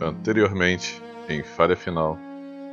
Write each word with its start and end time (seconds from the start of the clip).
Anteriormente, 0.00 1.00
em 1.28 1.42
falha 1.42 1.76
final. 1.76 2.18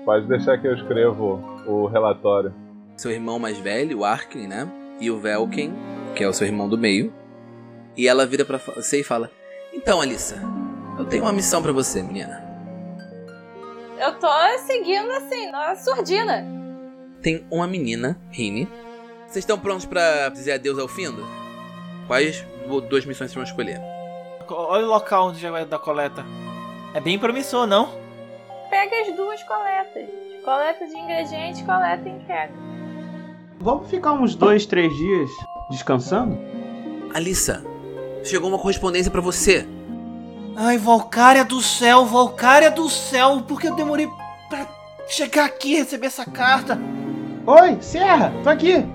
Pode 0.05 0.27
deixar 0.27 0.57
que 0.57 0.67
eu 0.67 0.75
escrevo 0.75 1.39
o 1.65 1.85
relatório. 1.87 2.53
Seu 2.97 3.11
irmão 3.11 3.39
mais 3.39 3.57
velho, 3.59 3.99
o 3.99 4.05
Arkin, 4.05 4.47
né? 4.47 4.67
E 4.99 5.09
o 5.09 5.19
Velken, 5.19 5.73
que 6.15 6.23
é 6.23 6.27
o 6.27 6.33
seu 6.33 6.47
irmão 6.47 6.67
do 6.67 6.77
meio. 6.77 7.13
E 7.95 8.07
ela 8.07 8.25
vira 8.25 8.45
pra 8.45 8.57
você 8.57 9.01
e 9.01 9.03
fala: 9.03 9.29
Então, 9.73 10.01
Alissa, 10.01 10.41
eu 10.97 11.05
tenho 11.05 11.23
uma 11.23 11.33
missão 11.33 11.61
para 11.61 11.71
você, 11.71 12.01
menina. 12.01 12.43
Eu 13.99 14.17
tô 14.17 14.27
seguindo 14.65 15.11
assim, 15.11 15.51
na 15.51 15.75
surdina. 15.75 16.45
Tem 17.21 17.45
uma 17.51 17.67
menina, 17.67 18.19
Rini. 18.31 18.67
Vocês 19.27 19.43
estão 19.43 19.59
prontos 19.59 19.85
para 19.85 20.29
dizer 20.29 20.53
adeus 20.53 20.79
ao 20.79 20.87
Findo? 20.87 21.23
Quais 22.07 22.45
duas 22.89 23.05
missões 23.05 23.31
vocês 23.31 23.33
vão 23.35 23.43
escolher? 23.43 23.79
Olha 24.49 24.85
o 24.85 24.89
local 24.89 25.29
onde 25.29 25.39
já 25.39 25.51
vai 25.51 25.65
dar 25.65 25.79
coleta. 25.79 26.25
É 26.93 26.99
bem 26.99 27.17
promissor, 27.17 27.65
não? 27.65 27.89
Pega 28.69 29.01
as 29.01 29.15
duas 29.15 29.41
coletas. 29.43 30.09
Coleta 30.43 30.85
de 30.87 30.97
ingredientes, 30.97 31.61
coleta 31.61 32.07
e 32.07 32.11
entrega. 32.11 32.53
Vamos 33.59 33.89
ficar 33.89 34.13
uns 34.13 34.35
dois, 34.35 34.65
três 34.65 34.91
dias 34.95 35.29
descansando? 35.69 36.37
Alissa, 37.13 37.63
chegou 38.23 38.49
uma 38.49 38.57
correspondência 38.57 39.11
para 39.11 39.21
você. 39.21 39.67
Ai, 40.55 40.77
Valcária 40.77 41.45
do 41.45 41.61
céu, 41.61 42.05
Valcária 42.05 42.71
do 42.71 42.89
céu, 42.89 43.41
por 43.47 43.61
que 43.61 43.67
eu 43.67 43.75
demorei 43.75 44.09
pra 44.49 44.67
chegar 45.07 45.45
aqui 45.45 45.73
e 45.73 45.77
receber 45.77 46.07
essa 46.07 46.25
carta? 46.25 46.77
Oi, 47.45 47.77
Serra, 47.81 48.33
tô 48.43 48.49
aqui. 48.49 48.85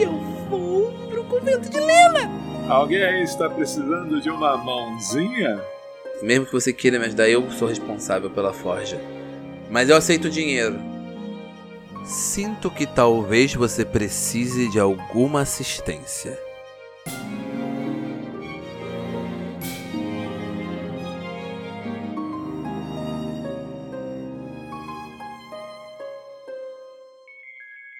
Eu 0.00 0.12
vou 0.48 0.92
pro 1.08 1.24
convento 1.24 1.68
de 1.68 1.78
Lena. 1.78 2.30
Alguém 2.68 3.02
aí 3.02 3.22
está 3.22 3.50
precisando 3.50 4.20
de 4.20 4.30
uma 4.30 4.56
mãozinha? 4.56 5.60
Mesmo 6.22 6.46
que 6.46 6.52
você 6.52 6.72
queira 6.72 6.98
me 6.98 7.06
ajudar, 7.06 7.28
eu 7.28 7.50
sou 7.50 7.68
responsável 7.68 8.30
pela 8.30 8.52
forja. 8.52 9.00
Mas 9.70 9.88
eu 9.88 9.96
aceito 9.96 10.26
o 10.26 10.30
dinheiro. 10.30 10.78
Sinto 12.04 12.70
que 12.70 12.86
talvez 12.86 13.54
você 13.54 13.84
precise 13.84 14.68
de 14.70 14.80
alguma 14.80 15.42
assistência. 15.42 16.38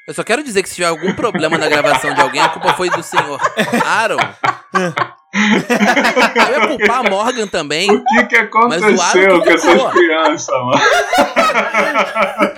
Eu 0.06 0.14
só 0.14 0.24
quero 0.24 0.42
dizer 0.42 0.62
que 0.62 0.70
se 0.70 0.76
tiver 0.76 0.86
algum 0.86 1.14
problema 1.14 1.58
na 1.58 1.68
gravação 1.68 2.14
de 2.14 2.20
alguém, 2.22 2.40
a 2.40 2.48
culpa 2.48 2.72
foi 2.72 2.88
do 2.88 3.02
senhor 3.02 3.38
Aaron. 3.84 4.16
Eu 5.34 6.60
ia 6.60 6.68
culpar 6.68 7.06
a 7.06 7.10
Morgan 7.10 7.46
também. 7.46 7.90
O 7.90 8.04
que 8.04 8.26
que 8.26 8.36
aconteceu 8.36 9.40
com 9.40 9.50
essas 9.50 9.92
crianças, 9.92 10.54
mano? 10.54 10.80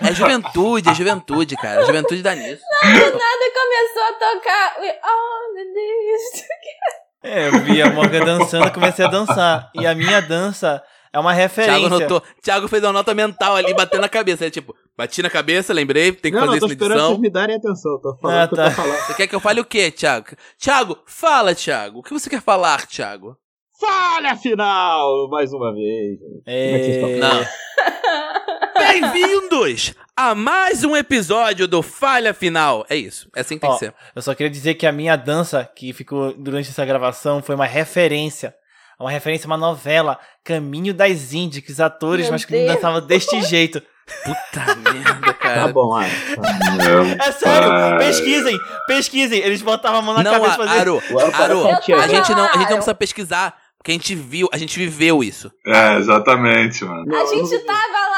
É 0.03 0.15
juventude, 0.15 0.89
é 0.89 0.95
juventude, 0.95 1.57
cara. 1.57 1.81
A 1.81 1.85
juventude 1.85 2.23
dá 2.23 2.35
nisso. 2.35 2.63
Não, 2.83 2.93
do 2.93 2.99
nada 2.99 3.51
começou 3.55 4.03
a 4.03 4.13
tocar 4.13 4.81
We 4.81 4.89
All 5.03 5.55
the 5.55 7.29
É, 7.29 7.49
eu 7.49 7.59
vi 7.61 7.83
a 7.83 7.91
Morgan 7.91 8.25
dançando 8.25 8.69
e 8.69 8.71
comecei 8.71 9.05
a 9.05 9.09
dançar. 9.09 9.71
E 9.75 9.87
a 9.87 9.95
minha 9.95 10.21
dança 10.23 10.83
é 11.13 11.19
uma 11.19 11.33
referência. 11.33 11.79
Thiago, 11.79 11.89
notou, 12.01 12.23
Thiago 12.43 12.69
fez 12.69 12.83
uma 12.83 12.93
nota 12.93 13.13
mental 13.15 13.57
ali, 13.57 13.75
batendo 13.75 14.03
na 14.03 14.09
cabeça. 14.09 14.47
É 14.47 14.51
tipo, 14.51 14.75
bati 14.97 15.23
na 15.23 15.31
cabeça, 15.31 15.73
lembrei, 15.73 16.13
tem 16.13 16.31
que 16.31 16.39
não, 16.39 16.47
fazer 16.47 16.53
não, 16.53 16.59
tô 16.61 16.67
isso 16.67 16.69
na 16.69 16.73
esperando 16.75 16.93
edição. 16.99 17.09
vocês 17.11 17.21
me 17.21 17.31
darem 17.31 17.57
atenção. 17.57 18.01
Tô 18.01 18.17
falando 18.17 18.37
Ah, 18.39 18.45
o 18.45 18.49
que 18.49 18.55
eu 18.55 18.57
tá. 18.57 18.65
tô 18.65 18.71
falando. 18.77 19.01
Você 19.07 19.15
quer 19.15 19.27
que 19.27 19.35
eu 19.35 19.41
fale 19.41 19.61
o 19.61 19.65
quê, 19.65 19.91
Thiago? 19.91 20.27
Thiago, 20.59 20.99
fala, 21.07 21.55
Thiago. 21.55 21.99
O 21.99 22.03
que 22.03 22.13
você 22.13 22.31
quer 22.31 22.41
falar, 22.43 22.87
Thiago? 22.87 23.37
Falha 23.81 24.37
final! 24.37 25.29
Mais 25.31 25.53
uma 25.53 25.73
vez. 25.75 26.19
É 26.47 26.89
estão? 26.91 27.11
Não. 27.11 27.47
Bem-vindos 28.79 29.95
a 30.17 30.35
mais 30.35 30.85
um 30.85 30.95
episódio 30.97 31.67
do 31.67 31.83
Falha 31.83 32.35
Final. 32.35 32.85
É 32.91 32.97
isso, 32.97 33.29
é 33.35 33.41
assim 33.41 33.55
que 33.55 33.61
tem 33.63 33.71
Ó, 33.71 33.73
que 33.75 33.79
ser. 33.79 33.95
Eu 34.15 34.21
só 34.23 34.35
queria 34.35 34.51
dizer 34.51 34.75
que 34.75 34.87
a 34.87 34.93
minha 34.93 35.17
dança, 35.17 35.65
que 35.75 35.93
ficou 35.93 36.35
durante 36.35 36.69
essa 36.69 36.85
gravação, 36.85 37.43
foi 37.43 37.55
uma 37.55 37.65
referência. 37.67 38.55
Uma 39.01 39.11
referência 39.11 39.47
a 39.47 39.51
uma 39.51 39.57
novela, 39.57 40.19
Caminho 40.45 40.93
das 40.93 41.33
Índias, 41.33 41.65
que 41.65 41.73
os 41.73 41.81
atores 41.81 42.27
Meu 42.27 42.33
masculinos 42.33 42.67
Deus. 42.69 42.77
dançavam 42.81 43.01
deste 43.07 43.41
jeito. 43.49 43.83
Puta 44.25 44.75
merda, 44.77 45.27
Tá 45.27 45.33
cara. 45.35 45.69
bom, 45.73 45.97
ah. 45.97 46.03
É 47.27 47.33
sério, 47.33 47.69
pai. 47.69 47.99
pesquisem, 47.99 48.59
pesquisem. 48.87 49.39
Eles 49.41 49.63
botavam 49.63 50.01
a 50.01 50.03
mão 50.03 50.15
na 50.15 50.23
Não, 50.23 50.33
cabeça 50.33 50.55
e 50.55 50.57
faziam... 50.57 50.81
Aro, 50.81 51.03
Aro 51.35 51.67
Aro, 51.69 51.81
que 51.81 51.93
a 51.93 52.07
gente 52.09 52.35
não, 52.35 52.45
a 52.45 52.53
gente 52.53 52.61
não 52.71 52.77
precisa 52.77 52.95
pesquisar, 52.95 53.57
porque 53.79 53.93
a 53.93 53.95
gente 53.95 54.15
viu, 54.17 54.49
a 54.53 54.59
gente 54.59 54.77
viveu 54.79 55.23
isso. 55.23 55.51
É, 55.67 55.97
exatamente, 55.97 56.85
mano. 56.85 57.05
A 57.17 57.25
gente 57.27 57.59
tava 57.61 58.10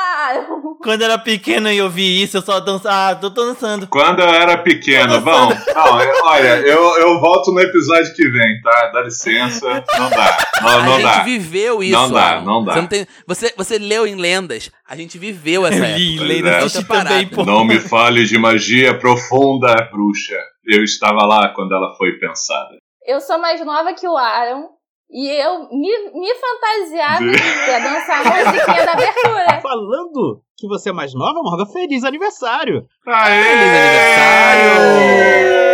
Quando 0.82 1.02
eu 1.02 1.06
era 1.06 1.18
pequeno 1.18 1.70
e 1.70 1.78
eu 1.78 1.88
vi 1.88 2.22
isso, 2.22 2.36
eu 2.36 2.42
só 2.42 2.60
dançava. 2.60 3.10
Ah, 3.10 3.14
tô 3.14 3.30
dançando. 3.30 3.86
Quando 3.86 4.20
eu 4.20 4.28
era 4.28 4.58
pequeno, 4.58 5.20
vão. 5.20 5.48
Não, 5.48 6.00
eu- 6.00 6.24
olha, 6.24 6.58
eu, 6.60 6.96
eu 6.98 7.20
volto 7.20 7.52
no 7.52 7.60
episódio 7.60 8.14
que 8.14 8.28
vem, 8.28 8.60
tá? 8.62 8.90
Dá 8.92 9.02
licença. 9.02 9.84
Não 9.98 10.10
dá. 10.10 10.38
Não, 10.60 10.68
a 10.68 10.82
não 10.82 10.92
gente 10.94 11.02
dá. 11.02 11.22
viveu 11.22 11.82
isso. 11.82 11.92
Não 11.92 12.10
dá, 12.10 12.40
não 12.40 12.64
dá. 12.64 12.74
Você, 12.74 12.86
tem, 12.88 13.06
você, 13.26 13.54
você 13.56 13.78
leu 13.78 14.06
em 14.06 14.14
lendas. 14.16 14.70
A 14.88 14.96
gente 14.96 15.18
viveu 15.18 15.66
essa 15.66 15.84
época. 15.84 15.98
Li, 15.98 16.18
lei 16.18 16.42
é. 16.46 16.82
também, 16.86 17.26
pô. 17.28 17.44
Não 17.44 17.64
me 17.64 17.78
fale 17.80 18.24
de 18.24 18.38
magia 18.38 18.98
profunda, 18.98 19.88
bruxa. 19.90 20.38
Eu 20.64 20.84
estava 20.84 21.24
lá 21.24 21.48
quando 21.54 21.72
ela 21.72 21.94
foi 21.96 22.12
pensada. 22.18 22.76
Eu 23.06 23.20
sou 23.20 23.38
mais 23.38 23.64
nova 23.64 23.92
que 23.94 24.06
o 24.06 24.16
Aaron. 24.16 24.68
E 25.14 25.28
eu 25.28 25.68
me, 25.70 26.10
me 26.14 26.34
fantasiava 26.34 27.24
pra 27.66 27.78
dançar 27.80 28.26
a 28.26 28.44
musiquinha 28.50 28.86
da 28.86 28.92
abertura. 28.92 29.60
Falando 29.60 30.40
que 30.56 30.66
você 30.66 30.88
é 30.88 30.92
mais 30.92 31.12
nova, 31.12 31.38
Morgan, 31.42 31.66
feliz 31.70 32.02
aniversário! 32.02 32.86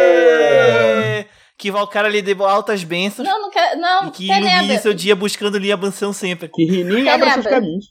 É, 0.01 1.27
Que 1.57 1.71
Valkyria 1.71 2.09
lhe 2.09 2.21
deu 2.23 2.45
altas 2.45 2.83
bênçãos. 2.85 3.27
Não, 3.29 3.43
não 3.43 3.51
quero. 3.51 3.81
Não, 3.81 4.07
E 4.09 4.11
que 4.11 4.27
ilumine 4.27 4.51
Tenebra. 4.51 4.79
seu 4.79 4.95
dia 4.95 5.15
buscando 5.17 5.59
Lia 5.59 5.77
Mansão 5.77 6.13
sempre. 6.13 6.49
Que 6.49 6.65
Rinin 6.65 7.09
abra 7.09 7.33
seus 7.33 7.47
caminhos. 7.47 7.87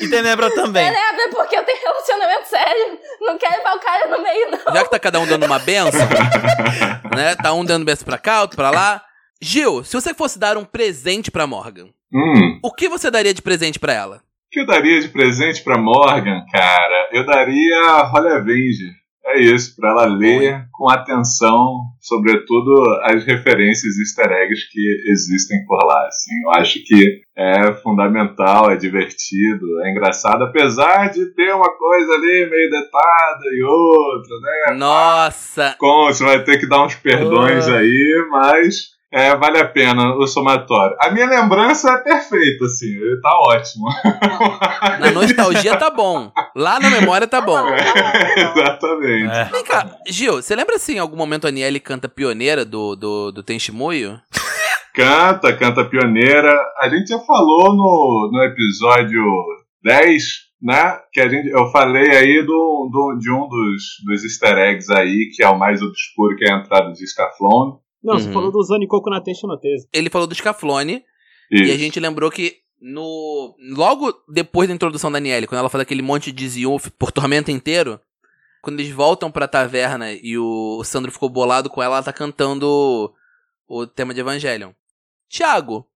E 0.00 0.08
Tenebra 0.08 0.48
também. 0.54 0.84
Tenebra, 0.84 1.28
porque 1.30 1.56
eu 1.56 1.64
tenho 1.64 1.80
relacionamento 1.80 2.48
sério. 2.48 2.98
Não 3.20 3.38
quero 3.38 3.62
Valkyria 3.62 4.06
no 4.08 4.22
meio, 4.22 4.50
não. 4.50 4.58
Já 4.74 4.84
que 4.84 4.90
tá 4.90 4.98
cada 4.98 5.20
um 5.20 5.26
dando 5.26 5.46
uma 5.46 5.58
benção, 5.60 6.00
né? 7.16 7.34
Tá 7.36 7.52
um 7.52 7.64
dando 7.64 7.84
benção 7.84 8.04
pra 8.04 8.18
cá, 8.18 8.42
outro 8.42 8.56
pra 8.56 8.70
lá. 8.70 9.02
Gil, 9.44 9.82
se 9.82 9.92
você 9.94 10.14
fosse 10.14 10.38
dar 10.38 10.56
um 10.56 10.64
presente 10.64 11.30
pra 11.30 11.46
Morgan, 11.48 11.88
Hum, 12.14 12.60
o 12.62 12.70
que 12.72 12.88
você 12.88 13.10
daria 13.10 13.34
de 13.34 13.42
presente 13.42 13.78
pra 13.78 13.92
ela? 13.92 14.16
o 14.16 14.20
que 14.52 14.60
eu 14.60 14.66
daria 14.66 15.00
de 15.00 15.08
presente 15.08 15.62
pra 15.64 15.78
Morgan, 15.78 16.44
cara? 16.52 17.08
Eu 17.10 17.24
daria 17.24 18.02
Holy 18.12 18.28
Avenger. 18.28 18.92
É 19.24 19.40
isso, 19.40 19.74
pra 19.76 19.90
ela 19.92 20.04
ler 20.04 20.66
com 20.72 20.90
atenção, 20.90 21.76
sobretudo 22.00 22.74
as 23.04 23.24
referências 23.24 23.96
easter 23.98 24.30
eggs 24.30 24.68
que 24.70 25.10
existem 25.10 25.64
por 25.64 25.78
lá. 25.86 26.06
Assim. 26.06 26.34
Eu 26.44 26.50
acho 26.60 26.84
que 26.84 27.20
é 27.36 27.72
fundamental, 27.82 28.70
é 28.70 28.76
divertido, 28.76 29.64
é 29.84 29.90
engraçado, 29.90 30.42
apesar 30.44 31.10
de 31.10 31.24
ter 31.34 31.54
uma 31.54 31.70
coisa 31.78 32.12
ali 32.12 32.50
meio 32.50 32.68
detada 32.70 33.44
e 33.56 33.62
outra, 33.62 34.36
né? 34.40 34.74
Nossa! 34.78 35.76
Com, 35.78 36.06
você 36.08 36.24
vai 36.24 36.44
ter 36.44 36.58
que 36.58 36.68
dar 36.68 36.84
uns 36.84 36.94
perdões 36.96 37.66
aí, 37.68 38.26
mas 38.30 38.92
é, 39.12 39.36
vale 39.36 39.58
a 39.58 39.68
pena 39.68 40.14
o 40.16 40.26
somatório. 40.26 40.96
A 40.98 41.10
minha 41.10 41.26
lembrança 41.26 41.90
é 41.90 41.98
perfeita, 41.98 42.64
assim, 42.64 42.96
tá 43.20 43.30
ótimo. 43.46 43.86
Na 44.98 45.10
nostalgia 45.10 45.76
tá 45.76 45.90
bom. 45.90 46.32
Lá 46.56 46.80
na 46.80 46.88
memória 46.88 47.26
tá 47.26 47.40
bom. 47.40 47.62
Exatamente. 48.36 49.34
É. 49.34 49.44
Vem 49.44 49.64
cá, 49.64 49.96
Gil, 50.08 50.34
você 50.34 50.56
lembra 50.56 50.78
se 50.78 50.94
em 50.94 50.98
algum 50.98 51.16
momento 51.16 51.46
a 51.46 51.50
Niele 51.50 51.78
canta 51.78 52.08
pioneira 52.08 52.64
do, 52.64 52.96
do, 52.96 53.32
do 53.32 53.42
Tenchimuyo? 53.42 54.18
Canta, 54.94 55.56
canta 55.56 55.86
pioneira. 55.86 56.54
A 56.78 56.86
gente 56.86 57.08
já 57.08 57.18
falou 57.18 57.74
no, 57.74 58.30
no 58.30 58.42
episódio 58.42 59.24
10, 59.82 60.22
né? 60.60 60.98
Que 61.10 61.20
a 61.20 61.28
gente, 61.30 61.48
eu 61.48 61.66
falei 61.70 62.10
aí 62.14 62.42
do, 62.42 62.90
do, 62.92 63.18
de 63.18 63.30
um 63.30 63.48
dos, 63.48 63.82
dos 64.04 64.22
easter 64.22 64.58
eggs 64.58 64.92
aí, 64.92 65.30
que 65.34 65.42
é 65.42 65.48
o 65.48 65.58
mais 65.58 65.80
obscuro, 65.80 66.36
que 66.36 66.44
é 66.44 66.52
a 66.52 66.58
entrada 66.58 66.92
de 66.92 67.06
Scaflone. 67.06 67.78
Não, 68.02 68.18
você 68.18 68.26
Uhum. 68.28 68.32
falou 68.32 68.50
do 68.52 68.62
Zanicoco 68.62 69.08
na 69.10 69.20
Teixa 69.20 69.46
no 69.46 69.58
Tese. 69.58 69.88
Ele 69.92 70.10
falou 70.10 70.26
do 70.26 70.34
Scaflone 70.34 71.04
e 71.50 71.70
a 71.70 71.76
gente 71.76 72.00
lembrou 72.00 72.30
que 72.30 72.56
no 72.80 73.54
logo 73.76 74.12
depois 74.28 74.68
da 74.68 74.74
introdução 74.74 75.10
da 75.12 75.20
Niele, 75.20 75.46
quando 75.46 75.60
ela 75.60 75.68
faz 75.68 75.82
aquele 75.82 76.02
monte 76.02 76.32
de 76.32 76.48
Ziuf 76.48 76.90
por 76.92 77.12
Tormenta 77.12 77.52
inteiro, 77.52 78.00
quando 78.60 78.80
eles 78.80 78.92
voltam 78.92 79.30
pra 79.30 79.46
taverna 79.46 80.12
e 80.12 80.36
o, 80.38 80.82
Sandro 80.84 81.12
ficou 81.12 81.28
bolado 81.28 81.70
com 81.70 81.82
ela, 81.82 81.96
ela 81.96 82.02
tá 82.04 82.12
cantando 82.12 83.12
o, 83.68 83.86
tema 83.86 84.12
de 84.14 84.20
Evangelion. 84.20 84.70
Tiago, 85.28 85.86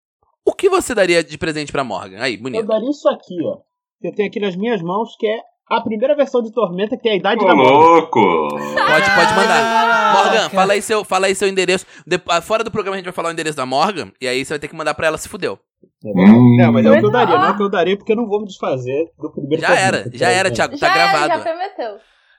o 0.44 0.52
que 0.52 0.68
você 0.68 0.94
daria 0.94 1.22
de 1.24 1.36
presente 1.38 1.72
pra 1.72 1.82
Morgan? 1.84 2.20
Aí, 2.20 2.34
Eu 2.34 2.42
bonito. 2.42 2.66
daria 2.66 2.90
isso 2.90 3.08
aqui, 3.08 3.34
ó. 3.44 3.58
Que 4.00 4.08
eu 4.08 4.14
tenho 4.14 4.28
aqui 4.28 4.38
nas 4.40 4.54
minhas 4.56 4.80
mãos, 4.82 5.16
que 5.18 5.26
é 5.26 5.40
a 5.70 5.80
primeira 5.80 6.14
versão 6.14 6.42
de 6.42 6.52
Tormenta, 6.52 6.96
que 6.96 7.02
tem 7.02 7.12
a 7.12 7.16
idade 7.16 7.42
Ô, 7.44 7.46
da 7.46 7.54
Morgan. 7.54 7.72
louco! 7.72 8.48
Pode, 8.48 9.10
pode 9.14 9.34
mandar. 9.34 10.12
Morgan, 10.14 10.48
fala 10.50 10.72
aí, 10.74 10.82
seu, 10.82 11.04
fala 11.04 11.26
aí 11.26 11.34
seu 11.34 11.48
endereço. 11.48 11.84
De- 12.06 12.20
ah, 12.28 12.40
fora 12.40 12.62
do 12.62 12.70
programa 12.70 12.94
a 12.94 12.98
gente 12.98 13.06
vai 13.06 13.12
falar 13.14 13.28
o 13.30 13.32
endereço 13.32 13.56
da 13.56 13.66
Morgan, 13.66 14.10
e 14.20 14.28
aí 14.28 14.44
você 14.44 14.52
vai 14.54 14.58
ter 14.60 14.68
que 14.68 14.76
mandar 14.76 14.94
pra 14.94 15.08
ela 15.08 15.18
se 15.18 15.28
fudeu. 15.28 15.58
Hum. 16.04 16.56
Não, 16.58 16.72
mas 16.72 16.86
é 16.86 16.90
o 16.90 16.98
que 16.98 17.04
eu 17.06 17.10
daria, 17.10 17.36
não 17.38 17.46
é 17.46 17.50
o 17.50 17.56
que 17.56 17.62
eu 17.62 17.68
daria 17.70 17.96
porque 17.96 18.12
eu 18.12 18.16
não 18.16 18.26
vou 18.28 18.40
me 18.40 18.46
desfazer 18.46 19.06
do 19.18 19.30
primeiro 19.32 19.60
Já 19.62 19.74
era, 19.74 20.04
já 20.12 20.28
era, 20.30 20.50
Thiago. 20.50 20.78
Tá 20.78 20.86
já, 20.88 20.94
era, 20.96 21.10
gravado. 21.12 21.28
já 21.28 21.38
prometeu. 21.50 21.96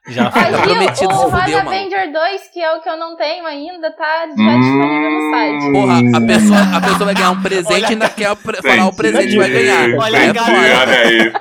Já 0.10 0.32
foi. 0.32 0.42
Tá 0.52 0.62
prometido, 0.62 1.14
o 1.14 1.18
fudeu, 1.30 1.58
mano. 1.58 1.70
Avenger 1.70 2.14
2, 2.14 2.42
que 2.54 2.62
é 2.62 2.72
o 2.78 2.82
que 2.82 2.88
eu 2.90 2.98
não 2.98 3.18
tenho 3.18 3.46
ainda, 3.46 3.92
tá 3.92 4.26
já 4.28 4.34
Hum. 4.56 4.60
disponível 4.62 5.12
no 5.12 5.32
site. 5.32 5.72
Porra, 5.74 6.18
a 6.18 6.28
pessoa, 6.28 6.78
a 6.78 6.82
pessoa 6.82 7.06
vai 7.06 7.14
ganhar 7.14 7.32
um 7.32 7.42
presente 7.44 7.82
e 7.82 7.86
ainda 7.94 8.08
quer 8.16 8.36
falar 8.38 8.88
o 8.88 8.96
presente 8.96 9.38
vai 9.38 9.50
ganhar. 9.50 10.00
Olha 10.00 10.18
É 10.18 10.30
a 10.30 10.34
foda. 10.34 10.46
galera. 10.46 10.80
Olha 10.82 11.00
aí. 11.00 11.34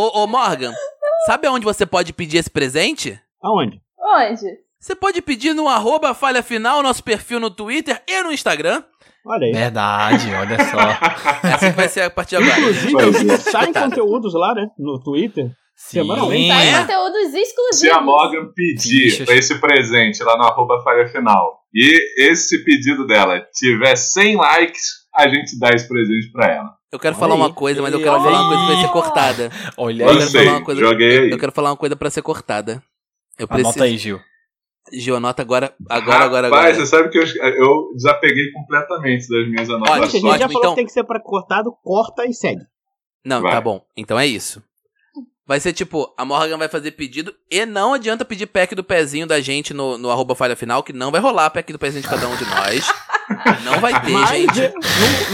Ô, 0.00 0.22
ô, 0.22 0.26
Morgan, 0.26 0.72
sabe 1.26 1.46
aonde 1.46 1.66
você 1.66 1.84
pode 1.84 2.14
pedir 2.14 2.38
esse 2.38 2.48
presente? 2.48 3.20
Aonde? 3.42 3.82
Onde? 3.98 4.46
Você 4.80 4.94
pode 4.94 5.20
pedir 5.20 5.52
no 5.52 5.68
arroba 5.68 6.14
falha 6.14 6.42
final, 6.42 6.82
nosso 6.82 7.04
perfil 7.04 7.38
no 7.38 7.50
Twitter 7.50 8.02
e 8.08 8.22
no 8.22 8.32
Instagram. 8.32 8.82
Olha 9.26 9.44
aí. 9.44 9.52
Verdade, 9.52 10.32
olha 10.32 10.56
só. 10.64 11.46
É 11.46 11.52
assim 11.52 11.70
que 11.70 11.76
vai 11.76 11.86
ser 11.86 12.00
a 12.00 12.10
partir 12.10 12.38
de 12.38 12.50
agora. 12.50 12.72
Inclusive, 12.88 13.36
saem 13.36 13.74
conteúdos 13.74 14.32
lá, 14.32 14.54
né? 14.54 14.68
No 14.78 14.98
Twitter. 14.98 15.50
Semanalmente. 15.76 16.44
Sim. 16.44 16.48
Sai 16.48 16.68
é? 16.68 16.80
conteúdos 16.80 17.34
exclusivos. 17.34 17.78
Se 17.80 17.90
a 17.90 18.00
Morgan 18.00 18.52
pedir 18.54 19.10
Fichas. 19.10 19.28
esse 19.28 19.60
presente 19.60 20.22
lá 20.22 20.38
no 20.38 20.44
arroba 20.44 20.82
falha 20.82 21.08
final 21.08 21.60
e 21.74 22.30
esse 22.30 22.64
pedido 22.64 23.06
dela 23.06 23.46
tiver 23.52 23.96
100 23.96 24.36
likes, 24.36 24.82
a 25.14 25.28
gente 25.28 25.58
dá 25.58 25.68
esse 25.74 25.86
presente 25.86 26.32
pra 26.32 26.46
ela. 26.46 26.79
Eu 26.92 26.98
quero 26.98 27.14
Olha 27.14 27.20
falar 27.20 27.34
aí. 27.34 27.40
uma 27.40 27.52
coisa, 27.52 27.82
mas 27.82 27.92
eu 27.92 27.98
quero 28.00 28.12
Olha 28.12 28.22
falar 28.24 28.42
uma 28.42 28.48
coisa 28.56 28.72
aí. 28.72 28.80
ser 28.82 28.88
cortada. 28.92 29.50
Olha 29.76 30.02
Eu 30.02 30.08
aí. 30.08 30.14
quero 30.14 30.24
Lancei, 30.24 30.44
falar 30.44 30.56
uma 30.58 30.64
coisa. 30.64 30.80
joguei 30.80 31.18
aí. 31.20 31.30
Eu 31.30 31.38
quero 31.38 31.52
falar 31.52 31.70
uma 31.70 31.76
coisa 31.76 31.96
pra 31.96 32.10
ser 32.10 32.22
cortada. 32.22 32.82
Eu 33.38 33.46
Anota 33.48 33.62
preciso. 33.62 33.84
aí, 33.84 33.96
Gil. 33.98 34.20
Gil, 34.92 35.14
anota 35.16 35.40
agora, 35.42 35.72
agora, 35.88 36.24
agora, 36.24 36.48
Rapaz, 36.48 36.70
agora. 36.70 36.74
você 36.74 36.86
sabe 36.86 37.10
que 37.10 37.18
eu, 37.18 37.22
eu 37.22 37.92
desapeguei 37.94 38.50
completamente 38.52 39.28
das 39.28 39.48
minhas 39.48 39.68
Gente, 39.68 39.70
a 39.70 39.76
anotações. 39.76 40.10
gente 40.12 40.22
já 40.22 40.28
Ótimo, 40.30 40.48
falou 40.48 40.58
então. 40.60 40.70
que 40.72 40.76
tem 40.76 40.86
que 40.86 40.92
ser 40.92 41.04
pra 41.04 41.20
cortado, 41.20 41.72
corta 41.84 42.26
e 42.26 42.32
segue. 42.34 42.62
Não, 43.24 43.40
Vai. 43.42 43.52
tá 43.52 43.60
bom. 43.60 43.84
Então 43.96 44.18
é 44.18 44.26
isso. 44.26 44.60
Vai 45.46 45.60
ser 45.60 45.72
tipo, 45.72 46.12
a 46.16 46.24
Morgan 46.24 46.56
vai 46.58 46.68
fazer 46.68 46.92
pedido 46.92 47.34
e 47.50 47.64
não 47.66 47.92
adianta 47.92 48.24
pedir 48.24 48.46
pack 48.46 48.74
do 48.74 48.82
pezinho 48.84 49.26
da 49.26 49.40
gente 49.40 49.72
no, 49.74 49.98
no 49.98 50.10
arroba 50.10 50.34
falha 50.34 50.56
final, 50.56 50.82
que 50.82 50.92
não 50.92 51.10
vai 51.12 51.20
rolar 51.20 51.50
pack 51.50 51.72
do 51.72 51.78
pezinho 51.78 52.02
de 52.02 52.08
cada 52.08 52.26
um 52.26 52.36
de 52.36 52.44
nós. 52.46 52.88
Não 53.64 53.80
vai 53.80 54.00
ter, 54.02 54.10
Mas 54.12 54.54
gente. 54.54 54.74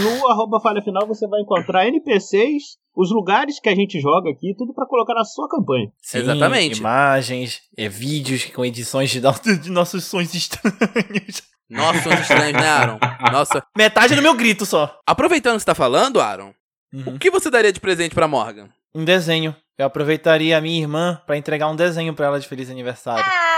no, 0.01 0.17
no 0.19 0.27
arroba 0.29 0.59
falha 0.59 0.81
final 0.81 1.05
você 1.07 1.27
vai 1.27 1.41
encontrar 1.41 1.87
NPCs, 1.87 2.77
os 2.95 3.11
lugares 3.11 3.59
que 3.59 3.69
a 3.69 3.75
gente 3.75 3.99
joga 3.99 4.29
aqui, 4.29 4.53
tudo 4.57 4.73
pra 4.73 4.85
colocar 4.85 5.13
na 5.13 5.23
sua 5.23 5.47
campanha. 5.49 5.87
Sim, 6.01 6.19
Exatamente. 6.19 6.79
Imagens, 6.79 7.61
é, 7.77 7.87
vídeos 7.89 8.45
com 8.45 8.63
edições 8.65 9.09
de, 9.09 9.19
de 9.61 9.71
nossos 9.71 10.03
sons 10.05 10.33
estranhos. 10.33 11.41
Nossa, 11.69 12.01
sons 12.01 12.19
estranhos, 12.21 12.53
né, 12.61 12.67
Aaron? 12.67 12.99
Nossa. 13.31 13.63
Metade 13.77 14.15
do 14.15 14.21
meu 14.21 14.33
grito 14.35 14.65
só. 14.65 14.97
Aproveitando 15.05 15.53
que 15.55 15.59
você 15.61 15.65
tá 15.65 15.75
falando, 15.75 16.19
Aaron, 16.21 16.53
Uhum. 16.93 17.15
o 17.15 17.19
que 17.19 17.29
você 17.29 17.49
daria 17.51 17.73
de 17.73 17.81
presente 17.81 18.15
pra 18.15 18.29
Morgan? 18.29 18.69
Um 18.95 19.03
desenho. 19.03 19.53
Eu 19.77 19.85
aproveitaria 19.85 20.57
a 20.57 20.61
minha 20.61 20.79
irmã 20.79 21.21
pra 21.27 21.37
entregar 21.37 21.67
um 21.67 21.75
desenho 21.75 22.13
pra 22.13 22.27
ela 22.27 22.39
de 22.39 22.47
feliz 22.47 22.69
aniversário. 22.71 23.23
Ah, 23.27 23.56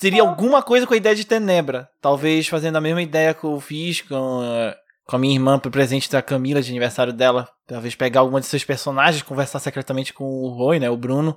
Seria 0.00 0.22
alguma 0.22 0.62
coisa 0.62 0.86
com 0.86 0.94
a 0.94 0.96
ideia 0.96 1.14
de 1.14 1.26
Tenebra. 1.26 1.88
Talvez 2.00 2.46
fazendo 2.46 2.76
a 2.76 2.80
mesma 2.80 3.02
ideia 3.02 3.34
que 3.34 3.42
eu 3.42 3.58
fiz 3.58 4.00
com, 4.00 4.42
eh, 4.44 4.76
com 5.04 5.16
a 5.16 5.18
minha 5.18 5.34
irmã 5.34 5.58
pro 5.58 5.72
presente 5.72 6.08
da 6.08 6.22
Camila 6.22 6.62
de 6.62 6.70
aniversário 6.70 7.12
dela. 7.12 7.48
Talvez 7.66 7.96
pegar 7.96 8.20
alguma 8.20 8.40
de 8.40 8.46
seus 8.46 8.62
personagens, 8.62 9.22
conversar 9.22 9.58
secretamente 9.58 10.14
com 10.14 10.24
o 10.24 10.50
Roy, 10.50 10.78
né? 10.78 10.88
O 10.88 10.96
Bruno. 10.96 11.36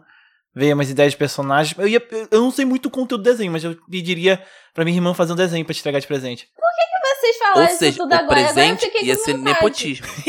Ver 0.53 0.73
umas 0.73 0.91
ideias 0.91 1.13
de 1.13 1.17
personagens. 1.17 1.75
Eu, 1.79 1.87
ia, 1.87 2.05
eu 2.29 2.41
não 2.41 2.51
sei 2.51 2.65
muito 2.65 2.85
o 2.85 2.91
conteúdo 2.91 3.23
do 3.23 3.29
desenho, 3.29 3.51
mas 3.51 3.63
eu 3.63 3.75
pediria 3.89 4.43
pra 4.75 4.85
minha 4.85 4.97
irmã 4.97 5.13
fazer 5.13 5.33
um 5.33 5.37
desenho 5.37 5.65
pra 5.65 5.73
te 5.73 5.79
entregar 5.79 5.99
de 5.99 6.07
presente. 6.07 6.47
Vocês 7.21 7.37
falaram 7.37 7.61
Ou 7.61 7.67
isso 7.67 7.77
seja, 7.77 7.97
tudo 7.97 8.11
o 8.11 8.15
agora. 8.15 8.25
agora 8.25 8.39
eu 8.41 8.53
presente 8.53 9.05
ia 9.05 9.15
com 9.15 9.23
ser 9.23 9.31
vontade. 9.37 9.53
nepotismo. 9.53 10.07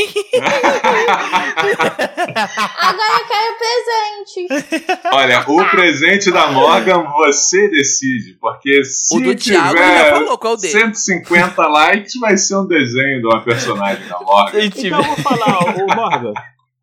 Agora 2.79 3.13
eu 3.19 3.27
quero 3.27 3.55
presente. 3.59 4.99
Olha, 5.13 5.45
o 5.49 5.71
presente 5.71 6.31
da 6.31 6.51
Morgan 6.53 7.05
você 7.05 7.69
decide, 7.69 8.37
porque 8.41 8.85
se 8.85 9.17
O 9.17 9.21
do 9.21 9.35
Thiago 9.35 9.77
já 9.77 9.85
tiver 9.89 10.11
falou 10.15 10.39
qual 10.39 10.55
o 10.55 10.57
dele. 10.57 10.73
150 10.73 11.67
likes, 11.67 12.15
vai 12.21 12.37
ser 12.37 12.57
um 12.57 12.67
desenho 12.67 13.21
de 13.21 13.27
uma 13.27 13.43
personagem 13.45 14.07
da 14.09 14.21
Morgan. 14.21 14.59
Então 14.65 14.99
eu 14.99 15.03
vou 15.05 15.17
falar, 15.17 15.59
ô 15.61 15.87
Morgan. 15.95 16.33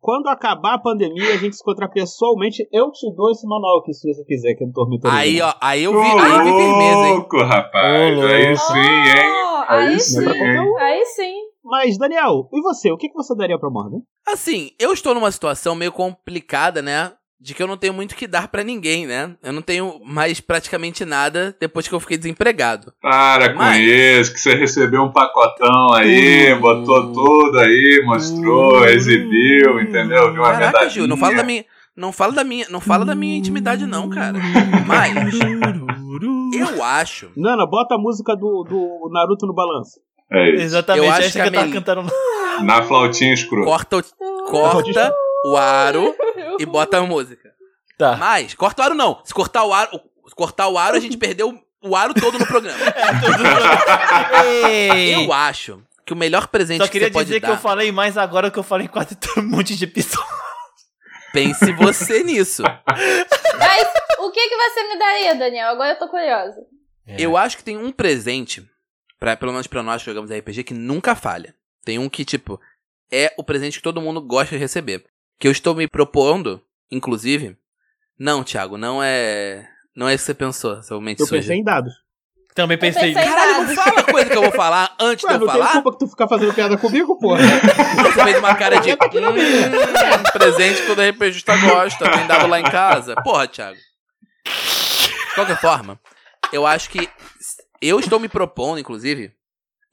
Quando 0.00 0.28
acabar 0.28 0.74
a 0.74 0.78
pandemia, 0.78 1.34
a 1.34 1.36
gente 1.36 1.54
se 1.56 1.62
encontrar 1.62 1.88
pessoalmente, 1.88 2.66
eu 2.72 2.90
te 2.90 3.06
dou 3.14 3.30
esse 3.30 3.46
manual 3.46 3.80
aqui, 3.80 3.92
se 3.92 4.10
você 4.10 4.24
quiser, 4.24 4.54
que 4.54 4.64
é 4.64 4.66
do 4.66 4.72
Tormento 4.72 5.06
Aí, 5.06 5.42
ó, 5.42 5.52
aí 5.60 5.84
eu 5.84 5.92
vi, 5.92 6.08
aí 6.08 6.32
eu 6.32 6.38
vi 6.44 6.50
firmeza, 6.50 7.06
hein? 7.06 7.12
louco, 7.12 7.42
rapaz. 7.42 8.18
Ô, 8.18 8.22
Aí 8.26 8.56
sim, 8.56 8.78
hein? 8.78 9.49
Aí 9.70 9.88
aí 9.88 10.00
sim, 10.00 10.20
sim. 10.20 10.28
hein? 10.30 10.74
Aí 10.80 11.04
sim. 11.06 11.34
Mas, 11.64 11.98
Daniel, 11.98 12.48
e 12.52 12.60
você? 12.62 12.90
O 12.90 12.96
que, 12.96 13.08
que 13.08 13.14
você 13.14 13.34
daria 13.36 13.58
pra 13.58 13.70
Morgan? 13.70 13.98
Assim, 14.26 14.70
eu 14.78 14.92
estou 14.92 15.14
numa 15.14 15.30
situação 15.30 15.74
meio 15.74 15.92
complicada, 15.92 16.80
né? 16.82 17.12
De 17.42 17.54
que 17.54 17.62
eu 17.62 17.66
não 17.66 17.76
tenho 17.78 17.94
muito 17.94 18.12
o 18.12 18.16
que 18.16 18.26
dar 18.26 18.48
pra 18.48 18.62
ninguém, 18.62 19.06
né? 19.06 19.34
Eu 19.42 19.50
não 19.52 19.62
tenho 19.62 19.98
mais 20.04 20.40
praticamente 20.40 21.06
nada 21.06 21.56
depois 21.58 21.88
que 21.88 21.94
eu 21.94 22.00
fiquei 22.00 22.18
desempregado. 22.18 22.92
Para 23.00 23.52
com 23.54 23.58
Mas- 23.58 23.80
isso, 23.82 24.32
que 24.34 24.40
você 24.40 24.54
recebeu 24.54 25.02
um 25.02 25.10
pacotão 25.12 25.92
aí, 25.94 26.52
Uh. 26.52 26.60
botou 26.60 27.10
tudo 27.12 27.58
aí, 27.58 28.02
mostrou, 28.04 28.80
Uh. 28.80 28.84
exibiu, 28.84 29.80
entendeu? 29.80 30.32
Viu 30.32 30.42
uma 30.42 30.52
Caraca, 30.52 30.78
medalhinha. 30.80 31.06
Não 31.06 31.16
fala 31.16 31.36
da 31.36 31.42
minha. 31.42 31.64
Não 31.96 32.12
fala 32.12 32.32
da 32.32 32.44
minha. 32.44 32.66
Não 32.70 32.80
fala 32.80 33.04
da 33.04 33.14
minha 33.14 33.36
intimidade, 33.36 33.86
não, 33.86 34.08
cara. 34.08 34.38
Mas 34.86 35.34
eu 36.54 36.82
acho. 36.82 37.30
Nana, 37.36 37.66
bota 37.66 37.94
a 37.94 37.98
música 37.98 38.34
do, 38.34 38.64
do 38.64 39.10
Naruto 39.12 39.46
no 39.46 39.54
balanço. 39.54 40.00
É 40.32 40.50
isso. 40.54 40.62
Exatamente, 40.62 41.04
Eu 41.04 41.12
acho 41.12 41.22
essa 41.22 41.42
que 41.42 41.50
que, 41.50 41.56
eu 41.56 41.60
tava 41.60 41.72
cantando. 41.72 42.12
Na 42.64 42.82
flautinha 42.82 43.32
escrota. 43.32 43.66
Corta 43.66 43.96
o, 43.98 44.02
corta 44.46 45.14
o 45.44 45.56
aro 45.56 46.14
e 46.58 46.66
bota 46.66 46.98
a 46.98 47.02
música. 47.02 47.50
Tá. 47.96 48.16
Mas, 48.16 48.54
corta 48.54 48.82
o 48.82 48.84
aro 48.84 48.94
não. 48.94 49.20
Se 49.24 49.34
cortar 49.34 49.64
o 49.64 49.72
aro. 49.72 49.90
se 50.26 50.34
Cortar 50.34 50.68
o 50.68 50.78
aro, 50.78 50.96
a 50.96 51.00
gente 51.00 51.16
perdeu 51.16 51.58
o 51.82 51.96
aro 51.96 52.14
todo 52.14 52.38
no 52.38 52.46
programa. 52.46 52.78
Ei! 54.66 55.14
Eu 55.14 55.32
acho 55.32 55.82
que 56.04 56.12
o 56.12 56.16
melhor 56.16 56.48
presente 56.48 56.78
Só 56.78 56.86
que 56.86 56.92
queria 56.92 57.08
você 57.08 57.12
pode 57.12 57.26
dizer 57.26 57.40
que 57.40 57.46
dar. 57.46 57.52
eu 57.52 57.58
falei 57.58 57.92
mais 57.92 58.18
agora 58.18 58.50
que 58.50 58.58
eu 58.58 58.62
falei 58.62 58.88
quase 58.88 59.16
um 59.38 59.42
monte 59.42 59.76
de 59.76 59.84
episódios. 59.84 60.49
Pense 61.32 61.72
você 61.72 62.22
nisso. 62.22 62.62
Mas 62.62 63.88
o 64.18 64.30
que, 64.30 64.48
que 64.48 64.56
você 64.56 64.88
me 64.88 64.98
daria, 64.98 65.34
Daniel? 65.34 65.68
Agora 65.70 65.92
eu 65.92 65.98
tô 65.98 66.08
curiosa. 66.08 66.60
Eu 67.18 67.36
acho 67.36 67.56
que 67.56 67.64
tem 67.64 67.76
um 67.76 67.90
presente, 67.90 68.68
pra, 69.18 69.36
pelo 69.36 69.52
menos 69.52 69.66
pra 69.66 69.82
nós 69.82 70.02
que 70.02 70.06
jogamos 70.10 70.30
RPG, 70.30 70.64
que 70.64 70.74
nunca 70.74 71.14
falha. 71.16 71.54
Tem 71.84 71.98
um 71.98 72.08
que, 72.08 72.24
tipo, 72.24 72.60
é 73.10 73.32
o 73.36 73.42
presente 73.44 73.78
que 73.78 73.82
todo 73.82 74.00
mundo 74.00 74.20
gosta 74.20 74.54
de 74.54 74.60
receber. 74.60 75.04
Que 75.38 75.48
eu 75.48 75.52
estou 75.52 75.74
me 75.74 75.88
propondo, 75.88 76.62
inclusive. 76.90 77.56
Não, 78.18 78.44
Thiago, 78.44 78.76
não 78.76 79.02
é. 79.02 79.66
Não 79.96 80.08
é 80.08 80.14
isso 80.14 80.22
que 80.24 80.26
você 80.26 80.34
pensou, 80.34 80.82
seu 80.82 81.00
mente 81.00 81.20
Eu 81.20 81.26
suja. 81.26 81.40
pensei 81.40 81.56
em 81.56 81.64
dados. 81.64 81.92
Também 82.54 82.76
pensei. 82.76 83.14
pensei- 83.14 83.28
Caralho, 83.30 83.66
não 83.66 83.74
fala 83.74 84.00
a 84.00 84.02
coisa 84.04 84.28
que 84.30 84.36
eu 84.36 84.42
vou 84.42 84.52
falar 84.52 84.94
antes 84.98 85.24
Ué, 85.24 85.28
de 85.30 85.34
eu 85.36 85.46
não 85.46 85.52
tem 85.52 85.60
falar. 85.62 85.72
culpa 85.72 85.92
que 85.92 85.98
tu 85.98 86.08
ficar 86.08 86.28
fazendo 86.28 86.52
piada 86.52 86.76
comigo, 86.76 87.16
porra. 87.18 87.38
Você 88.02 88.24
fez 88.24 88.38
uma 88.38 88.54
cara 88.54 88.80
de. 88.80 88.90
Hum, 88.92 88.96
presente 90.32 90.80
que 90.80 90.86
todo 90.86 91.00
RPGista 91.00 91.56
gosta, 91.56 92.10
tem 92.10 92.26
dado 92.26 92.46
lá 92.48 92.60
em 92.60 92.64
casa. 92.64 93.14
Porra, 93.22 93.46
Thiago. 93.46 93.78
De 94.44 95.34
qualquer 95.34 95.60
forma, 95.60 95.98
eu 96.52 96.66
acho 96.66 96.90
que. 96.90 97.08
Eu 97.80 97.98
estou 98.00 98.18
me 98.20 98.28
propondo, 98.28 98.78
inclusive. 98.78 99.32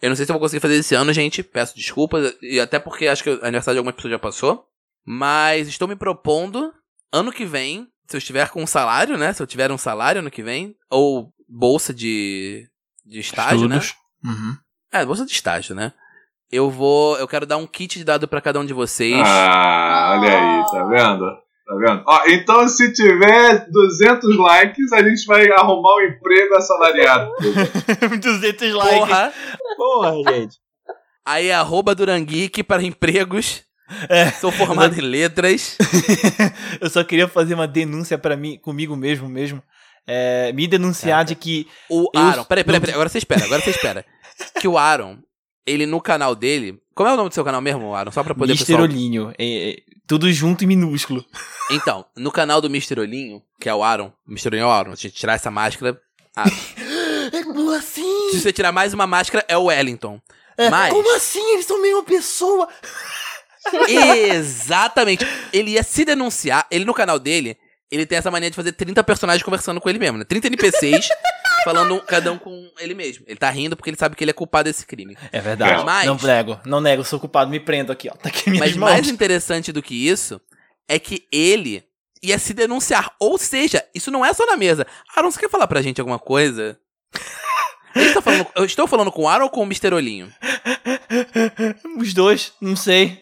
Eu 0.02 0.10
não 0.10 0.16
sei 0.16 0.26
se 0.26 0.32
eu 0.32 0.34
vou 0.34 0.42
conseguir 0.42 0.60
fazer 0.62 0.76
esse 0.76 0.94
ano, 0.96 1.14
gente. 1.14 1.42
Peço 1.44 1.76
desculpas. 1.76 2.36
E 2.42 2.60
até 2.60 2.80
porque 2.80 3.08
acho 3.08 3.24
que 3.24 3.30
o 3.30 3.40
aniversário 3.44 3.76
de 3.76 3.80
algumas 3.80 3.96
pessoas 3.96 4.12
já 4.12 4.20
passou. 4.20 4.66
Mas 5.06 5.68
estou 5.68 5.88
me 5.88 5.96
propondo, 5.96 6.74
ano 7.14 7.32
que 7.32 7.46
vem, 7.46 7.88
se 8.08 8.16
eu 8.16 8.20
estiver 8.20 8.50
com 8.50 8.62
um 8.62 8.68
salário, 8.68 9.18
né? 9.18 9.32
Se 9.32 9.42
eu 9.42 9.48
tiver 9.48 9.72
um 9.72 9.78
salário 9.78 10.20
ano 10.20 10.30
que 10.30 10.44
vem, 10.44 10.76
ou 10.90 11.32
bolsa 11.48 11.94
de, 11.94 12.68
de 13.06 13.20
estágio, 13.20 13.68
né? 13.68 13.78
Estudos. 13.78 13.96
Uhum. 14.24 14.58
É, 14.92 15.06
bolsa 15.06 15.26
de 15.26 15.32
estágio, 15.32 15.76
né? 15.76 15.94
Eu 16.52 16.70
vou. 16.70 17.18
Eu 17.18 17.28
quero 17.28 17.46
dar 17.46 17.58
um 17.58 17.68
kit 17.68 17.98
de 17.98 18.06
dado 18.06 18.28
pra 18.28 18.42
cada 18.42 18.60
um 18.60 18.66
de 18.66 18.74
vocês. 18.74 19.22
Ah, 19.26 20.18
olha 20.18 20.30
aí, 20.30 20.66
tá 20.72 20.84
vendo? 20.86 21.26
Tá 21.66 21.76
vendo? 21.76 22.04
Ó, 22.06 22.22
então, 22.28 22.68
se 22.70 22.94
tiver 22.94 23.70
200 23.70 24.38
likes, 24.38 24.94
a 24.94 25.04
gente 25.04 25.26
vai 25.26 25.50
arrumar 25.52 25.96
um 25.96 26.02
emprego 26.04 26.56
assalariado. 26.56 27.32
200 28.22 28.74
likes. 28.74 29.00
Porra! 29.00 29.34
Porra, 29.76 30.34
gente. 30.34 30.58
Aí 31.26 31.52
arroba 31.52 31.94
Durangeek 31.94 32.64
para 32.64 32.82
empregos. 32.82 33.64
É. 34.08 34.32
Sou 34.32 34.52
formado 34.52 34.98
em 34.98 35.02
letras. 35.02 35.78
eu 36.80 36.90
só 36.90 37.04
queria 37.04 37.28
fazer 37.28 37.54
uma 37.54 37.68
denúncia 37.68 38.18
para 38.18 38.38
mim, 38.38 38.58
comigo 38.58 38.96
mesmo 38.96 39.28
mesmo. 39.28 39.62
É, 40.08 40.54
me 40.54 40.66
denunciar 40.68 41.26
de 41.26 41.36
que. 41.36 41.68
O 41.90 42.10
Aaron. 42.16 42.46
Peraí, 42.46 42.64
peraí, 42.64 42.80
peraí. 42.80 42.94
Agora 42.94 43.10
você 43.10 43.18
espera, 43.18 43.44
agora 43.46 43.62
você 43.62 43.72
espera. 43.72 44.06
Que 44.62 44.68
o 44.68 44.78
Aaron, 44.78 45.18
ele 45.66 45.88
no 45.88 46.00
canal 46.00 46.36
dele. 46.36 46.80
Como 46.94 47.10
é 47.10 47.14
o 47.14 47.18
nome 47.18 47.30
do 47.30 47.34
seu 47.34 47.44
canal 47.44 47.60
mesmo, 47.60 47.94
Aaron? 47.96 48.12
Só 48.12 48.24
pra 48.24 48.36
poder 48.36 48.54
Mr. 48.54 48.66
pessoal. 48.68 48.84
Olhinho. 48.84 49.34
É, 49.38 49.72
é, 49.72 49.78
tudo 50.08 50.32
junto 50.32 50.64
e 50.64 50.68
minúsculo. 50.68 51.26
Então, 51.70 52.06
no 52.16 52.32
canal 52.32 52.62
do 52.62 52.68
Mr. 52.70 52.98
Olhinho, 53.02 53.44
que 53.60 53.68
é 53.68 53.76
o 53.76 53.84
Aaron. 53.84 54.14
O 54.26 54.32
Mr. 54.32 54.48
Olhinho 54.48 54.64
é 54.64 54.66
o 54.68 54.70
Aaron. 54.70 54.96
Se 54.96 55.06
a 55.06 55.10
gente 55.10 55.20
tirar 55.20 55.34
essa 55.34 55.52
máscara. 55.52 56.00
Aaron. 56.34 56.56
É 57.34 57.76
assim. 57.78 58.30
Se 58.32 58.40
você 58.40 58.54
tirar 58.54 58.72
mais 58.72 58.94
uma 58.94 59.06
máscara, 59.06 59.44
é 59.50 59.58
o 59.58 59.66
Wellington. 59.66 60.22
É, 60.58 60.70
Mas- 60.70 60.94
Como 60.94 61.14
assim? 61.14 61.54
Eles 61.56 61.66
são 61.66 61.78
a 61.78 61.82
mesma 61.82 62.04
pessoa? 62.04 62.70
Exatamente. 64.34 65.26
Ele 65.52 65.72
ia 65.72 65.84
se 65.84 66.06
denunciar. 66.06 66.66
Ele 66.72 66.86
no 66.86 66.94
canal 66.94 67.20
dele, 67.20 67.58
ele 67.92 68.06
tem 68.06 68.18
essa 68.18 68.30
mania 68.32 68.50
de 68.50 68.56
fazer 68.56 68.72
30 68.74 69.04
personagens 69.04 69.44
conversando 69.44 69.80
com 69.82 69.90
ele 69.90 70.00
mesmo, 70.00 70.18
né? 70.18 70.24
30 70.26 70.48
NPCs 70.48 71.08
falando 71.64 72.02
cada 72.02 72.32
um 72.32 72.38
com 72.38 72.70
ele 72.80 72.94
mesmo. 72.94 73.24
Ele 73.28 73.38
tá 73.40 73.50
rindo 73.50 73.76
porque 73.76 73.90
ele 73.90 73.98
sabe 73.98 74.16
que 74.16 74.24
ele 74.24 74.32
é 74.32 74.34
culpado 74.34 74.66
desse 74.70 74.86
crime. 74.86 75.18
É 75.32 75.40
verdade. 75.42 75.84
Mas- 75.86 76.06
Não 76.06 76.16
nego, 76.18 76.60
não 76.66 76.82
nego, 76.82 77.04
sou 77.04 77.20
culpado, 77.20 77.50
me 77.50 77.60
prendo 77.60 77.92
aqui, 77.92 78.10
ó. 78.10 78.16
Tá 78.16 78.30
aqui 78.30 78.50
minhas 78.50 78.68
Mas 78.68 78.76
mãos. 78.78 78.92
mais 78.92 79.08
interessante 79.10 79.72
do 79.72 79.82
que 79.82 79.96
isso 80.08 80.40
é 80.88 80.98
que 81.00 81.26
ele 81.32 81.84
ia 82.24 82.40
se 82.40 82.54
denunciar. 82.54 83.14
Ou 83.20 83.38
seja, 83.38 83.84
isso 83.94 84.10
não 84.12 84.26
é 84.26 84.34
só 84.34 84.46
na 84.46 84.58
mesa. 84.58 84.86
Aaron, 85.16 85.30
você 85.32 85.40
quer 85.40 85.50
falar 85.50 85.68
pra 85.68 85.82
gente 85.82 86.00
alguma 86.02 86.20
coisa? 86.20 86.78
Ele 87.96 88.14
tá 88.14 88.22
falando, 88.22 88.46
eu 88.56 88.64
estou 88.64 88.86
falando 88.86 89.12
com 89.12 89.24
o 89.24 89.28
Aaron 89.28 89.46
ou 89.46 89.50
com 89.50 89.62
o 89.62 89.64
Mr. 89.64 89.92
Olhinho? 89.92 90.32
Os 91.98 92.14
dois, 92.14 92.54
não 92.62 92.76
sei. 92.76 93.20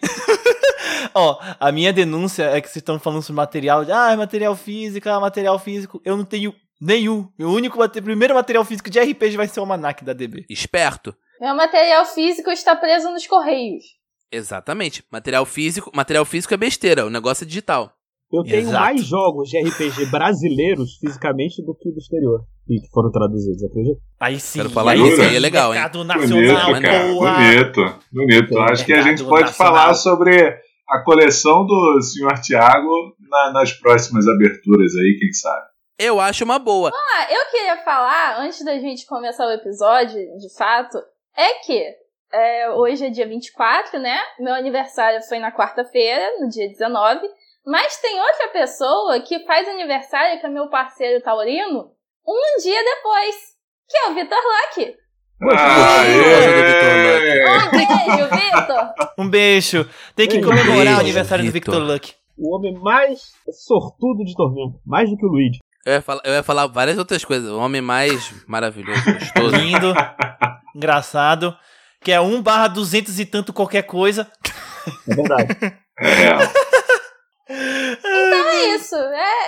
Ó, 1.16 1.38
a 1.60 1.72
minha 1.72 1.94
denúncia 1.94 2.44
é 2.44 2.60
que 2.60 2.68
vocês 2.68 2.78
estão 2.82 3.00
falando 3.00 3.22
sobre 3.22 3.38
material, 3.38 3.86
de, 3.86 3.92
ah, 3.92 4.16
material 4.18 4.56
físico, 4.56 5.08
ah, 5.10 5.20
material 5.20 5.58
físico. 5.58 6.02
Eu 6.04 6.18
não 6.18 6.26
tenho 6.26 6.54
nenhum. 6.82 7.30
O 7.40 7.46
único 7.46 7.78
mate- 7.80 8.02
primeiro 8.02 8.34
material 8.36 8.66
físico 8.66 8.90
de 8.90 9.00
RPG 9.00 9.38
vai 9.38 9.48
ser 9.48 9.60
o 9.60 9.64
Almanac 9.64 10.04
da 10.04 10.12
DB. 10.14 10.46
Esperto. 10.50 11.16
Meu 11.40 11.56
material 11.56 12.06
físico 12.06 12.50
está 12.52 12.76
preso 12.76 13.10
nos 13.12 13.26
correios. 13.28 13.84
Exatamente. 14.32 15.04
Material 15.12 15.46
físico, 15.46 15.92
material 15.94 16.26
físico 16.26 16.54
é 16.54 16.58
besteira, 16.58 17.06
o 17.06 17.10
negócio 17.10 17.44
é 17.44 17.48
digital. 17.48 17.92
Eu 18.34 18.44
tenho 18.44 18.58
Exato. 18.68 18.84
mais 18.84 19.06
jogos 19.06 19.48
de 19.50 19.58
RPG 19.60 20.08
brasileiros 20.08 20.98
fisicamente 21.00 21.64
do 21.64 21.74
que 21.76 21.92
do 21.92 21.98
exterior. 22.00 22.42
E 22.68 22.82
que 22.82 22.90
foram 22.90 23.12
traduzidos, 23.12 23.64
acredita? 23.64 24.00
Aí 24.20 24.40
sim. 24.40 24.60
Quero 24.60 24.72
falar 24.72 24.96
isso, 24.96 25.22
aí 25.22 25.36
é 25.36 25.40
legal, 25.40 25.74
hein? 25.74 25.80
Mercado 25.80 26.00
Bonito, 26.04 26.18
nacional, 26.44 26.82
cara. 26.82 27.14
porra. 27.14 27.34
Bonito. 27.38 28.00
Bonito. 28.12 28.60
Acho 28.60 28.86
que 28.86 28.94
a 28.94 29.02
gente 29.04 29.24
pode 29.24 29.44
nacional. 29.46 29.74
falar 29.76 29.94
sobre 29.94 30.58
a 30.88 31.04
coleção 31.04 31.66
do 31.66 32.00
Sr. 32.02 32.42
Tiago 32.42 33.16
na- 33.30 33.52
nas 33.54 33.74
próximas 33.74 34.28
aberturas 34.28 34.92
aí, 34.96 35.18
quem 35.20 35.32
sabe. 35.34 35.66
Eu 35.98 36.20
acho 36.20 36.44
uma 36.44 36.60
boa. 36.60 36.92
Ah, 36.94 37.28
eu 37.32 37.46
queria 37.52 37.78
falar, 37.78 38.40
antes 38.42 38.64
da 38.66 38.78
gente 38.78 39.06
começar 39.06 39.48
o 39.48 39.52
episódio, 39.52 40.20
de 40.38 40.54
fato, 40.58 40.98
é 41.38 41.54
que 41.66 41.86
é, 42.34 42.70
hoje 42.72 43.06
é 43.06 43.10
dia 43.10 43.26
24, 43.28 43.98
né? 44.00 44.20
Meu 44.40 44.54
aniversário 44.54 45.22
foi 45.24 45.40
na 45.40 45.52
quarta-feira, 45.54 46.38
no 46.42 46.50
dia 46.50 46.68
19. 46.68 47.26
Mas 47.66 47.98
tem 48.02 48.20
outra 48.20 48.50
pessoa 48.50 49.20
que 49.22 49.40
faz 49.46 49.68
aniversário, 49.68 50.40
que 50.40 50.46
é 50.46 50.50
meu 50.50 50.70
parceiro 50.70 51.24
taurino, 51.24 51.92
um 52.28 52.62
dia 52.62 52.84
depois, 52.84 53.36
que 53.90 53.98
é 53.98 54.10
o 54.10 54.14
Vitor 54.14 54.38
Luck. 54.38 54.98
Um 59.18 59.30
beijo! 59.30 59.82
Um. 59.82 59.86
Tem 60.16 60.28
que 60.28 60.42
comemorar 60.42 60.76
Beijo, 60.76 60.98
o 60.98 61.00
aniversário 61.00 61.46
do. 61.46 61.52
Victor 61.52 61.82
Luck. 61.82 62.14
O 62.38 62.56
homem 62.56 62.74
mais 62.74 63.32
sortudo 63.52 64.24
de 64.24 64.34
Tormento. 64.36 64.80
Mais 64.86 65.10
do 65.10 65.18
que 65.18 65.26
o 65.26 65.30
Luigi. 65.30 65.60
Eu 65.86 65.94
ia, 65.94 66.02
falar, 66.02 66.22
eu 66.26 66.34
ia 66.34 66.44
falar 66.44 66.68
várias 66.68 66.98
outras 66.98 67.24
coisas. 67.24 67.50
O 67.50 67.60
homem 67.60 67.82
mais 67.82 68.34
maravilhoso, 68.48 69.04
gostoso. 69.06 69.56
Lindo, 69.56 69.94
engraçado. 70.76 71.56
Que 72.02 72.12
é 72.12 72.20
1 72.20 72.42
barra 72.42 72.68
200 72.68 73.20
e 73.20 73.26
tanto 73.26 73.54
qualquer 73.54 73.84
coisa. 73.84 74.28
É 75.08 75.16
verdade. 75.16 75.56
É. 75.98 76.36
Então 77.48 78.50
é 78.50 78.76
isso. 78.76 78.96
É, 78.96 79.45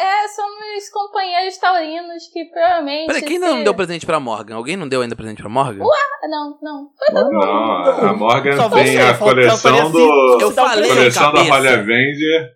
somos 0.80 0.90
companheiros 0.90 1.58
taurinos 1.58 2.24
que 2.32 2.46
provavelmente. 2.46 3.08
Peraí, 3.08 3.22
quem 3.24 3.40
se- 3.40 3.46
não 3.46 3.64
deu 3.64 3.74
presente 3.74 4.06
pra 4.06 4.20
Morgan? 4.20 4.56
Alguém 4.56 4.76
não 4.78 4.88
deu 4.88 5.02
ainda 5.02 5.16
presente 5.16 5.42
pra 5.42 5.50
Morgan? 5.50 5.84
Ah, 5.84 6.28
Não, 6.28 6.58
não. 6.62 6.90
Foi 6.98 7.14
todo 7.16 7.32
mundo. 7.32 7.46
Não, 7.46 8.10
a 8.10 8.14
Morgan 8.14 8.56
Só 8.58 8.70
tem 8.70 8.86
você, 8.86 8.98
a 9.00 9.18
coleção 9.18 9.92
do. 9.92 10.38
Eu 10.42 10.52
falei 10.52 10.90
coleção 10.90 11.34
da. 11.34 11.42
Rolha 11.44 11.80
Avenger, 11.80 12.50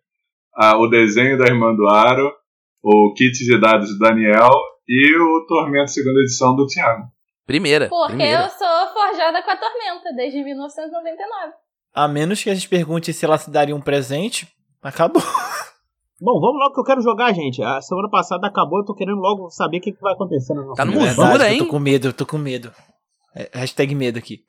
a- 0.56 0.78
o 0.78 0.88
desenho 0.88 1.38
da 1.38 1.46
Irmã 1.46 1.74
do 1.75 1.88
Aro, 1.88 2.32
o 2.84 3.13
kit 3.16 3.32
de 3.46 3.60
dados 3.60 3.90
do 3.90 4.00
Daniel 4.00 4.50
e 4.88 5.16
o 5.18 5.46
Tormento 5.48 5.92
segunda 5.92 6.20
edição 6.22 6.56
do 6.56 6.66
Thiago. 6.68 7.04
Primeira. 7.46 7.88
Porque 7.90 8.08
primeira. 8.13 8.44
eu 8.44 8.50
sou 8.50 8.94
forjada 8.94 9.42
com 9.44 9.51
a 9.51 9.58
tormenta 9.58 10.13
desde 10.16 10.44
1999. 10.44 11.54
A 11.94 12.08
menos 12.08 12.42
que 12.42 12.50
a 12.50 12.54
gente 12.54 12.70
pergunte 12.70 13.12
se 13.13 13.25
ela 13.25 13.38
se 13.38 13.51
daria 13.51 13.75
um 13.75 13.82
presente, 13.82 14.48
acabou. 14.82 15.22
Bom, 16.22 16.40
vamos 16.40 16.60
logo 16.60 16.75
que 16.75 16.80
eu 16.80 16.84
quero 16.84 17.01
jogar, 17.01 17.34
gente. 17.34 17.63
A 17.63 17.82
semana 17.82 18.08
passada 18.08 18.46
acabou, 18.46 18.80
eu 18.80 18.86
tô 18.86 18.94
querendo 18.94 19.18
logo 19.18 19.50
saber 19.50 19.78
o 19.78 19.82
que, 19.82 19.92
que 19.92 20.00
vai 20.00 20.13
acontecer 20.13 20.54
na 20.54 20.62
nossa 20.62 20.75
Tá 20.75 20.86
no 20.86 20.92
museu. 20.92 21.16
Jura, 21.16 21.50
eu 21.50 21.54
hein? 21.54 21.58
tô 21.58 21.66
com 21.66 21.80
medo, 21.80 22.08
eu 22.10 22.13
tô 22.13 22.25
com 22.28 22.38
medo. 22.38 22.72
É, 23.36 23.50
hashtag 23.54 23.96
medo 23.96 24.20
aqui. 24.20 24.44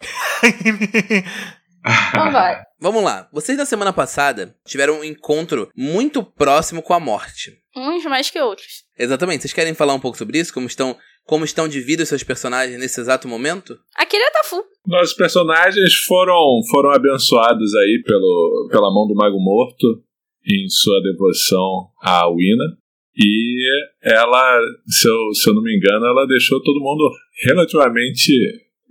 Então 2.10 2.30
vai. 2.30 2.60
Vamos 2.78 3.02
lá. 3.02 3.26
Vocês 3.32 3.56
na 3.56 3.64
semana 3.64 3.90
passada 3.90 4.54
tiveram 4.66 5.00
um 5.00 5.04
encontro 5.04 5.70
muito 5.74 6.22
próximo 6.22 6.82
com 6.82 6.92
a 6.92 7.00
morte. 7.00 7.52
Uns 7.74 8.04
mais 8.04 8.28
que 8.28 8.38
outros. 8.38 8.84
Exatamente. 8.98 9.40
Vocês 9.40 9.54
querem 9.54 9.72
falar 9.72 9.94
um 9.94 10.00
pouco 10.00 10.18
sobre 10.18 10.38
isso? 10.38 10.52
Como 10.52 10.66
estão, 10.66 10.94
como 11.24 11.42
estão 11.42 11.66
de 11.66 11.80
vida 11.80 12.02
os 12.02 12.08
seus 12.10 12.22
personagens 12.22 12.78
nesse 12.78 13.00
exato 13.00 13.26
momento? 13.26 13.78
Akira 13.96 14.30
tá 14.30 14.42
full. 14.44 14.62
Nossos 14.86 15.14
personagens 15.14 15.94
foram, 16.06 16.60
foram 16.70 16.90
abençoados 16.90 17.74
aí 17.76 18.02
pelo, 18.04 18.68
pela 18.70 18.92
mão 18.92 19.06
do 19.06 19.14
Mago 19.14 19.40
Morto 19.40 20.02
em 20.46 20.68
sua 20.68 21.00
devoção 21.02 21.88
à 22.02 22.28
Wina. 22.28 22.76
E 23.16 23.62
ela, 24.02 24.60
se 24.86 25.06
eu, 25.08 25.34
se 25.34 25.50
eu 25.50 25.54
não 25.54 25.62
me 25.62 25.76
engano, 25.76 26.06
ela 26.06 26.26
deixou 26.26 26.62
todo 26.62 26.80
mundo 26.80 27.10
relativamente 27.44 28.32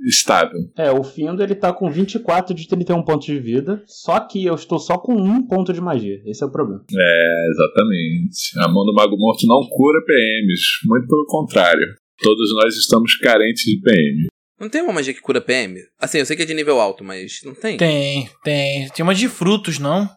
estável. 0.08 0.60
É, 0.78 0.92
o 0.92 1.04
Findo 1.04 1.44
ele 1.44 1.56
tá 1.56 1.74
com 1.74 1.90
24 1.90 2.56
de 2.56 2.68
31 2.68 3.04
pontos 3.04 3.26
de 3.26 3.40
vida, 3.40 3.84
só 3.86 4.20
que 4.20 4.46
eu 4.46 4.56
estou 4.56 4.80
só 4.80 4.98
com 4.98 5.14
um 5.14 5.46
ponto 5.48 5.74
de 5.74 5.82
magia. 5.82 6.22
Esse 6.26 6.44
é 6.44 6.48
o 6.48 6.52
problema. 6.52 6.84
É, 6.92 7.48
exatamente. 7.52 8.60
A 8.60 8.68
mão 8.68 8.86
do 8.86 8.94
Mago 8.94 9.18
Morto 9.18 9.46
não 9.48 9.68
cura 9.70 10.04
PMs, 10.06 10.62
muito 10.86 11.08
pelo 11.08 11.26
contrário. 11.26 11.88
Todos 12.22 12.54
nós 12.56 12.76
estamos 12.76 13.16
carentes 13.18 13.64
de 13.64 13.82
PM. 13.82 14.28
Não 14.60 14.70
tem 14.70 14.84
uma 14.84 14.94
magia 14.94 15.14
que 15.14 15.22
cura 15.22 15.42
PM? 15.42 15.80
Assim, 16.00 16.20
eu 16.20 16.26
sei 16.26 16.36
que 16.36 16.44
é 16.44 16.46
de 16.46 16.54
nível 16.54 16.80
alto, 16.80 17.04
mas 17.04 17.40
não 17.44 17.56
tem. 17.56 17.78
Tem, 17.78 18.30
tem. 18.44 18.90
Tem 18.90 19.04
uma 19.04 19.16
de 19.16 19.28
frutos, 19.28 19.80
não? 19.80 20.08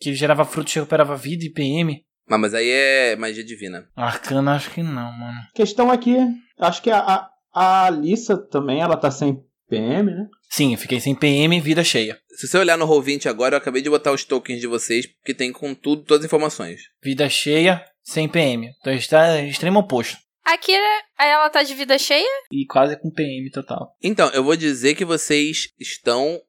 Que 0.00 0.14
gerava 0.14 0.44
frutos, 0.44 0.74
recuperava 0.74 1.16
vida 1.16 1.44
e 1.44 1.50
PM. 1.50 2.02
Ah, 2.28 2.38
mas 2.38 2.54
aí 2.54 2.68
é 2.70 3.16
magia 3.16 3.44
divina. 3.44 3.88
Arcana, 3.96 4.54
acho 4.54 4.70
que 4.70 4.82
não, 4.82 5.12
mano. 5.12 5.38
Questão 5.54 5.90
aqui, 5.90 6.16
acho 6.58 6.80
que 6.80 6.90
a, 6.90 6.98
a, 6.98 7.30
a 7.52 7.86
Alissa 7.86 8.36
também, 8.36 8.80
ela 8.80 8.96
tá 8.96 9.10
sem 9.10 9.42
PM, 9.68 10.10
né? 10.10 10.26
Sim, 10.48 10.72
eu 10.72 10.78
fiquei 10.78 11.00
sem 11.00 11.14
PM 11.14 11.56
e 11.56 11.60
vida 11.60 11.82
cheia. 11.82 12.18
Se 12.30 12.46
você 12.46 12.58
olhar 12.58 12.76
no 12.76 12.86
Roll20 12.86 13.26
agora, 13.26 13.54
eu 13.54 13.58
acabei 13.58 13.82
de 13.82 13.90
botar 13.90 14.12
os 14.12 14.24
tokens 14.24 14.60
de 14.60 14.66
vocês, 14.66 15.06
que 15.24 15.34
tem 15.34 15.52
com 15.52 15.74
tudo, 15.74 16.02
todas 16.02 16.24
as 16.24 16.26
informações. 16.26 16.82
Vida 17.02 17.28
cheia, 17.28 17.84
sem 18.02 18.28
PM. 18.28 18.70
Então 18.80 18.92
está 18.92 19.40
extremo 19.40 19.80
oposto. 19.80 20.16
Aí 21.20 21.28
ela 21.30 21.50
tá 21.50 21.62
de 21.62 21.74
vida 21.74 21.98
cheia? 21.98 22.26
E 22.50 22.66
quase 22.66 22.96
com 22.96 23.10
PM 23.10 23.50
total. 23.50 23.94
Então, 24.02 24.28
eu 24.30 24.42
vou 24.42 24.56
dizer 24.56 24.94
que 24.94 25.04
vocês 25.04 25.68
estão. 25.78 26.40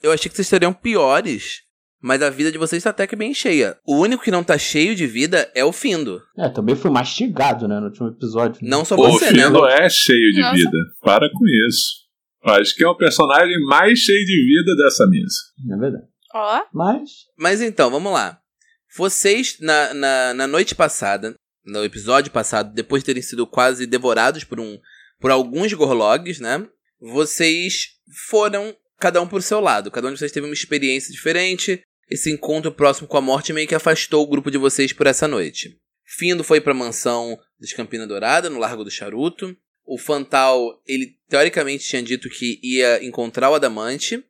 Eu 0.00 0.12
achei 0.12 0.28
que 0.30 0.36
vocês 0.36 0.46
seriam 0.46 0.72
piores, 0.72 1.62
mas 2.00 2.22
a 2.22 2.30
vida 2.30 2.52
de 2.52 2.58
vocês 2.58 2.82
tá 2.82 2.90
até 2.90 3.06
que 3.06 3.16
bem 3.16 3.34
cheia. 3.34 3.76
O 3.84 3.96
único 3.96 4.22
que 4.22 4.30
não 4.30 4.44
tá 4.44 4.56
cheio 4.56 4.94
de 4.94 5.06
vida 5.06 5.50
é 5.54 5.64
o 5.64 5.72
Findo. 5.72 6.22
É, 6.36 6.48
também 6.48 6.76
foi 6.76 6.90
mastigado, 6.90 7.66
né, 7.66 7.80
no 7.80 7.86
último 7.86 8.08
episódio. 8.08 8.60
Não 8.62 8.84
só 8.84 8.94
o 8.94 9.12
você, 9.12 9.32
né? 9.32 9.44
Findo 9.44 9.66
é 9.66 9.88
cheio 9.88 10.32
de 10.32 10.40
Nossa. 10.40 10.56
vida. 10.56 10.78
Para 11.00 11.28
com 11.30 11.44
isso. 11.68 12.08
Acho 12.44 12.74
que 12.76 12.84
é 12.84 12.88
o 12.88 12.96
personagem 12.96 13.58
mais 13.66 13.98
cheio 13.98 14.24
de 14.24 14.44
vida 14.44 14.76
dessa 14.76 15.06
mesa. 15.06 15.36
É 15.74 15.76
verdade. 15.76 16.06
Ó. 16.34 16.62
Mas, 16.72 17.10
Mas 17.36 17.60
então, 17.60 17.90
vamos 17.90 18.12
lá. 18.12 18.38
Vocês, 18.96 19.58
na, 19.60 19.92
na, 19.92 20.34
na 20.34 20.46
noite 20.46 20.74
passada, 20.74 21.34
no 21.64 21.84
episódio 21.84 22.30
passado, 22.30 22.72
depois 22.72 23.02
de 23.02 23.06
terem 23.06 23.22
sido 23.22 23.46
quase 23.46 23.86
devorados 23.86 24.44
por 24.44 24.60
um 24.60 24.78
por 25.20 25.32
alguns 25.32 25.72
gorlogs, 25.72 26.38
né? 26.38 26.64
Vocês 27.00 27.88
foram 28.28 28.74
cada 28.98 29.20
um 29.20 29.26
por 29.26 29.42
seu 29.42 29.60
lado. 29.60 29.90
Cada 29.90 30.08
um 30.08 30.12
de 30.12 30.18
vocês 30.18 30.32
teve 30.32 30.46
uma 30.46 30.54
experiência 30.54 31.12
diferente. 31.12 31.82
Esse 32.10 32.30
encontro 32.30 32.72
próximo 32.72 33.06
com 33.06 33.16
a 33.16 33.20
morte 33.20 33.52
meio 33.52 33.68
que 33.68 33.74
afastou 33.74 34.22
o 34.22 34.26
grupo 34.26 34.50
de 34.50 34.58
vocês 34.58 34.92
por 34.92 35.06
essa 35.06 35.28
noite. 35.28 35.78
Findo 36.04 36.42
foi 36.42 36.60
pra 36.60 36.72
mansão 36.72 37.38
de 37.60 37.74
Campina 37.74 38.06
Dourada, 38.06 38.48
no 38.48 38.58
Largo 38.58 38.82
do 38.82 38.90
Charuto. 38.90 39.54
O 39.84 39.98
Fantal, 39.98 40.82
ele 40.86 41.16
teoricamente 41.28 41.86
tinha 41.86 42.02
dito 42.02 42.28
que 42.30 42.58
ia 42.62 43.04
encontrar 43.04 43.50
o 43.50 43.54
Adamante. 43.54 44.24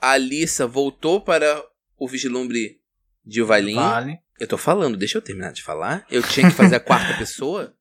A 0.00 0.12
Alissa 0.12 0.66
voltou 0.66 1.20
para 1.20 1.64
o 1.98 2.06
Vislumbre 2.06 2.80
de 3.24 3.42
Uvailin. 3.42 3.76
Vale. 3.76 4.18
Eu 4.38 4.46
tô 4.46 4.58
falando, 4.58 4.96
deixa 4.96 5.18
eu 5.18 5.22
terminar 5.22 5.52
de 5.52 5.62
falar. 5.62 6.04
Eu 6.10 6.22
tinha 6.22 6.48
que 6.48 6.54
fazer 6.54 6.76
a 6.76 6.80
quarta 6.80 7.14
pessoa. 7.18 7.74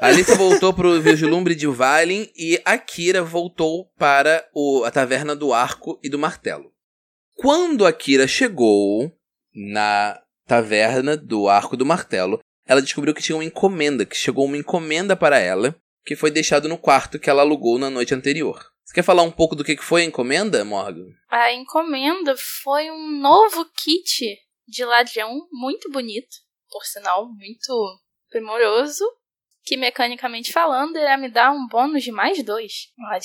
A 0.00 0.08
Alice 0.08 0.36
voltou 0.36 0.74
pro 0.74 1.00
Vislumbre 1.00 1.54
de 1.54 1.66
Uvalin 1.66 2.28
e 2.36 2.60
a 2.64 2.76
Kira 2.76 3.22
voltou 3.22 3.86
para 3.96 4.46
o, 4.52 4.84
a 4.84 4.90
Taverna 4.90 5.34
do 5.34 5.52
Arco 5.52 5.98
e 6.02 6.08
do 6.08 6.18
Martelo. 6.18 6.73
Quando 7.44 7.84
a 7.84 7.92
Kira 7.92 8.26
chegou 8.26 9.14
na 9.54 10.18
Taverna 10.46 11.14
do 11.14 11.46
Arco 11.46 11.76
do 11.76 11.84
Martelo, 11.84 12.40
ela 12.66 12.80
descobriu 12.80 13.12
que 13.12 13.22
tinha 13.22 13.36
uma 13.36 13.44
encomenda, 13.44 14.06
que 14.06 14.16
chegou 14.16 14.46
uma 14.46 14.56
encomenda 14.56 15.14
para 15.14 15.38
ela, 15.38 15.76
que 16.06 16.16
foi 16.16 16.30
deixado 16.30 16.70
no 16.70 16.78
quarto 16.78 17.18
que 17.18 17.28
ela 17.28 17.42
alugou 17.42 17.78
na 17.78 17.90
noite 17.90 18.14
anterior. 18.14 18.64
Você 18.82 18.94
quer 18.94 19.02
falar 19.02 19.24
um 19.24 19.30
pouco 19.30 19.54
do 19.54 19.62
que 19.62 19.76
foi 19.76 20.00
a 20.00 20.04
encomenda, 20.06 20.64
Morgan? 20.64 21.04
A 21.28 21.52
encomenda 21.52 22.34
foi 22.62 22.90
um 22.90 23.20
novo 23.20 23.66
kit 23.76 24.38
de 24.66 24.82
ladrão, 24.82 25.46
muito 25.52 25.90
bonito, 25.90 26.34
por 26.70 26.86
sinal, 26.86 27.28
muito 27.28 28.00
primoroso. 28.30 29.04
Que 29.66 29.76
mecanicamente 29.76 30.50
falando, 30.50 30.96
ia 30.96 31.18
me 31.18 31.28
dar 31.30 31.52
um 31.52 31.68
bônus 31.68 32.02
de 32.02 32.10
mais 32.10 32.42
dois. 32.42 32.72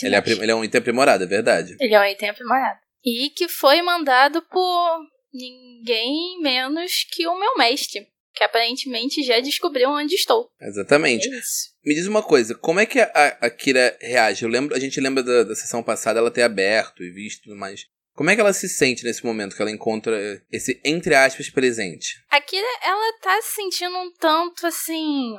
Ele 0.02 0.16
é, 0.16 0.24
ele 0.26 0.52
é 0.52 0.56
um 0.56 0.64
item 0.66 0.80
aprimorado, 0.80 1.24
é 1.24 1.28
verdade. 1.28 1.78
Ele 1.80 1.94
é 1.94 2.00
um 2.02 2.06
item 2.06 2.30
aprimorado. 2.30 2.80
E 3.04 3.30
que 3.30 3.48
foi 3.48 3.82
mandado 3.82 4.42
por 4.42 5.00
ninguém 5.34 6.40
menos 6.42 7.06
que 7.12 7.28
o 7.28 7.40
meu 7.40 7.56
mestre 7.58 8.08
que 8.40 8.44
aparentemente 8.44 9.22
já 9.22 9.40
descobriu 9.42 9.90
onde 9.90 10.16
estou. 10.16 10.50
Exatamente. 10.62 11.28
É. 11.28 11.40
Me 11.84 11.94
diz 11.94 12.08
uma 12.08 12.24
coisa, 12.24 12.56
como 12.56 12.80
é 12.80 12.86
que 12.86 13.00
a, 13.00 13.38
a 13.42 13.50
Kira 13.50 13.98
reage? 14.02 14.44
Eu 14.44 14.50
lembro, 14.50 14.76
a 14.76 14.80
gente 14.80 15.00
lembra 15.02 15.22
da, 15.22 15.44
da 15.44 15.56
sessão 15.56 15.84
passada 15.84 16.20
ela 16.20 16.32
ter 16.32 16.44
aberto 16.44 17.04
e 17.04 17.12
visto 17.12 17.54
mais. 17.56 17.82
Como 18.14 18.30
é 18.30 18.36
que 18.36 18.42
ela 18.42 18.54
se 18.54 18.70
sente 18.70 19.04
nesse 19.04 19.26
momento 19.26 19.56
que 19.56 19.62
ela 19.62 19.72
encontra 19.72 20.42
esse, 20.52 20.82
entre 20.86 21.16
aspas, 21.16 21.50
presente? 21.50 22.16
A 22.30 22.40
Kira, 22.40 22.68
ela 22.84 23.20
tá 23.22 23.42
se 23.42 23.56
sentindo 23.56 23.98
um 23.98 24.12
tanto 24.14 24.66
assim. 24.66 25.36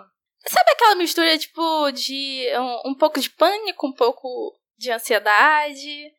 Sabe 0.47 0.71
aquela 0.71 0.95
mistura, 0.95 1.37
tipo, 1.39 1.91
de 1.93 2.47
um, 2.57 2.91
um 2.91 2.95
pouco 2.95 3.21
de 3.21 3.31
pânico, 3.31 3.87
um 3.87 3.93
pouco 3.93 4.59
de 4.79 4.91
ansiedade? 4.91 6.13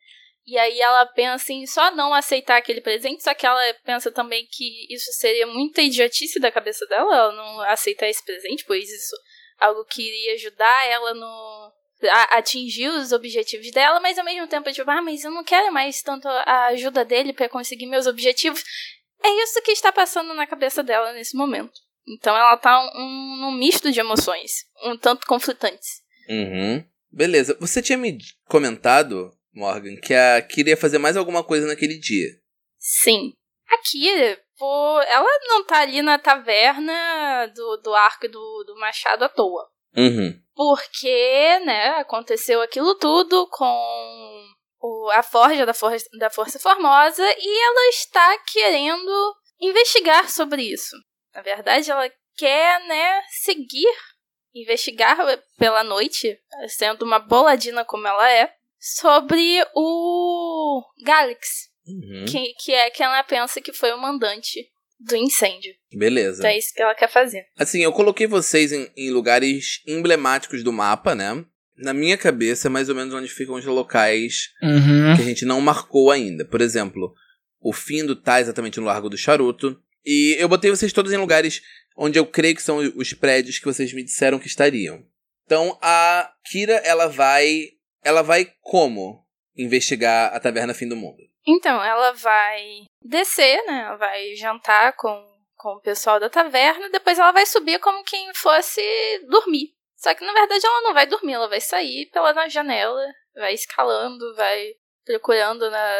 E 0.46 0.58
aí 0.58 0.80
ela 0.80 1.06
pensa 1.06 1.52
em 1.52 1.66
só 1.66 1.94
não 1.94 2.12
aceitar 2.12 2.56
aquele 2.56 2.80
presente, 2.80 3.22
só 3.22 3.32
que 3.32 3.46
ela 3.46 3.60
pensa 3.84 4.10
também 4.10 4.46
que 4.50 4.92
isso 4.92 5.12
seria 5.12 5.46
muita 5.46 5.82
idiotice 5.82 6.40
da 6.40 6.50
cabeça 6.50 6.84
dela, 6.86 7.14
ela 7.14 7.32
não 7.32 7.60
aceitar 7.62 8.08
esse 8.08 8.24
presente, 8.24 8.64
pois 8.66 8.90
isso 8.90 9.14
algo 9.60 9.84
que 9.84 10.02
iria 10.02 10.34
ajudar 10.34 10.88
ela 10.88 11.14
no 11.14 11.72
a 12.10 12.38
atingir 12.38 12.88
os 12.88 13.12
objetivos 13.12 13.70
dela, 13.70 14.00
mas 14.00 14.18
ao 14.18 14.24
mesmo 14.24 14.48
tempo 14.48 14.72
tipo, 14.72 14.90
ah, 14.90 15.00
mas 15.00 15.22
eu 15.22 15.30
não 15.30 15.44
quero 15.44 15.72
mais 15.72 16.02
tanto 16.02 16.26
a 16.26 16.66
ajuda 16.66 17.04
dele 17.04 17.32
para 17.32 17.48
conseguir 17.48 17.86
meus 17.86 18.08
objetivos. 18.08 18.60
É 19.22 19.28
isso 19.44 19.62
que 19.62 19.70
está 19.70 19.92
passando 19.92 20.34
na 20.34 20.44
cabeça 20.44 20.82
dela 20.82 21.12
nesse 21.12 21.36
momento. 21.36 21.78
Então 22.06 22.36
ela 22.36 22.56
tá 22.56 22.80
um, 22.96 23.36
num 23.40 23.52
misto 23.52 23.92
de 23.92 24.00
emoções, 24.00 24.64
um 24.82 24.96
tanto 24.96 25.26
conflitantes. 25.26 26.02
Uhum. 26.28 26.84
Beleza. 27.10 27.56
Você 27.60 27.80
tinha 27.80 27.96
me 27.96 28.18
comentado 28.48 29.30
Morgan, 29.52 29.96
que 29.96 30.14
a 30.14 30.40
Kira 30.40 30.70
ia 30.70 30.76
fazer 30.76 30.98
mais 30.98 31.16
alguma 31.16 31.44
coisa 31.44 31.66
naquele 31.66 31.98
dia. 31.98 32.28
Sim. 32.78 33.32
A 33.68 33.78
Kira, 33.78 34.40
pô, 34.58 35.00
ela 35.02 35.38
não 35.48 35.64
tá 35.64 35.80
ali 35.80 36.02
na 36.02 36.18
taverna 36.18 37.46
do, 37.54 37.76
do 37.78 37.94
arco 37.94 38.28
do, 38.28 38.64
do 38.66 38.76
machado 38.78 39.24
à 39.24 39.28
toa. 39.28 39.68
Uhum. 39.96 40.40
Porque, 40.54 41.58
né, 41.64 41.88
aconteceu 41.98 42.60
aquilo 42.62 42.94
tudo 42.94 43.46
com 43.50 44.52
o, 44.80 45.10
a 45.12 45.22
forja 45.22 45.64
da, 45.64 45.74
for 45.74 45.94
da 46.18 46.30
Força 46.30 46.58
Formosa 46.58 47.24
e 47.38 47.64
ela 47.64 47.88
está 47.88 48.38
querendo 48.52 49.34
investigar 49.60 50.28
sobre 50.30 50.62
isso. 50.62 50.96
Na 51.34 51.42
verdade, 51.42 51.90
ela 51.90 52.10
quer, 52.36 52.86
né, 52.86 53.22
seguir, 53.42 53.94
investigar 54.54 55.18
pela 55.58 55.84
noite, 55.84 56.38
sendo 56.68 57.04
uma 57.04 57.18
boladina 57.18 57.84
como 57.84 58.06
ela 58.06 58.30
é, 58.30 58.52
sobre 58.82 59.64
o 59.76 60.82
Galix, 61.04 61.68
uhum. 61.86 62.24
que, 62.26 62.52
que 62.54 62.72
é 62.72 62.90
que 62.90 63.00
ela 63.00 63.22
pensa 63.22 63.60
que 63.60 63.72
foi 63.72 63.92
o 63.92 64.00
mandante 64.00 64.68
do 64.98 65.14
incêndio. 65.14 65.72
Beleza. 65.94 66.40
Então 66.40 66.50
é 66.50 66.58
isso 66.58 66.74
que 66.74 66.82
ela 66.82 66.94
quer 66.94 67.08
fazer. 67.08 67.46
Assim, 67.56 67.80
eu 67.80 67.92
coloquei 67.92 68.26
vocês 68.26 68.72
em, 68.72 68.90
em 68.96 69.10
lugares 69.10 69.80
emblemáticos 69.86 70.64
do 70.64 70.72
mapa, 70.72 71.14
né? 71.14 71.44
Na 71.76 71.94
minha 71.94 72.18
cabeça, 72.18 72.66
é 72.66 72.70
mais 72.70 72.88
ou 72.88 72.94
menos 72.94 73.14
onde 73.14 73.28
ficam 73.28 73.54
os 73.54 73.64
locais 73.64 74.50
uhum. 74.60 75.14
que 75.16 75.22
a 75.22 75.24
gente 75.24 75.44
não 75.44 75.60
marcou 75.60 76.10
ainda. 76.10 76.44
Por 76.44 76.60
exemplo, 76.60 77.14
o 77.60 77.72
Findo 77.72 78.16
tá 78.16 78.40
exatamente 78.40 78.80
no 78.80 78.86
Largo 78.86 79.08
do 79.08 79.16
Charuto. 79.16 79.80
E 80.04 80.36
eu 80.40 80.48
botei 80.48 80.70
vocês 80.70 80.92
todos 80.92 81.12
em 81.12 81.16
lugares 81.16 81.62
onde 81.96 82.18
eu 82.18 82.26
creio 82.26 82.56
que 82.56 82.62
são 82.62 82.78
os 82.96 83.12
prédios 83.12 83.60
que 83.60 83.64
vocês 83.64 83.92
me 83.92 84.02
disseram 84.02 84.40
que 84.40 84.48
estariam. 84.48 85.04
Então 85.46 85.78
a 85.80 86.32
Kira, 86.44 86.74
ela 86.84 87.06
vai 87.06 87.70
ela 88.02 88.22
vai 88.22 88.52
como 88.60 89.24
investigar 89.56 90.34
a 90.34 90.40
taverna 90.40 90.74
Fim 90.74 90.88
do 90.88 90.96
Mundo? 90.96 91.22
Então, 91.46 91.82
ela 91.82 92.12
vai 92.12 92.84
descer, 93.00 93.64
né? 93.66 93.84
Ela 93.86 93.96
vai 93.96 94.34
jantar 94.36 94.94
com, 94.96 95.24
com 95.56 95.70
o 95.70 95.80
pessoal 95.80 96.20
da 96.20 96.30
taverna, 96.30 96.88
depois 96.90 97.18
ela 97.18 97.32
vai 97.32 97.46
subir 97.46 97.78
como 97.80 98.04
quem 98.04 98.32
fosse 98.34 98.80
dormir. 99.28 99.74
Só 99.96 100.14
que 100.14 100.24
na 100.24 100.32
verdade 100.32 100.66
ela 100.66 100.80
não 100.82 100.94
vai 100.94 101.06
dormir, 101.06 101.34
ela 101.34 101.48
vai 101.48 101.60
sair 101.60 102.10
pela 102.10 102.48
janela, 102.48 103.00
vai 103.36 103.54
escalando, 103.54 104.34
vai 104.34 104.72
procurando 105.04 105.70
na, 105.70 105.96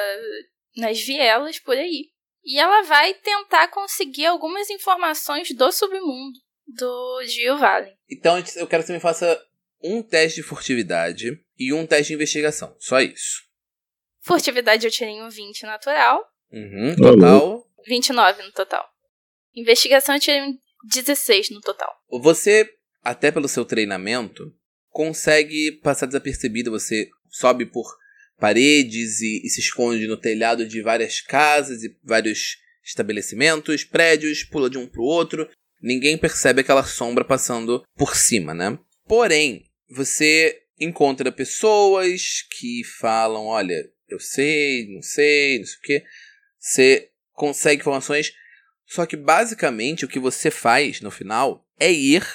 nas 0.77 1.01
vielas 1.01 1.61
por 1.61 1.77
aí. 1.77 2.11
E 2.45 2.59
ela 2.59 2.83
vai 2.83 3.15
tentar 3.15 3.69
conseguir 3.69 4.27
algumas 4.27 4.69
informações 4.71 5.55
do 5.55 5.71
submundo 5.71 6.37
do 6.67 7.23
Gil 7.27 7.57
Valley. 7.59 7.93
Então 8.11 8.37
eu 8.57 8.67
quero 8.67 8.83
que 8.83 8.89
você 8.89 8.93
me 8.93 9.01
faça 9.01 9.41
um 9.83 10.03
teste 10.03 10.41
de 10.41 10.47
furtividade 10.47 11.41
e 11.67 11.73
um 11.73 11.87
teste 11.87 12.09
de 12.09 12.15
investigação. 12.15 12.75
Só 12.79 13.01
isso. 13.01 13.43
Furtividade 14.21 14.87
eu 14.87 14.91
tirei 14.91 15.21
um 15.21 15.29
20 15.29 15.63
natural. 15.65 16.25
Uhum, 16.53 16.95
total. 16.97 17.67
29 17.87 18.43
no 18.43 18.53
total. 18.53 18.85
Investigação 19.55 20.15
eu 20.15 20.21
tirei 20.21 20.43
um 20.43 20.57
16 20.85 21.51
no 21.51 21.61
total. 21.61 21.93
Você, 22.21 22.69
até 23.03 23.31
pelo 23.31 23.49
seu 23.49 23.65
treinamento, 23.65 24.53
consegue 24.91 25.73
passar 25.83 26.07
desapercebido. 26.07 26.71
Você 26.71 27.09
sobe 27.29 27.67
por 27.67 27.97
paredes 28.39 29.21
e, 29.21 29.43
e 29.45 29.49
se 29.49 29.61
esconde 29.61 30.07
no 30.07 30.17
telhado 30.17 30.67
de 30.67 30.83
várias 30.83 31.21
casas 31.21 31.83
e 31.83 31.97
vários 32.03 32.57
estabelecimentos, 32.85 33.85
prédios, 33.85 34.43
pula 34.43 34.69
de 34.69 34.79
um 34.79 34.87
pro 34.87 35.03
outro. 35.03 35.49
Ninguém 35.81 36.17
percebe 36.17 36.61
aquela 36.61 36.85
sombra 36.85 37.25
passando 37.25 37.83
por 37.97 38.17
cima, 38.17 38.55
né? 38.55 38.79
Porém, 39.07 39.65
você 39.89 40.62
encontra 40.79 41.33
pessoas 41.33 42.43
que 42.51 42.83
falam: 42.99 43.47
olha, 43.47 43.91
eu 44.09 44.19
sei, 44.19 44.93
não 44.93 45.03
sei, 45.03 45.59
não 45.59 45.67
sei 45.67 45.77
o 45.77 45.83
que. 45.83 46.05
Você 46.59 47.11
consegue 47.33 47.81
informações. 47.81 48.33
Só 48.87 49.07
que 49.07 49.17
basicamente 49.17 50.05
o 50.05 50.09
que 50.09 50.19
você 50.19 50.51
faz 50.51 51.01
no 51.01 51.11
final 51.11 51.67
é 51.81 51.91
ir 51.91 52.27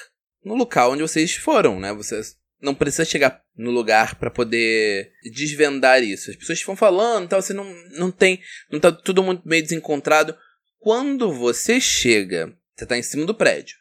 no 0.44 0.56
local 0.56 0.92
onde 0.92 1.04
vocês 1.04 1.36
foram, 1.36 1.80
né? 1.80 1.94
Você 1.94 2.20
não 2.60 2.74
precisa 2.74 3.06
chegar 3.06 3.44
no 3.56 3.70
lugar 3.70 4.16
para 4.16 4.32
poder 4.32 5.12
desvendar 5.32 6.02
isso. 6.02 6.32
As 6.32 6.36
pessoas 6.36 6.64
vão 6.64 6.76
falando, 6.76 7.30
tal, 7.30 7.42
você 7.42 7.54
não, 7.54 7.72
não 7.92 8.12
tem, 8.12 8.42
não 8.72 8.80
tá 8.80 8.92
tudo 8.92 9.22
muito 9.22 9.48
meio 9.48 9.62
desencontrado. 9.62 10.36
Quando 10.80 11.32
você 11.32 11.80
chega, 11.80 12.58
você 12.76 12.86
tá 12.86 12.98
em 12.98 13.04
cima 13.04 13.26
do 13.26 13.36
prédio 13.36 13.78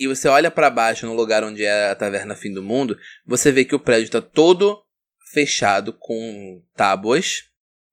e 0.00 0.08
você 0.08 0.26
olha 0.28 0.50
para 0.50 0.70
baixo 0.70 1.04
no 1.04 1.12
lugar 1.12 1.44
onde 1.44 1.62
é 1.62 1.90
a 1.90 1.94
taverna 1.94 2.34
Fim 2.34 2.50
do 2.54 2.62
Mundo, 2.62 2.98
você 3.26 3.52
vê 3.52 3.66
que 3.66 3.74
o 3.74 3.78
prédio 3.78 4.06
está 4.06 4.22
todo 4.22 4.82
fechado 5.30 5.92
com 5.92 6.62
tábuas. 6.74 7.42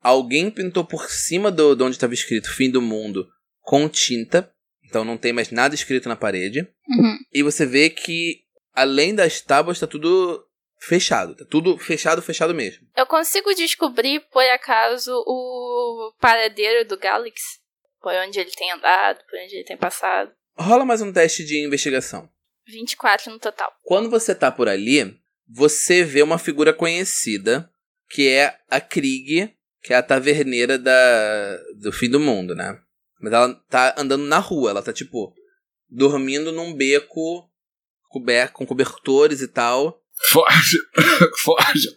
Alguém 0.02 0.50
pintou 0.50 0.86
por 0.86 1.10
cima 1.10 1.52
do, 1.52 1.76
de 1.76 1.84
onde 1.84 1.98
estava 1.98 2.14
escrito 2.14 2.54
Fim 2.56 2.72
do 2.72 2.82
Mundo 2.82 3.28
com 3.60 3.90
tinta, 3.90 4.50
então 4.86 5.04
não 5.04 5.18
tem 5.18 5.34
mais 5.34 5.52
nada 5.52 5.76
escrito 5.76 6.08
na 6.08 6.16
parede. 6.16 6.62
Uhum. 6.88 7.18
E 7.34 7.44
você 7.44 7.66
vê 7.66 7.90
que 7.90 8.38
além 8.74 9.14
das 9.14 9.42
tábuas 9.42 9.76
está 9.76 9.86
tudo 9.86 10.42
fechado, 10.80 11.36
tá 11.36 11.44
tudo 11.44 11.78
fechado, 11.78 12.22
fechado 12.22 12.56
mesmo. 12.56 12.88
Eu 12.96 13.06
consigo 13.06 13.54
descobrir 13.54 14.22
por 14.32 14.44
acaso 14.44 15.12
o 15.28 16.14
paradeiro 16.22 16.88
do 16.88 16.98
Galix, 16.98 17.42
por 18.00 18.14
onde 18.14 18.40
ele 18.40 18.52
tem 18.52 18.72
andado, 18.72 19.20
por 19.30 19.38
onde 19.38 19.56
ele 19.56 19.66
tem 19.66 19.76
passado. 19.76 20.32
Rola 20.60 20.84
mais 20.84 21.02
um 21.02 21.14
teste 21.14 21.46
de 21.46 21.64
investigação. 21.64 22.28
24 22.68 23.32
no 23.32 23.40
total. 23.40 23.72
Quando 23.84 24.10
você 24.10 24.34
tá 24.34 24.52
por 24.52 24.68
ali, 24.68 25.16
você 25.48 26.04
vê 26.04 26.24
uma 26.24 26.40
figura 26.40 26.74
conhecida, 26.74 27.70
que 28.10 28.28
é 28.28 28.58
a 28.70 28.82
Krieg, 28.82 29.54
que 29.84 29.94
é 29.94 29.98
a 29.98 30.02
taverneira 30.02 30.80
da, 30.80 31.58
do 31.80 31.92
fim 31.92 32.10
do 32.10 32.20
mundo, 32.20 32.56
né? 32.56 32.76
Mas 33.22 33.34
ela 33.34 33.54
tá 33.70 33.96
andando 33.98 34.26
na 34.26 34.40
rua, 34.40 34.72
ela 34.72 34.82
tá 34.82 34.92
tipo 34.92 35.32
dormindo 35.88 36.52
num 36.52 36.74
beco 36.76 37.48
coberto 38.10 38.54
com 38.54 38.66
cobertores 38.66 39.42
e 39.42 39.48
tal. 39.48 40.02
Foge! 40.32 40.78
Foge! 41.38 41.96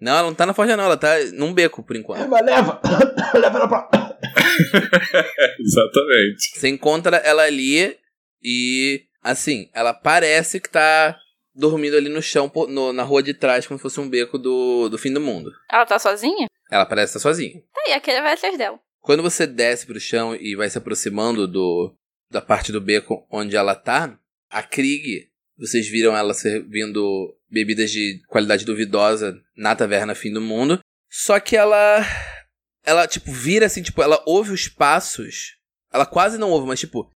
Não, 0.00 0.12
ela 0.12 0.22
não 0.22 0.34
tá 0.34 0.46
na 0.46 0.54
forja 0.54 0.74
não, 0.74 0.84
ela 0.84 0.96
tá 0.96 1.18
num 1.34 1.52
beco 1.52 1.82
por 1.82 1.94
enquanto. 1.94 2.20
Leva, 2.20 2.40
leva! 2.40 2.80
leva 3.38 3.58
ela 3.58 3.68
pra... 3.68 4.09
Exatamente. 5.58 6.58
Você 6.58 6.68
encontra 6.68 7.16
ela 7.18 7.42
ali 7.42 7.96
e, 8.42 9.04
assim, 9.22 9.70
ela 9.74 9.92
parece 9.92 10.60
que 10.60 10.68
tá 10.68 11.16
dormindo 11.54 11.96
ali 11.96 12.08
no 12.08 12.22
chão, 12.22 12.50
no, 12.68 12.92
na 12.92 13.02
rua 13.02 13.22
de 13.22 13.34
trás, 13.34 13.66
como 13.66 13.78
se 13.78 13.82
fosse 13.82 14.00
um 14.00 14.08
beco 14.08 14.38
do, 14.38 14.88
do 14.88 14.98
fim 14.98 15.12
do 15.12 15.20
mundo. 15.20 15.50
Ela 15.70 15.84
tá 15.84 15.98
sozinha? 15.98 16.46
Ela 16.70 16.86
parece 16.86 17.10
estar 17.10 17.20
sozinha. 17.20 17.60
Tá, 17.74 17.82
e 17.88 17.92
aquele 17.92 18.22
vai 18.22 18.34
atrás 18.34 18.56
dela. 18.56 18.78
Quando 19.00 19.22
você 19.22 19.46
desce 19.46 19.86
pro 19.86 19.98
chão 19.98 20.36
e 20.36 20.54
vai 20.54 20.70
se 20.70 20.78
aproximando 20.78 21.46
do 21.48 21.94
da 22.30 22.40
parte 22.40 22.70
do 22.70 22.80
beco 22.80 23.26
onde 23.30 23.56
ela 23.56 23.74
tá, 23.74 24.16
a 24.48 24.62
Krieg 24.62 25.28
Vocês 25.58 25.88
viram 25.88 26.16
ela 26.16 26.32
servindo 26.32 27.36
bebidas 27.50 27.90
de 27.90 28.20
qualidade 28.28 28.64
duvidosa 28.64 29.36
na 29.56 29.74
taverna 29.74 30.14
Fim 30.14 30.32
do 30.32 30.40
Mundo. 30.40 30.78
Só 31.10 31.40
que 31.40 31.56
ela. 31.56 32.04
Ela, 32.84 33.06
tipo, 33.06 33.30
vira 33.32 33.66
assim, 33.66 33.82
tipo, 33.82 34.02
ela 34.02 34.22
ouve 34.26 34.52
os 34.52 34.68
passos. 34.68 35.56
Ela 35.92 36.06
quase 36.06 36.38
não 36.38 36.50
ouve, 36.50 36.66
mas, 36.66 36.80
tipo, 36.80 37.10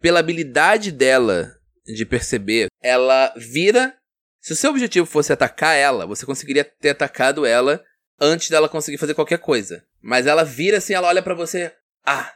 pela 0.00 0.20
habilidade 0.20 0.90
dela 0.90 1.54
de 1.84 2.04
perceber, 2.04 2.68
ela 2.82 3.32
vira. 3.36 3.96
Se 4.40 4.52
o 4.52 4.56
seu 4.56 4.70
objetivo 4.70 5.06
fosse 5.06 5.32
atacar 5.32 5.76
ela, 5.76 6.06
você 6.06 6.24
conseguiria 6.24 6.64
ter 6.64 6.90
atacado 6.90 7.44
ela 7.44 7.84
antes 8.18 8.48
dela 8.48 8.68
conseguir 8.68 8.96
fazer 8.96 9.14
qualquer 9.14 9.38
coisa. 9.38 9.84
Mas 10.00 10.26
ela 10.26 10.44
vira 10.44 10.78
assim, 10.78 10.94
ela 10.94 11.08
olha 11.08 11.22
para 11.22 11.34
você. 11.34 11.74
Ah, 12.04 12.34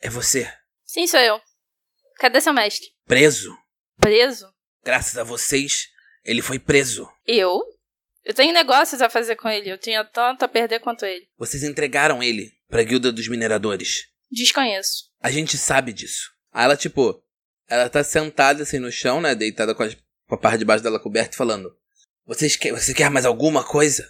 é 0.00 0.10
você. 0.10 0.52
Sim, 0.84 1.06
sou 1.06 1.20
eu. 1.20 1.40
Cadê 2.16 2.40
seu 2.40 2.52
mestre? 2.52 2.88
Preso. 3.06 3.56
Preso? 4.00 4.52
Graças 4.84 5.16
a 5.16 5.22
vocês, 5.22 5.88
ele 6.24 6.42
foi 6.42 6.58
preso. 6.58 7.08
Eu? 7.26 7.62
Eu 8.28 8.34
tenho 8.34 8.52
negócios 8.52 9.00
a 9.00 9.08
fazer 9.08 9.36
com 9.36 9.48
ele. 9.48 9.70
Eu 9.70 9.78
tinha 9.78 10.04
tanto 10.04 10.44
a 10.44 10.48
perder 10.48 10.80
quanto 10.80 11.06
ele. 11.06 11.26
Vocês 11.38 11.62
entregaram 11.62 12.22
ele 12.22 12.52
pra 12.68 12.82
guilda 12.82 13.10
dos 13.10 13.26
mineradores. 13.26 14.06
Desconheço. 14.30 15.04
A 15.18 15.30
gente 15.30 15.56
sabe 15.56 15.94
disso. 15.94 16.30
Aí 16.52 16.66
ela, 16.66 16.76
tipo, 16.76 17.24
ela 17.66 17.88
tá 17.88 18.04
sentada 18.04 18.64
assim 18.64 18.78
no 18.78 18.92
chão, 18.92 19.18
né? 19.18 19.34
Deitada 19.34 19.74
com, 19.74 19.82
as, 19.82 19.96
com 20.26 20.34
a 20.34 20.38
parte 20.38 20.58
de 20.58 20.66
baixo 20.66 20.84
dela 20.84 21.00
coberta 21.00 21.34
e 21.34 21.38
falando: 21.38 21.74
Vocês 22.26 22.54
quer, 22.54 22.72
Você 22.72 22.92
quer 22.92 23.10
mais 23.10 23.24
alguma 23.24 23.64
coisa? 23.64 24.06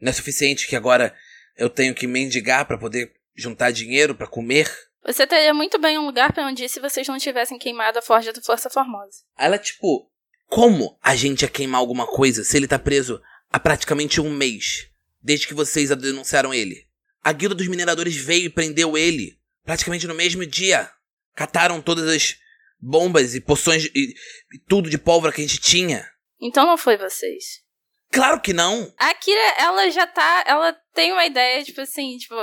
Não 0.00 0.10
é 0.10 0.12
suficiente 0.12 0.66
que 0.66 0.74
agora 0.74 1.14
eu 1.56 1.70
tenho 1.70 1.94
que 1.94 2.08
mendigar 2.08 2.66
para 2.66 2.76
poder 2.76 3.12
juntar 3.36 3.70
dinheiro 3.70 4.16
para 4.16 4.26
comer? 4.26 4.68
Você 5.04 5.28
teria 5.28 5.54
muito 5.54 5.78
bem 5.78 5.96
um 5.96 6.06
lugar 6.06 6.32
para 6.32 6.44
onde 6.44 6.64
ir 6.64 6.68
se 6.68 6.80
vocês 6.80 7.06
não 7.06 7.18
tivessem 7.18 7.56
queimado 7.56 8.00
a 8.00 8.02
forja 8.02 8.32
do 8.32 8.42
Força 8.42 8.68
Formosa. 8.68 9.22
Aí 9.36 9.46
ela, 9.46 9.58
tipo, 9.58 10.10
como 10.48 10.98
a 11.00 11.14
gente 11.14 11.42
ia 11.42 11.48
queimar 11.48 11.78
alguma 11.80 12.08
coisa 12.08 12.42
se 12.42 12.56
ele 12.56 12.66
tá 12.66 12.80
preso 12.80 13.22
há 13.50 13.58
praticamente 13.58 14.20
um 14.20 14.30
mês, 14.30 14.88
desde 15.22 15.46
que 15.46 15.54
vocês 15.54 15.90
denunciaram 15.90 16.54
ele? 16.54 16.86
A 17.22 17.32
guilda 17.32 17.54
dos 17.54 17.68
mineradores 17.68 18.16
veio 18.16 18.46
e 18.46 18.50
prendeu 18.50 18.96
ele, 18.96 19.38
praticamente 19.64 20.06
no 20.06 20.14
mesmo 20.14 20.46
dia. 20.46 20.90
Cataram 21.34 21.82
todas 21.82 22.08
as 22.08 22.36
bombas 22.80 23.34
e 23.34 23.40
poções 23.40 23.84
e, 23.94 24.14
e 24.54 24.58
tudo 24.66 24.88
de 24.88 24.98
pólvora 24.98 25.32
que 25.32 25.40
a 25.40 25.46
gente 25.46 25.60
tinha. 25.60 26.08
Então 26.40 26.66
não 26.66 26.78
foi 26.78 26.96
vocês. 26.96 27.62
Claro 28.10 28.40
que 28.40 28.52
não! 28.52 28.92
A 28.98 29.14
Kira, 29.14 29.54
ela 29.58 29.88
já 29.90 30.06
tá. 30.06 30.44
Ela 30.46 30.72
tem 30.94 31.12
uma 31.12 31.26
ideia, 31.26 31.62
tipo 31.62 31.80
assim, 31.80 32.16
tipo. 32.16 32.34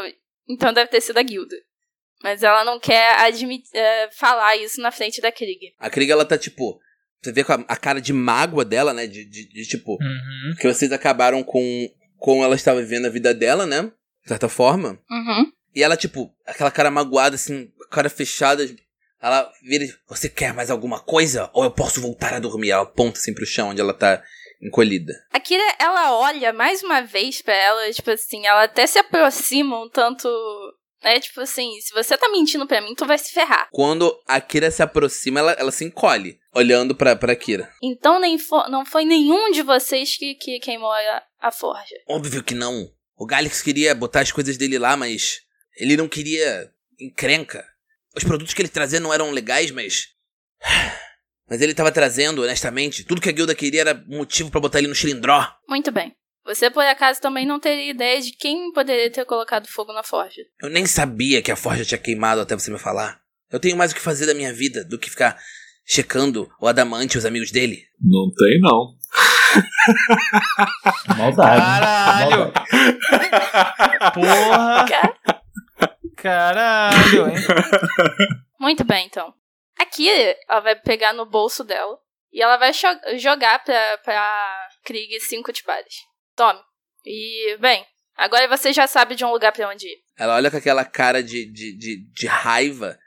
Então 0.48 0.72
deve 0.72 0.89
ter 0.89 1.02
sido 1.02 1.17
a 1.17 1.24
guilda. 1.24 1.56
Mas 2.24 2.41
ela 2.41 2.63
não 2.63 2.80
quer 2.80 3.20
admitir, 3.20 3.70
é, 3.74 4.10
falar 4.12 4.56
isso 4.56 4.82
na 4.82 4.91
frente 4.91 5.22
da 5.22 5.32
Krieg. 5.32 5.74
A 5.78 5.89
Krieg, 5.89 6.12
ela 6.12 6.26
tá 6.26 6.38
tipo. 6.38 6.80
Você 7.21 7.32
vê 7.32 7.43
com 7.43 7.53
a, 7.53 7.65
a 7.67 7.75
cara 7.75 7.99
de 7.99 8.13
mágoa 8.13 8.63
dela, 8.63 8.93
né? 8.93 9.08
De, 9.08 9.25
de, 9.25 9.49
de 9.49 9.65
tipo. 9.65 9.93
Uhum. 9.93 10.56
Que 10.60 10.71
vocês 10.71 10.91
acabaram 10.91 11.43
com 11.43 11.89
como 12.17 12.43
ela 12.43 12.56
estava 12.56 12.82
vivendo 12.82 13.06
a 13.06 13.10
vida 13.10 13.34
dela, 13.34 13.65
né? 13.65 13.84
De 14.23 14.30
certa 14.30 14.49
forma. 14.49 14.99
Uhum. 15.10 15.51
E 15.75 15.84
ela, 15.84 15.95
tipo, 15.95 16.34
aquela 16.45 16.71
cara 16.71 16.89
magoada, 16.89 17.36
assim, 17.36 17.69
cara 17.91 18.10
fechada. 18.10 18.67
Ela 19.21 19.51
vira 19.63 19.84
e 19.84 19.93
Você 20.08 20.30
quer 20.30 20.53
mais 20.53 20.69
alguma 20.69 20.99
coisa? 20.99 21.49
Ou 21.53 21.63
eu 21.63 21.71
posso 21.71 22.01
voltar 22.01 22.34
a 22.34 22.39
dormir? 22.39 22.71
Ela 22.71 22.84
aponta 22.84 23.19
assim 23.19 23.34
pro 23.34 23.45
chão 23.45 23.69
onde 23.69 23.82
ela 23.82 23.93
tá 23.93 24.23
encolhida. 24.62 25.13
A 25.32 25.39
Kira, 25.39 25.63
ela 25.80 26.17
olha 26.17 26.53
mais 26.53 26.84
uma 26.84 27.01
vez 27.01 27.41
pra 27.41 27.53
ela, 27.53 27.91
tipo 27.91 28.10
assim, 28.12 28.45
ela 28.45 28.63
até 28.63 28.86
se 28.86 28.99
aproxima 28.99 29.84
um 29.84 29.89
tanto. 29.89 30.27
Né? 31.08 31.22
Tipo 31.22 31.39
assim, 31.39 31.80
se 31.80 31.93
você 31.93 32.17
tá 32.17 32.28
mentindo 32.28 32.67
pra 32.67 32.82
mim, 32.82 32.93
tu 32.93 33.06
vai 33.06 33.17
se 33.17 33.32
ferrar. 33.32 33.70
Quando 33.72 34.13
a 34.28 34.41
Kira 34.41 34.70
se 34.70 34.84
aproxima, 34.84 35.39
ela, 35.39 35.54
ela 35.54 35.72
se 35.72 35.86
encolhe, 35.86 36.38
olhando 36.54 36.93
pra, 36.93 37.15
pra 37.15 37.34
Kira. 37.34 37.72
Então 37.82 38.20
nem 38.20 38.38
não 38.70 38.86
foi 38.86 39.06
nenhum 39.06 39.50
de 39.52 39.62
vocês 39.62 40.17
que, 40.17 40.36
que 40.36 40.60
queimou 40.60 40.91
a, 40.91 41.24
a 41.39 41.50
forja. 41.50 41.96
Óbvio 42.10 42.43
que 42.43 42.54
não. 42.54 42.91
O 43.15 43.26
Galix 43.26 43.62
queria 43.62 43.96
botar 43.96 44.20
as 44.20 44.34
coisas 44.34 44.58
dele 44.58 44.78
lá, 44.78 44.98
mas 44.98 45.39
ele 45.78 45.96
não 45.96 46.10
queria 46.10 46.70
encrenca. 47.00 47.65
Os 48.13 48.26
produtos 48.26 48.54
que 48.54 48.62
ele 48.62 48.67
trazia 48.67 49.00
não 49.00 49.13
eram 49.13 49.32
legais, 49.32 49.72
mas. 49.72 50.10
Mas 51.50 51.62
ele 51.62 51.72
estava 51.72 51.93
trazendo, 51.93 52.43
honestamente. 52.43 53.06
Tudo 53.06 53.22
que 53.22 53.30
a 53.30 53.32
guilda 53.32 53.56
queria 53.56 53.80
era 53.80 54.04
motivo 54.06 54.52
para 54.52 54.60
botar 54.60 54.80
ele 54.80 54.89
no 54.89 54.93
cilindró. 54.93 55.48
Muito 55.65 55.93
bem. 55.93 56.13
Você, 56.47 56.69
por 56.69 56.86
acaso, 56.86 57.19
também 57.19 57.45
não 57.45 57.60
teria 57.60 57.91
ideia 57.91 58.21
de 58.21 58.31
quem 58.31 58.71
poderia 58.71 59.12
ter 59.12 59.25
colocado 59.25 59.67
fogo 59.67 59.91
na 59.91 60.01
forja. 60.01 60.41
Eu 60.62 60.69
nem 60.69 60.86
sabia 60.86 61.41
que 61.41 61.51
a 61.51 61.57
forja 61.57 61.83
tinha 61.83 61.97
queimado 61.97 62.39
até 62.39 62.55
você 62.55 62.71
me 62.71 62.79
falar. 62.79 63.19
Eu 63.51 63.60
tenho 63.60 63.75
mais 63.75 63.91
o 63.91 63.95
que 63.95 63.99
fazer 63.99 64.25
da 64.25 64.33
minha 64.33 64.53
vida 64.53 64.86
do 64.86 64.97
que 64.97 65.10
ficar 65.10 65.38
checando 65.86 66.49
o 66.62 66.65
Adamante 66.65 67.15
e 67.15 67.17
os 67.17 67.25
amigos 67.25 67.51
dele. 67.51 67.83
Não 68.01 68.31
tem, 68.33 68.62
não. 68.62 68.95
Maldade. 71.17 71.60
Caralho! 71.60 72.53
Porra! 74.13 74.86
Caralho, 76.15 77.27
hein? 77.27 77.36
Muito 78.57 78.86
bem, 78.86 79.05
então. 79.05 79.33
Aqui, 79.77 80.10
ela 80.47 80.62
vai 80.62 80.75
pegar 80.77 81.12
no 81.12 81.25
bolso 81.25 81.62
dela 81.65 81.99
e 82.31 82.41
ela 82.41 82.55
vai 82.55 82.71
jogar 83.17 83.63
pra, 83.65 83.97
pra 83.97 84.69
Krieg 84.86 85.19
cinco 85.19 85.51
tibares. 85.51 86.07
Tome. 86.38 86.60
E, 87.04 87.58
bem, 87.58 87.84
agora 88.15 88.47
você 88.47 88.71
já 88.71 88.86
sabe 88.86 89.15
de 89.15 89.26
um 89.26 89.32
lugar 89.32 89.52
pra 89.52 89.67
onde 89.69 89.88
ir. 89.88 89.97
Ela 90.17 90.36
olha 90.36 90.52
com 90.52 90.58
aquela 90.58 90.86
cara 90.86 91.23
de, 91.23 91.52
de, 91.52 91.76
de, 91.76 92.12
de 92.13 92.28
raiva, 92.28 92.97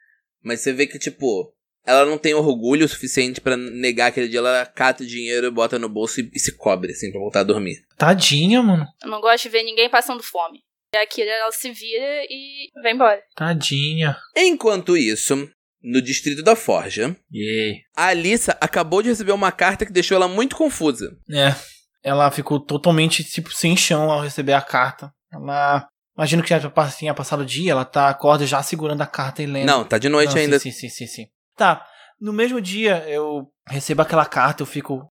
mas 0.42 0.60
você 0.60 0.72
vê 0.72 0.86
que, 0.86 0.98
tipo, 0.98 1.54
ela 1.86 2.04
não 2.04 2.18
tem 2.18 2.34
orgulho 2.34 2.84
o 2.84 2.88
suficiente 2.88 3.40
para 3.40 3.56
negar 3.56 4.08
aquele 4.08 4.28
dia. 4.28 4.40
Ela 4.40 4.66
cata 4.66 5.04
o 5.04 5.06
dinheiro, 5.06 5.52
bota 5.52 5.78
no 5.78 5.88
bolso 5.88 6.20
e, 6.20 6.28
e, 6.34 6.40
se 6.40 6.56
cobre, 6.56 6.90
assim, 6.90 7.12
pra 7.12 7.20
voltar 7.20 7.40
a 7.40 7.44
dormir. 7.44 7.76
Tadinha, 7.96 8.60
mano. 8.62 8.84
Eu 9.00 9.08
não 9.08 9.20
gosto 9.20 9.44
de 9.44 9.50
ver 9.50 9.62
ninguém 9.62 9.88
passando 9.88 10.22
fome. 10.24 10.60
E 10.92 10.98
a 10.98 11.06
Kira, 11.06 11.30
ela 11.30 11.52
se 11.52 11.70
vira 11.70 12.24
e 12.28 12.68
vai 12.82 12.92
embora. 12.92 13.22
Tadinha. 13.36 14.16
Enquanto 14.36 14.96
isso, 14.96 15.48
no 15.80 16.02
distrito 16.02 16.42
da 16.42 16.56
Forja, 16.56 17.16
yeah. 17.32 17.80
a 17.94 18.06
Alissa 18.08 18.58
acabou 18.60 19.00
de 19.00 19.08
receber 19.08 19.30
uma 19.30 19.52
carta 19.52 19.86
que 19.86 19.92
deixou 19.92 20.16
ela 20.16 20.26
muito 20.26 20.56
confusa. 20.56 21.16
É. 21.30 21.54
Ela 22.02 22.30
ficou 22.30 22.58
totalmente, 22.58 23.22
tipo, 23.22 23.52
sem 23.52 23.76
chão 23.76 24.10
ao 24.10 24.20
receber 24.20 24.54
a 24.54 24.62
carta. 24.62 25.12
Ela. 25.32 25.86
Imagino 26.16 26.42
que 26.42 26.48
já 26.50 26.60
tinha 26.90 27.14
passado 27.14 27.40
o 27.40 27.46
dia, 27.46 27.72
ela 27.72 27.84
tá 27.84 28.08
acorda 28.08 28.46
já 28.46 28.62
segurando 28.62 29.00
a 29.00 29.06
carta 29.06 29.42
e 29.42 29.46
lendo. 29.46 29.66
Não, 29.66 29.84
tá 29.84 29.96
de 29.96 30.08
noite 30.08 30.34
Não, 30.34 30.40
ainda. 30.40 30.58
Sim, 30.58 30.70
sim, 30.72 30.88
sim, 30.88 31.06
sim. 31.06 31.26
Tá. 31.56 31.86
No 32.20 32.32
mesmo 32.32 32.60
dia, 32.60 33.08
eu 33.08 33.50
recebo 33.66 34.02
aquela 34.02 34.26
carta, 34.26 34.62
eu 34.62 34.66
fico. 34.66 35.08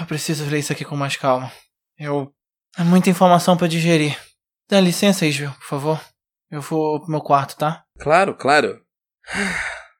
Eu 0.00 0.06
preciso 0.06 0.48
ler 0.48 0.58
isso 0.58 0.72
aqui 0.72 0.84
com 0.84 0.96
mais 0.96 1.16
calma. 1.16 1.52
Eu. 1.98 2.32
É 2.78 2.82
muita 2.82 3.10
informação 3.10 3.56
para 3.56 3.68
digerir. 3.68 4.18
Dá 4.68 4.80
licença, 4.80 5.26
Isvel, 5.26 5.52
por 5.52 5.66
favor. 5.66 6.00
Eu 6.50 6.60
vou 6.60 7.00
pro 7.00 7.10
meu 7.10 7.20
quarto, 7.20 7.56
tá? 7.56 7.84
Claro, 7.98 8.34
claro. 8.34 8.80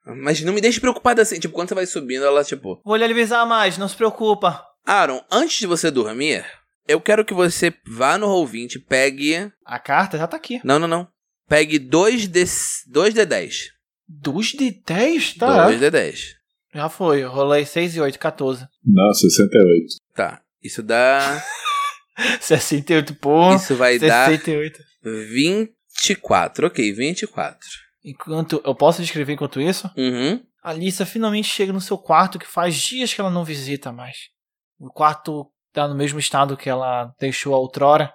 Mas 0.05 0.41
não 0.41 0.53
me 0.53 0.61
deixe 0.61 0.79
preocupada 0.79 1.21
assim. 1.21 1.39
Tipo, 1.39 1.53
quando 1.53 1.69
você 1.69 1.75
vai 1.75 1.85
subindo, 1.85 2.25
ela, 2.25 2.43
tipo. 2.43 2.81
Vou 2.83 2.95
lhe 2.95 3.03
avisar 3.03 3.45
mais, 3.45 3.77
não 3.77 3.87
se 3.87 3.95
preocupa. 3.95 4.63
Aaron, 4.87 5.21
antes 5.29 5.59
de 5.59 5.67
você 5.67 5.91
dormir, 5.91 6.45
eu 6.87 7.01
quero 7.01 7.25
que 7.25 7.33
você 7.33 7.73
vá 7.85 8.17
no 8.17 8.27
Roll20 8.27 8.75
e 8.75 8.79
pegue. 8.79 9.51
A 9.65 9.77
carta 9.77 10.17
já 10.17 10.25
tá 10.25 10.37
aqui. 10.37 10.61
Não, 10.63 10.79
não, 10.79 10.87
não. 10.87 11.05
Pegue 11.45 11.77
2 11.77 12.29
de, 12.29 12.45
2 12.87 13.13
de 13.13 13.25
10. 13.25 13.71
2 14.07 14.47
de 14.53 14.71
10? 14.71 15.33
Tá. 15.33 15.65
2 15.65 15.79
de 15.81 15.91
10. 15.91 16.35
Já 16.73 16.87
foi, 16.87 17.21
eu 17.21 17.29
rolei 17.29 17.65
6 17.65 17.97
e 17.97 17.99
8, 17.99 18.17
14. 18.17 18.65
Não, 18.85 19.13
68. 19.13 19.95
Tá. 20.15 20.41
Isso 20.63 20.81
dá. 20.81 21.43
68, 22.39 23.13
pô. 23.15 23.53
Isso 23.55 23.75
vai 23.75 23.99
68. 23.99 24.77
dar 24.77 24.85
24. 25.03 26.67
Ok, 26.67 26.93
24. 26.93 27.59
Enquanto. 28.05 28.61
Eu 28.65 28.73
posso 28.73 29.01
descrever 29.01 29.33
enquanto 29.33 29.59
isso? 29.59 29.91
Uhum. 29.97 30.41
A 30.63 30.71
Lisa 30.71 31.05
finalmente 31.05 31.49
chega 31.49 31.73
no 31.73 31.81
seu 31.81 31.97
quarto 31.97 32.39
que 32.39 32.47
faz 32.47 32.75
dias 32.75 33.13
que 33.13 33.19
ela 33.19 33.29
não 33.29 33.43
visita 33.43 33.91
mais. 33.91 34.36
O 34.79 34.89
quarto 34.89 35.51
tá 35.73 35.87
no 35.87 35.95
mesmo 35.95 36.19
estado 36.19 36.57
que 36.57 36.69
ela 36.69 37.13
deixou 37.19 37.53
a 37.53 37.57
outrora. 37.57 38.13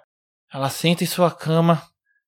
Ela 0.51 0.69
senta 0.69 1.03
em 1.03 1.07
sua 1.07 1.31
cama, 1.31 1.81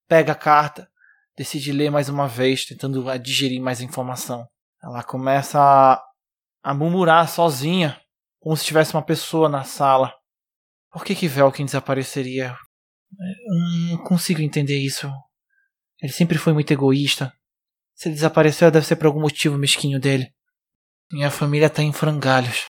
pega 0.08 0.32
a 0.32 0.36
carta, 0.36 0.90
decide 1.36 1.72
ler 1.72 1.90
mais 1.90 2.08
uma 2.08 2.26
vez, 2.26 2.64
tentando 2.64 3.04
digerir 3.18 3.60
mais 3.60 3.80
informação. 3.80 4.46
Ela 4.82 5.02
começa 5.02 5.60
a, 5.60 6.02
a 6.62 6.74
murmurar 6.74 7.28
sozinha, 7.28 8.00
como 8.40 8.56
se 8.56 8.64
tivesse 8.64 8.94
uma 8.94 9.02
pessoa 9.02 9.48
na 9.48 9.64
sala. 9.64 10.14
Por 10.90 11.04
que 11.04 11.14
que 11.14 11.28
Velkin 11.28 11.64
desapareceria? 11.64 12.56
Eu 13.18 13.96
não 13.96 14.04
consigo 14.04 14.40
entender 14.40 14.78
isso. 14.78 15.10
Ele 16.00 16.12
sempre 16.12 16.38
foi 16.38 16.52
muito 16.52 16.70
egoísta. 16.70 17.32
Se 17.94 18.08
ele 18.08 18.14
desapareceu, 18.14 18.70
deve 18.70 18.86
ser 18.86 18.96
por 18.96 19.06
algum 19.06 19.20
motivo 19.20 19.56
mesquinho 19.56 19.98
dele. 19.98 20.32
Minha 21.10 21.30
família 21.30 21.70
tá 21.70 21.82
em 21.82 21.92
frangalhos. 21.92 22.66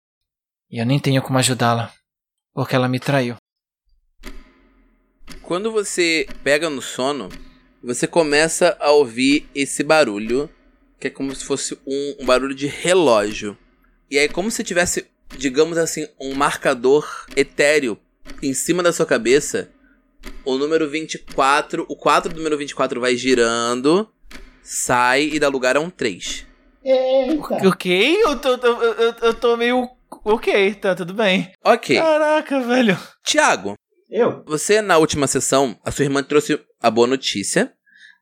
E 0.71 0.79
eu 0.79 0.85
nem 0.85 0.99
tenho 0.99 1.21
como 1.21 1.37
ajudá-la. 1.37 1.91
Porque 2.53 2.75
ela 2.75 2.87
me 2.87 2.99
traiu. 2.99 3.35
Quando 5.41 5.71
você 5.71 6.27
pega 6.43 6.69
no 6.69 6.81
sono, 6.81 7.29
você 7.83 8.07
começa 8.07 8.77
a 8.79 8.91
ouvir 8.91 9.49
esse 9.53 9.83
barulho, 9.83 10.49
que 10.99 11.07
é 11.07 11.09
como 11.09 11.35
se 11.35 11.43
fosse 11.43 11.77
um, 11.85 12.15
um 12.21 12.25
barulho 12.25 12.55
de 12.55 12.67
relógio. 12.67 13.57
E 14.09 14.17
aí, 14.17 14.29
como 14.29 14.49
se 14.51 14.63
tivesse 14.63 15.11
digamos 15.37 15.77
assim, 15.77 16.07
um 16.19 16.33
marcador 16.33 17.25
etéreo 17.35 17.97
em 18.41 18.53
cima 18.53 18.83
da 18.83 18.91
sua 18.91 19.05
cabeça. 19.05 19.69
O 20.45 20.57
número 20.57 20.89
24, 20.89 21.85
o 21.89 21.95
4 21.95 22.31
do 22.31 22.37
número 22.37 22.57
24 22.57 23.01
vai 23.01 23.15
girando, 23.15 24.07
sai 24.61 25.23
e 25.33 25.39
dá 25.39 25.47
lugar 25.47 25.75
a 25.75 25.79
um 25.79 25.89
3. 25.89 26.45
Eita. 26.83 27.67
Ok, 27.67 28.21
eu 28.23 28.39
tô, 28.39 28.49
eu, 28.49 28.81
eu, 28.81 29.15
eu 29.21 29.33
tô 29.33 29.57
meio. 29.57 29.89
Ok, 30.23 30.75
tá 30.75 30.95
tudo 30.95 31.13
bem. 31.13 31.51
Ok. 31.63 31.95
Caraca, 31.97 32.59
velho. 32.61 32.97
Tiago, 33.25 33.75
Eu? 34.09 34.43
você 34.45 34.81
na 34.81 34.97
última 34.97 35.27
sessão, 35.27 35.75
a 35.83 35.91
sua 35.91 36.05
irmã 36.05 36.21
trouxe 36.23 36.59
a 36.81 36.91
boa 36.91 37.07
notícia 37.07 37.73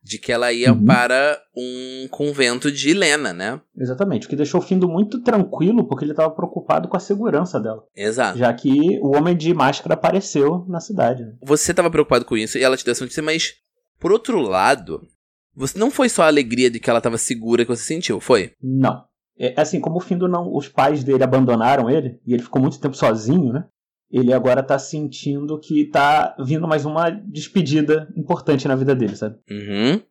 de 0.02 0.18
que 0.18 0.32
ela 0.32 0.50
ia 0.50 0.72
Uhum. 0.72 0.82
para 0.86 1.38
um 1.54 2.08
convento 2.10 2.72
de 2.72 2.88
Helena, 2.88 3.34
né? 3.34 3.60
Exatamente, 3.76 4.26
o 4.26 4.30
que 4.30 4.36
deixou 4.36 4.60
o 4.60 4.62
Findo 4.62 4.88
muito 4.88 5.22
tranquilo, 5.22 5.86
porque 5.86 6.06
ele 6.06 6.12
estava 6.12 6.30
preocupado 6.34 6.88
com 6.88 6.96
a 6.96 7.00
segurança 7.00 7.60
dela. 7.60 7.82
Exato. 7.94 8.38
Já 8.38 8.50
que 8.54 8.98
o 9.02 9.14
homem 9.14 9.36
de 9.36 9.52
máscara 9.52 9.92
apareceu 9.92 10.64
na 10.68 10.80
cidade. 10.80 11.22
né? 11.22 11.32
Você 11.42 11.72
estava 11.72 11.90
preocupado 11.90 12.24
com 12.24 12.34
isso 12.34 12.56
e 12.56 12.62
ela 12.64 12.78
te 12.78 12.84
deu 12.84 12.92
essa 12.92 13.04
notícia, 13.04 13.22
mas 13.22 13.52
por 13.98 14.10
outro 14.10 14.40
lado, 14.40 15.06
você 15.54 15.78
não 15.78 15.90
foi 15.90 16.08
só 16.08 16.22
a 16.22 16.28
alegria 16.28 16.70
de 16.70 16.80
que 16.80 16.88
ela 16.88 16.98
estava 17.00 17.18
segura 17.18 17.62
que 17.66 17.70
você 17.76 17.82
sentiu, 17.82 18.20
foi? 18.20 18.52
Não. 18.62 19.04
É 19.40 19.58
assim, 19.58 19.80
como 19.80 19.96
o 19.96 20.00
Findo 20.00 20.28
não. 20.28 20.54
Os 20.54 20.68
pais 20.68 21.02
dele 21.02 21.24
abandonaram 21.24 21.88
ele, 21.88 22.20
e 22.26 22.34
ele 22.34 22.42
ficou 22.42 22.60
muito 22.60 22.78
tempo 22.78 22.94
sozinho, 22.94 23.54
né? 23.54 23.64
Ele 24.10 24.34
agora 24.34 24.62
tá 24.62 24.78
sentindo 24.78 25.58
que 25.58 25.86
tá 25.86 26.36
vindo 26.38 26.68
mais 26.68 26.84
uma 26.84 27.08
despedida 27.08 28.12
importante 28.14 28.68
na 28.68 28.76
vida 28.76 28.94
dele, 28.94 29.16
sabe? 29.16 29.38
Uhum. 29.50 30.02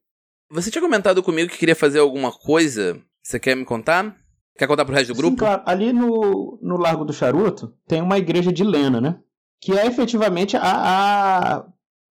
Você 0.52 0.72
tinha 0.72 0.82
comentado 0.82 1.22
comigo 1.22 1.52
que 1.52 1.60
queria 1.60 1.76
fazer 1.76 2.00
alguma 2.00 2.32
coisa. 2.32 3.00
Você 3.22 3.40
quer 3.40 3.56
me 3.56 3.66
contar? 3.66 4.16
Quer 4.58 4.68
contar 4.68 4.84
pro 4.84 4.96
resto 4.96 5.10
do 5.10 5.16
Sim, 5.16 5.22
grupo? 5.22 5.38
claro. 5.38 5.62
Ali 5.66 5.94
no, 5.94 6.58
no 6.62 6.78
Largo 6.78 7.06
do 7.06 7.14
Charuto 7.14 7.76
tem 7.88 8.02
uma 8.02 8.18
igreja 8.18 8.52
de 8.52 8.64
Lena, 8.64 9.00
né? 9.00 9.20
Que 9.62 9.78
é 9.78 9.86
efetivamente 9.86 10.58
a. 10.58 10.62
A, 10.64 11.66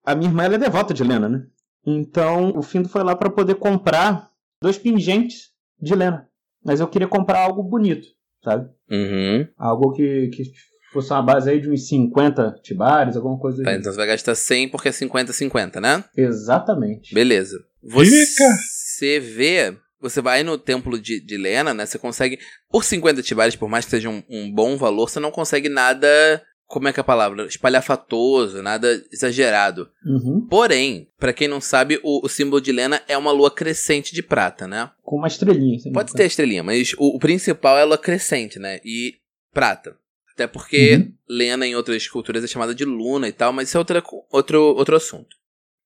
a 0.05 0.15
minha 0.15 0.29
irmã 0.29 0.43
ela 0.43 0.55
é 0.55 0.59
devota 0.59 0.93
de 0.93 1.03
Lena, 1.03 1.27
né? 1.27 1.43
Então 1.85 2.53
o 2.55 2.61
Findo 2.61 2.87
foi 2.87 3.03
lá 3.03 3.15
para 3.15 3.29
poder 3.29 3.55
comprar 3.55 4.31
dois 4.61 4.77
pingentes 4.77 5.49
de 5.81 5.93
Lena. 5.95 6.28
Mas 6.63 6.79
eu 6.79 6.87
queria 6.87 7.07
comprar 7.07 7.39
algo 7.39 7.63
bonito, 7.63 8.07
sabe? 8.43 8.69
Uhum. 8.89 9.47
Algo 9.57 9.91
que, 9.93 10.27
que 10.29 10.43
fosse 10.91 11.11
uma 11.11 11.21
base 11.21 11.49
aí 11.49 11.61
de 11.61 11.69
uns 11.69 11.87
50 11.87 12.59
tibares, 12.63 13.15
alguma 13.15 13.37
coisa 13.39 13.63
Tá, 13.63 13.69
assim. 13.71 13.79
então 13.79 13.91
você 13.91 13.97
vai 13.97 14.07
gastar 14.07 14.35
100 14.35 14.69
porque 14.69 14.89
é 14.89 14.91
50-50, 14.91 15.79
né? 15.79 16.03
Exatamente. 16.17 17.13
Beleza. 17.13 17.57
Você 17.81 19.19
vê. 19.19 19.75
Você 20.01 20.21
vai 20.21 20.43
no 20.43 20.57
templo 20.57 20.97
de, 20.99 21.19
de 21.19 21.37
Lena, 21.37 21.73
né? 21.73 21.85
Você 21.85 21.97
consegue. 21.99 22.39
Por 22.69 22.83
50 22.85 23.21
tibares, 23.21 23.55
por 23.55 23.67
mais 23.69 23.83
que 23.85 23.91
seja 23.91 24.09
um, 24.09 24.23
um 24.29 24.51
bom 24.53 24.77
valor, 24.77 25.09
você 25.09 25.19
não 25.19 25.31
consegue 25.31 25.67
nada. 25.69 26.41
Como 26.69 26.87
é 26.87 26.93
que 26.93 26.99
é 26.99 27.01
a 27.01 27.03
palavra? 27.03 27.47
Espalhafatoso, 27.47 28.61
nada 28.61 29.03
exagerado. 29.11 29.89
Uhum. 30.05 30.45
Porém, 30.47 31.09
pra 31.17 31.33
quem 31.33 31.47
não 31.47 31.59
sabe, 31.59 31.99
o, 32.03 32.23
o 32.23 32.29
símbolo 32.29 32.61
de 32.61 32.71
Lena 32.71 33.01
é 33.07 33.17
uma 33.17 33.31
lua 33.31 33.49
crescente 33.49 34.13
de 34.13 34.21
prata, 34.21 34.67
né? 34.67 34.91
Com 35.01 35.15
uma 35.17 35.27
estrelinha. 35.27 35.79
Pode 35.91 36.13
ter 36.13 36.27
estrelinha, 36.27 36.61
mas 36.61 36.93
o, 36.99 37.15
o 37.15 37.19
principal 37.19 37.75
é 37.75 37.81
a 37.81 37.85
lua 37.85 37.97
crescente, 37.97 38.59
né? 38.59 38.79
E 38.85 39.15
prata. 39.51 39.97
Até 40.31 40.45
porque 40.45 40.97
Uhum. 40.97 41.13
Lena 41.27 41.65
em 41.65 41.75
outras 41.75 42.07
culturas 42.07 42.43
é 42.43 42.47
chamada 42.47 42.75
de 42.75 42.85
Luna 42.85 43.27
e 43.27 43.31
tal, 43.31 43.51
mas 43.51 43.67
isso 43.67 43.77
é 43.77 43.79
outra, 43.79 44.03
outro, 44.31 44.61
outro 44.61 44.95
assunto. 44.95 45.35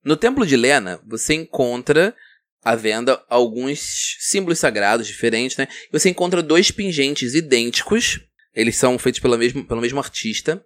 No 0.03 0.17
templo 0.17 0.45
de 0.45 0.57
Lena, 0.57 0.99
você 1.07 1.33
encontra 1.33 2.13
à 2.61 2.75
venda 2.75 3.23
alguns 3.29 4.17
símbolos 4.19 4.59
sagrados 4.59 5.07
diferentes, 5.07 5.55
né? 5.55 5.69
E 5.87 5.97
você 5.97 6.09
encontra 6.09 6.43
dois 6.43 6.71
pingentes 6.71 7.35
idênticos. 7.35 8.19
Eles 8.53 8.75
são 8.75 8.99
feitos 8.99 9.21
pela 9.21 9.37
mesmo, 9.37 9.65
pelo 9.65 9.79
mesmo 9.79 9.99
artista. 9.99 10.61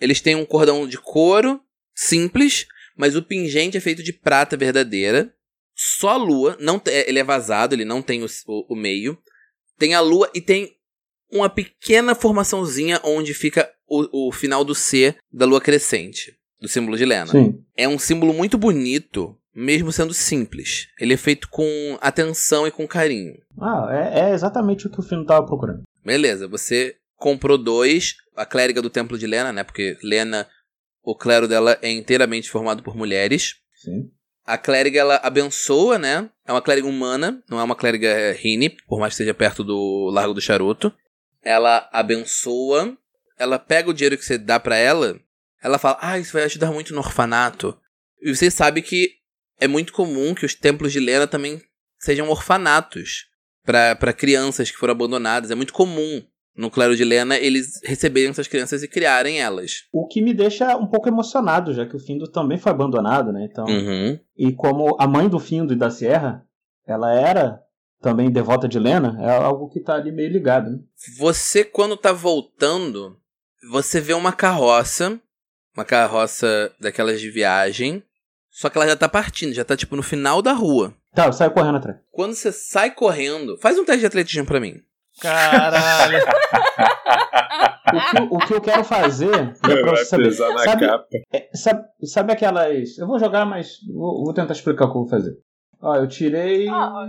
Eles 0.00 0.20
têm 0.20 0.34
um 0.36 0.44
cordão 0.46 0.86
de 0.86 0.98
couro 0.98 1.60
simples, 1.94 2.66
mas 2.96 3.16
o 3.16 3.22
pingente 3.22 3.76
é 3.76 3.80
feito 3.80 4.02
de 4.02 4.12
prata 4.12 4.56
verdadeira. 4.56 5.32
Só 5.74 6.10
a 6.10 6.16
lua, 6.16 6.56
não 6.60 6.78
te- 6.78 6.90
ele 6.90 7.18
é 7.18 7.24
vazado, 7.24 7.74
ele 7.74 7.84
não 7.84 8.02
tem 8.02 8.22
o, 8.22 8.26
o- 8.46 8.72
o 8.74 8.76
meio. 8.76 9.16
Tem 9.78 9.94
a 9.94 10.00
lua 10.00 10.30
e 10.34 10.40
tem 10.40 10.76
uma 11.30 11.48
pequena 11.48 12.14
formaçãozinha 12.14 13.00
onde 13.04 13.34
fica 13.34 13.70
o, 13.86 14.28
o 14.28 14.32
final 14.32 14.64
do 14.64 14.74
C 14.74 15.14
da 15.32 15.46
lua 15.46 15.60
crescente, 15.60 16.36
do 16.60 16.66
símbolo 16.68 16.96
de 16.96 17.04
Lena. 17.04 17.26
Sim. 17.26 17.62
É 17.76 17.86
um 17.88 17.98
símbolo 17.98 18.32
muito 18.34 18.58
bonito, 18.58 19.38
mesmo 19.54 19.92
sendo 19.92 20.12
simples. 20.14 20.88
Ele 21.00 21.14
é 21.14 21.16
feito 21.16 21.48
com 21.48 21.96
atenção 22.00 22.66
e 22.66 22.70
com 22.72 22.86
carinho. 22.88 23.34
Ah, 23.60 23.88
é, 23.90 24.30
é 24.30 24.34
exatamente 24.34 24.86
o 24.86 24.90
que 24.90 24.98
o 24.98 25.02
Findo 25.02 25.24
tava 25.26 25.46
procurando. 25.46 25.82
Beleza, 26.04 26.48
você 26.48 26.96
comprou 27.16 27.56
dois. 27.58 28.14
A 28.38 28.46
clériga 28.46 28.80
do 28.80 28.88
templo 28.88 29.18
de 29.18 29.26
Lena, 29.26 29.52
né? 29.52 29.64
Porque 29.64 29.98
Lena, 30.02 30.48
o 31.02 31.14
clero 31.14 31.48
dela 31.48 31.78
é 31.82 31.90
inteiramente 31.90 32.48
formado 32.48 32.82
por 32.82 32.96
mulheres. 32.96 33.56
Sim. 33.74 34.10
A 34.46 34.56
clériga, 34.56 35.00
ela 35.00 35.20
abençoa, 35.22 35.98
né? 35.98 36.30
É 36.46 36.52
uma 36.52 36.62
clériga 36.62 36.88
humana, 36.88 37.42
não 37.50 37.60
é 37.60 37.62
uma 37.62 37.76
clériga 37.76 38.32
Rini, 38.32 38.70
por 38.86 38.98
mais 38.98 39.10
que 39.10 39.22
esteja 39.22 39.34
perto 39.34 39.62
do 39.62 40.08
Largo 40.10 40.32
do 40.32 40.40
Charuto. 40.40 40.92
Ela 41.42 41.88
abençoa, 41.92 42.96
ela 43.38 43.58
pega 43.58 43.90
o 43.90 43.92
dinheiro 43.92 44.16
que 44.16 44.24
você 44.24 44.38
dá 44.38 44.58
pra 44.58 44.76
ela, 44.76 45.20
ela 45.62 45.78
fala, 45.78 45.98
ah, 46.00 46.18
isso 46.18 46.32
vai 46.32 46.44
ajudar 46.44 46.72
muito 46.72 46.94
no 46.94 47.00
orfanato. 47.00 47.78
E 48.22 48.34
você 48.34 48.50
sabe 48.50 48.80
que 48.80 49.16
é 49.60 49.68
muito 49.68 49.92
comum 49.92 50.34
que 50.34 50.46
os 50.46 50.54
templos 50.54 50.92
de 50.92 51.00
Lena 51.00 51.26
também 51.26 51.60
sejam 51.98 52.28
orfanatos 52.28 53.26
pra 53.64 54.12
crianças 54.12 54.70
que 54.70 54.76
foram 54.76 54.92
abandonadas. 54.92 55.50
É 55.50 55.54
muito 55.54 55.72
comum 55.72 56.24
no 56.58 56.70
clero 56.72 56.96
de 56.96 57.04
Lena 57.04 57.36
eles 57.36 57.80
receberem 57.84 58.30
essas 58.30 58.48
crianças 58.48 58.82
e 58.82 58.88
criarem 58.88 59.40
elas. 59.40 59.84
O 59.92 60.08
que 60.08 60.20
me 60.20 60.34
deixa 60.34 60.76
um 60.76 60.88
pouco 60.88 61.08
emocionado, 61.08 61.72
já 61.72 61.86
que 61.86 61.94
o 61.94 62.00
Findo 62.00 62.26
também 62.26 62.58
foi 62.58 62.72
abandonado, 62.72 63.32
né? 63.32 63.46
Então, 63.48 63.64
Uhum. 63.64 64.18
E 64.36 64.52
como 64.52 64.96
a 64.98 65.06
mãe 65.06 65.28
do 65.28 65.38
Findo 65.38 65.72
e 65.72 65.76
da 65.76 65.88
Sierra, 65.88 66.44
ela 66.84 67.12
era 67.14 67.60
também 68.00 68.30
devota 68.30 68.68
de 68.68 68.78
Lena, 68.78 69.16
é 69.20 69.36
algo 69.36 69.68
que 69.68 69.80
tá 69.80 69.94
ali 69.94 70.10
meio 70.10 70.30
ligado, 70.30 70.70
né? 70.70 70.78
Você, 71.16 71.64
quando 71.64 71.96
tá 71.96 72.12
voltando, 72.12 73.16
você 73.70 74.00
vê 74.00 74.12
uma 74.14 74.32
carroça, 74.32 75.20
uma 75.76 75.84
carroça 75.84 76.72
daquelas 76.80 77.20
de 77.20 77.30
viagem, 77.30 78.02
só 78.50 78.68
que 78.68 78.76
ela 78.76 78.86
já 78.88 78.96
tá 78.96 79.08
partindo, 79.08 79.52
já 79.54 79.64
tá 79.64 79.76
tipo 79.76 79.94
no 79.94 80.02
final 80.02 80.42
da 80.42 80.52
rua. 80.52 80.92
Tá, 81.14 81.26
eu 81.26 81.32
saio 81.32 81.52
correndo 81.52 81.76
atrás. 81.76 81.98
Quando 82.10 82.34
você 82.34 82.50
sai 82.52 82.92
correndo, 82.92 83.56
faz 83.58 83.78
um 83.78 83.84
teste 83.84 84.00
de 84.00 84.06
atletismo 84.06 84.46
pra 84.46 84.60
mim. 84.60 84.80
Caralho. 85.20 86.18
O 87.88 88.00
que, 88.10 88.34
o 88.34 88.38
que 88.38 88.54
eu 88.54 88.60
quero 88.60 88.84
fazer 88.84 89.54
pra 89.60 89.74
Vai 89.82 89.96
você 89.96 90.04
saber. 90.04 90.32
Sabe, 90.32 90.86
capa. 90.86 91.06
é, 91.32 91.48
sabe, 91.54 91.84
sabe 92.04 92.32
aquelas. 92.32 92.98
Eu 92.98 93.06
vou 93.06 93.18
jogar, 93.18 93.44
mas 93.46 93.76
vou, 93.92 94.24
vou 94.24 94.34
tentar 94.34 94.52
explicar 94.52 94.84
o 94.84 94.90
que 94.92 94.96
eu 94.98 95.00
vou 95.02 95.08
fazer. 95.10 95.34
Ó, 95.80 95.96
eu 95.96 96.06
tirei. 96.06 96.68
Ah, 96.68 97.06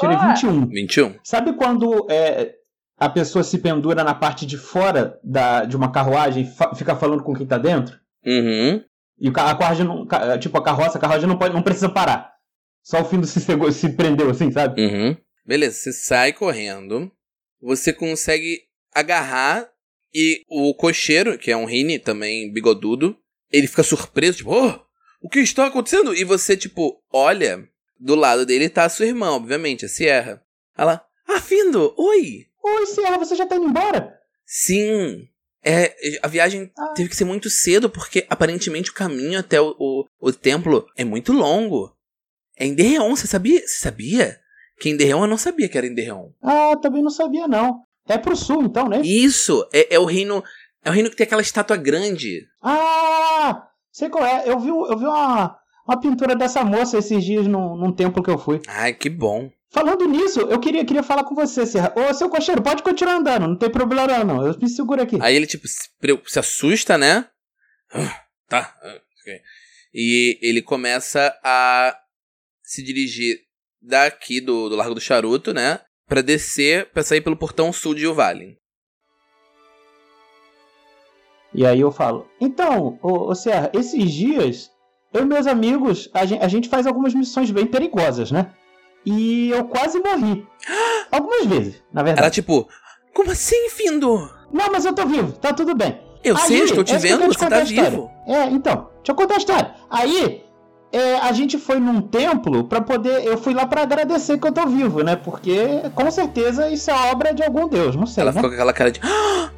Tirei 0.00 0.16
21. 0.16 0.66
21. 0.68 1.14
Sabe 1.22 1.52
quando 1.52 2.06
é, 2.10 2.54
a 2.98 3.08
pessoa 3.08 3.44
se 3.44 3.58
pendura 3.58 4.02
na 4.02 4.14
parte 4.14 4.46
de 4.46 4.56
fora 4.56 5.18
da, 5.22 5.64
de 5.64 5.76
uma 5.76 5.92
carruagem 5.92 6.42
e 6.44 6.46
fa- 6.46 6.74
fica 6.74 6.96
falando 6.96 7.22
com 7.22 7.34
quem 7.34 7.46
tá 7.46 7.58
dentro? 7.58 7.96
Uhum. 8.26 8.82
E 9.18 9.28
o 9.28 9.30
a 9.30 9.34
carruagem 9.34 9.86
não. 9.86 10.06
Tipo, 10.40 10.58
a 10.58 10.62
carroça, 10.64 10.96
a 10.96 11.00
carruagem 11.00 11.28
não, 11.28 11.36
pode, 11.38 11.54
não 11.54 11.62
precisa 11.62 11.88
parar. 11.88 12.32
Só 12.82 13.02
o 13.02 13.04
fim 13.04 13.20
do 13.20 13.26
se, 13.28 13.40
se 13.40 13.88
prendeu 13.90 14.30
assim, 14.30 14.50
sabe? 14.50 14.80
Uhum. 14.82 15.16
Beleza, 15.46 15.76
você 15.76 15.92
sai 15.92 16.32
correndo, 16.32 17.10
você 17.60 17.92
consegue 17.92 18.62
agarrar 18.92 19.70
e 20.14 20.44
o 20.48 20.74
cocheiro, 20.74 21.38
que 21.38 21.50
é 21.50 21.56
um 21.56 21.64
Rini, 21.64 21.98
também 21.98 22.52
bigodudo, 22.52 23.16
ele 23.50 23.66
fica 23.68 23.82
surpreso, 23.82 24.38
tipo, 24.38 24.50
oh, 24.52 24.80
o 25.20 25.28
que 25.28 25.40
está 25.40 25.66
acontecendo? 25.66 26.14
E 26.14 26.24
você, 26.24 26.56
tipo, 26.56 27.02
olha, 27.12 27.68
do 27.98 28.14
lado 28.14 28.44
dele 28.46 28.68
tá 28.68 28.84
a 28.84 28.88
sua 28.88 29.06
irmã, 29.06 29.30
obviamente, 29.30 29.84
a 29.84 29.88
Sierra. 29.88 30.42
Ela, 30.76 31.04
ah, 31.28 31.40
Findo, 31.40 31.94
oi! 31.96 32.46
Oi, 32.62 32.86
Sierra, 32.86 33.18
você 33.18 33.36
já 33.36 33.46
tá 33.46 33.56
indo 33.56 33.66
embora? 33.66 34.18
Sim. 34.44 35.28
É, 35.62 35.94
a 36.22 36.28
viagem 36.28 36.70
Ah. 36.76 36.94
teve 36.94 37.08
que 37.10 37.16
ser 37.16 37.24
muito 37.24 37.50
cedo, 37.50 37.90
porque 37.90 38.26
aparentemente 38.30 38.90
o 38.90 38.94
caminho 38.94 39.38
até 39.38 39.60
o, 39.60 39.76
o, 39.78 40.06
o 40.18 40.32
templo 40.32 40.86
é 40.96 41.04
muito 41.04 41.32
longo. 41.32 41.94
É 42.56 42.66
em 42.66 42.74
Derreon, 42.74 43.14
você 43.14 43.26
sabia? 43.26 43.60
Você 43.60 43.78
sabia? 43.78 44.40
Que 44.80 44.88
em 44.88 44.96
Derreon 44.96 45.22
eu 45.22 45.26
não 45.28 45.36
sabia 45.36 45.68
que 45.68 45.76
era 45.76 45.86
em 45.86 45.94
Derreon. 45.94 46.30
Ah, 46.42 46.74
também 46.80 47.02
não 47.02 47.10
sabia, 47.10 47.46
não. 47.46 47.82
É 48.08 48.16
pro 48.16 48.34
sul, 48.34 48.62
então, 48.62 48.88
né? 48.88 49.02
Isso! 49.04 49.68
É, 49.72 49.94
é 49.94 49.98
o 49.98 50.04
reino. 50.06 50.42
É 50.82 50.88
o 50.88 50.92
reino 50.92 51.10
que 51.10 51.16
tem 51.16 51.24
aquela 51.26 51.42
estátua 51.42 51.76
grande. 51.76 52.46
Ah! 52.62 53.68
Sei 53.92 54.08
qual 54.08 54.24
é. 54.24 54.48
Eu 54.48 54.58
vi, 54.58 54.68
eu 54.68 54.98
vi 54.98 55.04
uma, 55.04 55.56
uma 55.86 56.00
pintura 56.00 56.34
dessa 56.34 56.64
moça 56.64 56.96
esses 56.98 57.22
dias 57.22 57.46
num, 57.46 57.76
num 57.76 57.92
templo 57.92 58.22
que 58.22 58.30
eu 58.30 58.38
fui. 58.38 58.60
Ai, 58.66 58.94
que 58.94 59.10
bom. 59.10 59.50
Falando 59.72 60.04
nisso, 60.08 60.40
eu 60.40 60.58
queria, 60.58 60.84
queria 60.84 61.02
falar 61.02 61.22
com 61.24 61.34
você, 61.34 61.64
Serra. 61.66 61.92
Ô, 61.94 62.12
seu 62.14 62.28
cocheiro, 62.28 62.62
pode 62.62 62.82
continuar 62.82 63.16
andando, 63.16 63.46
não 63.46 63.56
tem 63.56 63.70
problema 63.70 64.24
não. 64.24 64.44
Eu 64.44 64.58
me 64.58 64.68
seguro 64.68 65.00
aqui. 65.02 65.16
Aí 65.20 65.36
ele, 65.36 65.46
tipo, 65.46 65.68
se, 65.68 65.88
se 66.26 66.38
assusta, 66.38 66.96
né? 66.98 67.26
Ah, 67.92 68.22
Tá. 68.48 68.74
ah, 68.82 69.00
ok. 69.20 69.40
E 69.94 70.38
ele 70.42 70.60
começa 70.62 71.32
a 71.44 71.96
se 72.64 72.82
dirigir 72.82 73.38
daqui 73.80 74.40
do, 74.40 74.68
do 74.68 74.76
Largo 74.76 74.94
do 74.94 75.00
Charuto, 75.00 75.52
né? 75.52 75.80
Pra 76.06 76.20
descer, 76.22 76.90
pra 76.92 77.02
sair 77.02 77.20
pelo 77.20 77.36
portão 77.36 77.72
sul 77.72 77.94
de 77.94 78.06
Uvalin. 78.06 78.56
E 81.52 81.66
aí 81.66 81.80
eu 81.80 81.90
falo, 81.90 82.28
então, 82.40 82.98
ô, 83.02 83.28
ô 83.30 83.34
Serra, 83.34 83.70
esses 83.74 84.12
dias, 84.12 84.70
eu 85.12 85.22
e 85.22 85.24
meus 85.24 85.46
amigos, 85.46 86.08
a 86.14 86.24
gente, 86.24 86.44
a 86.44 86.48
gente 86.48 86.68
faz 86.68 86.86
algumas 86.86 87.12
missões 87.12 87.50
bem 87.50 87.66
perigosas, 87.66 88.30
né? 88.30 88.52
E 89.04 89.50
eu 89.50 89.64
quase 89.64 89.98
morri. 89.98 90.46
Algumas 91.10 91.46
vezes, 91.46 91.82
na 91.92 92.02
verdade. 92.02 92.24
Ela 92.24 92.30
tipo, 92.30 92.68
como 93.12 93.32
assim, 93.32 93.68
Findo? 93.70 94.30
Não, 94.52 94.70
mas 94.70 94.84
eu 94.84 94.94
tô 94.94 95.06
vivo, 95.06 95.32
tá 95.32 95.52
tudo 95.52 95.74
bem. 95.74 96.00
Eu 96.22 96.36
Aí, 96.36 96.42
sei, 96.42 96.62
estou 96.64 96.84
te 96.84 96.96
vendo, 96.98 97.22
te 97.22 97.38
você 97.38 97.48
tá 97.48 97.60
vivo. 97.60 98.10
É, 98.26 98.44
então, 98.44 98.90
deixa 98.96 99.10
eu 99.10 99.14
contar 99.14 99.34
a 99.34 99.38
história. 99.38 99.74
Aí, 99.88 100.44
é, 100.92 101.18
a 101.18 101.32
gente 101.32 101.56
foi 101.56 101.78
num 101.78 102.00
templo 102.00 102.64
pra 102.64 102.80
poder. 102.80 103.24
Eu 103.24 103.38
fui 103.38 103.54
lá 103.54 103.64
pra 103.66 103.82
agradecer 103.82 104.38
que 104.38 104.46
eu 104.46 104.52
tô 104.52 104.66
vivo, 104.66 105.02
né? 105.02 105.14
Porque 105.14 105.82
com 105.94 106.10
certeza 106.10 106.68
isso 106.68 106.90
é 106.90 107.10
obra 107.12 107.32
de 107.32 107.42
algum 107.42 107.68
deus, 107.68 107.94
não 107.94 108.06
sei. 108.06 108.22
Ela 108.22 108.32
né? 108.32 108.36
ficou 108.36 108.50
com 108.50 108.54
aquela 108.54 108.72
cara 108.72 108.90
de. 108.90 109.00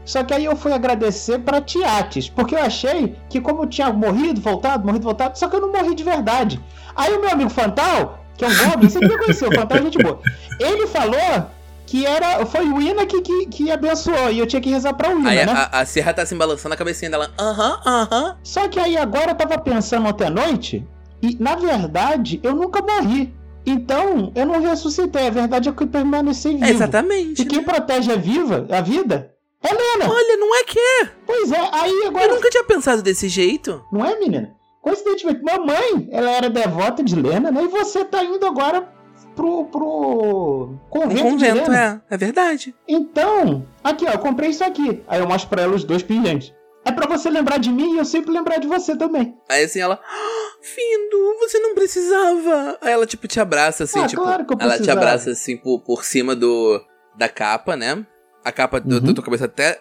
Só 0.05 0.23
que 0.23 0.35
aí 0.35 0.45
eu 0.45 0.57
fui 0.57 0.73
agradecer 0.73 1.39
pra 1.39 1.61
Tiates, 1.61 2.29
porque 2.29 2.55
eu 2.55 2.61
achei 2.63 3.17
que 3.29 3.41
como 3.41 3.63
eu 3.63 3.67
tinha 3.67 3.93
morrido, 3.93 4.41
voltado, 4.41 4.85
morrido, 4.85 5.05
voltado, 5.05 5.39
só 5.39 5.49
que 5.49 5.57
eu 5.57 5.61
não 5.61 5.73
morri 5.73 5.95
de 5.95 6.05
verdade. 6.05 6.61
Aí 6.95 7.15
o 7.15 7.21
meu 7.21 7.31
amigo 7.31 7.51
Fantal, 7.51 8.25
que 8.37 8.45
é 8.45 8.49
um 8.49 8.57
goblin, 8.57 8.91
você 8.91 8.99
que 8.99 9.19
conheceu, 9.19 9.49
o 9.49 9.55
Fantal 9.55 9.79
é 9.79 9.83
gente 9.83 9.99
boa. 9.99 10.19
Ele 10.61 10.87
falou 10.87 11.47
que 11.87 12.05
era, 12.07 12.45
foi 12.47 12.67
o 12.69 12.81
Ina 12.81 13.07
que, 13.07 13.21
que, 13.21 13.47
que 13.47 13.71
abençoou, 13.71 14.31
e 14.31 14.39
eu 14.39 14.47
tinha 14.47 14.61
que 14.61 14.71
rezar 14.71 14.95
pra 14.95 15.11
Wina, 15.11 15.31
Aí 15.31 15.45
né? 15.47 15.53
a, 15.53 15.81
a 15.81 15.87
Serra 15.87 16.13
tá 16.13 16.23
assim 16.23 16.37
balançando 16.37 16.75
a 16.75 16.77
cabecinha 16.77 17.11
dela. 17.11 17.31
Aham, 17.39 17.81
aham. 17.85 18.37
Só 18.43 18.67
que 18.69 18.81
aí 18.81 18.97
agora 18.97 19.31
eu 19.31 19.35
tava 19.35 19.59
pensando 19.59 20.09
ontem 20.09 20.27
à 20.27 20.31
noite, 20.31 20.87
e 21.23 21.37
na 21.41 21.55
verdade 21.55 22.41
eu 22.43 22.55
nunca 22.55 22.83
morri. 22.83 23.33
Então, 23.65 24.33
eu 24.35 24.45
não 24.45 24.61
ressuscitei. 24.61 25.29
A 25.29 25.31
verdade 25.31 25.69
é 25.69 25.73
que 25.73 25.83
eu 25.85 25.87
permaneci 25.87 26.49
vivo. 26.55 26.65
Exatamente. 26.65 27.43
E 27.43 27.45
quem 27.45 27.63
protege 27.63 28.11
a 28.11 28.17
viva, 28.17 28.67
a 28.69 28.81
vida, 28.81 29.33
é 29.63 29.69
Lena. 29.69 30.13
Olha, 30.13 30.37
não 30.37 30.57
é 30.57 30.65
que 30.65 30.79
é. 30.81 31.09
Pois 31.25 31.53
é, 31.53 31.61
aí 31.73 32.05
agora. 32.09 32.25
Eu 32.27 32.35
nunca 32.35 32.51
tinha 32.51 32.65
pensado 32.65 33.03
desse 33.03 33.29
jeito. 33.29 33.81
Não 33.93 34.05
é, 34.05 34.19
menina? 34.19 34.53
Coincidentemente, 34.83 35.45
mamãe, 35.45 36.09
ela 36.11 36.31
era 36.33 36.51
devota 36.51 37.05
de 37.05 37.15
Lena, 37.15 37.53
né? 37.53 37.63
E 37.63 37.69
você 37.69 38.05
tá 38.05 38.25
indo 38.25 38.45
agora 38.45 38.89
pro, 39.37 39.67
pro 39.67 40.71
Um 40.73 40.79
convento, 40.91 41.15
de 41.15 41.23
convento, 41.23 41.71
Lena. 41.71 42.03
é. 42.11 42.15
É 42.15 42.19
verdade. 42.19 42.75
Então, 42.89 43.65
aqui, 43.85 44.05
ó, 44.09 44.11
eu 44.11 44.19
comprei 44.19 44.51
isso 44.51 44.65
aqui. 44.65 45.05
Aí 45.07 45.21
eu 45.21 45.29
mostro 45.29 45.49
pra 45.49 45.63
ela 45.63 45.77
os 45.77 45.85
dois 45.85 46.03
pilhantes. 46.03 46.53
É 46.85 46.91
pra 46.93 47.07
você 47.07 47.31
lembrar 47.31 47.59
de 47.59 47.71
mim 47.71 47.95
e 47.95 47.99
eu 47.99 48.05
sempre 48.05 48.33
lembrar 48.33 48.59
de 48.59 48.67
você 48.67 48.97
também. 48.97 49.37
Aí 49.49 49.65
assim 49.65 49.81
ela. 49.81 50.01
"Ah, 50.05 50.53
Findo, 50.61 51.39
você 51.41 51.59
não 51.59 51.75
precisava. 51.75 52.79
Aí 52.81 52.93
ela, 52.93 53.07
tipo, 53.07 53.27
te 53.29 53.41
abraça 53.41 53.85
assim, 53.85 54.01
Ah, 54.01 54.07
tipo. 54.07 54.23
claro 54.23 54.45
que 54.47 54.53
eu 54.55 54.59
ela 54.61 54.73
te 54.73 54.77
precisava. 54.79 55.01
abraça 55.01 55.31
assim 55.31 55.57
por, 55.57 55.81
por 55.81 56.05
cima 56.05 56.35
do. 56.37 56.81
Da 57.17 57.29
capa, 57.29 57.77
né? 57.77 58.05
A 58.45 58.51
capa 58.53 58.81
do, 58.81 58.97
Uhum. 58.97 59.01
da 59.03 59.13
tua 59.15 59.25
cabeça 59.25 59.45
até 59.45 59.81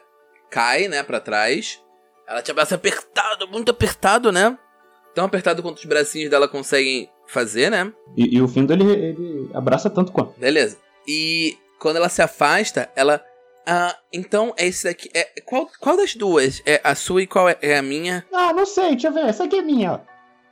cai, 0.50 0.88
né, 0.88 1.02
pra 1.02 1.20
trás. 1.20 1.80
Ela 2.28 2.42
te 2.42 2.52
abraça 2.52 2.76
apertado, 2.76 3.48
muito 3.48 3.72
apertado, 3.72 4.32
né? 4.32 4.58
Tão 5.16 5.26
apertado 5.26 5.62
quanto 5.64 5.78
os 5.78 5.86
bracinhos 5.86 6.30
dela 6.30 6.48
conseguem 6.48 7.10
fazer, 7.28 7.70
né? 7.72 7.92
E, 8.18 8.38
e 8.38 8.42
o 8.42 8.48
Findo, 8.48 8.74
ele, 8.74 8.84
ele 8.92 9.50
abraça 9.54 9.90
tanto 9.90 10.12
quanto. 10.12 10.38
Beleza. 10.40 10.78
E 11.08 11.58
quando 11.80 11.96
ela 11.98 12.10
se 12.10 12.22
afasta, 12.22 12.90
ela. 12.96 13.24
Ah, 13.65 13.95
então 14.12 14.54
é 14.58 14.67
esse 14.67 14.86
daqui. 14.86 15.10
É, 15.13 15.30
qual, 15.45 15.67
qual 15.80 15.95
das 15.97 16.15
duas? 16.15 16.62
É 16.65 16.82
a 16.84 16.95
sua 16.95 17.21
e 17.24 17.28
qual 17.28 17.47
é, 17.47 17.58
é 17.62 17.78
a 17.78 17.82
minha? 17.82 18.26
Ah, 18.34 18.52
não 18.54 18.65
sei, 18.65 18.91
deixa 18.91 19.08
eu 19.10 19.13
ver. 19.13 19.26
Essa 19.26 19.43
aqui 19.43 19.58
é 19.58 19.62
minha. 19.62 20.02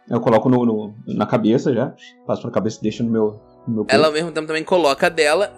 Eu 0.10 0.20
coloco 0.22 0.48
no, 0.50 0.66
no- 0.66 0.96
na 1.08 1.26
cabeça 1.26 1.74
já. 1.74 1.94
Passo 2.26 2.46
na 2.46 2.52
cabeça 2.52 2.80
e 2.80 2.84
deixo 2.84 3.04
no 3.04 3.10
meu, 3.12 3.40
no 3.68 3.76
meu. 3.76 3.86
Ela 3.90 4.08
ao 4.08 4.14
mesmo 4.14 4.32
tempo 4.32 4.48
também 4.48 4.64
coloca 4.64 5.08
a 5.08 5.10
dela. 5.10 5.54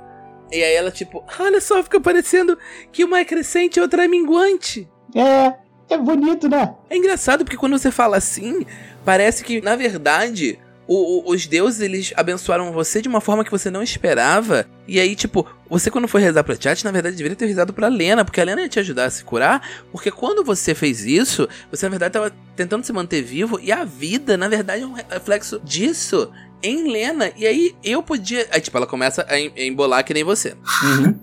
E 0.51 0.61
aí 0.63 0.73
ela, 0.73 0.91
tipo, 0.91 1.23
olha 1.39 1.61
só, 1.61 1.81
fica 1.83 1.99
parecendo 1.99 2.57
que 2.91 3.03
uma 3.05 3.19
é 3.19 3.25
crescente 3.25 3.77
e 3.77 3.81
outra 3.81 4.03
é 4.03 4.07
minguante. 4.07 4.89
É, 5.15 5.53
é 5.93 5.97
bonito, 5.97 6.49
né? 6.49 6.75
É 6.89 6.97
engraçado 6.97 7.45
porque 7.45 7.55
quando 7.57 7.77
você 7.77 7.89
fala 7.91 8.17
assim, 8.17 8.65
parece 9.05 9.43
que, 9.45 9.61
na 9.61 9.75
verdade, 9.77 10.59
o- 10.93 11.19
o- 11.29 11.33
os 11.33 11.45
deuses 11.47 11.79
eles 11.81 12.13
abençoaram 12.15 12.71
você 12.71 13.01
de 13.01 13.07
uma 13.07 13.21
forma 13.21 13.43
que 13.45 13.51
você 13.51 13.69
não 13.69 13.81
esperava. 13.83 14.65
E 14.87 14.99
aí, 14.99 15.15
tipo, 15.15 15.45
você 15.69 15.89
quando 15.89 16.07
foi 16.07 16.21
rezar 16.21 16.43
pra 16.43 16.55
Chat, 16.59 16.83
na 16.83 16.91
verdade 16.91 17.15
deveria 17.15 17.35
ter 17.35 17.45
rezado 17.45 17.71
pra 17.73 17.87
Lena, 17.87 18.25
porque 18.25 18.41
a 18.41 18.43
Lena 18.43 18.61
ia 18.61 18.69
te 18.69 18.79
ajudar 18.79 19.05
a 19.05 19.09
se 19.09 19.23
curar. 19.23 19.61
Porque 19.91 20.11
quando 20.11 20.43
você 20.43 20.73
fez 20.75 21.05
isso, 21.05 21.47
você 21.69 21.85
na 21.85 21.89
verdade 21.91 22.13
tava 22.13 22.31
tentando 22.55 22.83
se 22.85 22.91
manter 22.91 23.21
vivo. 23.21 23.59
E 23.61 23.71
a 23.71 23.83
vida, 23.85 24.35
na 24.35 24.47
verdade, 24.47 24.83
é 24.83 24.85
um 24.85 24.93
reflexo 24.93 25.61
disso. 25.63 26.31
Em 26.63 26.91
Lena, 26.91 27.31
e 27.35 27.47
aí 27.47 27.75
eu 27.83 28.03
podia. 28.03 28.47
Aí, 28.51 28.61
tipo, 28.61 28.77
ela 28.77 28.85
começa 28.85 29.25
a 29.27 29.39
em- 29.39 29.51
a 29.57 29.61
embolar 29.63 30.03
que 30.05 30.13
nem 30.13 30.23
você. 30.23 30.55
Uhum. 30.83 31.19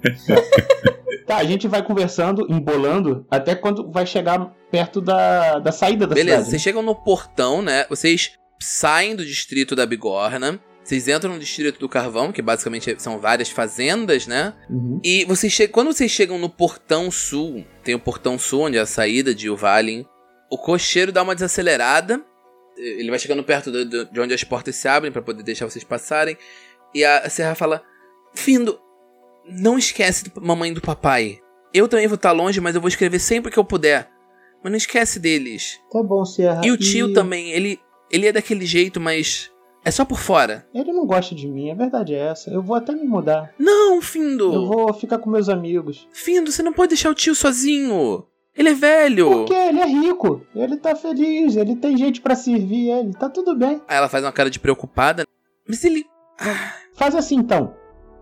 tá, 1.26 1.36
a 1.36 1.44
gente 1.44 1.68
vai 1.68 1.82
conversando, 1.82 2.46
embolando, 2.50 3.24
até 3.30 3.54
quando 3.54 3.90
vai 3.90 4.06
chegar 4.06 4.52
perto 4.70 5.00
da, 5.00 5.58
da 5.58 5.70
saída 5.72 6.06
da 6.06 6.14
Beleza, 6.14 6.36
cidade. 6.38 6.50
vocês 6.50 6.62
chegam 6.62 6.82
no 6.82 6.94
portão, 6.94 7.62
né? 7.62 7.84
Vocês 7.88 8.32
saem 8.60 9.14
do 9.16 9.24
distrito 9.24 9.74
da 9.76 9.86
Bigorna. 9.86 10.60
Vocês 10.82 11.06
entram 11.06 11.34
no 11.34 11.38
distrito 11.38 11.78
do 11.78 11.88
Carvão, 11.88 12.32
que 12.32 12.40
basicamente 12.40 12.94
são 12.98 13.18
várias 13.18 13.50
fazendas, 13.50 14.26
né? 14.26 14.54
Uhum. 14.70 14.98
E 15.04 15.24
vocês 15.26 15.52
che- 15.52 15.68
quando 15.68 15.92
vocês 15.92 16.10
chegam 16.10 16.38
no 16.38 16.48
portão 16.48 17.10
sul, 17.10 17.64
tem 17.84 17.94
o 17.94 17.98
portão 18.00 18.38
sul, 18.38 18.62
onde 18.62 18.78
é 18.78 18.80
a 18.80 18.86
saída 18.86 19.34
de 19.34 19.50
Uvalin, 19.50 20.06
o 20.50 20.56
cocheiro 20.56 21.12
dá 21.12 21.22
uma 21.22 21.34
desacelerada. 21.34 22.24
Ele 22.76 23.10
vai 23.10 23.18
chegando 23.18 23.44
perto 23.44 23.70
do- 23.70 23.84
do- 23.84 24.04
de 24.10 24.20
onde 24.20 24.32
as 24.32 24.44
portas 24.44 24.76
se 24.76 24.88
abrem 24.88 25.12
pra 25.12 25.20
poder 25.20 25.42
deixar 25.42 25.68
vocês 25.68 25.84
passarem. 25.84 26.38
E 26.94 27.04
a 27.04 27.28
Serra 27.28 27.54
fala: 27.54 27.82
Findo, 28.34 28.80
não 29.46 29.76
esquece 29.76 30.24
da 30.30 30.40
mamãe 30.40 30.70
e 30.70 30.74
do 30.74 30.80
papai. 30.80 31.38
Eu 31.74 31.86
também 31.86 32.06
vou 32.06 32.14
estar 32.14 32.32
longe, 32.32 32.60
mas 32.62 32.74
eu 32.74 32.80
vou 32.80 32.88
escrever 32.88 33.18
sempre 33.18 33.52
que 33.52 33.58
eu 33.58 33.64
puder. 33.64 34.08
Mas 34.64 34.70
não 34.70 34.76
esquece 34.78 35.18
deles. 35.20 35.78
Tá 35.92 36.02
bom, 36.02 36.24
Sierra. 36.24 36.62
E 36.64 36.70
o 36.70 36.78
tio 36.78 37.12
também, 37.12 37.50
ele, 37.50 37.78
ele 38.10 38.26
é 38.26 38.32
daquele 38.32 38.64
jeito, 38.66 39.00
mas 39.00 39.50
é 39.84 39.90
só 39.90 40.04
por 40.04 40.18
fora. 40.18 40.66
Ele 40.74 40.92
não 40.92 41.06
gosta 41.06 41.34
de 41.34 41.48
mim, 41.48 41.70
a 41.70 41.74
verdade 41.74 42.14
é 42.14 42.18
essa. 42.18 42.50
Eu 42.50 42.62
vou 42.62 42.76
até 42.76 42.92
me 42.92 43.04
mudar. 43.04 43.54
Não, 43.58 44.00
Findo. 44.02 44.52
Eu 44.52 44.66
vou 44.66 44.92
ficar 44.92 45.18
com 45.18 45.30
meus 45.30 45.48
amigos. 45.48 46.06
Findo, 46.12 46.52
você 46.52 46.62
não 46.62 46.72
pode 46.72 46.90
deixar 46.90 47.10
o 47.10 47.14
tio 47.14 47.34
sozinho. 47.34 48.24
Ele 48.54 48.70
é 48.70 48.74
velho. 48.74 49.30
Porque 49.30 49.54
ele 49.54 49.80
é 49.80 49.86
rico, 49.86 50.42
ele 50.54 50.76
tá 50.76 50.96
feliz, 50.96 51.54
ele 51.56 51.76
tem 51.76 51.96
gente 51.96 52.20
pra 52.20 52.34
servir 52.34 52.90
ele, 52.90 53.14
tá 53.14 53.28
tudo 53.28 53.54
bem. 53.54 53.80
Aí 53.86 53.96
ela 53.96 54.08
faz 54.08 54.24
uma 54.24 54.32
cara 54.32 54.50
de 54.50 54.58
preocupada. 54.58 55.24
Mas 55.66 55.84
ele. 55.84 56.04
Faz 56.94 57.14
assim 57.14 57.36
então. 57.36 57.74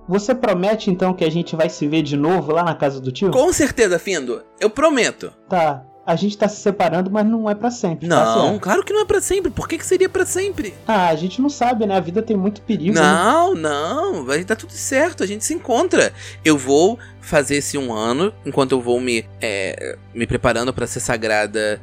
Você 0.08 0.34
promete 0.34 0.90
então 0.90 1.14
que 1.14 1.24
a 1.24 1.30
gente 1.30 1.56
vai 1.56 1.68
se 1.68 1.88
ver 1.88 2.02
de 2.02 2.16
novo 2.16 2.52
lá 2.52 2.62
na 2.62 2.74
casa 2.74 3.00
do 3.00 3.10
tio? 3.10 3.30
Com 3.30 3.52
certeza, 3.52 3.98
Findo. 3.98 4.44
Eu 4.60 4.70
prometo. 4.70 5.32
Tá. 5.48 5.84
A 6.06 6.14
gente 6.14 6.38
tá 6.38 6.46
se 6.46 6.60
separando, 6.60 7.10
mas 7.10 7.26
não 7.26 7.50
é 7.50 7.54
pra 7.54 7.70
sempre. 7.70 8.06
tá, 8.08 8.14
Não, 8.24 8.42
Sierra? 8.44 8.58
claro 8.60 8.84
que 8.84 8.92
não 8.92 9.00
é 9.00 9.04
pra 9.04 9.20
sempre. 9.20 9.50
Por 9.50 9.66
que, 9.66 9.76
que 9.76 9.84
seria 9.84 10.08
pra 10.08 10.24
sempre? 10.24 10.72
Ah, 10.86 11.08
a 11.08 11.16
gente 11.16 11.42
não 11.42 11.48
sabe, 11.48 11.84
né? 11.84 11.96
A 11.96 12.00
vida 12.00 12.22
tem 12.22 12.36
muito 12.36 12.60
perigo. 12.62 12.94
né? 12.94 13.00
Não, 13.00 13.54
não. 13.54 14.24
Vai 14.24 14.44
dar 14.44 14.54
tudo 14.54 14.70
certo. 14.72 15.24
A 15.24 15.26
gente 15.26 15.44
se 15.44 15.52
encontra. 15.52 16.12
Eu 16.44 16.56
vou 16.56 16.96
fazer 17.20 17.56
esse 17.56 17.76
um 17.76 17.92
ano, 17.92 18.32
enquanto 18.44 18.70
eu 18.72 18.80
vou 18.80 19.00
me, 19.00 19.24
é, 19.42 19.96
me 20.14 20.26
preparando 20.28 20.72
pra 20.72 20.86
ser 20.86 21.00
sagrada 21.00 21.80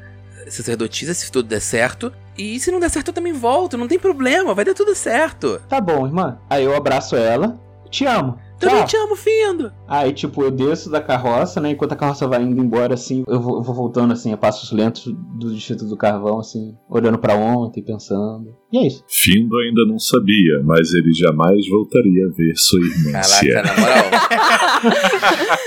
sacerdotisa, 0.50 1.14
se 1.14 1.32
tudo 1.32 1.48
der 1.48 1.62
certo. 1.62 2.12
E 2.38 2.60
se 2.60 2.72
não 2.72 2.80
der 2.80 2.90
certo, 2.90 3.10
eu 3.10 3.14
também 3.14 3.34
volto. 3.34 3.78
Não 3.78 3.88
tem 3.88 4.00
problema. 4.00 4.54
Vai 4.54 4.66
dar 4.66 4.74
tudo 4.74 4.96
certo. 4.96 5.62
Tá 5.70 5.80
bom, 5.82 6.06
irmã. 6.06 6.38
Aí 6.50 6.64
eu 6.64 6.76
abraço 6.76 7.16
ela. 7.16 7.60
Te 7.90 8.06
amo. 8.06 8.40
Também 8.60 8.78
Tchau. 8.78 8.88
te 8.88 8.98
amo, 8.98 9.16
Findo. 9.16 9.72
Aí, 9.88 10.14
tipo, 10.14 10.42
eu 10.44 10.52
desço 10.52 10.90
da 10.90 11.02
carroça, 11.02 11.60
né? 11.60 11.72
Enquanto 11.72 11.92
a 11.94 11.96
carroça 11.96 12.28
vai 12.28 12.42
indo 12.42 12.62
embora, 12.64 12.94
assim, 12.94 13.24
eu 13.28 13.40
vou, 13.40 13.58
eu 13.58 13.64
vou 13.64 13.76
voltando, 13.76 14.14
assim, 14.14 14.32
a 14.32 14.38
passos 14.38 14.72
lentos 14.72 15.06
do 15.38 15.54
Distrito 15.54 15.86
do 15.86 15.98
Carvão, 15.98 16.40
assim, 16.40 16.76
olhando 16.90 17.18
pra 17.18 17.36
ontem, 17.36 17.84
pensando. 17.84 18.56
E 18.72 18.78
é 18.78 18.88
isso. 18.88 19.04
Findo 19.08 19.56
ainda 19.58 19.86
não 19.86 20.00
sabia, 20.00 20.62
mas 20.64 20.94
ele 20.94 21.14
jamais 21.14 21.68
voltaria 21.70 22.26
a 22.26 22.30
ver 22.36 22.54
sua 22.56 22.80
irmã 22.80 23.12
Caraca, 23.12 23.24
Sierra. 23.28 23.64
na 23.64 23.80
moral. 23.80 24.06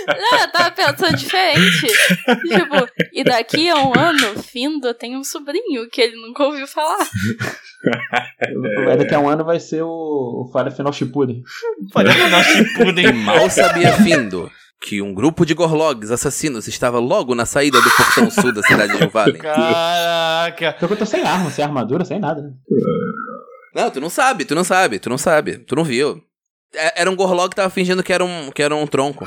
Não, 0.06 0.40
eu 0.40 0.52
tava 0.52 0.70
pensando 0.72 1.16
diferente. 1.16 1.86
tipo, 1.86 2.88
e 3.12 3.22
daqui 3.24 3.68
a 3.68 3.76
um 3.76 3.92
ano, 3.96 4.42
Findo 4.42 4.92
tem 4.94 5.16
um 5.16 5.24
sobrinho 5.24 5.88
que 5.90 6.00
ele 6.00 6.16
nunca 6.16 6.44
ouviu 6.44 6.66
falar. 6.66 7.06
Aí 8.88 8.96
daqui 8.96 9.14
a 9.14 9.20
um 9.20 9.28
ano 9.28 9.44
vai 9.44 9.60
ser 9.60 9.82
o, 9.82 9.88
o 10.44 10.50
Falha 10.52 10.70
Final 10.70 10.92
Shippuden. 10.92 11.42
Afinar 11.94 12.44
Shippuden. 12.44 12.85
Mal 13.24 13.48
sabia 13.50 13.92
Findo 13.94 14.50
que 14.80 15.00
um 15.00 15.14
grupo 15.14 15.44
de 15.46 15.54
Gorlogs 15.54 16.10
assassinos 16.10 16.68
estava 16.68 16.98
logo 16.98 17.34
na 17.34 17.46
saída 17.46 17.80
do 17.80 17.90
portão 17.90 18.30
sul 18.30 18.52
da 18.52 18.62
cidade 18.62 18.96
de 18.96 19.04
Uvalin. 19.04 19.38
Caraca. 19.38 20.76
Só 20.78 20.86
que 20.86 20.92
eu 20.92 20.96
tô 20.98 21.06
sem 21.06 21.22
arma, 21.22 21.50
sem 21.50 21.64
armadura, 21.64 22.04
sem 22.04 22.18
nada, 22.20 22.42
né? 22.42 22.50
Não, 23.74 23.90
tu 23.90 24.00
não 24.00 24.10
sabe, 24.10 24.44
tu 24.44 24.54
não 24.54 24.64
sabe, 24.64 24.98
tu 24.98 25.08
não 25.10 25.18
sabe, 25.18 25.58
tu 25.58 25.74
não 25.76 25.84
viu. 25.84 26.22
É- 26.74 27.00
Era 27.02 27.10
um 27.10 27.16
Gorlog 27.16 27.50
que 27.50 27.56
tava 27.56 27.70
fingindo 27.70 28.02
que 28.02 28.12
era 28.12 28.24
um, 28.24 28.50
que 28.50 28.62
era 28.62 28.74
um 28.74 28.86
tronco. 28.86 29.26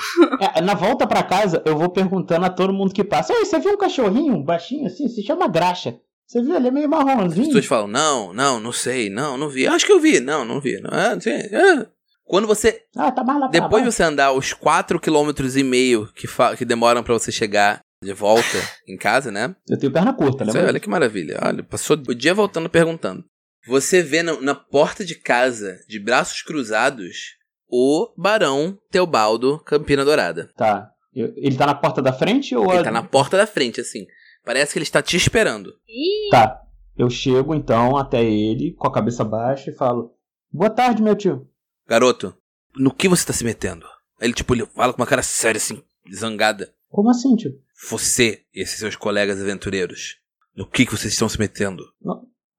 É, 0.55 0.62
na 0.62 0.74
volta 0.76 1.07
pra 1.07 1.24
casa, 1.24 1.62
eu 1.66 1.78
vou 1.78 1.89
perguntando 1.89 2.45
a 2.45 2.49
todo 2.49 2.72
mundo 2.74 2.93
que 2.93 3.03
passa. 3.03 3.34
Ei, 3.34 3.45
você 3.45 3.60
viu 3.60 3.74
um 3.74 3.78
cachorrinho 3.78 4.43
baixinho 4.43 4.86
assim? 4.88 5.07
Se 5.07 5.24
chama 5.24 5.47
Graxa. 5.47 5.95
Você 6.28 6.41
viu? 6.43 6.55
Ele 6.55 6.68
é 6.68 6.72
meio 6.72 6.86
As 6.86 6.91
marronzinho. 7.05 7.47
pessoas 7.47 7.66
falam, 7.66 7.88
não, 7.88 8.32
não, 8.34 8.60
não 8.60 8.72
sei, 8.72 9.10
não, 9.10 9.36
não 9.36 9.49
vi. 9.49 9.66
Acho 9.68 9.86
que 9.86 9.91
eu 9.91 9.99
vi, 9.99 10.20
não, 10.20 10.45
não 10.45 10.60
vi. 10.62 10.80
Não, 10.80 10.91
é, 10.97 11.14
não 11.16 11.22
sei, 11.22 11.34
é. 11.34 11.88
Quando 12.30 12.47
você. 12.47 12.84
Ah, 12.95 13.11
tá 13.11 13.23
mais 13.23 13.39
lá 13.39 13.49
pra 13.49 13.59
Depois 13.59 13.84
de 13.84 13.91
você 13.91 14.03
andar 14.03 14.32
os 14.34 14.53
4 14.53 14.99
km 14.99 15.32
e 15.57 15.63
meio 15.63 16.05
que, 16.13 16.27
fa- 16.27 16.55
que 16.55 16.63
demoram 16.63 17.01
pra 17.03 17.13
você 17.15 17.32
chegar 17.32 17.82
de 18.03 18.13
volta 18.13 18.57
em 18.88 18.95
casa, 18.95 19.32
né? 19.32 19.55
Eu 19.67 19.80
tenho 19.80 19.91
perna 19.91 20.13
curta, 20.13 20.43
aí, 20.43 20.65
olha 20.65 20.80
que 20.80 20.88
maravilha. 20.88 21.39
Olha, 21.43 21.63
passou 21.63 21.97
o 21.97 22.13
dia 22.13 22.34
voltando 22.36 22.69
perguntando. 22.69 23.23
Você 23.67 24.03
vê 24.03 24.21
na, 24.21 24.39
na 24.39 24.53
porta 24.53 25.03
de 25.03 25.15
casa, 25.15 25.75
de 25.88 25.99
braços 25.99 26.41
cruzados, 26.43 27.36
o 27.67 28.13
Barão 28.15 28.77
Teobaldo 28.91 29.59
Campina 29.65 30.05
Dourada. 30.05 30.49
Tá. 30.55 30.91
Eu- 31.13 31.34
ele 31.36 31.57
tá 31.57 31.65
na 31.65 31.73
porta 31.73 31.99
da 32.01 32.13
frente 32.13 32.55
ou... 32.55 32.69
Ele 32.69 32.77
a- 32.80 32.84
tá 32.84 32.91
na 32.91 33.03
porta 33.03 33.36
da 33.38 33.47
frente, 33.47 33.82
assim. 33.82 34.05
Parece 34.45 34.71
que 34.73 34.77
ele 34.77 34.84
está 34.84 35.01
te 35.01 35.17
esperando. 35.17 35.73
Ih, 35.88 36.30
Tá. 36.30 36.61
Eu 36.95 37.09
chego 37.09 37.55
então 37.55 37.97
até 37.97 38.23
ele, 38.23 38.73
com 38.77 38.86
a 38.88 38.91
cabeça 38.93 39.23
baixa, 39.23 39.69
e 39.71 39.73
falo: 39.73 40.11
Boa 40.51 40.69
tarde, 40.69 41.01
meu 41.01 41.15
tio. 41.15 41.47
Garoto, 41.89 42.37
no 42.77 42.93
que 42.93 43.09
você 43.09 43.25
tá 43.25 43.33
se 43.33 43.43
metendo? 43.43 43.83
Ele, 44.21 44.31
tipo, 44.31 44.53
ele 44.53 44.63
fala 44.67 44.93
com 44.93 45.01
uma 45.01 45.07
cara 45.07 45.23
séria, 45.23 45.57
assim, 45.57 45.81
zangada. 46.13 46.71
Como 46.87 47.09
assim, 47.09 47.35
tio? 47.35 47.59
Você 47.89 48.43
e 48.53 48.61
esses 48.61 48.77
seus 48.77 48.95
colegas 48.95 49.41
aventureiros, 49.41 50.17
no 50.55 50.69
que, 50.69 50.85
que 50.85 50.91
vocês 50.91 51.13
estão 51.13 51.27
se 51.27 51.39
metendo? 51.39 51.83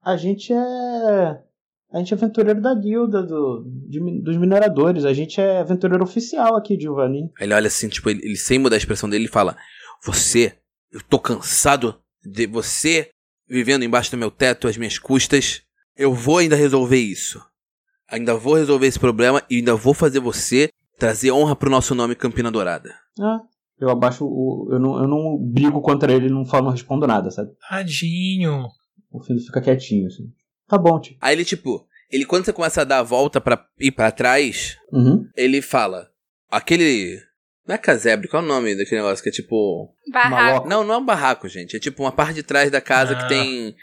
A 0.03 0.16
gente 0.16 0.53
é. 0.53 1.43
A 1.93 1.99
gente 1.99 2.12
é 2.12 2.16
aventureiro 2.16 2.61
da 2.61 2.74
guilda 2.74 3.22
do, 3.22 3.64
de 3.89 4.01
dos 4.20 4.37
mineradores. 4.37 5.05
A 5.05 5.12
gente 5.12 5.41
é 5.41 5.61
aventureiro 5.61 6.03
oficial 6.03 6.57
aqui. 6.57 6.76
Aí 7.39 7.47
ele 7.47 7.55
olha 7.55 7.68
assim, 7.68 7.89
tipo, 7.89 8.11
ele, 8.11 8.24
ele 8.24 8.37
sem 8.37 8.59
mudar 8.59 8.74
a 8.74 8.78
expressão 8.78 9.09
dele, 9.09 9.24
ele 9.24 9.33
fala: 9.33 9.57
Você, 10.05 10.57
eu 10.91 11.01
tô 11.03 11.20
cansado 11.20 12.01
de 12.24 12.49
você 12.49 13.11
vivendo 13.49 13.85
embaixo 13.85 14.11
do 14.11 14.18
meu 14.18 14.31
teto, 14.31 14.66
às 14.66 14.76
minhas 14.76 14.99
custas. 14.99 15.62
Eu 15.97 16.14
vou 16.14 16.39
ainda 16.39 16.57
resolver 16.57 16.99
isso. 16.99 17.41
Ainda 18.11 18.35
vou 18.35 18.55
resolver 18.55 18.87
esse 18.87 18.99
problema 18.99 19.43
e 19.49 19.57
ainda 19.57 19.75
vou 19.75 19.95
fazer 19.95 20.21
você 20.21 20.71
trazer 20.99 21.31
honra 21.33 21.55
pro 21.57 21.71
nosso 21.71 21.95
nome 21.95 22.15
Campina 22.15 22.51
Dourada. 22.51 22.95
Ah, 23.21 23.39
eu 23.79 23.89
abaixo 23.89 24.25
o. 24.27 24.69
Eu 24.73 24.79
não, 24.79 24.99
eu 24.99 25.09
não 25.09 25.39
brigo 25.39 25.81
contra 25.81 26.13
ele, 26.13 26.29
não 26.29 26.45
falo, 26.45 26.65
não 26.65 26.73
respondo 26.73 27.07
nada, 27.07 27.31
sabe? 27.31 27.51
Tadinho. 27.69 28.67
O 29.11 29.23
Findo 29.23 29.41
fica 29.41 29.61
quietinho, 29.61 30.07
assim. 30.07 30.25
Tá 30.69 30.77
bom, 30.79 31.01
tio. 31.01 31.17
Aí 31.21 31.35
ele, 31.35 31.45
tipo, 31.45 31.85
ele 32.11 32.25
quando 32.25 32.45
você 32.45 32.53
começa 32.53 32.83
a 32.83 32.85
dar 32.85 32.99
a 32.99 33.03
volta 33.03 33.41
pra 33.41 33.65
ir 33.79 33.91
pra 33.93 34.11
trás, 34.13 34.77
Uhum. 34.93 35.25
ele 35.37 35.61
fala: 35.63 36.09
Aquele. 36.51 37.19
Não 37.67 37.75
é 37.75 37.79
casebre, 37.79 38.27
qual 38.27 38.43
é 38.43 38.45
o 38.45 38.49
nome 38.49 38.75
daquele 38.77 39.01
negócio 39.03 39.23
que 39.23 39.29
é 39.29 39.33
tipo. 39.33 39.95
barraco. 40.13 40.69
Não, 40.69 40.83
não 40.85 40.95
é 40.95 40.99
um 40.99 41.05
barraco, 41.05 41.49
gente. 41.49 41.77
É 41.77 41.81
tipo 41.81 42.03
uma 42.03 42.11
parte 42.13 42.35
de 42.35 42.43
trás 42.43 42.71
da 42.71 42.81
casa 42.81 43.15
que 43.15 43.23
Ah. 43.25 43.29
tem. 43.29 43.75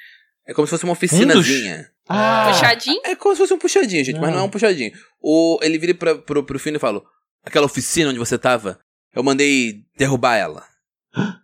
É 0.45 0.53
como 0.53 0.65
se 0.67 0.71
fosse 0.71 0.83
uma 0.83 0.93
oficinazinha. 0.93 1.89
Ah, 2.09 2.49
Puxadinho? 2.51 3.01
É 3.05 3.15
como 3.15 3.35
se 3.35 3.39
fosse 3.41 3.53
um 3.53 3.57
puxadinho, 3.59 4.03
gente, 4.03 4.19
mas 4.19 4.29
Ah. 4.29 4.33
não 4.33 4.39
é 4.39 4.43
um 4.43 4.49
puxadinho. 4.49 4.91
O, 5.21 5.59
ele 5.61 5.77
vira 5.77 5.93
pra, 5.93 6.15
pro, 6.15 6.43
pro 6.43 6.59
fim 6.59 6.73
e 6.73 6.79
fala: 6.79 7.01
Aquela 7.43 7.65
oficina 7.65 8.09
onde 8.09 8.19
você 8.19 8.37
tava, 8.37 8.79
eu 9.13 9.23
mandei 9.23 9.83
derrubar 9.97 10.35
ela. 10.37 10.63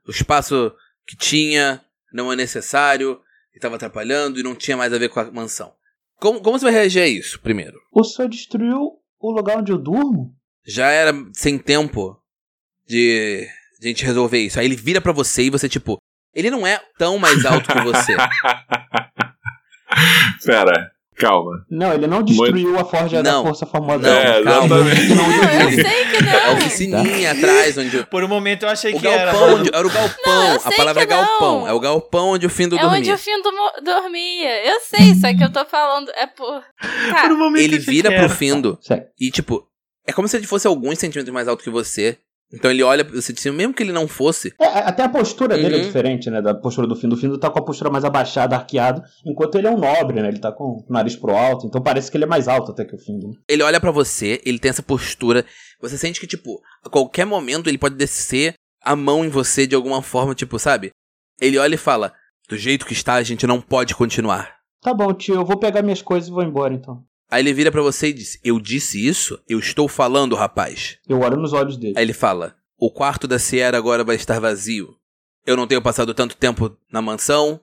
O 0.07 0.11
espaço 0.11 0.72
que 1.07 1.16
tinha 1.18 1.82
não 2.14 2.32
é 2.32 2.36
necessário, 2.36 3.20
e 3.55 3.59
tava 3.59 3.76
atrapalhando 3.76 4.39
e 4.39 4.43
não 4.43 4.55
tinha 4.55 4.78
mais 4.78 4.93
a 4.93 4.97
ver 4.97 5.09
com 5.09 5.20
a 5.20 5.32
mansão. 5.32 5.74
Como, 6.18 6.39
como 6.41 6.57
você 6.57 6.66
vai 6.66 6.74
reagir 6.74 7.01
a 7.01 7.07
isso, 7.07 7.39
primeiro? 7.41 7.78
o 7.91 8.03
senhor 8.03 8.30
destruiu 8.30 8.99
o 9.20 9.32
lugar 9.32 9.57
onde 9.57 9.72
eu 9.72 9.78
durmo? 9.78 10.34
Já 10.66 10.88
era 10.89 11.11
sem 11.34 11.57
tempo 11.57 12.18
de, 12.88 13.47
de 13.80 13.88
a 13.88 13.89
gente 13.89 14.05
resolver 14.05 14.39
isso. 14.39 14.59
Aí 14.59 14.66
ele 14.66 14.76
vira 14.76 15.01
pra 15.01 15.11
você 15.11 15.43
e 15.43 15.49
você, 15.49 15.68
tipo, 15.68 15.97
ele 16.34 16.49
não 16.49 16.66
é 16.66 16.80
tão 16.97 17.18
mais 17.18 17.43
alto 17.45 17.68
que 17.72 17.82
você. 17.82 18.16
Pera, 20.46 20.91
calma. 21.18 21.66
Não, 21.70 21.94
ele 21.94 22.08
não 22.08 22.24
destruiu 22.24 22.78
a 22.80 22.86
forja 22.86 23.22
Não. 23.24 23.44
da 23.44 23.48
força 23.50 23.66
famosa. 23.66 24.00
Não, 24.00 24.10
É, 24.14 24.44
calma. 24.44 24.76
exatamente. 24.89 25.16
Não, 25.16 25.62
eu 25.62 25.72
sei 25.72 26.06
que 26.06 26.16
É 26.18 26.44
a 26.44 26.48
não. 26.48 26.54
oficininha 26.56 27.32
atrás, 27.32 27.78
onde. 27.78 28.04
Por 28.06 28.24
um 28.24 28.28
momento 28.28 28.64
eu 28.64 28.70
achei 28.70 28.94
O 28.94 29.00
que 29.00 29.08
era. 29.08 29.32
galpão, 29.32 29.56
onde, 29.56 29.70
era 29.74 29.88
o 29.88 29.89
galpão. 29.89 30.18
Não, 30.26 30.56
a 30.56 30.60
sei 30.60 30.78
palavra 30.78 31.04
é 31.04 31.06
que 31.06 31.14
não. 31.14 31.22
galpão. 31.26 31.68
É 31.68 31.74
o 31.74 31.80
galpão 31.80 32.28
onde 32.30 32.46
o 32.46 32.50
fim 32.50 32.68
do 32.68 32.78
É 32.78 32.86
onde 32.86 32.96
dormia. 32.96 33.16
o 33.16 33.18
fim 33.18 33.41
do 33.41 33.52
mo- 33.52 33.72
dormia. 33.84 34.66
Eu 34.66 34.80
sei, 34.82 35.14
só 35.16 35.34
que 35.36 35.44
eu 35.44 35.52
tô 35.52 35.66
falando. 35.66 36.10
É 36.16 36.26
por. 36.28 36.62
Por 36.62 37.12
Cara, 37.14 37.34
um 37.34 37.38
momento 37.38 37.64
Ele 37.64 37.80
vira 37.80 38.10
pro 38.10 38.20
era. 38.20 38.30
Findo 38.30 38.78
e, 39.20 39.30
tipo, 39.32 39.66
é 40.08 40.12
como 40.12 40.28
se 40.28 40.36
ele 40.38 40.48
fosse 40.48 40.68
alguns 40.68 41.00
centímetros 41.00 41.34
mais 41.34 41.48
alto 41.48 41.64
que 41.64 41.70
você. 41.70 42.18
Então 42.54 42.70
ele 42.70 42.84
olha 42.84 43.04
pra 43.04 43.16
você, 43.20 43.34
mesmo 43.51 43.74
que 43.74 43.82
ele 43.82 43.91
não 43.91 44.08
fosse. 44.08 44.54
É, 44.62 44.66
até 44.68 45.04
a 45.04 45.10
postura 45.10 45.58
dele 45.58 45.76
é 45.76 45.80
Uhum. 45.80 45.86
diferente, 45.88 46.30
né? 46.30 46.41
Da 46.41 46.54
postura 46.54 46.86
do 46.88 46.95
Findo. 46.95 47.16
O 47.16 47.18
Findo 47.18 47.38
tá 47.39 47.49
com 47.49 47.58
a 47.58 47.66
postura 47.66 47.89
mais 47.89 48.06
abaixada, 48.06 48.56
arqueado, 48.56 49.01
enquanto 49.26 49.58
ele 49.58 49.68
é 49.68 49.72
um 49.72 49.78
nobre, 49.80 50.22
né? 50.22 50.28
Ele 50.28 50.39
tá 50.39 50.51
com 50.51 50.64
o 50.64 50.86
nariz 50.88 51.16
pro 51.16 51.32
alto, 51.36 51.66
então 51.66 51.82
parece 51.82 52.12
que 52.12 52.18
ele 52.18 52.26
é 52.26 52.28
mais 52.28 52.47
alto 52.47 52.72
até 52.72 52.86
que 52.86 52.95
o 52.95 52.99
Findo. 52.99 53.30
né? 53.30 53.34
Ele 53.49 53.64
olha 53.64 53.82
pra 53.82 53.89
você, 53.91 54.39
ele 54.45 54.60
tem 54.60 54.70
essa 54.70 54.84
postura. 54.84 55.45
Você 55.82 55.97
sente 55.97 56.20
que, 56.20 56.28
tipo, 56.28 56.62
a 56.86 56.89
qualquer 56.89 57.26
momento 57.26 57.68
ele 57.70 57.78
pode 57.80 57.95
descer 57.95 58.54
a 58.84 58.95
mão 58.95 59.26
em 59.26 59.30
você 59.30 59.66
de 59.66 59.76
alguma 59.76 60.01
forma, 60.04 60.36
tipo, 60.36 60.60
sabe? 60.60 60.91
Ele 61.41 61.58
olha 61.58 61.74
e 61.76 61.78
fala: 61.78 62.14
Do 62.47 62.56
jeito 62.56 62.86
que 62.86 62.93
está, 62.93 63.16
a 63.16 63.24
gente 63.24 63.47
não 63.47 63.60
pode 63.60 63.95
continuar. 63.95 64.58
Tá 64.82 64.93
bom, 64.93 65.12
tio, 65.14 65.36
eu 65.36 65.45
vou 65.45 65.58
pegar 65.58 65.82
minhas 65.82 66.01
coisas 66.01 66.30
e 66.30 66.32
vou 66.32 66.43
embora 66.43 66.74
então. 66.74 67.04
Aí 67.34 67.42
ele 67.42 67.52
vira 67.52 67.72
pra 67.72 67.82
você 67.82 68.10
e 68.10 68.14
diz: 68.14 68.40
Eu 68.44 68.60
disse 68.60 69.04
isso? 69.04 69.42
Eu 69.50 69.58
estou 69.58 69.88
falando, 69.88 70.36
rapaz. 70.36 71.00
Eu 71.10 71.20
olho 71.20 71.36
nos 71.36 71.52
olhos 71.52 71.78
dele. 71.78 71.96
Aí 71.98 72.06
ele 72.06 72.14
fala: 72.14 72.56
O 72.78 72.92
quarto 72.92 73.28
da 73.28 73.40
Sierra 73.40 73.76
agora 73.76 74.04
vai 74.04 74.16
estar 74.16 74.40
vazio. 74.40 74.96
Eu 75.44 75.58
não 75.58 75.66
tenho 75.66 75.82
passado 75.82 76.14
tanto 76.14 76.38
tempo 76.38 76.78
na 76.92 77.02
mansão, 77.02 77.60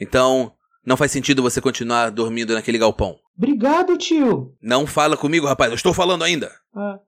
então 0.00 0.52
não 0.84 0.96
faz 0.96 1.12
sentido 1.12 1.40
você 1.40 1.60
continuar 1.60 2.10
dormindo 2.10 2.52
naquele 2.52 2.78
galpão. 2.78 3.16
Obrigado, 3.38 3.96
tio. 3.96 4.56
Não 4.60 4.88
fala 4.88 5.16
comigo, 5.16 5.46
rapaz, 5.46 5.70
eu 5.70 5.76
estou 5.76 5.94
falando 5.94 6.24
ainda. 6.24 6.50
Ah, 6.74 6.98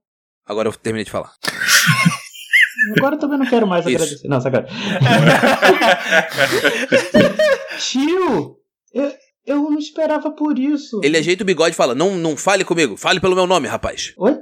Agora 0.47 0.69
eu 0.69 0.73
terminei 0.73 1.05
de 1.05 1.11
falar. 1.11 1.33
agora 2.97 3.17
eu 3.17 3.19
também 3.19 3.41
não 3.41 3.47
quero 3.47 3.67
mais 3.67 3.85
Isso. 3.87 3.97
agradecer. 3.97 4.29
Não, 4.29 4.41
sacanagem. 4.41 4.77
tio, 7.81 8.57
eu, 8.93 9.12
eu 9.47 9.70
não 9.70 9.78
esperava 9.78 10.30
por 10.30 10.59
isso. 10.59 11.01
Ele 11.03 11.16
ajeita 11.16 11.42
o 11.42 11.47
bigode 11.47 11.74
e 11.74 11.76
fala: 11.76 11.95
Não, 11.95 12.16
não 12.16 12.36
fale 12.36 12.64
comigo, 12.64 12.97
fale 12.97 13.20
pelo 13.20 13.34
meu 13.34 13.47
nome, 13.47 13.68
rapaz. 13.68 14.14
Oi? 14.16 14.32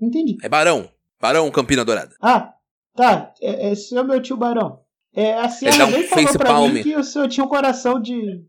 Não 0.00 0.08
entendi. 0.08 0.36
É 0.42 0.48
Barão. 0.48 0.90
Barão 1.20 1.50
Campina 1.50 1.84
Dourada. 1.84 2.14
Ah, 2.22 2.52
tá. 2.94 3.32
É, 3.40 3.72
esse 3.72 3.96
é 3.96 4.00
o 4.00 4.04
meu 4.04 4.22
tio 4.22 4.36
Barão. 4.36 4.80
É, 5.14 5.32
a 5.34 5.36
Ele 5.36 5.42
dá 5.42 5.48
Sierra 5.48 5.86
um 5.86 5.90
bem 5.92 6.04
falou 6.04 6.32
pra 6.34 6.46
palm. 6.50 6.72
mim 6.72 6.82
que 6.82 6.96
o 6.96 7.02
senhor 7.02 7.28
tinha 7.28 7.44
um 7.44 7.48
coração 7.48 8.00
de, 8.00 8.44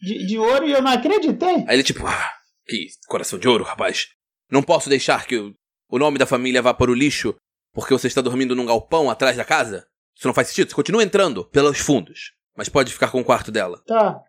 de, 0.00 0.26
de 0.26 0.38
ouro 0.38 0.66
e 0.66 0.72
eu 0.72 0.80
não 0.80 0.90
acreditei. 0.92 1.64
Aí 1.66 1.76
ele, 1.76 1.82
tipo, 1.82 2.06
ah, 2.06 2.30
que 2.66 2.86
coração 3.08 3.38
de 3.38 3.46
ouro, 3.48 3.64
rapaz. 3.64 4.08
Não 4.50 4.62
posso 4.62 4.88
deixar 4.88 5.26
que 5.26 5.36
o, 5.36 5.52
o 5.90 5.98
nome 5.98 6.18
da 6.18 6.26
família 6.26 6.62
vá 6.62 6.72
para 6.72 6.90
o 6.90 6.94
lixo 6.94 7.34
porque 7.74 7.92
você 7.92 8.06
está 8.06 8.20
dormindo 8.20 8.54
num 8.54 8.66
galpão 8.66 9.10
atrás 9.10 9.36
da 9.36 9.44
casa? 9.44 9.86
Isso 10.16 10.26
não 10.26 10.34
faz 10.34 10.48
sentido. 10.48 10.68
Você 10.70 10.74
continua 10.74 11.02
entrando 11.02 11.44
pelos 11.46 11.78
fundos, 11.78 12.32
mas 12.56 12.68
pode 12.68 12.92
ficar 12.92 13.10
com 13.10 13.20
o 13.20 13.24
quarto 13.24 13.50
dela. 13.50 13.82
Tá. 13.86 14.20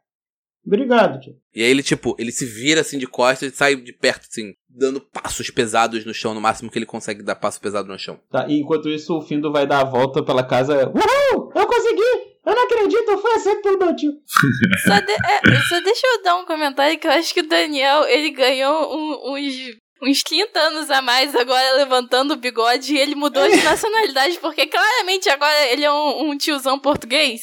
Obrigado, 0.65 1.19
tio. 1.19 1.35
E 1.53 1.61
aí 1.61 1.69
ele, 1.69 1.83
tipo, 1.83 2.15
ele 2.17 2.31
se 2.31 2.45
vira 2.45 2.81
assim 2.81 2.97
de 2.97 3.05
costas 3.05 3.51
e 3.51 3.55
sai 3.55 3.75
de 3.75 3.91
perto, 3.91 4.27
assim, 4.29 4.53
dando 4.69 5.01
passos 5.01 5.49
pesados 5.49 6.05
no 6.05 6.13
chão, 6.13 6.33
no 6.33 6.39
máximo 6.41 6.71
que 6.71 6.79
ele 6.79 6.85
consegue 6.85 7.21
dar 7.21 7.35
passo 7.35 7.59
pesado 7.59 7.87
no 7.89 7.99
chão. 7.99 8.19
Tá, 8.31 8.47
e 8.47 8.59
enquanto 8.61 8.87
isso, 8.89 9.13
o 9.17 9.21
Findo 9.21 9.51
vai 9.51 9.67
dar 9.67 9.81
a 9.81 9.83
volta 9.83 10.23
pela 10.23 10.43
casa. 10.43 10.87
Uhul! 10.89 11.51
Eu 11.53 11.65
consegui! 11.67 12.33
Eu 12.45 12.55
não 12.55 12.63
acredito, 12.65 13.09
eu 13.09 13.17
fui 13.21 13.31
aceito 13.33 13.61
pelo 13.61 13.77
meu 13.79 13.95
tio. 13.95 14.11
só, 14.85 14.99
de- 14.99 15.11
é, 15.11 15.61
só 15.69 15.79
deixa 15.81 16.05
eu 16.07 16.23
dar 16.23 16.35
um 16.37 16.45
comentário 16.45 16.97
que 16.99 17.07
eu 17.07 17.11
acho 17.11 17.33
que 17.33 17.39
o 17.41 17.47
Daniel 17.47 18.03
ele 18.05 18.31
ganhou 18.31 18.93
um- 18.97 19.33
uns, 19.35 19.53
uns 20.01 20.23
30 20.23 20.59
anos 20.59 20.89
a 20.91 21.01
mais 21.01 21.33
agora 21.35 21.77
levantando 21.77 22.33
o 22.33 22.37
bigode 22.37 22.93
e 22.95 22.99
ele 22.99 23.15
mudou 23.15 23.47
de 23.49 23.55
nacionalidade 23.63 24.39
porque 24.39 24.67
claramente 24.67 25.29
agora 25.29 25.67
ele 25.71 25.85
é 25.85 25.91
um, 25.91 26.31
um 26.31 26.37
tiozão 26.37 26.77
português. 26.79 27.41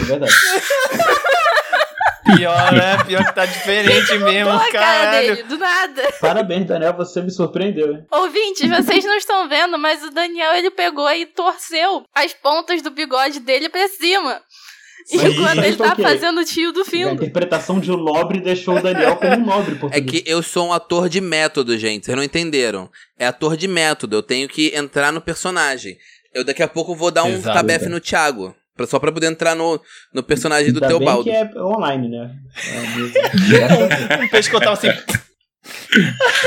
É 0.00 0.02
verdade. 0.04 0.32
Pior, 2.24 2.72
né? 2.72 3.02
Pior 3.04 3.24
que 3.24 3.34
tá 3.34 3.46
diferente 3.46 4.18
mesmo, 4.18 4.50
a 4.52 4.70
cara 4.70 5.10
dele, 5.20 5.42
do 5.44 5.56
nada. 5.58 6.02
Parabéns, 6.20 6.66
Daniel, 6.66 6.92
você 6.94 7.22
me 7.22 7.30
surpreendeu, 7.30 7.92
hein? 7.94 8.04
Ouvintes, 8.10 8.68
vocês 8.68 9.04
não 9.04 9.16
estão 9.16 9.48
vendo, 9.48 9.78
mas 9.78 10.02
o 10.02 10.10
Daniel 10.10 10.52
ele 10.54 10.70
pegou 10.70 11.10
e 11.10 11.26
torceu 11.26 12.04
as 12.14 12.32
pontas 12.34 12.82
do 12.82 12.90
bigode 12.90 13.40
dele 13.40 13.68
pra 13.68 13.88
cima. 13.88 14.40
Sim. 15.06 15.26
Enquanto 15.28 15.64
ele 15.64 15.76
tá 15.76 15.96
fazendo 15.96 16.40
o 16.40 16.44
tio 16.44 16.72
do 16.72 16.82
A 16.82 16.84
Findo. 16.84 17.14
interpretação 17.14 17.80
de 17.80 17.90
um 17.90 17.96
nobre 17.96 18.38
deixou 18.38 18.76
o 18.76 18.82
Daniel 18.82 19.16
como 19.16 19.32
um 19.32 19.44
nobre 19.46 19.74
É 19.74 19.78
português. 19.78 20.22
que 20.22 20.30
eu 20.30 20.42
sou 20.42 20.68
um 20.68 20.72
ator 20.74 21.08
de 21.08 21.20
método, 21.22 21.76
gente. 21.78 22.04
Vocês 22.04 22.16
não 22.16 22.22
entenderam. 22.22 22.88
É 23.18 23.26
ator 23.26 23.56
de 23.56 23.66
método. 23.66 24.16
Eu 24.16 24.22
tenho 24.22 24.46
que 24.46 24.72
entrar 24.76 25.10
no 25.10 25.20
personagem. 25.20 25.96
Eu 26.34 26.44
daqui 26.44 26.62
a 26.62 26.68
pouco 26.68 26.94
vou 26.94 27.10
dar 27.10 27.24
um 27.24 27.32
Exato. 27.32 27.56
tabefe 27.56 27.88
no 27.88 27.98
Thiago. 27.98 28.54
Pra- 28.80 28.86
Só 28.86 28.98
pra 28.98 29.12
poder 29.12 29.26
entrar 29.26 29.54
no, 29.54 29.80
no 30.14 30.22
personagem 30.22 30.72
do 30.72 30.76
Ainda 30.82 30.88
bem 30.88 30.96
Teobaldo. 30.98 31.24
que 31.24 31.30
é 31.30 31.50
online, 31.62 32.08
né? 32.08 32.34
É 32.68 32.80
mesmo. 32.96 34.24
Um 34.24 34.28
pescotão 34.28 34.72
assim. 34.72 34.88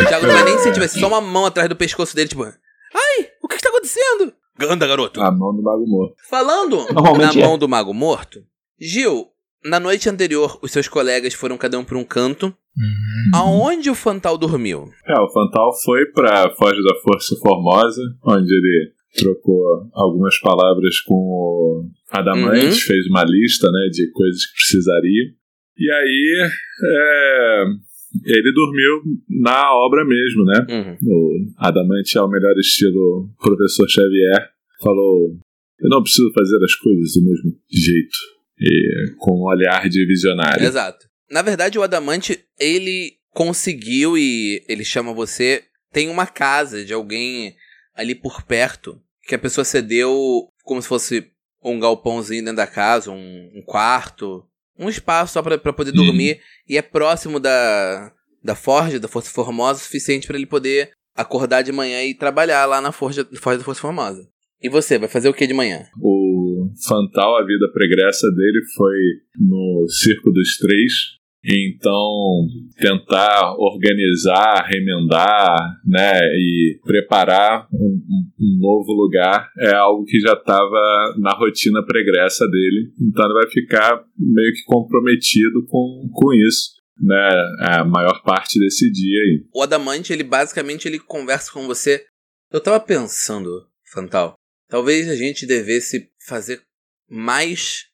O 0.02 0.06
Thiago 0.08 0.26
não 0.26 0.34
vai 0.34 0.44
nem 0.44 0.58
sentir, 0.58 0.80
vai 0.80 0.88
ser 0.88 1.00
só 1.00 1.08
uma 1.08 1.22
mão 1.22 1.46
atrás 1.46 1.70
do 1.70 1.76
pescoço 1.76 2.16
dele, 2.16 2.30
tipo... 2.30 2.44
Ai, 2.44 3.28
o 3.44 3.48
que 3.48 3.58
que 3.58 3.62
tá 3.62 3.70
acontecendo? 3.70 4.34
Anda, 4.62 4.88
garoto. 4.88 5.22
A 5.22 5.32
mão 5.32 5.56
do 5.56 5.62
Mago 5.62 5.86
Morto. 5.86 6.16
Falando 6.30 6.78
Normalmente 6.94 7.38
na 7.38 7.44
é. 7.44 7.48
mão 7.48 7.58
do 7.58 7.68
mago 7.70 7.94
morto, 7.94 8.40
Gil, 8.80 9.28
na 9.64 9.80
noite 9.80 10.10
anterior, 10.10 10.58
os 10.62 10.72
seus 10.72 10.88
colegas 10.88 11.34
foram 11.34 11.58
cada 11.58 11.78
um 11.78 11.84
pra 11.84 11.98
um 11.98 12.04
canto. 12.04 12.48
Uhum. 12.48 13.38
Aonde 13.40 13.90
o 13.90 13.96
Fantal 13.96 14.38
dormiu? 14.38 14.90
É, 15.08 15.20
o 15.20 15.30
Fantal 15.30 15.72
foi 15.84 16.06
pra 16.08 16.50
Foz 16.56 16.72
da 16.76 16.96
Força 17.04 17.36
Formosa, 17.42 18.02
onde 18.26 18.52
ele 18.54 18.92
trocou 19.14 19.90
algumas 19.94 20.40
palavras 20.40 21.00
com 21.02 21.16
o 21.16 21.90
Adamante, 22.10 22.66
uhum. 22.66 22.72
fez 22.72 23.08
uma 23.08 23.24
lista 23.24 23.70
né, 23.72 23.90
de 23.92 24.10
coisas 24.12 24.46
que 24.46 24.54
precisaria. 24.54 25.34
E 25.78 25.92
aí 25.92 26.50
é, 26.84 27.64
ele 28.26 28.54
dormiu 28.54 29.04
na 29.30 29.74
obra 29.74 30.06
mesmo, 30.06 30.44
né? 30.46 30.66
Uhum. 30.70 30.98
O 31.10 31.54
Adamante, 31.58 32.18
ao 32.18 32.30
melhor 32.30 32.54
estilo 32.60 33.30
professor 33.42 33.90
Xavier, 33.90 34.50
falou: 34.82 35.36
Eu 35.80 35.90
não 35.90 36.02
preciso 36.02 36.32
fazer 36.34 36.64
as 36.64 36.76
coisas 36.76 37.14
do 37.14 37.24
mesmo 37.24 37.60
jeito. 37.72 38.18
E 38.60 39.16
com 39.18 39.40
um 39.40 39.46
olhar 39.46 39.90
de 39.90 40.06
visionário. 40.06 40.64
Exato. 40.64 41.08
Na 41.30 41.42
verdade, 41.42 41.80
o 41.80 41.82
Adamante, 41.82 42.40
ele 42.60 43.14
conseguiu 43.32 44.18
e 44.18 44.64
ele 44.70 44.86
chama 44.86 45.14
você. 45.14 45.64
Tem 45.92 46.10
uma 46.10 46.28
casa 46.28 46.86
de 46.86 46.94
alguém 46.94 47.56
ali 47.96 48.16
por 48.16 48.44
perto 48.44 49.00
que 49.24 49.36
a 49.36 49.40
pessoa 49.40 49.64
cedeu 49.64 50.48
como 50.64 50.82
se 50.82 50.88
fosse 50.88 51.32
um 51.64 51.80
galpãozinho 51.80 52.44
dentro 52.44 52.58
da 52.58 52.68
casa, 52.68 53.12
um, 53.12 53.52
um 53.56 53.62
quarto, 53.66 54.46
um 54.78 54.90
espaço 54.90 55.34
só 55.34 55.42
para 55.42 55.74
poder 55.74 55.92
uhum. 55.92 56.06
dormir 56.06 56.42
e 56.68 56.78
é 56.78 56.82
próximo 56.82 57.40
da, 57.40 58.12
da 58.44 58.56
Forja, 58.56 59.00
da 59.00 59.08
Força 59.08 59.30
Formosa, 59.30 59.80
o 59.80 59.84
suficiente 59.84 60.28
para 60.28 60.36
ele 60.36 60.46
poder 60.46 60.92
acordar 61.16 61.62
de 61.62 61.72
manhã 61.72 62.04
e 62.04 62.14
trabalhar 62.14 62.66
lá 62.66 62.82
na 62.82 62.92
Forja, 62.92 63.28
Forja 63.40 63.60
da 63.60 63.64
Força 63.64 63.82
Formosa. 63.82 64.28
E 64.62 64.70
você, 64.70 64.98
vai 64.98 65.10
fazer 65.10 65.30
o 65.30 65.34
que 65.34 65.46
de 65.46 65.54
manhã? 65.54 65.86
O 66.02 66.70
Fantal, 66.88 67.38
a 67.38 67.46
vida 67.46 67.70
pregressa 67.74 68.28
dele 68.32 68.62
foi 68.76 68.98
no 69.38 69.86
Circo 69.90 70.32
dos 70.32 70.58
Três, 70.58 70.94
então, 71.46 72.48
tentar 72.78 73.54
organizar, 73.58 74.66
remendar, 74.66 75.78
né, 75.86 76.18
e 76.38 76.80
preparar 76.86 77.68
um, 77.74 78.02
um 78.40 78.60
novo 78.60 78.94
lugar 78.94 79.50
é 79.60 79.74
algo 79.76 80.06
que 80.06 80.20
já 80.22 80.34
estava 80.34 81.16
na 81.20 81.34
rotina 81.34 81.86
pregressa 81.86 82.48
dele. 82.48 82.94
Então, 83.02 83.26
ele 83.26 83.34
vai 83.34 83.52
ficar 83.52 84.06
meio 84.18 84.54
que 84.54 84.64
comprometido 84.66 85.66
com, 85.68 86.10
com 86.14 86.34
isso, 86.34 86.82
né, 87.02 87.30
a 87.60 87.84
maior 87.84 88.24
parte 88.24 88.58
desse 88.58 88.90
dia 88.90 89.20
aí. 89.20 89.46
O 89.54 89.62
Adamante, 89.62 90.14
ele 90.14 90.24
basicamente 90.24 90.88
ele 90.88 91.00
conversa 91.00 91.52
com 91.52 91.68
você. 91.68 92.06
Eu 92.52 92.62
tava 92.62 92.80
pensando, 92.80 93.68
Fantal, 93.92 94.36
talvez 94.70 95.10
a 95.10 95.16
gente 95.16 95.46
devesse 95.46 96.10
fazer 96.26 96.62
mais 97.10 97.88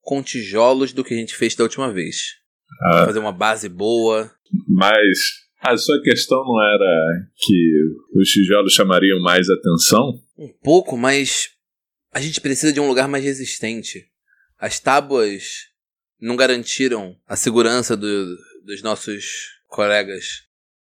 com 0.00 0.22
tijolos 0.22 0.92
do 0.92 1.04
que 1.04 1.14
a 1.14 1.16
gente 1.16 1.36
fez 1.36 1.54
da 1.54 1.62
última 1.62 1.92
vez. 1.92 2.37
Ah, 2.82 3.06
fazer 3.06 3.18
uma 3.18 3.32
base 3.32 3.68
boa. 3.68 4.30
Mas 4.68 5.18
a 5.60 5.76
sua 5.76 6.00
questão 6.02 6.44
não 6.44 6.62
era 6.62 7.26
que 7.36 7.82
os 8.14 8.28
tijolos 8.28 8.72
chamariam 8.72 9.20
mais 9.20 9.48
atenção? 9.50 10.20
Um 10.36 10.52
pouco, 10.62 10.96
mas 10.96 11.50
a 12.12 12.20
gente 12.20 12.40
precisa 12.40 12.72
de 12.72 12.80
um 12.80 12.88
lugar 12.88 13.08
mais 13.08 13.24
resistente. 13.24 14.06
As 14.58 14.78
tábuas 14.80 15.68
não 16.20 16.36
garantiram 16.36 17.16
a 17.26 17.36
segurança 17.36 17.96
do, 17.96 18.36
dos 18.64 18.82
nossos 18.82 19.58
colegas. 19.68 20.44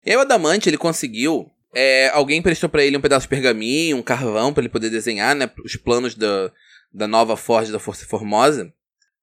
E 0.05 0.11
aí 0.11 0.17
o 0.17 0.21
Adamante, 0.21 0.69
ele 0.69 0.77
conseguiu. 0.77 1.51
É, 1.75 2.09
alguém 2.11 2.43
prestou 2.43 2.69
para 2.69 2.85
ele 2.85 2.97
um 2.97 3.01
pedaço 3.01 3.25
de 3.25 3.31
pergaminho, 3.31 3.97
um 3.97 4.03
carvão 4.03 4.53
para 4.53 4.63
ele 4.63 4.69
poder 4.69 4.91
desenhar, 4.91 5.35
né, 5.35 5.51
os 5.65 5.75
planos 5.77 6.15
da, 6.15 6.53
da 6.93 7.09
nova 7.09 7.37
Forja 7.37 7.73
da 7.73 7.79
Força 7.79 8.07
Formosa. 8.07 8.73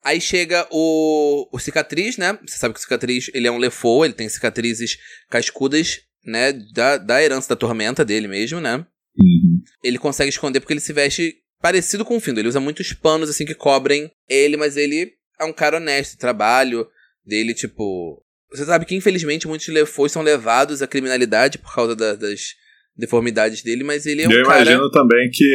Aí 0.03 0.19
chega 0.19 0.67
o, 0.71 1.47
o 1.51 1.59
cicatriz, 1.59 2.17
né? 2.17 2.37
Você 2.45 2.57
sabe 2.57 2.73
que 2.73 2.79
o 2.79 2.83
cicatriz 2.83 3.29
ele 3.33 3.47
é 3.47 3.51
um 3.51 3.57
lefou, 3.57 4.03
ele 4.03 4.13
tem 4.13 4.27
cicatrizes 4.27 4.97
cascudas, 5.29 6.01
né? 6.25 6.53
Da, 6.73 6.97
da 6.97 7.23
herança 7.23 7.49
da 7.49 7.55
tormenta 7.55 8.03
dele 8.03 8.27
mesmo, 8.27 8.59
né? 8.59 8.85
Uhum. 9.17 9.61
Ele 9.83 9.99
consegue 9.99 10.29
esconder 10.29 10.59
porque 10.59 10.73
ele 10.73 10.79
se 10.79 10.93
veste 10.93 11.35
parecido 11.61 12.03
com 12.03 12.17
o 12.17 12.19
Findo. 12.19 12.39
Ele 12.39 12.47
usa 12.47 12.59
muitos 12.59 12.93
panos 12.93 13.29
assim 13.29 13.45
que 13.45 13.53
cobrem 13.53 14.11
ele, 14.27 14.57
mas 14.57 14.75
ele 14.75 15.13
é 15.39 15.45
um 15.45 15.53
cara 15.53 15.77
honesto. 15.77 16.17
trabalho 16.17 16.87
dele, 17.25 17.53
tipo. 17.53 18.23
Você 18.49 18.65
sabe 18.65 18.85
que 18.85 18.95
infelizmente 18.95 19.47
muitos 19.47 19.67
lefous 19.67 20.11
são 20.11 20.21
levados 20.21 20.81
à 20.81 20.87
criminalidade 20.87 21.57
por 21.57 21.73
causa 21.73 21.95
da, 21.95 22.15
das 22.15 22.55
deformidades 22.97 23.63
dele, 23.63 23.83
mas 23.83 24.05
ele 24.05 24.23
é 24.23 24.27
um 24.27 24.31
Eu 24.31 24.43
cara... 24.43 24.61
imagino 24.61 24.89
também 24.91 25.29
que, 25.31 25.45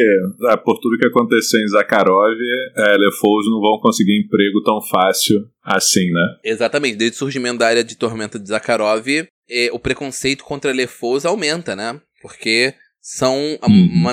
é, 0.51 0.57
por 0.57 0.79
tudo 0.81 0.99
que 0.99 1.07
aconteceu 1.07 1.61
em 1.61 1.69
Zakharov, 1.69 2.37
é, 2.77 2.97
Lefous 2.97 3.47
não 3.51 3.61
vão 3.61 3.79
conseguir 3.81 4.19
emprego 4.19 4.63
tão 4.63 4.81
fácil 4.83 5.47
assim, 5.63 6.11
né? 6.11 6.37
Exatamente. 6.45 6.97
Desde 6.97 7.17
o 7.17 7.19
surgimento 7.19 7.59
da 7.59 7.67
área 7.69 7.85
de 7.85 7.97
tormenta 7.97 8.39
de 8.39 8.49
Zakharov, 8.49 9.07
é, 9.49 9.71
o 9.73 9.79
preconceito 9.79 10.45
contra 10.45 10.73
Lefous 10.73 11.25
aumenta, 11.25 11.77
né? 11.77 12.01
Porque 12.23 12.75
são 13.01 13.37
uhum. 13.37 13.89
uma, 13.93 14.13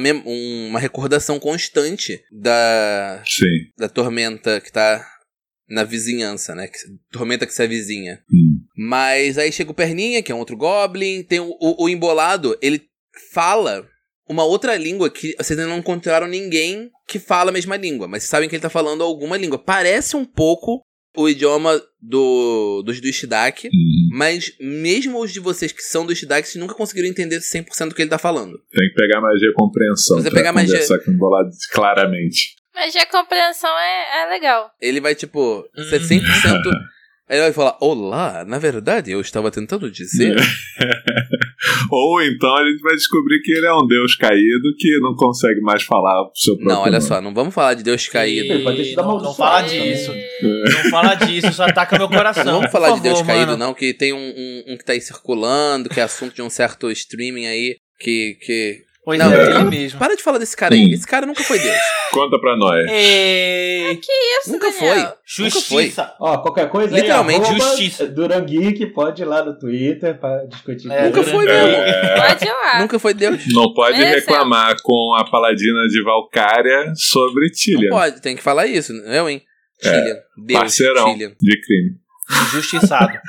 uma 0.70 0.80
recordação 0.80 1.40
constante 1.40 2.22
da, 2.32 3.24
Sim. 3.26 3.72
da 3.78 3.90
tormenta 3.90 4.62
que 4.62 4.72
tá 4.72 5.04
na 5.68 5.84
vizinhança, 5.84 6.54
né? 6.54 6.70
tormenta 7.12 7.48
que 7.48 7.54
se 7.54 7.64
avizinha. 7.64 8.22
Hum. 8.32 8.60
Mas 8.78 9.40
aí 9.40 9.52
chega 9.52 9.72
o 9.72 9.74
Perninha, 9.74 10.22
que 10.22 10.32
é 10.32 10.36
um 10.36 10.40
outro 10.40 10.56
Goblin. 10.56 11.24
Tem 11.24 11.40
o, 11.40 11.50
o, 11.60 11.86
o 11.86 11.90
Embolado, 11.90 12.56
ele 12.62 12.84
fala 13.32 13.88
uma 14.28 14.44
outra 14.44 14.76
língua 14.76 15.10
que 15.10 15.36
vocês 15.38 15.58
ainda 15.58 15.70
não 15.70 15.80
encontraram 15.80 16.28
ninguém 16.28 16.90
que 17.08 17.20
fala 17.20 17.50
a 17.50 17.54
mesma 17.54 17.76
língua, 17.76 18.08
mas 18.08 18.24
sabem 18.24 18.48
que 18.48 18.56
ele 18.56 18.62
tá 18.62 18.70
falando 18.70 19.04
alguma 19.04 19.38
língua. 19.38 19.60
Parece 19.60 20.16
um 20.16 20.26
pouco 20.26 20.82
o 21.16 21.30
idioma 21.30 21.80
do, 22.02 22.82
dos 22.84 23.00
do 23.00 23.14
Shidak, 23.14 23.68
uhum. 23.68 24.18
mas 24.18 24.52
mesmo 24.60 25.20
os 25.20 25.32
de 25.32 25.40
vocês 25.40 25.72
que 25.72 25.84
são 25.84 26.06
do 26.06 26.16
Shidak, 26.16 26.48
vocês 26.48 26.60
nunca 26.60 26.74
conseguiram 26.74 27.08
entender 27.08 27.40
100% 27.40 27.90
do 27.90 27.96
que 27.96 28.02
ele 28.02 28.10
tá 28.10 28.18
falando. 28.18 28.58
Tem 28.72 28.90
que 28.90 28.96
pegar 28.96 29.22
magia 29.22 29.50
compreensão. 29.56 30.22
Você 30.22 30.32
pegar 30.32 30.52
magia 30.52 30.80
com 31.06 31.12
o 31.12 31.18
bolado 31.18 31.50
claramente. 31.72 32.56
Magia 32.74 33.06
compreensão 33.06 33.70
é, 33.78 34.24
é 34.24 34.30
legal. 34.30 34.72
Ele 34.82 35.00
vai, 35.00 35.14
tipo, 35.14 35.64
ser 35.90 36.02
100% 36.02 36.22
Aí 37.30 37.38
ele 37.38 37.46
vai 37.46 37.54
falar, 37.54 37.78
olá, 37.80 38.44
na 38.46 38.60
verdade 38.60 39.12
eu 39.12 39.22
estava 39.22 39.50
tentando 39.50 39.90
dizer. 39.90 40.36
Ou 41.90 42.22
então 42.22 42.54
a 42.56 42.66
gente 42.70 42.82
vai 42.82 42.94
descobrir 42.96 43.42
que 43.42 43.52
ele 43.54 43.66
é 43.66 43.74
um 43.74 43.88
deus 43.88 44.16
caído 44.16 44.76
que 44.78 45.00
não 45.00 45.16
consegue 45.16 45.62
mais 45.62 45.84
falar 45.84 46.24
o 46.24 46.32
seu 46.36 46.56
próprio 46.56 46.76
Não, 46.76 46.82
olha 46.82 46.92
nome. 46.94 47.04
só, 47.04 47.22
não 47.22 47.34
vamos 47.34 47.54
falar 47.54 47.76
de 47.76 47.84
deus 47.84 48.08
caído. 48.08 48.54
E... 48.54 48.96
Não, 48.96 49.20
não 49.20 49.34
fala 49.34 49.62
disso. 49.62 50.14
Não 50.42 50.90
fala 50.90 51.16
disso, 51.16 51.48
isso 51.48 51.64
ataca 51.64 51.98
meu 51.98 52.10
coração. 52.10 52.44
Não 52.44 52.54
vamos 52.54 52.72
falar 52.72 52.90
favor, 52.90 53.02
de 53.02 53.08
deus 53.08 53.22
mano. 53.22 53.28
caído, 53.28 53.58
não, 53.58 53.74
que 53.74 53.94
tem 53.94 54.12
um, 54.12 54.18
um, 54.18 54.64
um, 54.74 54.78
que 54.78 54.84
tá 54.84 54.92
aí 54.92 55.00
circulando, 55.00 55.90
que 55.90 56.00
é 56.00 56.04
assunto 56.04 56.36
de 56.36 56.42
um 56.42 56.50
certo 56.50 56.92
streaming 56.92 57.46
aí, 57.46 57.78
que, 58.00 58.38
que 58.42 58.84
Pois 59.06 59.20
não, 59.20 59.34
é, 59.34 59.50
ele 59.50 59.64
mesmo. 59.66 60.00
Para 60.00 60.16
de 60.16 60.24
falar 60.24 60.38
desse 60.38 60.56
cara 60.56 60.74
aí. 60.74 60.94
Esse 60.94 61.06
cara 61.06 61.26
nunca 61.26 61.44
foi 61.44 61.60
Deus. 61.60 61.76
Conta 62.12 62.40
pra 62.40 62.56
nós. 62.56 62.86
E... 62.90 63.92
É 63.92 63.96
que 63.96 64.12
isso, 64.12 64.52
Nunca 64.54 64.72
Daniel? 64.72 64.96
foi. 64.96 65.14
Justiça. 65.26 65.76
Nunca 65.76 66.16
foi. 66.16 66.16
Ó, 66.22 66.38
qualquer 66.38 66.70
coisa 66.70 66.96
Literalmente, 66.96 67.50
aí, 67.50 67.60
justiça. 67.60 68.08
Durangeek 68.08 68.86
pode 68.94 69.22
ir 69.22 69.26
lá 69.26 69.44
no 69.44 69.60
Twitter 69.60 70.18
pra 70.18 70.46
discutir. 70.46 70.90
É, 70.90 71.08
nunca 71.08 71.22
foi 71.22 71.46
mesmo. 71.46 71.68
É... 71.70 72.28
Pode 72.28 72.46
ir 72.46 72.52
lá. 72.52 72.80
Nunca 72.80 73.00
foi 73.00 73.14
Deus. 73.14 73.44
Não 73.54 73.74
pode 73.74 74.02
é 74.02 74.10
reclamar 74.16 74.78
com 74.82 75.16
a 75.20 75.30
paladina 75.30 75.86
de 75.90 76.02
Valcária 76.02 76.94
sobre 76.96 77.50
Tillian. 77.50 77.90
Não 77.90 77.98
pode, 77.98 78.22
tem 78.22 78.38
que 78.38 78.44
falar 78.44 78.68
isso. 78.68 78.94
Eu, 78.94 79.30
hein? 79.30 79.42
Tillian. 79.82 80.14
É, 80.14 80.24
Deus, 80.38 80.60
parceirão 80.60 81.12
Tillian. 81.12 81.34
de 81.42 81.62
crime. 81.62 82.04
Injustiçado. 82.48 83.20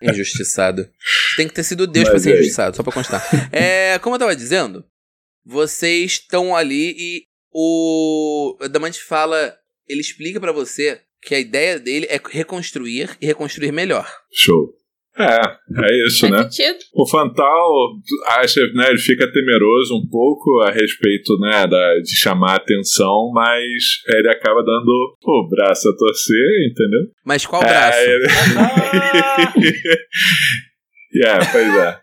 injustiçado. 0.00 0.88
Tem 1.36 1.48
que 1.48 1.54
ter 1.54 1.64
sido 1.64 1.88
Deus 1.88 2.04
Mas 2.04 2.10
pra 2.10 2.18
ser 2.20 2.30
é. 2.30 2.34
injustiçado, 2.34 2.76
só 2.76 2.84
pra 2.84 2.92
constar. 2.92 3.20
É, 3.50 3.98
como 3.98 4.14
eu 4.14 4.20
tava 4.20 4.36
dizendo, 4.36 4.84
vocês 5.44 6.12
estão 6.12 6.54
ali 6.54 6.94
e 6.98 7.22
o 7.52 8.56
Damante 8.70 9.02
fala, 9.02 9.56
ele 9.88 10.00
explica 10.00 10.38
para 10.40 10.52
você 10.52 11.00
que 11.22 11.34
a 11.34 11.40
ideia 11.40 11.78
dele 11.78 12.06
é 12.08 12.20
reconstruir 12.30 13.16
e 13.20 13.26
reconstruir 13.26 13.72
melhor. 13.72 14.08
Show. 14.32 14.78
É, 15.18 15.24
é 15.24 16.06
isso, 16.06 16.28
né? 16.28 16.44
Sentido. 16.44 16.78
O 16.94 17.04
Fantal 17.04 17.72
acha, 18.38 18.60
né, 18.72 18.88
ele 18.90 18.98
fica 18.98 19.26
temeroso 19.32 19.96
um 19.96 20.08
pouco 20.08 20.60
a 20.60 20.70
respeito, 20.70 21.36
né, 21.40 21.66
da, 21.66 21.98
de 21.98 22.16
chamar 22.16 22.52
a 22.52 22.56
atenção, 22.56 23.32
mas 23.34 24.00
ele 24.06 24.30
acaba 24.30 24.62
dando 24.62 25.16
o 25.20 25.48
braço 25.48 25.88
a 25.88 25.96
torcer, 25.96 26.70
entendeu? 26.70 27.10
Mas 27.24 27.44
qual 27.44 27.60
braço? 27.60 27.98
É, 27.98 28.14
ele... 28.14 28.26
yeah, 31.20 31.44
pois 31.50 31.74
é. 31.74 32.00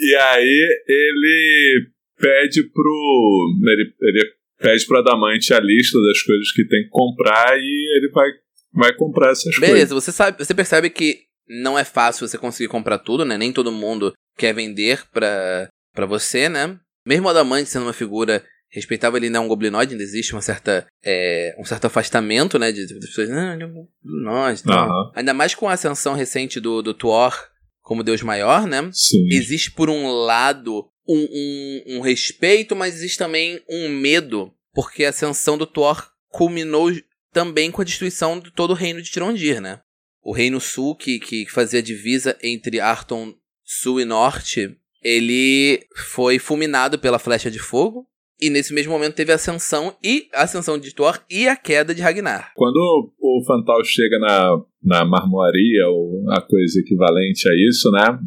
E 0.00 0.14
aí 0.14 0.82
ele 0.86 1.88
pede 2.18 2.62
pro. 2.70 3.56
Ele, 3.62 3.94
ele 4.00 4.32
pede 4.58 4.86
pro 4.86 4.98
Adamante 4.98 5.54
a 5.54 5.60
lista 5.60 5.98
das 6.00 6.22
coisas 6.22 6.52
que 6.52 6.66
tem 6.66 6.82
que 6.84 6.90
comprar 6.90 7.56
e 7.58 7.96
ele 7.96 8.10
vai, 8.12 8.28
vai 8.72 8.94
comprar 8.96 9.30
essas 9.30 9.44
Beleza, 9.44 9.60
coisas. 9.60 9.88
Beleza, 9.88 9.94
você 9.94 10.12
sabe, 10.12 10.44
você 10.44 10.54
percebe 10.54 10.90
que 10.90 11.20
não 11.48 11.78
é 11.78 11.84
fácil 11.84 12.26
você 12.26 12.36
conseguir 12.36 12.68
comprar 12.68 12.98
tudo, 12.98 13.24
né? 13.24 13.38
Nem 13.38 13.52
todo 13.52 13.72
mundo 13.72 14.12
quer 14.36 14.52
vender 14.52 15.02
pra, 15.12 15.68
pra 15.94 16.06
você, 16.06 16.48
né? 16.48 16.78
Mesmo 17.06 17.26
o 17.26 17.30
Adamante 17.30 17.70
sendo 17.70 17.84
uma 17.84 17.92
figura 17.92 18.44
respeitável, 18.70 19.16
ele 19.16 19.30
não 19.30 19.42
é 19.42 19.44
um 19.46 19.48
goblinoide, 19.48 19.92
ainda 19.92 20.04
existe 20.04 20.34
uma 20.34 20.42
certa, 20.42 20.86
é, 21.02 21.56
um 21.58 21.64
certo 21.64 21.86
afastamento, 21.86 22.58
né? 22.58 22.70
De, 22.70 22.86
de 22.86 22.94
pessoas, 22.94 23.30
não, 23.30 23.54
ele 23.54 23.62
é 23.62 23.66
um 23.66 23.72
goblinoide. 23.72 24.62
Uhum. 24.66 25.12
Ainda 25.14 25.32
mais 25.32 25.54
com 25.54 25.68
a 25.68 25.72
ascensão 25.72 26.14
recente 26.14 26.60
do, 26.60 26.82
do 26.82 26.92
Thor 26.92 27.34
como 27.80 28.04
Deus 28.04 28.20
maior, 28.20 28.66
né? 28.66 28.90
Sim. 28.92 29.26
Existe, 29.32 29.70
por 29.70 29.88
um 29.88 30.08
lado, 30.08 30.86
um, 31.08 31.28
um, 31.30 31.96
um 31.96 32.00
respeito, 32.00 32.76
mas 32.76 32.96
existe 32.96 33.18
também 33.18 33.60
um 33.68 33.88
medo, 33.88 34.52
porque 34.74 35.04
a 35.04 35.08
ascensão 35.08 35.56
do 35.56 35.66
Thor 35.66 36.10
culminou 36.28 36.90
também 37.32 37.70
com 37.70 37.80
a 37.80 37.84
destruição 37.84 38.38
de 38.38 38.50
todo 38.50 38.70
o 38.70 38.74
reino 38.74 39.00
de 39.00 39.10
Tirondir, 39.10 39.60
né? 39.60 39.80
O 40.22 40.32
reino 40.32 40.60
sul, 40.60 40.94
que, 40.94 41.18
que 41.18 41.46
fazia 41.46 41.82
divisa 41.82 42.36
entre 42.42 42.80
Arton 42.80 43.34
Sul 43.64 44.00
e 44.00 44.04
Norte, 44.04 44.76
ele 45.02 45.86
foi 45.94 46.38
fulminado 46.38 46.98
pela 46.98 47.18
flecha 47.18 47.50
de 47.50 47.58
fogo. 47.58 48.06
E 48.40 48.50
nesse 48.50 48.72
mesmo 48.72 48.92
momento 48.92 49.16
teve 49.16 49.32
a 49.32 49.34
ascensão 49.34 49.96
e 50.02 50.28
a 50.32 50.42
ascensão 50.42 50.78
de 50.78 50.94
Thor 50.94 51.20
e 51.28 51.48
a 51.48 51.56
queda 51.56 51.92
de 51.92 52.00
Ragnar. 52.00 52.52
Quando 52.54 52.76
o 53.18 53.44
Fantal 53.44 53.82
chega 53.84 54.16
na, 54.20 54.62
na 54.82 55.04
marmoaria, 55.04 55.88
ou 55.88 56.30
a 56.30 56.40
coisa 56.40 56.78
equivalente 56.78 57.48
a 57.48 57.52
isso, 57.68 57.90
né? 57.90 58.18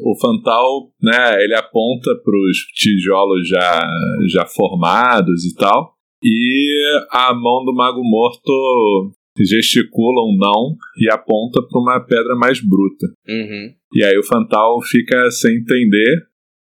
O 0.00 0.18
Fantal, 0.18 0.90
né, 1.00 1.42
ele 1.42 1.54
aponta 1.54 2.10
para 2.14 2.50
os 2.50 2.58
tijolos 2.74 3.48
já, 3.48 3.90
já 4.32 4.46
formados 4.46 5.44
e 5.44 5.54
tal. 5.54 5.94
E 6.22 7.06
a 7.10 7.34
mão 7.34 7.64
do 7.64 7.74
Mago 7.74 8.02
Morto 8.02 9.12
gesticula 9.38 10.22
um 10.22 10.36
não 10.36 10.76
e 10.96 11.10
aponta 11.10 11.60
para 11.62 11.80
uma 11.80 12.00
pedra 12.00 12.34
mais 12.36 12.60
bruta. 12.60 13.06
Uhum. 13.28 13.74
E 13.94 14.04
aí 14.04 14.16
o 14.18 14.24
Fantal 14.24 14.80
fica 14.82 15.30
sem 15.30 15.56
entender, 15.56 16.22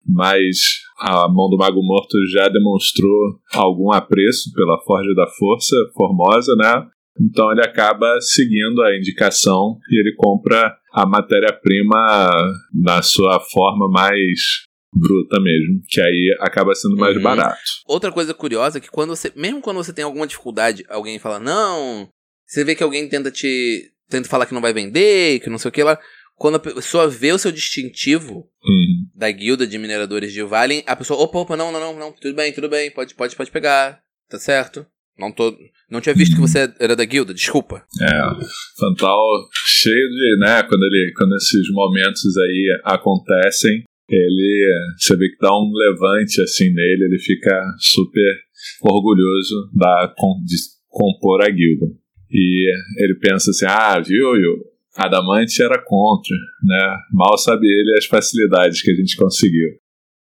mas 0.06 0.80
a 1.00 1.28
mão 1.28 1.48
do 1.48 1.56
Mago 1.56 1.82
Morto 1.82 2.16
já 2.32 2.48
demonstrou 2.48 3.38
algum 3.54 3.92
apreço 3.92 4.52
pela 4.54 4.80
Forja 4.82 5.14
da 5.14 5.26
Força 5.38 5.76
Formosa, 5.94 6.54
né? 6.56 6.86
Então 7.20 7.50
ele 7.50 7.62
acaba 7.62 8.20
seguindo 8.20 8.80
a 8.82 8.96
indicação 8.96 9.76
e 9.90 10.00
ele 10.00 10.14
compra 10.16 10.76
a 11.02 11.06
matéria-prima 11.06 12.30
na 12.74 13.02
sua 13.02 13.40
forma 13.40 13.88
mais 13.90 14.66
bruta 14.92 15.40
mesmo, 15.40 15.82
que 15.88 16.00
aí 16.00 16.36
acaba 16.40 16.74
sendo 16.74 16.96
mais 16.96 17.16
Uhum. 17.16 17.22
barato. 17.22 17.58
Outra 17.86 18.10
coisa 18.10 18.32
curiosa 18.34 18.78
é 18.78 18.80
que 18.80 18.90
quando 18.90 19.10
você, 19.14 19.32
mesmo 19.36 19.60
quando 19.60 19.76
você 19.76 19.92
tem 19.92 20.04
alguma 20.04 20.26
dificuldade, 20.26 20.84
alguém 20.88 21.18
fala 21.18 21.38
não, 21.38 22.08
você 22.46 22.64
vê 22.64 22.74
que 22.74 22.82
alguém 22.82 23.08
tenta 23.08 23.30
te 23.30 23.92
tenta 24.10 24.26
falar 24.28 24.46
que 24.46 24.54
não 24.54 24.62
vai 24.62 24.72
vender, 24.72 25.38
que 25.40 25.50
não 25.50 25.58
sei 25.58 25.68
o 25.68 25.72
que 25.72 25.82
lá, 25.82 25.98
quando 26.34 26.54
a 26.54 26.58
pessoa 26.60 27.06
vê 27.08 27.30
o 27.32 27.38
seu 27.38 27.52
distintivo 27.52 28.46
Uhum. 28.64 29.06
da 29.14 29.30
guilda 29.30 29.66
de 29.66 29.76
mineradores 29.78 30.32
de 30.32 30.42
Valen, 30.42 30.82
a 30.86 30.96
pessoa, 30.96 31.20
opa, 31.20 31.38
opa, 31.40 31.56
não, 31.56 31.70
não, 31.70 31.78
não, 31.80 31.98
não, 31.98 32.12
tudo 32.12 32.34
bem, 32.34 32.50
tudo 32.52 32.68
bem, 32.70 32.90
pode, 32.90 33.14
pode, 33.14 33.36
pode 33.36 33.50
pegar, 33.50 34.00
tá 34.30 34.38
certo? 34.38 34.86
Não 35.18 35.32
tô, 35.32 35.52
não 35.90 36.00
tinha 36.00 36.14
visto 36.14 36.36
que 36.36 36.40
você 36.40 36.72
era 36.78 36.94
da 36.94 37.04
guilda, 37.04 37.34
desculpa. 37.34 37.82
É, 38.00 38.44
Fantal 38.78 39.20
cheio 39.52 40.08
de, 40.08 40.38
né, 40.38 40.62
quando 40.62 40.82
ele, 40.84 41.12
quando 41.16 41.34
esses 41.34 41.68
momentos 41.72 42.36
aí 42.36 42.80
acontecem, 42.84 43.82
ele, 44.08 44.94
você 44.96 45.16
vê 45.16 45.28
que 45.28 45.38
dá 45.40 45.50
um 45.52 45.70
levante 45.72 46.40
assim 46.40 46.72
nele, 46.72 47.04
ele 47.04 47.18
fica 47.18 47.62
super 47.78 48.34
orgulhoso 48.82 49.70
da 49.74 50.14
de 50.46 50.56
compor 50.88 51.42
a 51.42 51.50
guilda. 51.50 51.86
E 52.30 52.70
ele 52.98 53.14
pensa 53.20 53.50
assim: 53.50 53.66
"Ah, 53.66 54.00
viu, 54.00 54.32
viu? 54.32 54.64
Adamante 54.96 55.62
era 55.62 55.82
contra, 55.84 56.36
né? 56.62 56.96
Mal 57.12 57.36
sabe 57.38 57.66
ele 57.66 57.98
as 57.98 58.06
facilidades 58.06 58.82
que 58.82 58.90
a 58.90 58.94
gente 58.94 59.16
conseguiu". 59.16 59.68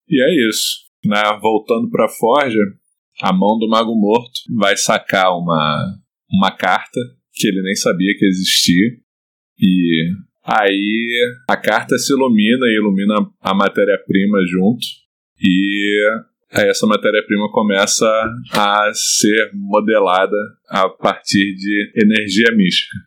E 0.09 0.21
é 0.21 0.49
isso, 0.49 0.85
né? 1.05 1.21
Voltando 1.41 1.89
para 1.89 2.09
Forja, 2.09 2.59
a 3.21 3.33
mão 3.33 3.57
do 3.57 3.67
Mago 3.67 3.95
Morto 3.95 4.41
vai 4.55 4.75
sacar 4.77 5.37
uma 5.37 5.97
uma 6.31 6.51
carta 6.51 6.99
que 7.33 7.47
ele 7.47 7.61
nem 7.61 7.75
sabia 7.75 8.15
que 8.17 8.25
existia. 8.25 8.97
E 9.59 10.11
aí 10.43 11.37
a 11.49 11.57
carta 11.57 11.97
se 11.97 12.13
ilumina 12.13 12.65
e 12.65 12.77
ilumina 12.77 13.15
a 13.41 13.53
matéria-prima 13.53 14.37
junto. 14.49 14.85
E 15.39 16.03
essa 16.51 16.87
matéria-prima 16.87 17.51
começa 17.51 18.05
a 18.51 18.91
ser 18.93 19.51
modelada 19.53 20.37
a 20.69 20.89
partir 20.89 21.55
de 21.55 21.91
energia 21.95 22.55
mística. 22.55 22.97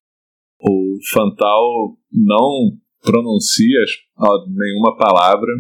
O 0.61 0.99
Fantal 1.13 1.97
não 2.13 2.73
pronuncia 3.03 3.81
nenhuma 4.49 4.97
palavra, 4.97 5.51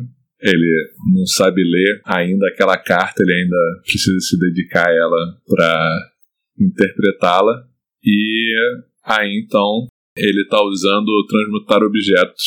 ele 0.43 0.93
não 1.15 1.27
sabe 1.27 1.63
ler 1.63 2.01
ainda 2.05 2.49
aquela 2.49 2.77
carta, 2.77 3.23
ele 3.23 3.43
ainda 3.43 3.83
precisa 3.83 4.19
se 4.21 4.39
dedicar 4.39 4.89
a 4.89 4.93
ela 4.93 5.41
para 5.47 6.11
interpretá-la. 6.59 7.65
E 8.03 8.55
aí 9.05 9.43
então 9.45 9.87
ele 10.17 10.43
está 10.43 10.63
usando 10.63 11.27
transmutar 11.29 11.83
objetos 11.83 12.45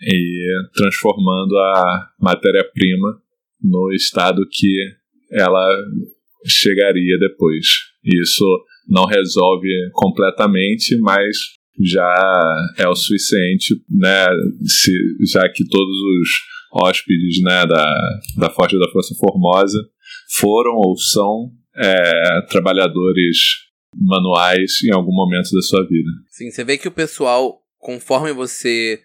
e 0.00 0.46
transformando 0.74 1.56
a 1.56 2.10
matéria-prima 2.20 3.20
no 3.62 3.92
estado 3.92 4.42
que 4.50 4.76
ela 5.30 5.66
chegaria 6.44 7.18
depois. 7.18 7.66
Isso 8.04 8.64
não 8.88 9.04
resolve 9.04 9.68
completamente, 9.92 10.96
mas 10.98 11.36
já 11.80 12.74
é 12.78 12.88
o 12.88 12.94
suficiente, 12.94 13.74
né? 13.90 14.26
Se, 14.64 14.92
já 15.32 15.48
que 15.48 15.66
todos 15.68 15.96
os 15.96 16.28
hóspedes 16.72 17.42
né, 17.42 17.66
da, 17.66 17.94
da 18.38 18.50
Forja 18.50 18.78
da 18.78 18.90
Força 18.90 19.14
Formosa 19.18 19.78
foram 20.38 20.72
ou 20.74 20.96
são 20.96 21.50
é, 21.74 22.42
trabalhadores 22.48 23.38
manuais 23.94 24.82
em 24.84 24.92
algum 24.92 25.12
momento 25.12 25.50
da 25.52 25.62
sua 25.62 25.86
vida. 25.86 26.10
Sim, 26.28 26.50
você 26.50 26.64
vê 26.64 26.76
que 26.76 26.88
o 26.88 26.92
pessoal, 26.92 27.62
conforme 27.78 28.32
você 28.32 29.00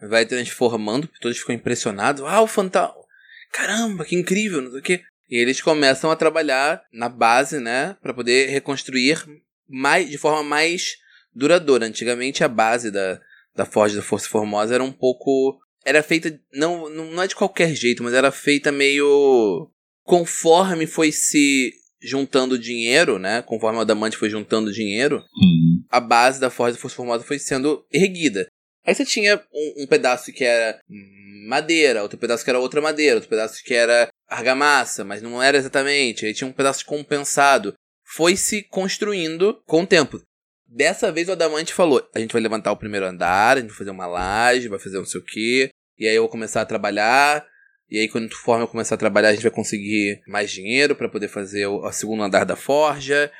vai 0.00 0.26
transformando, 0.26 1.08
todos 1.20 1.38
ficam 1.38 1.54
impressionados. 1.54 2.22
Ah, 2.22 2.42
o 2.42 2.46
Fantal! 2.46 2.94
Caramba, 3.52 4.04
que 4.04 4.14
incrível, 4.14 4.60
não 4.60 4.70
sei 4.70 4.80
o 4.80 4.82
quê. 4.82 5.02
E 5.28 5.36
eles 5.36 5.60
começam 5.60 6.10
a 6.10 6.16
trabalhar 6.16 6.82
na 6.92 7.08
base, 7.08 7.58
né, 7.58 7.96
para 8.00 8.14
poder 8.14 8.48
reconstruir 8.50 9.24
mais, 9.68 10.08
de 10.08 10.18
forma 10.18 10.42
mais 10.42 10.96
duradoura. 11.34 11.86
Antigamente 11.86 12.44
a 12.44 12.48
base 12.48 12.90
da, 12.90 13.20
da 13.54 13.64
Forja 13.64 13.96
da 13.96 14.02
Força 14.02 14.28
Formosa 14.28 14.74
era 14.74 14.84
um 14.84 14.92
pouco. 14.92 15.58
Era 15.86 16.02
feita. 16.02 16.38
Não, 16.52 16.88
não 16.90 17.22
é 17.22 17.26
de 17.28 17.36
qualquer 17.36 17.72
jeito, 17.74 18.02
mas 18.02 18.12
era 18.12 18.30
feita 18.32 18.72
meio. 18.72 19.70
Conforme 20.04 20.86
foi 20.86 21.12
se 21.12 21.72
juntando 22.02 22.58
dinheiro, 22.58 23.18
né? 23.18 23.42
Conforme 23.42 23.78
o 23.78 23.82
Adamante 23.82 24.16
foi 24.16 24.28
juntando 24.28 24.72
dinheiro, 24.72 25.16
Uhum. 25.34 25.84
a 25.90 26.00
base 26.00 26.40
da 26.40 26.50
Forja 26.50 26.76
Força 26.78 26.96
Formosa 26.96 27.24
foi 27.24 27.38
sendo 27.38 27.84
erguida. 27.92 28.46
Aí 28.84 28.94
você 28.94 29.04
tinha 29.04 29.42
um, 29.52 29.82
um 29.82 29.86
pedaço 29.86 30.32
que 30.32 30.44
era 30.44 30.78
madeira, 31.48 32.02
outro 32.02 32.18
pedaço 32.18 32.44
que 32.44 32.50
era 32.50 32.58
outra 32.60 32.80
madeira, 32.80 33.16
outro 33.16 33.30
pedaço 33.30 33.62
que 33.64 33.74
era 33.74 34.08
argamassa, 34.28 35.04
mas 35.04 35.22
não 35.22 35.42
era 35.42 35.56
exatamente. 35.56 36.26
Aí 36.26 36.34
tinha 36.34 36.48
um 36.48 36.52
pedaço 36.52 36.84
compensado. 36.84 37.74
Foi 38.14 38.36
se 38.36 38.62
construindo 38.62 39.60
com 39.66 39.82
o 39.82 39.86
tempo. 39.86 40.20
Dessa 40.66 41.12
vez 41.12 41.28
o 41.28 41.32
Adamante 41.32 41.72
falou: 41.72 42.06
a 42.14 42.18
gente 42.18 42.32
vai 42.32 42.42
levantar 42.42 42.72
o 42.72 42.76
primeiro 42.76 43.06
andar, 43.06 43.56
a 43.56 43.60
gente 43.60 43.70
vai 43.70 43.78
fazer 43.78 43.90
uma 43.90 44.06
laje, 44.06 44.68
vai 44.68 44.78
fazer 44.78 44.98
não 44.98 45.04
sei 45.04 45.20
o 45.20 45.24
quê. 45.24 45.70
E 45.98 46.06
aí 46.06 46.14
eu 46.14 46.22
vou 46.22 46.30
começar 46.30 46.60
a 46.60 46.66
trabalhar. 46.66 47.46
E 47.88 47.98
aí, 47.98 48.08
quando 48.08 48.28
conforme 48.28 48.64
eu 48.64 48.68
começar 48.68 48.96
a 48.96 48.98
trabalhar, 48.98 49.28
a 49.28 49.32
gente 49.32 49.42
vai 49.42 49.52
conseguir 49.52 50.20
mais 50.26 50.50
dinheiro 50.50 50.96
para 50.96 51.08
poder 51.08 51.28
fazer 51.28 51.66
o, 51.66 51.86
o 51.86 51.92
segundo 51.92 52.22
andar 52.22 52.44
da 52.44 52.56
forja. 52.56 53.30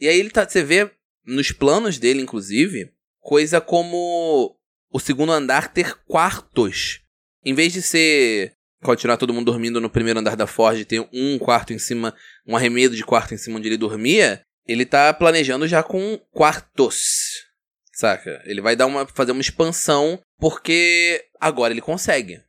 E 0.00 0.08
aí 0.08 0.18
ele 0.18 0.30
tá. 0.30 0.48
Você 0.48 0.62
vê 0.62 0.90
nos 1.24 1.52
planos 1.52 1.98
dele, 1.98 2.22
inclusive, 2.22 2.90
coisa 3.20 3.60
como 3.60 4.56
o 4.90 4.98
segundo 4.98 5.32
andar 5.32 5.72
ter 5.72 5.94
quartos. 6.06 7.02
Em 7.44 7.54
vez 7.54 7.72
de 7.72 7.82
ser. 7.82 8.52
Continuar 8.82 9.18
todo 9.18 9.34
mundo 9.34 9.44
dormindo 9.44 9.78
no 9.78 9.90
primeiro 9.90 10.20
andar 10.20 10.34
da 10.34 10.46
Forge 10.46 10.80
e 10.80 10.84
ter 10.86 11.06
um 11.12 11.38
quarto 11.38 11.74
em 11.74 11.78
cima, 11.78 12.14
um 12.46 12.56
arremedo 12.56 12.96
de 12.96 13.04
quarto 13.04 13.34
em 13.34 13.36
cima 13.36 13.58
onde 13.58 13.68
ele 13.68 13.76
dormia, 13.76 14.40
ele 14.72 14.86
tá 14.86 15.12
planejando 15.12 15.66
já 15.66 15.82
com 15.82 16.18
quartos. 16.32 17.48
Saca? 17.92 18.40
Ele 18.44 18.60
vai 18.60 18.76
dar 18.76 18.86
uma, 18.86 19.06
fazer 19.06 19.32
uma 19.32 19.40
expansão 19.40 20.20
porque 20.38 21.24
agora 21.38 21.72
ele 21.72 21.80
consegue. 21.80 22.42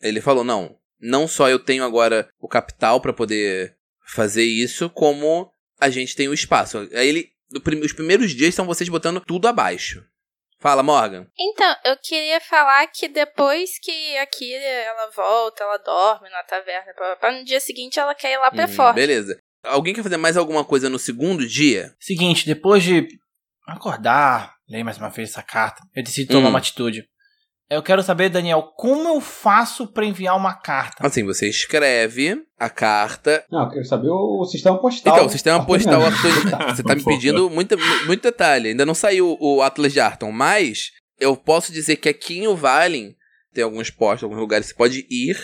Ele 0.00 0.20
falou: 0.20 0.44
não, 0.44 0.78
não 1.00 1.28
só 1.28 1.48
eu 1.48 1.58
tenho 1.58 1.84
agora 1.84 2.28
o 2.40 2.48
capital 2.48 3.00
para 3.00 3.12
poder 3.12 3.76
fazer 4.06 4.44
isso, 4.44 4.88
como 4.88 5.52
a 5.80 5.90
gente 5.90 6.16
tem 6.16 6.28
o 6.28 6.34
espaço. 6.34 6.88
Aí 6.94 7.08
ele. 7.08 7.30
Os 7.82 7.92
primeiros 7.94 8.32
dias 8.32 8.54
são 8.54 8.66
vocês 8.66 8.90
botando 8.90 9.20
tudo 9.20 9.48
abaixo. 9.48 10.04
Fala, 10.60 10.82
Morgan. 10.82 11.26
Então, 11.38 11.76
eu 11.84 11.96
queria 11.96 12.40
falar 12.40 12.86
que 12.88 13.08
depois 13.08 13.78
que 13.80 14.16
a 14.18 14.26
Kira 14.26 14.60
ela 14.60 15.10
volta, 15.10 15.62
ela 15.62 15.78
dorme 15.78 16.28
na 16.28 16.42
taverna, 16.42 16.92
pá, 16.94 17.16
pá, 17.16 17.32
no 17.32 17.44
dia 17.44 17.60
seguinte 17.60 17.98
ela 17.98 18.14
quer 18.14 18.32
ir 18.32 18.38
lá 18.38 18.50
pra 18.50 18.64
Hum, 18.64 18.68
Forte. 18.68 18.96
Beleza. 18.96 19.40
Alguém 19.64 19.94
quer 19.94 20.02
fazer 20.02 20.16
mais 20.16 20.36
alguma 20.36 20.64
coisa 20.64 20.88
no 20.88 20.98
segundo 20.98 21.46
dia? 21.46 21.94
Seguinte, 22.00 22.46
depois 22.46 22.82
de 22.82 23.08
acordar, 23.66 24.54
ler 24.68 24.84
mais 24.84 24.98
uma 24.98 25.10
vez 25.10 25.30
essa 25.30 25.42
carta, 25.42 25.82
eu 25.94 26.02
decido 26.02 26.32
tomar 26.32 26.46
Hum. 26.46 26.50
uma 26.50 26.58
atitude. 26.58 27.04
Eu 27.70 27.82
quero 27.82 28.02
saber, 28.02 28.30
Daniel, 28.30 28.62
como 28.76 29.06
eu 29.08 29.20
faço 29.20 29.86
pra 29.92 30.06
enviar 30.06 30.34
uma 30.34 30.54
carta? 30.54 31.06
Assim, 31.06 31.22
você 31.22 31.50
escreve 31.50 32.42
a 32.58 32.70
carta. 32.70 33.44
Não, 33.50 33.64
eu 33.64 33.68
quero 33.70 33.84
saber 33.84 34.08
o, 34.08 34.40
o 34.40 34.44
sistema 34.46 34.80
postal. 34.80 35.14
Então, 35.14 35.26
o 35.26 35.30
sistema 35.30 35.66
postal 35.66 36.00
Você 36.74 36.82
tá 36.82 36.94
me 36.94 37.04
pedindo 37.04 37.50
muito, 37.50 37.76
muito 38.06 38.22
detalhe. 38.22 38.70
Ainda 38.70 38.86
não 38.86 38.94
saiu 38.94 39.36
o 39.38 39.60
Atlas 39.60 39.92
de 39.92 40.00
Arton, 40.00 40.32
mas 40.32 40.92
eu 41.20 41.36
posso 41.36 41.70
dizer 41.70 41.96
que 41.96 42.08
aqui 42.08 42.38
em 42.38 42.46
Uvalin 42.48 43.14
tem 43.52 43.62
alguns 43.62 43.90
postos, 43.90 44.22
alguns 44.24 44.38
lugares 44.38 44.68
que 44.68 44.72
você 44.72 44.78
pode 44.78 45.06
ir 45.10 45.36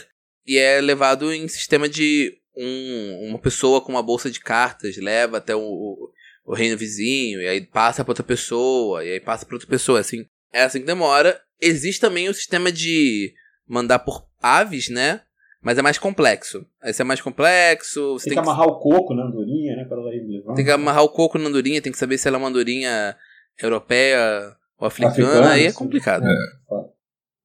e 0.46 0.56
é 0.56 0.80
levado 0.80 1.30
em 1.30 1.46
sistema 1.46 1.86
de 1.88 2.32
um, 2.56 3.28
uma 3.28 3.38
pessoa 3.38 3.80
com 3.80 3.92
uma 3.92 4.02
bolsa 4.02 4.30
de 4.30 4.40
cartas 4.40 4.96
leva 4.96 5.38
até 5.38 5.54
o, 5.54 6.10
o 6.44 6.54
reino 6.54 6.76
vizinho, 6.76 7.40
e 7.40 7.48
aí 7.48 7.60
passa 7.60 8.04
para 8.04 8.10
outra 8.12 8.24
pessoa, 8.24 9.04
e 9.04 9.12
aí 9.12 9.20
passa 9.20 9.46
para 9.46 9.56
outra 9.56 9.68
pessoa, 9.68 10.00
assim. 10.00 10.26
É 10.52 10.62
assim 10.62 10.80
que 10.80 10.86
demora. 10.86 11.40
Existe 11.60 12.00
também 12.00 12.28
o 12.28 12.34
sistema 12.34 12.70
de 12.70 13.32
mandar 13.66 14.00
por 14.00 14.26
aves, 14.40 14.88
né? 14.88 15.22
Mas 15.60 15.78
é 15.78 15.82
mais 15.82 15.98
complexo. 15.98 16.66
Esse 16.84 17.00
é 17.00 17.04
mais 17.04 17.22
complexo. 17.22 18.12
Você 18.12 18.28
tem, 18.28 18.34
tem 18.34 18.42
que 18.42 18.48
amarrar 18.48 18.66
o 18.68 18.78
coco 18.78 19.14
na 19.14 19.24
andorinha, 19.24 19.74
né? 19.74 19.84
Pra 19.84 19.96
ela 19.96 20.14
ir 20.14 20.22
levando. 20.22 20.54
Tem 20.54 20.64
que 20.64 20.70
amarrar 20.70 21.02
o 21.02 21.08
coco 21.08 21.38
na 21.38 21.48
andorinha, 21.48 21.80
tem 21.80 21.90
que 21.90 21.98
saber 21.98 22.18
se 22.18 22.28
ela 22.28 22.36
é 22.36 22.38
uma 22.38 22.48
andorinha 22.48 23.16
europeia 23.60 24.54
ou 24.78 24.86
africana, 24.86 25.12
africana 25.12 25.50
aí 25.52 25.64
é 25.64 25.72
complicado. 25.72 26.24
É. 26.26 26.94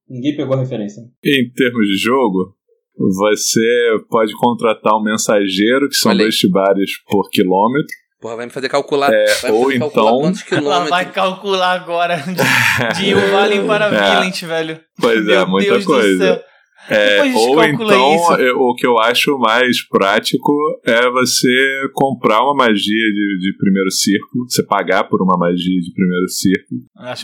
Ninguém 0.10 0.36
pegou 0.36 0.55
a 0.55 0.60
referência. 0.60 1.01
Em 1.24 1.51
termos 1.51 1.88
de 1.88 1.97
jogo, 1.97 2.57
você 3.00 4.00
pode 4.10 4.34
contratar 4.34 4.93
um 4.95 5.04
mensageiro, 5.04 5.88
que 5.88 5.95
são 5.95 6.16
dois 6.16 6.38
tibares 6.38 6.91
por 7.08 7.30
quilômetro. 7.30 7.88
Porra, 8.22 8.36
vai 8.36 8.45
me 8.47 8.52
fazer 8.52 8.68
calcular. 8.68 9.14
É, 9.14 9.26
vai 9.41 9.52
ou 9.52 9.64
fazer 9.64 9.76
então. 9.78 10.20
quantos 10.20 10.43
quilômetros. 10.43 10.76
Ela 10.76 10.89
vai 10.89 11.12
calcular 11.12 11.72
agora 11.72 12.18
de, 12.97 13.06
de 13.06 13.16
um 13.16 13.32
Vale 13.32 13.64
para 13.66 13.86
é. 13.86 14.20
Village, 14.20 14.45
velho. 14.45 14.80
Pois 15.00 15.26
é, 15.28 15.45
muita 15.45 15.72
Deus 15.72 15.86
coisa. 15.86 16.43
É, 16.89 17.22
ou 17.36 17.64
então, 17.64 18.16
isso. 18.16 18.56
o 18.58 18.74
que 18.76 18.88
eu 18.88 18.97
acho 18.97 19.38
mais 19.38 19.88
prático 19.88 20.52
é 20.84 21.10
você 21.12 21.88
comprar 21.93 22.41
uma 22.41 22.56
magia 22.56 22.82
de, 22.82 23.38
de 23.39 23.58
primeiro 23.58 23.91
círculo, 23.91 24.50
você 24.50 24.64
pagar 24.64 25.04
por 25.04 25.22
uma 25.22 25.38
magia 25.38 25.80
de 25.80 25.93
primeiro 25.93 26.28
círculo, 26.30 26.82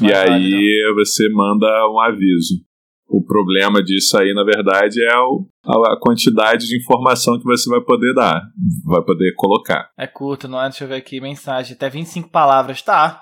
e 0.07 0.13
aí 0.13 0.29
válido. 0.29 0.95
você 0.95 1.27
manda 1.29 1.65
um 1.89 1.99
aviso. 1.99 2.63
O 3.07 3.23
problema 3.23 3.83
disso 3.83 4.17
aí, 4.17 4.33
na 4.33 4.43
verdade, 4.43 5.01
é 5.03 5.17
o, 5.17 5.47
a 5.63 5.99
quantidade 5.99 6.67
de 6.67 6.77
informação 6.77 7.37
que 7.37 7.45
você 7.45 7.69
vai 7.69 7.81
poder 7.81 8.13
dar, 8.13 8.41
vai 8.83 9.03
poder 9.03 9.33
colocar. 9.35 9.89
É 9.97 10.07
curto, 10.07 10.47
não 10.47 10.59
é? 10.59 10.63
Deixa 10.63 10.83
eu 10.83 10.87
ver 10.87 10.95
aqui, 10.95 11.21
mensagem, 11.21 11.75
até 11.75 11.89
25 11.89 12.29
palavras, 12.29 12.81
tá. 12.81 13.21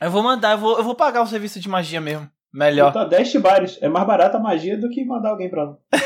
Eu 0.00 0.10
vou 0.10 0.22
mandar, 0.22 0.52
eu 0.52 0.58
vou, 0.58 0.78
eu 0.78 0.84
vou 0.84 0.94
pagar 0.94 1.22
o 1.22 1.26
serviço 1.26 1.58
de 1.58 1.68
magia 1.68 2.00
mesmo. 2.00 2.30
Melhor. 2.52 2.92
Tá 2.92 3.04
10 3.04 3.30
tibares. 3.30 3.78
É 3.80 3.88
mais 3.88 4.06
barata 4.06 4.38
a 4.38 4.40
magia 4.40 4.78
do 4.78 4.88
que 4.88 5.04
mandar 5.04 5.30
alguém 5.30 5.50
pra 5.50 5.64
lá. 5.64 5.76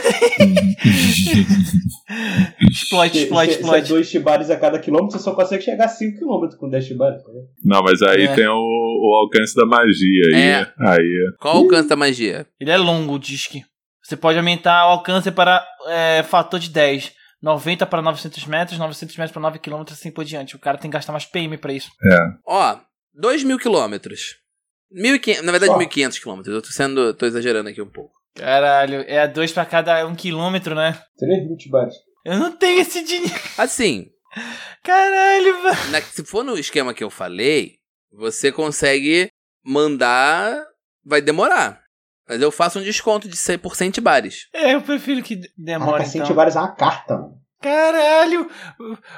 exploit, 2.71 3.17
exploit, 3.17 3.51
exploit. 3.51 3.87
Se 3.87 3.93
é 3.93 3.97
2 3.97 4.11
tibares 4.11 4.51
a 4.51 4.57
cada 4.57 4.79
quilômetro, 4.79 5.17
você 5.17 5.23
só 5.23 5.35
consegue 5.35 5.63
chegar 5.63 5.85
a 5.85 5.89
5 5.89 6.19
quilômetros 6.19 6.59
com 6.59 6.69
10 6.69 6.87
tibares. 6.87 7.23
Tá 7.23 7.31
Não, 7.65 7.83
mas 7.83 8.03
aí 8.03 8.25
é. 8.25 8.35
tem 8.35 8.49
o, 8.49 8.53
o, 8.55 9.15
alcance 9.23 9.55
da 9.55 9.65
magia. 9.65 10.23
Aí, 10.35 10.43
é. 10.43 10.73
aí. 10.81 11.33
Qual 11.41 11.57
o 11.57 11.59
alcance 11.61 11.89
da 11.89 11.97
magia? 11.97 12.47
Ele 12.61 12.71
é 12.71 12.77
longo, 12.77 13.15
o 13.15 13.19
disque. 13.19 13.63
Você 14.03 14.17
pode 14.17 14.37
aumentar 14.37 14.87
o 14.87 14.91
alcance 14.91 15.31
para 15.31 15.65
é, 15.87 16.23
fator 16.25 16.59
de 16.59 16.71
10. 16.71 17.13
90 17.41 17.87
para 17.87 18.01
900 18.01 18.47
metros, 18.47 18.79
900 18.79 19.17
metros 19.17 19.33
para 19.33 19.43
9 19.43 19.59
km, 19.59 19.83
assim 19.91 20.13
por 20.13 20.25
diante. 20.25 20.55
O 20.55 20.61
cara 20.61 20.79
tem 20.79 20.91
que 20.91 20.97
gastar 20.97 21.13
mais 21.13 21.25
PM 21.25 21.57
pra 21.59 21.73
isso. 21.73 21.91
É. 22.13 22.19
Ó, 22.47 22.77
2 23.15 23.43
mil 23.43 23.59
quilômetros. 23.59 24.42
1.500, 24.95 25.43
na 25.43 25.53
verdade, 25.53 25.73
1.500 25.73 26.21
quilômetros. 26.21 26.55
Eu 26.55 26.63
tô 26.63 26.69
sendo. 26.69 27.15
tô 27.15 27.27
exagerando 27.27 27.69
aqui 27.69 27.81
um 27.81 27.91
pouco. 27.91 28.13
Caralho, 28.35 29.05
é 29.07 29.21
a 29.21 29.27
dois 29.27 29.53
pra 29.53 29.65
cada 29.67 30.07
um 30.07 30.15
quilômetro, 30.15 30.75
né? 30.75 30.99
3 31.19 31.47
mil 31.47 31.57
tibares. 31.57 31.95
Eu 32.25 32.39
não 32.39 32.53
tenho 32.53 32.81
esse 32.81 33.05
dinheiro. 33.05 33.35
Assim. 33.59 34.07
Caralho, 34.83 35.63
mano. 35.63 35.77
Se 36.11 36.25
for 36.25 36.43
no 36.43 36.59
esquema 36.59 36.95
que 36.95 37.05
eu 37.05 37.11
falei, 37.11 37.77
você 38.11 38.51
consegue 38.51 39.29
mandar. 39.65 40.65
Vai 41.05 41.21
demorar. 41.21 41.83
Mas 42.29 42.41
eu 42.41 42.51
faço 42.51 42.79
um 42.79 42.83
desconto 42.83 43.29
de 43.29 43.37
100% 43.37 44.01
bares. 44.01 44.49
É, 44.55 44.75
eu 44.75 44.83
prefiro 44.83 45.23
que 45.23 45.41
demore. 45.57 46.03
Ah, 46.03 46.07
100 46.07 46.23
então. 46.23 46.37
bares 46.37 46.57
é 46.57 46.61
uma 46.61 46.75
carta, 46.75 47.15
mano. 47.19 47.42
Caralho, 47.63 48.51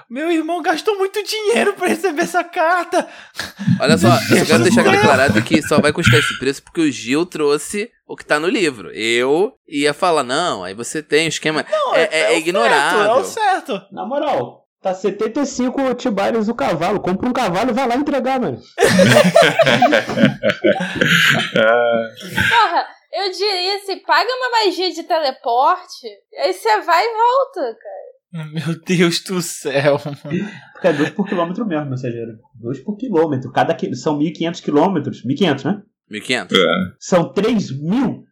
meu 0.08 0.30
irmão 0.30 0.60
gastou 0.60 0.98
muito 0.98 1.22
dinheiro 1.24 1.72
para 1.72 1.88
receber 1.88 2.22
essa 2.22 2.44
carta. 2.44 3.08
Olha 3.80 3.96
só, 3.96 4.08
eu 4.30 4.38
só 4.38 4.44
quero 4.44 4.62
deixar 4.62 4.82
declarado 4.82 5.42
que 5.42 5.62
só 5.62 5.80
vai 5.80 5.92
custar 5.92 6.20
esse 6.20 6.38
preço 6.38 6.62
porque 6.62 6.82
o 6.82 6.92
Gil 6.92 7.24
trouxe 7.24 7.90
o 8.06 8.14
que 8.14 8.24
tá 8.24 8.38
no 8.38 8.46
livro. 8.46 8.90
Eu 8.92 9.54
ia 9.66 9.94
falar, 9.94 10.22
não, 10.22 10.62
aí 10.62 10.74
você 10.74 11.02
tem 11.02 11.26
o 11.26 11.28
esquema. 11.28 11.64
Não, 11.70 11.94
é, 11.94 12.02
é, 12.02 12.08
é, 12.10 12.34
é 12.34 12.38
ignorável. 12.38 12.98
Certo, 13.00 13.16
é 13.16 13.20
o 13.20 13.24
certo. 13.24 13.82
Na 13.90 14.06
moral, 14.06 14.64
Tá 14.84 14.92
75 14.92 15.94
tibares 15.94 16.46
o 16.46 16.54
cavalo. 16.54 17.00
Compra 17.00 17.26
um 17.26 17.32
cavalo 17.32 17.70
e 17.70 17.72
vai 17.72 17.88
lá 17.88 17.94
entregar, 17.96 18.38
mano. 18.38 18.60
Porra, 22.50 22.86
eu 23.10 23.30
diria 23.30 23.78
se 23.78 23.96
paga 24.04 24.28
uma 24.28 24.50
magia 24.50 24.92
de 24.92 25.04
teleporte, 25.04 26.06
aí 26.36 26.52
você 26.52 26.80
vai 26.82 27.02
e 27.02 27.14
volta, 27.14 27.78
cara. 27.78 28.03
Meu 28.34 28.80
Deus 28.84 29.22
do 29.22 29.40
céu, 29.40 30.00
mano. 30.04 30.50
Porque 30.72 30.88
é 30.88 30.92
2 30.92 31.10
por 31.10 31.28
quilômetro 31.28 31.64
mesmo, 31.64 31.90
mensageiro. 31.90 32.32
2 32.60 32.80
por 32.80 32.96
quilômetro. 32.96 33.52
Cada 33.52 33.72
qui... 33.74 33.94
São 33.94 34.18
1.500 34.18 34.60
quilômetros. 34.60 35.24
1.500, 35.24 35.64
né? 35.64 35.82
1.500. 36.10 36.52
É. 36.52 36.94
São 36.98 37.32
3 37.32 37.80
mil. 37.80 38.24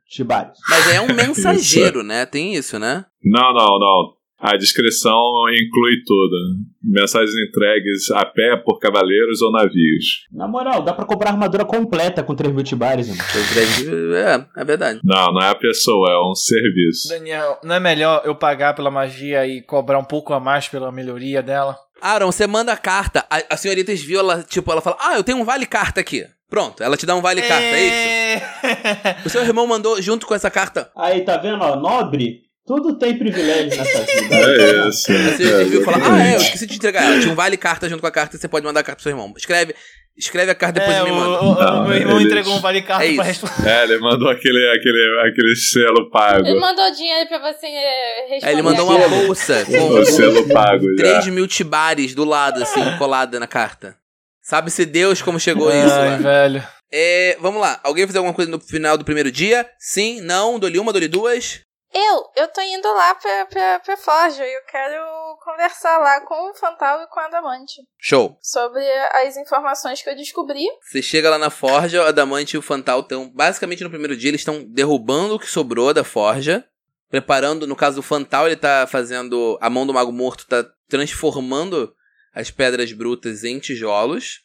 Mas 0.68 0.88
é 0.92 1.00
um 1.00 1.06
mensageiro, 1.14 2.02
né? 2.02 2.26
Tem 2.26 2.54
isso, 2.54 2.78
né? 2.78 3.04
Não, 3.24 3.54
não, 3.54 3.78
não. 3.78 4.21
A 4.42 4.56
descrição 4.56 5.14
inclui 5.52 6.02
tudo. 6.04 6.36
Mensagens 6.82 7.30
entregues 7.48 8.10
a 8.10 8.24
pé 8.24 8.56
por 8.56 8.80
cavaleiros 8.80 9.40
ou 9.40 9.52
navios. 9.52 10.26
Na 10.32 10.48
moral, 10.48 10.82
dá 10.82 10.92
pra 10.92 11.04
comprar 11.04 11.30
armadura 11.30 11.64
completa 11.64 12.24
com 12.24 12.34
3 12.34 12.52
mil 12.52 12.64
tibares. 12.64 13.08
É, 13.08 14.60
é 14.60 14.64
verdade. 14.64 14.98
Não, 15.04 15.32
não 15.32 15.40
é 15.40 15.50
a 15.50 15.54
pessoa, 15.54 16.10
é 16.10 16.28
um 16.28 16.34
serviço. 16.34 17.08
Daniel, 17.08 17.60
não 17.62 17.76
é 17.76 17.80
melhor 17.80 18.22
eu 18.24 18.34
pagar 18.34 18.74
pela 18.74 18.90
magia 18.90 19.46
e 19.46 19.62
cobrar 19.62 20.00
um 20.00 20.04
pouco 20.04 20.34
a 20.34 20.40
mais 20.40 20.66
pela 20.66 20.90
melhoria 20.90 21.40
dela? 21.40 21.76
Aaron, 22.00 22.32
você 22.32 22.44
manda 22.44 22.72
a 22.72 22.76
carta. 22.76 23.24
A, 23.30 23.54
a 23.54 23.56
senhorita 23.56 23.94
viu, 23.94 24.18
ela, 24.18 24.42
tipo, 24.42 24.72
ela 24.72 24.80
fala: 24.80 24.96
Ah, 24.98 25.16
eu 25.16 25.22
tenho 25.22 25.38
um 25.38 25.44
vale 25.44 25.66
carta 25.66 26.00
aqui. 26.00 26.26
Pronto, 26.50 26.82
ela 26.82 26.96
te 26.96 27.06
dá 27.06 27.14
um 27.14 27.22
vale 27.22 27.42
carta, 27.42 27.64
é, 27.64 27.74
é 27.74 28.36
isso? 28.36 29.26
o 29.26 29.30
seu 29.30 29.42
irmão 29.42 29.68
mandou 29.68 30.02
junto 30.02 30.26
com 30.26 30.34
essa 30.34 30.50
carta. 30.50 30.90
Aí, 30.96 31.20
tá 31.24 31.36
vendo, 31.36 31.62
ó, 31.62 31.76
nobre 31.76 32.42
tudo 32.76 32.98
tem 32.98 33.18
privilégio 33.18 33.76
nessa 33.76 34.00
vida. 34.00 34.34
É 34.34 34.88
isso. 34.88 35.12
Você 35.12 35.44
é, 35.44 35.64
viu 35.64 35.84
falar, 35.84 35.98
ah, 36.10 36.26
é, 36.26 36.34
eu 36.34 36.38
esqueci 36.38 36.66
de 36.66 36.76
entregar 36.76 37.04
ela. 37.04 37.20
Tinha 37.20 37.32
um 37.32 37.36
vale 37.36 37.56
carta 37.56 37.88
junto 37.88 38.00
com 38.00 38.06
a 38.06 38.10
carta, 38.10 38.38
você 38.38 38.48
pode 38.48 38.64
mandar 38.64 38.80
a 38.80 38.82
carta 38.82 38.96
pro 38.96 39.02
seu 39.02 39.10
irmão. 39.10 39.32
Escreve, 39.36 39.74
escreve 40.16 40.50
a 40.50 40.54
carta 40.54 40.80
depois 40.80 40.96
é, 40.96 41.04
me 41.04 41.10
manda. 41.10 41.42
O, 41.42 41.52
o, 41.52 41.88
meu 41.88 41.96
irmão 41.96 42.20
entregou 42.20 42.56
um 42.56 42.60
vale 42.60 42.80
carta 42.82 43.04
é 43.04 43.14
pra 43.14 43.24
responder. 43.24 43.68
É, 43.68 43.84
ele 43.84 43.98
mandou 43.98 44.30
aquele, 44.30 44.66
aquele, 44.70 45.20
aquele 45.28 45.56
selo 45.56 46.10
pago. 46.10 46.46
Ele 46.46 46.58
mandou 46.58 46.90
dinheiro 46.92 47.28
pra 47.28 47.38
você 47.38 47.66
responder. 47.66 48.46
É, 48.46 48.52
ele 48.52 48.62
mandou 48.62 48.88
uma 48.88 49.08
bolsa 49.08 49.64
com 49.66 49.88
o 49.88 50.04
selo 50.06 50.48
pago. 50.48 50.86
3 50.96 51.26
mil 51.28 51.46
tibares 51.46 52.14
do 52.14 52.24
lado, 52.24 52.62
assim, 52.62 52.80
colada 52.96 53.38
na 53.38 53.46
carta. 53.46 53.96
Sabe-se 54.42 54.84
Deus 54.84 55.22
como 55.22 55.38
chegou 55.38 55.68
Ai, 55.68 55.86
isso, 55.86 55.94
Ai, 55.94 56.18
velho. 56.18 56.64
É, 56.92 57.38
vamos 57.40 57.60
lá. 57.60 57.80
Alguém 57.82 58.06
fazer 58.06 58.18
alguma 58.18 58.34
coisa 58.34 58.50
no 58.50 58.60
final 58.60 58.98
do 58.98 59.04
primeiro 59.04 59.30
dia? 59.30 59.66
Sim? 59.78 60.20
Não? 60.20 60.58
Dou-lhe 60.58 60.78
uma, 60.78 60.92
dou-lhe 60.92 61.08
duas? 61.08 61.60
Eu, 61.94 62.24
eu 62.36 62.48
tô 62.48 62.60
indo 62.62 62.88
lá 62.88 63.14
pra, 63.14 63.46
pra, 63.46 63.80
pra 63.80 63.96
Forja 63.98 64.46
e 64.46 64.54
eu 64.54 64.62
quero 64.64 65.04
conversar 65.44 65.98
lá 65.98 66.22
com 66.22 66.50
o 66.50 66.54
Fantal 66.54 67.02
e 67.02 67.06
com 67.06 67.20
a 67.20 67.26
Adamante. 67.26 67.82
Show. 67.98 68.38
Sobre 68.40 68.82
as 69.12 69.36
informações 69.36 70.00
que 70.00 70.08
eu 70.08 70.16
descobri. 70.16 70.64
Você 70.80 71.02
chega 71.02 71.28
lá 71.28 71.36
na 71.36 71.50
Forja, 71.50 72.02
o 72.02 72.06
Adamante 72.06 72.54
e 72.54 72.58
o 72.58 72.62
Fantal 72.62 73.00
estão, 73.00 73.28
basicamente 73.28 73.84
no 73.84 73.90
primeiro 73.90 74.16
dia, 74.16 74.30
eles 74.30 74.40
estão 74.40 74.64
derrubando 74.64 75.34
o 75.34 75.38
que 75.38 75.46
sobrou 75.46 75.92
da 75.92 76.02
Forja. 76.02 76.64
Preparando, 77.10 77.66
no 77.66 77.76
caso 77.76 77.96
do 77.96 78.02
Fantal, 78.02 78.46
ele 78.46 78.56
tá 78.56 78.86
fazendo. 78.86 79.58
A 79.60 79.68
mão 79.68 79.86
do 79.86 79.92
Mago 79.92 80.10
Morto 80.10 80.46
tá 80.46 80.64
transformando 80.88 81.94
as 82.32 82.50
pedras 82.50 82.90
brutas 82.94 83.44
em 83.44 83.58
tijolos. 83.58 84.40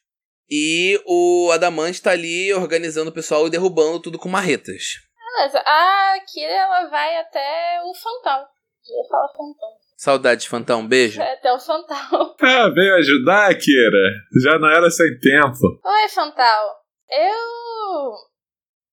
E 0.49 1.01
o 1.05 1.49
Adamante 1.53 2.01
tá 2.01 2.11
ali 2.11 2.53
organizando 2.53 3.09
o 3.09 3.13
pessoal 3.13 3.47
e 3.47 3.49
derrubando 3.49 4.01
tudo 4.01 4.19
com 4.19 4.27
marretas. 4.27 5.06
Beleza. 5.37 5.59
A 5.59 6.19
Kira, 6.25 6.51
ela 6.51 6.89
vai 6.89 7.17
até 7.17 7.79
o 7.83 7.93
Fantão. 7.93 8.39
Eu 8.39 9.07
falo 9.07 9.27
Fantão. 9.29 9.69
Saudade 9.95 10.41
de 10.41 10.49
Fantão, 10.49 10.87
beijo. 10.87 11.21
É, 11.21 11.33
até 11.33 11.53
o 11.53 11.59
Fantão. 11.59 12.35
Ah, 12.41 12.69
veio 12.69 12.95
ajudar, 12.95 13.53
Kira. 13.55 14.13
Já 14.43 14.57
não 14.57 14.69
era 14.69 14.89
sem 14.89 15.07
tempo. 15.19 15.79
Oi, 15.83 16.09
Fantal. 16.09 16.75
Eu. 17.09 18.13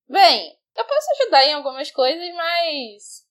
Bem, 0.09 0.53
eu 0.77 0.85
posso 0.85 1.07
ajudar 1.23 1.45
em 1.45 1.55
algumas 1.55 1.91
coisas, 1.91 2.35
mas. 2.35 3.25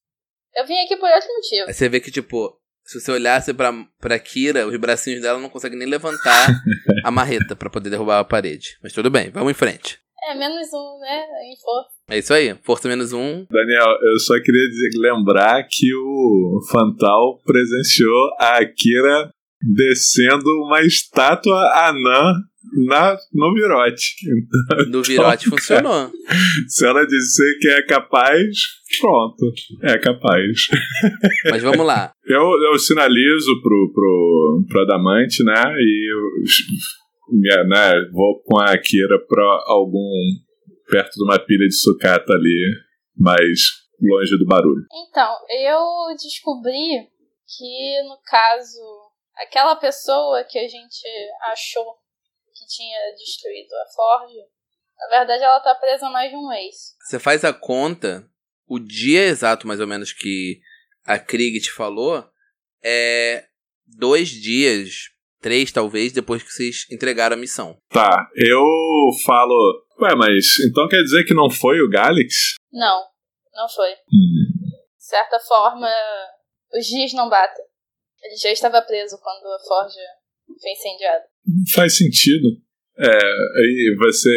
Eu 0.56 0.66
vim 0.66 0.80
aqui 0.84 0.96
por 0.98 1.10
outro 1.10 1.30
motivo. 1.34 1.68
Aí 1.68 1.74
você 1.74 1.90
vê 1.90 2.00
que, 2.00 2.12
tipo, 2.12 2.60
se 2.84 3.00
você 3.00 3.12
olhasse 3.12 3.54
pra, 3.54 3.72
pra 4.00 4.20
Kira, 4.20 4.68
os 4.68 4.76
bracinhos 4.78 5.22
dela 5.22 5.40
não 5.40 5.50
conseguem 5.50 5.78
nem 5.78 5.88
levantar 5.88 6.48
a 7.06 7.12
marreta 7.12 7.56
para 7.56 7.70
poder 7.70 7.90
derrubar 7.90 8.20
a 8.20 8.26
parede. 8.26 8.78
Mas 8.82 8.94
tudo 8.94 9.10
bem, 9.12 9.30
vamos 9.30 9.52
em 9.52 9.56
frente. 9.56 10.00
É, 10.30 10.36
menos 10.36 10.72
um, 10.74 11.00
né? 11.00 11.26
Em 11.44 11.60
força. 11.60 11.93
É 12.10 12.18
isso 12.18 12.34
aí, 12.34 12.56
força 12.64 12.88
menos 12.88 13.14
um. 13.14 13.46
Daniel, 13.50 13.98
eu 14.02 14.20
só 14.20 14.34
queria 14.42 14.68
dizer, 14.68 14.90
lembrar 14.98 15.64
que 15.70 15.94
o 15.96 16.60
Fantal 16.70 17.42
presenciou 17.46 18.30
a 18.40 18.58
Akira 18.58 19.32
descendo 19.62 20.50
uma 20.66 20.82
estátua 20.82 21.88
anã 21.88 22.34
na, 22.88 23.18
no 23.34 23.54
virote. 23.54 24.16
Então, 24.44 24.86
no 24.90 25.04
virote 25.04 25.48
funcionou. 25.50 26.12
Se 26.68 26.86
ela 26.86 27.06
disser 27.06 27.60
que 27.60 27.68
é 27.70 27.82
capaz, 27.84 28.58
pronto. 29.00 29.54
É 29.82 29.98
capaz. 29.98 30.68
Mas 31.50 31.62
vamos 31.62 31.86
lá. 31.86 32.12
Eu, 32.26 32.52
eu 32.72 32.80
sinalizo 32.80 33.62
pro, 33.62 33.92
pro, 33.94 34.66
pro 34.68 34.82
Adamante, 34.82 35.44
né? 35.44 35.62
E 35.78 36.12
eu, 36.12 37.68
né, 37.68 37.94
vou 38.12 38.42
com 38.44 38.60
a 38.60 38.72
Akira 38.72 39.20
pra 39.28 39.44
algum. 39.68 40.12
Perto 40.94 41.16
de 41.16 41.24
uma 41.24 41.40
pilha 41.44 41.68
de 41.68 41.76
sucata 41.76 42.32
ali, 42.34 42.72
mais 43.18 43.60
longe 44.00 44.38
do 44.38 44.46
barulho. 44.46 44.86
Então, 45.10 45.36
eu 45.50 46.16
descobri 46.16 47.10
que, 47.48 48.04
no 48.04 48.20
caso, 48.24 48.80
aquela 49.36 49.76
pessoa 49.76 50.44
que 50.44 50.60
a 50.60 50.68
gente 50.68 51.08
achou 51.52 51.84
que 52.54 52.68
tinha 52.68 53.00
destruído 53.18 53.74
a 53.74 53.86
Forge, 53.96 54.38
na 55.00 55.18
verdade 55.18 55.44
ela 55.44 55.60
tá 55.62 55.74
presa 55.74 56.06
há 56.06 56.12
mais 56.12 56.30
de 56.30 56.38
um 56.38 56.48
mês. 56.48 56.96
Você 57.02 57.18
faz 57.18 57.44
a 57.44 57.52
conta, 57.52 58.30
o 58.68 58.78
dia 58.78 59.24
exato 59.24 59.68
mais 59.68 59.80
ou 59.80 59.88
menos 59.88 60.14
que 60.14 60.62
a 61.04 61.18
Krieg 61.18 61.60
te 61.60 61.72
falou 61.72 62.24
é 62.84 63.46
dois 63.88 64.30
dias, 64.30 65.10
três 65.42 65.72
talvez, 65.72 66.12
depois 66.12 66.44
que 66.44 66.52
vocês 66.52 66.86
entregaram 66.92 67.36
a 67.36 67.40
missão. 67.40 67.78
Tá, 67.90 68.30
eu 68.36 68.64
falo. 69.26 69.84
Ué, 70.04 70.16
mas 70.16 70.60
então 70.70 70.88
quer 70.90 71.02
dizer 71.02 71.24
que 71.24 71.34
não 71.34 71.50
foi 71.50 71.80
o 71.82 71.90
Galix? 71.90 72.56
Não, 72.74 73.04
não 73.54 73.70
foi. 73.70 73.92
Hum. 74.12 74.52
De 74.98 75.06
certa 75.06 75.40
forma, 75.40 75.88
os 76.74 76.86
dias 76.86 77.14
não 77.14 77.30
batem. 77.30 77.64
Ele 78.22 78.36
já 78.36 78.52
estava 78.52 78.82
preso 78.82 79.18
quando 79.22 79.46
a 79.46 79.60
Forja 79.66 80.02
foi 80.62 80.72
incendiada. 80.72 81.24
Faz 81.74 81.98
sentido. 81.98 82.50
É, 82.98 83.06
aí 83.08 83.96
você 83.98 84.30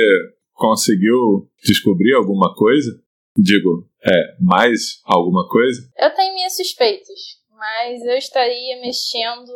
conseguiu 0.52 1.50
descobrir 1.64 2.14
alguma 2.14 2.54
coisa? 2.54 2.90
Digo, 3.36 3.88
é, 4.04 4.36
mais 4.40 5.00
alguma 5.04 5.48
coisa? 5.48 5.90
Eu 5.98 6.14
tenho 6.14 6.34
minhas 6.34 6.56
suspeitas, 6.56 7.18
mas 7.50 8.02
eu 8.02 8.16
estaria 8.16 8.80
mexendo 8.80 9.52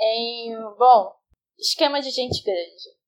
em, 0.00 0.54
bom, 0.78 1.12
esquema 1.58 2.00
de 2.00 2.10
gente 2.10 2.42
grande. 2.42 3.01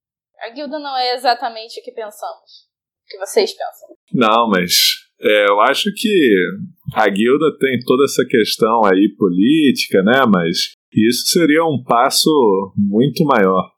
A 0.45 0.51
guilda 0.51 0.79
não 0.79 0.95
é 0.95 1.15
exatamente 1.15 1.81
o 1.81 1.83
que 1.83 1.91
pensamos. 1.91 2.69
O 3.05 3.09
que 3.09 3.19
vocês 3.19 3.51
pensam. 3.53 3.97
Não, 4.13 4.49
mas 4.51 4.73
é, 5.19 5.47
eu 5.49 5.59
acho 5.63 5.91
que 5.97 6.35
a 6.95 7.09
guilda 7.09 7.57
tem 7.59 7.79
toda 7.87 8.05
essa 8.05 8.27
questão 8.29 8.85
aí 8.85 9.09
política, 9.17 10.03
né? 10.03 10.21
Mas 10.31 10.75
isso 10.93 11.29
seria 11.29 11.65
um 11.65 11.83
passo 11.83 12.31
muito 12.77 13.25
maior. 13.25 13.73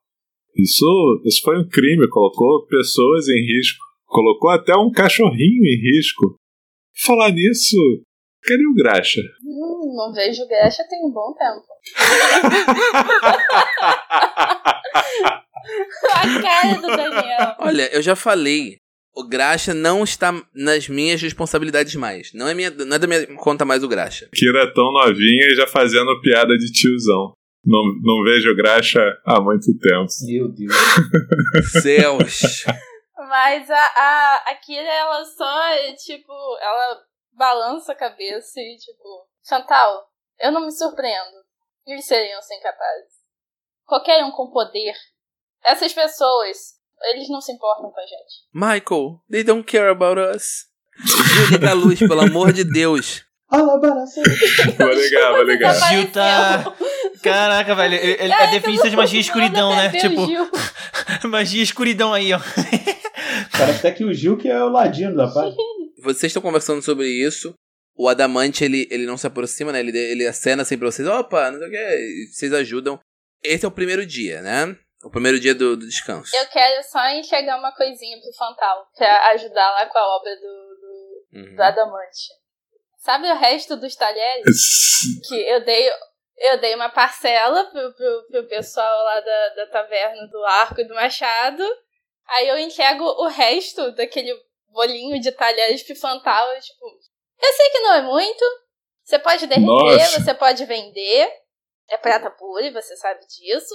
Isso, 0.56 1.22
isso 1.24 1.40
foi 1.42 1.56
um 1.56 1.68
crime, 1.68 2.08
colocou 2.08 2.66
pessoas 2.66 3.28
em 3.28 3.46
risco. 3.56 3.84
Colocou 4.04 4.50
até 4.50 4.76
um 4.76 4.90
cachorrinho 4.90 5.64
em 5.64 5.94
risco. 5.94 6.36
Falar 7.04 7.30
nisso, 7.30 7.76
cadê 8.46 8.66
o 8.66 8.74
Graxa? 8.74 9.20
Hum, 9.44 9.94
não 9.96 10.12
vejo 10.12 10.42
o 10.42 10.48
Graxa 10.48 10.84
tem 10.88 11.04
um 11.04 11.10
bom 11.10 11.34
tempo. 11.34 11.64
A 16.12 16.42
cara 16.42 16.74
do 16.80 16.86
Daniel. 16.86 17.56
Olha, 17.58 17.92
eu 17.92 18.02
já 18.02 18.14
falei. 18.14 18.78
O 19.14 19.26
Graxa 19.26 19.72
não 19.72 20.04
está 20.04 20.32
nas 20.54 20.88
minhas 20.88 21.22
responsabilidades 21.22 21.94
mais. 21.94 22.32
Não 22.34 22.46
é, 22.46 22.54
minha, 22.54 22.70
não 22.70 22.96
é 22.96 22.98
da 22.98 23.06
minha 23.06 23.26
conta 23.36 23.64
mais 23.64 23.82
o 23.82 23.88
Graxa. 23.88 24.28
Kira 24.34 24.72
tão 24.74 24.92
novinha 24.92 25.46
e 25.50 25.54
já 25.54 25.66
fazendo 25.66 26.20
piada 26.20 26.54
de 26.56 26.70
tiozão. 26.70 27.32
Não, 27.64 27.82
não 28.02 28.22
vejo 28.22 28.54
graxa 28.54 29.00
há 29.24 29.40
muito 29.40 29.76
tempo. 29.78 30.06
Meu 30.24 30.48
Deus. 30.48 30.72
Céus. 31.82 32.64
Mas 33.18 33.68
a, 33.68 33.74
a, 33.74 34.44
a 34.50 34.54
Kira, 34.54 34.86
ela 34.86 35.24
só, 35.24 35.94
tipo, 35.96 36.32
ela 36.60 37.00
balança 37.36 37.92
a 37.92 37.96
cabeça 37.96 38.60
e, 38.60 38.76
tipo, 38.78 39.28
Chantal, 39.46 40.08
eu 40.40 40.50
não 40.50 40.64
me 40.64 40.72
surpreendo. 40.72 41.44
Eles 41.86 42.06
seriam 42.06 42.42
sem 42.42 42.58
capazes. 42.60 43.12
Qualquer 43.84 44.24
um 44.24 44.32
com 44.32 44.50
poder. 44.50 44.94
Essas 45.64 45.92
pessoas, 45.92 46.74
eles 47.02 47.28
não 47.28 47.40
se 47.40 47.52
importam 47.52 47.90
com 47.90 48.00
a 48.00 48.06
gente. 48.06 48.44
Michael, 48.52 49.20
they 49.30 49.44
don't 49.44 49.64
care 49.64 49.90
about 49.90 50.18
us. 50.18 50.66
Liga 51.50 51.70
a 51.70 51.74
luz, 51.74 51.98
pelo 52.00 52.22
amor 52.22 52.52
de 52.52 52.64
Deus. 52.64 53.24
vou 54.78 54.92
ligar, 54.92 55.32
vou 55.32 55.42
ligar. 55.44 55.74
Gil 55.74 56.10
tá. 56.10 56.74
Caraca, 57.22 57.74
velho. 57.76 57.94
Ele, 57.94 58.22
ele 58.24 58.32
é 58.32 58.50
definição 58.50 58.90
de 58.90 58.96
magia 58.96 59.20
escuridão, 59.20 59.70
né? 59.76 59.90
Tipo. 59.90 60.26
magia 61.28 61.62
escuridão 61.62 62.12
aí, 62.12 62.32
ó. 62.32 62.40
Parece 63.52 63.78
até 63.78 63.92
que 63.92 64.04
o 64.04 64.12
Gil 64.12 64.36
que 64.36 64.48
é 64.48 64.62
o 64.62 64.68
ladino 64.68 65.16
da 65.16 65.28
parte. 65.28 65.56
Vocês 66.02 66.30
estão 66.30 66.42
conversando 66.42 66.82
sobre 66.82 67.06
isso. 67.08 67.54
O 67.96 68.08
Adamante, 68.08 68.62
ele, 68.62 68.86
ele 68.90 69.06
não 69.06 69.16
se 69.16 69.26
aproxima, 69.26 69.72
né? 69.72 69.80
Ele, 69.80 69.96
ele 69.96 70.26
acena 70.26 70.62
assim 70.62 70.76
pra 70.76 70.90
vocês. 70.90 71.08
Opa, 71.08 71.50
não 71.50 71.58
sei 71.58 71.68
o 71.68 71.70
que. 71.70 72.26
Vocês 72.32 72.52
ajudam. 72.52 73.00
Esse 73.42 73.64
é 73.64 73.68
o 73.68 73.72
primeiro 73.72 74.04
dia, 74.04 74.42
né? 74.42 74.76
O 75.02 75.10
primeiro 75.10 75.40
dia 75.40 75.54
do, 75.54 75.76
do 75.76 75.86
descanso. 75.86 76.34
Eu 76.36 76.46
quero 76.48 76.82
só 76.84 77.08
enxergar 77.10 77.58
uma 77.58 77.72
coisinha 77.74 78.18
pro 78.20 78.32
Fantal. 78.32 78.86
Pra 78.94 79.28
ajudar 79.30 79.70
lá 79.72 79.86
com 79.86 79.98
a 79.98 80.16
obra 80.16 80.34
do, 80.36 80.40
do, 80.40 81.38
uhum. 81.38 81.56
do 81.56 81.62
Adamante. 81.62 82.28
Sabe 82.98 83.30
o 83.30 83.36
resto 83.36 83.76
dos 83.76 83.94
talheres? 83.94 84.44
que 85.28 85.34
eu 85.34 85.64
dei 85.64 85.90
eu 86.38 86.60
dei 86.60 86.74
uma 86.74 86.90
parcela 86.90 87.64
pro, 87.70 87.94
pro, 87.94 88.26
pro 88.30 88.48
pessoal 88.48 89.04
lá 89.04 89.20
da, 89.20 89.48
da 89.54 89.66
taverna 89.68 90.26
do 90.26 90.44
arco 90.44 90.80
e 90.80 90.84
do 90.84 90.94
machado. 90.94 91.62
Aí 92.28 92.48
eu 92.48 92.58
entrego 92.58 93.04
o 93.04 93.28
resto 93.28 93.92
daquele 93.92 94.34
bolinho 94.76 95.20
de 95.20 95.32
talheres 95.32 95.82
pro 95.82 95.96
Fantal. 95.96 96.46
Tipo, 96.60 96.86
eu 97.42 97.52
sei 97.52 97.70
que 97.70 97.80
não 97.80 97.94
é 97.94 98.02
muito. 98.02 98.44
Você 99.02 99.18
pode 99.18 99.46
derreter, 99.46 99.66
Nossa. 99.66 100.20
você 100.20 100.34
pode 100.34 100.64
vender. 100.66 101.28
É 101.88 101.96
prata 101.96 102.30
pura, 102.30 102.70
você 102.70 102.96
sabe 102.96 103.20
disso. 103.26 103.74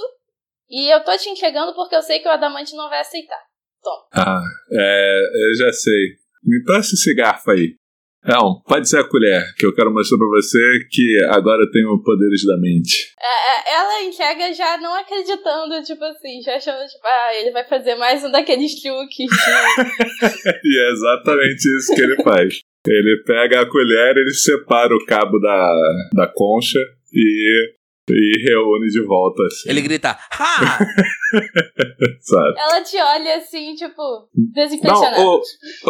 E 0.69 0.93
eu 0.93 1.03
tô 1.03 1.17
te 1.17 1.29
entregando 1.29 1.73
porque 1.73 1.95
eu 1.95 2.01
sei 2.01 2.19
que 2.19 2.27
o 2.27 2.31
Adamante 2.31 2.75
não 2.75 2.89
vai 2.89 2.99
aceitar. 2.99 3.41
Toma. 3.81 4.07
Ah, 4.13 4.43
é, 4.71 5.21
eu 5.49 5.55
já 5.57 5.73
sei. 5.73 6.17
Me 6.43 6.63
passa 6.65 6.93
esse 6.93 7.13
garfo 7.15 7.51
aí. 7.51 7.75
Não, 8.23 8.61
pode 8.67 8.87
ser 8.87 8.99
a 8.99 9.03
colher, 9.03 9.43
que 9.57 9.65
eu 9.65 9.73
quero 9.73 9.91
mostrar 9.91 10.17
pra 10.17 10.27
você 10.27 10.59
que 10.91 11.23
agora 11.29 11.63
eu 11.63 11.71
tenho 11.71 12.01
poderes 12.03 12.45
da 12.45 12.55
mente. 12.57 13.11
É, 13.19 13.73
é, 13.73 13.75
ela 13.75 14.03
enxerga 14.03 14.53
já 14.53 14.77
não 14.77 14.93
acreditando, 14.93 15.81
tipo 15.83 16.03
assim, 16.03 16.41
já 16.43 16.55
achando, 16.55 16.85
tipo, 16.87 17.03
ah, 17.03 17.35
ele 17.35 17.51
vai 17.51 17.67
fazer 17.67 17.95
mais 17.95 18.23
um 18.23 18.31
daqueles 18.31 18.79
truques. 18.79 19.25
e 20.63 20.79
é 20.79 20.91
exatamente 20.91 21.77
isso 21.77 21.95
que 21.95 22.01
ele 22.01 22.21
faz. 22.23 22.59
Ele 22.87 23.23
pega 23.25 23.61
a 23.61 23.65
colher, 23.65 24.17
ele 24.17 24.33
separa 24.33 24.95
o 24.95 25.05
cabo 25.05 25.39
da, 25.39 25.73
da 26.13 26.27
concha 26.27 26.79
e 27.13 27.73
e 28.09 28.49
reúne 28.49 28.87
de 28.87 29.05
volta, 29.05 29.43
assim. 29.43 29.69
Ele 29.69 29.81
grita, 29.81 30.09
ha! 30.09 30.79
Sabe? 32.19 32.59
Ela 32.59 32.81
te 32.81 32.97
olha 32.97 33.37
assim, 33.37 33.75
tipo, 33.75 34.27
desimpressionada. 34.33 35.17
Não, 35.17 35.35
ô, 35.35 35.41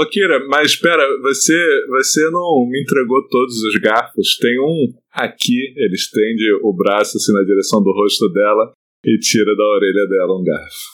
ô 0.01 0.05
Kira, 0.09 0.45
mas 0.47 0.71
espera, 0.71 1.03
você, 1.21 1.53
você 1.89 2.29
não 2.29 2.67
me 2.69 2.81
entregou 2.81 3.27
todos 3.27 3.55
os 3.63 3.75
garfos. 3.81 4.37
Tem 4.37 4.59
um 4.59 4.93
aqui, 5.13 5.73
ele 5.75 5.95
estende 5.95 6.43
o 6.63 6.73
braço 6.73 7.17
assim 7.17 7.33
na 7.33 7.43
direção 7.43 7.81
do 7.81 7.91
rosto 7.91 8.31
dela 8.31 8.73
e 9.05 9.17
tira 9.19 9.55
da 9.55 9.63
orelha 9.63 10.07
dela 10.07 10.39
um 10.39 10.43
garfo. 10.43 10.85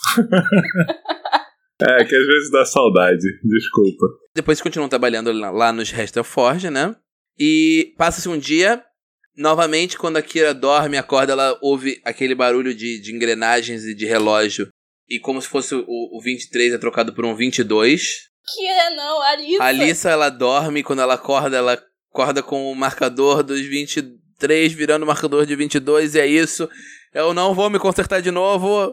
é, 1.82 2.04
que 2.04 2.16
às 2.16 2.26
vezes 2.26 2.50
dá 2.50 2.64
saudade, 2.64 3.26
desculpa. 3.44 4.06
Depois 4.34 4.60
continuam 4.60 4.88
trabalhando 4.88 5.32
lá 5.32 5.72
nos 5.72 5.90
Resta 5.90 6.24
Forge, 6.24 6.70
né? 6.70 6.94
E 7.38 7.94
passa-se 7.96 8.28
um 8.28 8.38
dia, 8.38 8.82
Novamente, 9.38 9.96
quando 9.96 10.16
a 10.16 10.22
Kira 10.22 10.52
dorme, 10.52 10.98
acorda, 10.98 11.32
ela 11.32 11.56
ouve 11.62 12.00
aquele 12.04 12.34
barulho 12.34 12.74
de, 12.74 13.00
de 13.00 13.14
engrenagens 13.14 13.84
e 13.84 13.94
de 13.94 14.04
relógio. 14.04 14.68
E 15.08 15.20
como 15.20 15.40
se 15.40 15.46
fosse 15.46 15.76
o, 15.76 15.84
o 15.86 16.20
23 16.20 16.74
é 16.74 16.78
trocado 16.78 17.14
por 17.14 17.24
um 17.24 17.36
22. 17.36 18.28
Kira 18.52 18.90
não, 18.96 19.22
Alissa. 19.22 19.62
A 19.62 19.66
Alissa, 19.66 20.10
ela 20.10 20.28
dorme, 20.28 20.82
quando 20.82 21.02
ela 21.02 21.14
acorda, 21.14 21.56
ela 21.56 21.80
acorda 22.10 22.42
com 22.42 22.70
o 22.70 22.74
marcador 22.74 23.44
dos 23.44 23.60
23 23.60 24.72
virando 24.72 25.04
o 25.04 25.06
marcador 25.06 25.46
de 25.46 25.54
22, 25.54 26.16
e 26.16 26.20
é 26.20 26.26
isso. 26.26 26.68
Eu 27.14 27.32
não 27.32 27.54
vou 27.54 27.70
me 27.70 27.78
consertar 27.78 28.20
de 28.20 28.32
novo. 28.32 28.92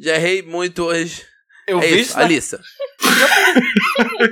Já 0.00 0.16
errei 0.16 0.42
muito 0.42 0.82
hoje. 0.82 1.24
Eu 1.66 1.78
é 1.78 1.86
vi 1.86 2.00
isso, 2.00 2.18
Alissa. 2.18 2.60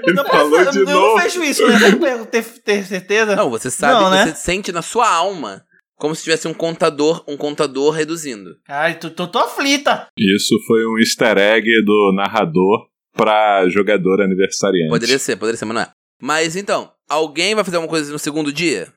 Ele 0.07 0.25
falou 0.25 0.65
de 0.71 0.79
eu 0.79 0.85
novo. 0.85 1.17
não 1.17 1.17
vejo 1.19 1.43
isso, 1.43 1.67
né? 1.67 1.79
Tem 1.79 2.25
ter, 2.27 2.45
ter 2.63 2.85
certeza? 2.85 3.37
Não, 3.37 3.51
você 3.51 3.71
sabe, 3.71 4.03
Não, 4.03 4.11
né? 4.11 4.27
você 4.27 4.35
sente 4.35 4.73
na 4.73 4.83
sua 4.83 5.09
alma 5.09 5.65
como 5.97 6.15
se 6.15 6.23
tivesse 6.25 6.49
um 6.49 6.55
contador, 6.55 7.25
um 7.27 7.37
contador 7.37 7.93
reduzindo. 7.93 8.51
Ai, 8.69 8.99
tô, 8.99 9.11
tô, 9.11 9.27
tô 9.27 9.39
aflita. 9.39 10.09
Isso 10.19 10.55
foi 10.67 10.85
um 10.87 10.99
easter 10.99 11.39
egg 11.39 11.67
do 11.85 12.13
narrador 12.15 12.89
pra 13.13 13.69
jogador 13.69 14.21
aniversariante. 14.23 14.91
Poderia 14.91 15.19
ser, 15.19 15.37
poderia 15.37 15.57
ser, 15.59 15.65
mas 15.65 15.75
não 15.75 15.83
é. 15.83 15.91
Mas 16.21 16.57
então, 16.57 16.91
alguém 17.09 17.55
vai 17.55 17.65
fazer 17.65 17.77
alguma 17.77 17.91
coisa 17.91 18.13
no 18.13 18.19
segundo 18.19 18.53
dia? 18.53 18.93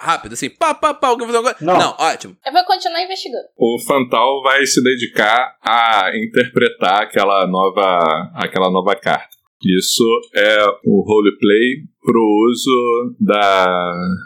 rápido, 0.00 0.32
assim, 0.32 0.48
pá, 0.48 0.72
pá, 0.72 0.94
pá, 0.94 1.08
alguém 1.08 1.26
fazer 1.26 1.36
alguma 1.36 1.54
coisa. 1.54 1.72
Não. 1.72 1.78
Não, 1.78 1.96
ótimo. 1.98 2.36
Eu 2.44 2.52
vou 2.52 2.64
continuar 2.64 3.02
investigando. 3.02 3.44
O 3.56 3.78
Fantal 3.86 4.42
vai 4.42 4.64
se 4.64 4.82
dedicar 4.82 5.56
a 5.62 6.10
interpretar 6.16 7.02
aquela 7.02 7.46
nova, 7.46 8.30
aquela 8.34 8.70
nova 8.70 8.96
carta. 8.96 9.36
Isso 9.62 10.04
é 10.34 10.64
o 10.86 11.02
roleplay 11.02 11.84
pro 12.02 12.48
uso 12.50 13.16
da, 13.20 13.64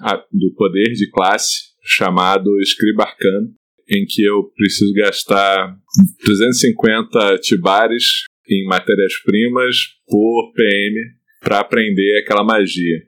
a- 0.03 0.25
do 0.33 0.55
poder 0.55 0.93
de 0.93 1.11
classe 1.11 1.75
chamado 1.83 2.49
Escriba 2.61 3.03
Arcano, 3.03 3.49
em 3.91 4.07
que 4.07 4.23
eu 4.25 4.45
preciso 4.57 4.93
gastar 4.95 5.77
350 6.25 7.39
tibares 7.39 8.05
em 8.49 8.65
matérias-primas 8.67 9.77
por 10.07 10.53
PM 10.55 10.95
para 11.41 11.61
aprender 11.61 12.21
aquela 12.23 12.45
magia. 12.45 13.03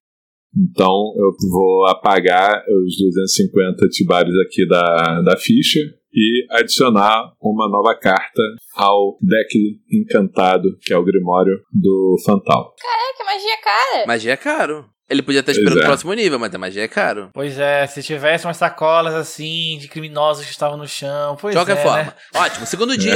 Então 0.56 1.14
eu 1.18 1.32
vou 1.50 1.86
apagar 1.86 2.62
os 2.84 2.96
250 2.98 3.88
tibares 3.88 4.34
aqui 4.46 4.66
da, 4.66 5.20
da 5.22 5.36
ficha 5.36 5.80
e 6.16 6.46
adicionar 6.50 7.32
uma 7.40 7.68
nova 7.68 7.94
carta 7.98 8.42
ao 8.74 9.18
deck 9.20 9.78
encantado, 9.92 10.76
que 10.80 10.92
é 10.92 10.96
o 10.96 11.04
Grimório 11.04 11.58
do 11.70 12.16
Fantal. 12.24 12.74
É 12.82 13.16
que 13.16 13.24
magia 13.24 13.52
é 13.52 13.56
cara. 13.58 14.06
Magia 14.06 14.32
é 14.32 14.36
caro. 14.36 14.86
Ele 15.08 15.22
podia 15.22 15.38
estar 15.38 15.52
esperando 15.52 15.74
Pois 15.74 15.82
o 15.82 15.86
é. 15.86 15.88
próximo 15.88 16.12
nível, 16.14 16.36
mas 16.38 16.52
a 16.52 16.58
magia 16.58 16.82
é 16.82 16.88
caro. 16.88 17.30
Pois 17.32 17.56
é, 17.60 17.86
se 17.86 18.02
tivesse 18.02 18.44
umas 18.44 18.56
sacolas 18.56 19.14
assim 19.14 19.78
de 19.78 19.86
criminosos 19.86 20.44
que 20.44 20.50
estavam 20.50 20.76
no 20.76 20.88
chão. 20.88 21.36
Pois 21.40 21.54
De 21.54 21.58
qualquer 21.60 21.76
é, 21.78 21.82
forma. 21.82 22.02
né? 22.02 22.12
Ótimo. 22.34 22.66
Segundo 22.66 22.98
dia, 22.98 23.14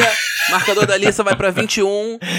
marcador 0.50 0.86
da 0.86 0.96
Lissa 0.96 1.24
vai 1.24 1.34
pra 1.34 1.50
21. 1.50 2.18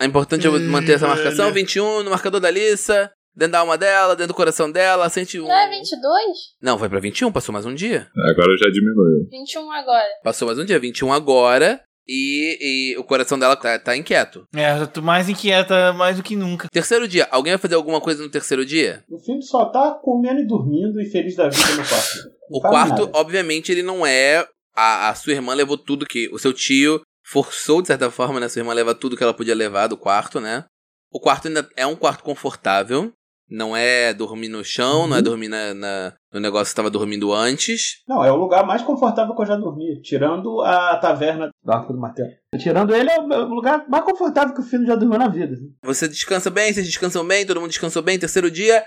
É 0.00 0.04
importante 0.04 0.46
eu 0.46 0.58
manter 0.60 0.92
essa 0.92 1.08
marcação. 1.08 1.52
21 1.52 2.04
no 2.04 2.10
marcador 2.10 2.40
da 2.40 2.48
Lissa. 2.48 3.10
Dentro 3.38 3.52
da 3.52 3.60
alma 3.60 3.78
dela, 3.78 4.16
dentro 4.16 4.32
do 4.32 4.36
coração 4.36 4.68
dela, 4.68 5.08
101. 5.08 5.46
Não 5.46 5.54
é 5.54 5.70
22? 5.70 6.26
Não, 6.60 6.76
foi 6.76 6.88
pra 6.88 6.98
21, 6.98 7.30
passou 7.30 7.52
mais 7.52 7.64
um 7.64 7.72
dia. 7.72 8.08
Agora 8.28 8.56
já 8.56 8.68
diminuiu. 8.68 9.28
21 9.30 9.70
agora. 9.70 10.08
Passou 10.24 10.46
mais 10.48 10.58
um 10.58 10.64
dia, 10.64 10.76
21 10.76 11.12
agora. 11.12 11.80
E, 12.04 12.58
e 12.60 12.98
o 12.98 13.04
coração 13.04 13.38
dela 13.38 13.54
tá, 13.54 13.78
tá 13.78 13.96
inquieto. 13.96 14.42
É, 14.56 14.80
eu 14.80 14.88
tô 14.88 15.00
mais 15.00 15.28
inquieta 15.28 15.92
mais 15.92 16.16
do 16.16 16.22
que 16.24 16.34
nunca. 16.34 16.66
Terceiro 16.72 17.06
dia, 17.06 17.28
alguém 17.30 17.52
vai 17.52 17.60
fazer 17.60 17.76
alguma 17.76 18.00
coisa 18.00 18.24
no 18.24 18.28
terceiro 18.28 18.66
dia? 18.66 19.04
O 19.08 19.20
filme 19.20 19.40
só 19.44 19.66
tá 19.66 19.96
comendo 20.02 20.40
e 20.40 20.46
dormindo 20.46 21.00
e 21.00 21.06
feliz 21.08 21.36
da 21.36 21.48
vida 21.48 21.74
no 21.76 21.88
quarto. 21.88 22.38
O 22.50 22.60
quarto, 22.60 23.04
nada. 23.04 23.10
obviamente, 23.12 23.70
ele 23.70 23.82
não 23.82 24.04
é. 24.06 24.44
A, 24.74 25.10
a 25.10 25.14
sua 25.14 25.34
irmã 25.34 25.54
levou 25.54 25.76
tudo 25.76 26.06
que. 26.06 26.28
O 26.32 26.38
seu 26.38 26.52
tio 26.52 27.02
forçou, 27.24 27.82
de 27.82 27.88
certa 27.88 28.10
forma, 28.10 28.40
né? 28.40 28.48
Sua 28.48 28.60
irmã 28.60 28.72
leva 28.72 28.94
tudo 28.94 29.16
que 29.16 29.22
ela 29.22 29.34
podia 29.34 29.54
levar 29.54 29.86
do 29.86 29.98
quarto, 29.98 30.40
né? 30.40 30.64
O 31.12 31.20
quarto 31.20 31.48
ainda 31.48 31.68
é 31.76 31.86
um 31.86 31.94
quarto 31.94 32.24
confortável. 32.24 33.12
Não 33.50 33.74
é 33.76 34.12
dormir 34.12 34.48
no 34.48 34.62
chão, 34.64 35.06
não 35.06 35.16
é 35.16 35.18
Uhum. 35.18 35.24
dormir 35.24 35.48
na, 35.48 35.72
na- 35.74 36.12
no 36.32 36.38
negócio 36.40 36.66
que 36.66 36.70
estava 36.72 36.90
dormindo 36.90 37.32
antes. 37.32 38.02
Não, 38.06 38.22
é 38.24 38.30
o 38.30 38.36
lugar 38.36 38.66
mais 38.66 38.82
confortável 38.82 39.34
que 39.34 39.40
eu 39.42 39.46
já 39.46 39.56
dormi. 39.56 40.00
Tirando 40.02 40.60
a 40.60 40.96
taverna 40.98 41.48
do 41.64 41.72
Arco 41.72 41.92
do 41.92 41.98
Martelo. 41.98 42.28
Tirando 42.58 42.94
ele, 42.94 43.10
é 43.10 43.18
o 43.18 43.48
lugar 43.48 43.88
mais 43.88 44.04
confortável 44.04 44.54
que 44.54 44.60
o 44.60 44.64
filho 44.64 44.86
já 44.86 44.94
dormiu 44.96 45.18
na 45.18 45.28
vida. 45.28 45.54
assim. 45.54 45.72
Você 45.82 46.06
descansa 46.08 46.50
bem, 46.50 46.72
vocês 46.72 46.86
descansam 46.86 47.26
bem, 47.26 47.46
todo 47.46 47.60
mundo 47.60 47.70
descansou 47.70 48.02
bem. 48.02 48.18
Terceiro 48.18 48.50
dia. 48.50 48.84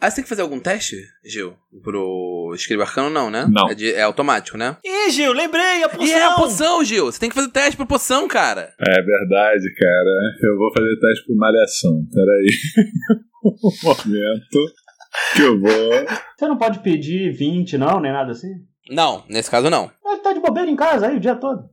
Ah, 0.00 0.10
você 0.10 0.16
tem 0.16 0.24
que 0.24 0.28
fazer 0.28 0.42
algum 0.42 0.58
teste, 0.60 0.96
Gil? 1.24 1.56
Pro 1.82 2.02
escriba 2.54 2.82
arcano, 2.84 3.10
não, 3.10 3.30
né? 3.30 3.46
Não. 3.50 3.68
É, 3.70 3.74
de- 3.74 3.92
é 3.92 4.02
automático, 4.02 4.56
né? 4.56 4.76
Ih, 4.84 5.10
Gil, 5.10 5.32
lembrei, 5.32 5.82
a 5.82 5.88
poção! 5.88 6.06
E 6.06 6.12
é 6.12 6.24
a 6.24 6.30
poção, 6.32 6.84
Gil! 6.84 7.06
Você 7.06 7.18
tem 7.20 7.28
que 7.28 7.34
fazer 7.34 7.50
teste 7.50 7.76
pra 7.76 7.86
poção, 7.86 8.26
cara. 8.28 8.72
É 8.80 9.02
verdade, 9.02 9.74
cara. 9.74 10.10
Eu 10.42 10.56
vou 10.58 10.72
fazer 10.72 10.98
teste 11.00 11.26
por 11.26 11.36
malhação. 11.36 12.04
Peraí. 12.12 12.48
um 13.44 13.70
momento 13.82 14.74
que 15.34 15.42
eu 15.42 15.60
vou. 15.60 15.90
Você 16.38 16.48
não 16.48 16.56
pode 16.56 16.78
pedir 16.80 17.30
20, 17.32 17.76
não, 17.78 18.00
nem 18.00 18.12
nada 18.12 18.32
assim? 18.32 18.48
Não, 18.90 19.24
nesse 19.28 19.50
caso 19.50 19.70
não. 19.70 19.90
Ele 20.04 20.20
tá 20.20 20.32
de 20.32 20.40
bobeira 20.40 20.70
em 20.70 20.76
casa 20.76 21.06
aí 21.06 21.16
o 21.16 21.20
dia 21.20 21.34
todo. 21.36 21.68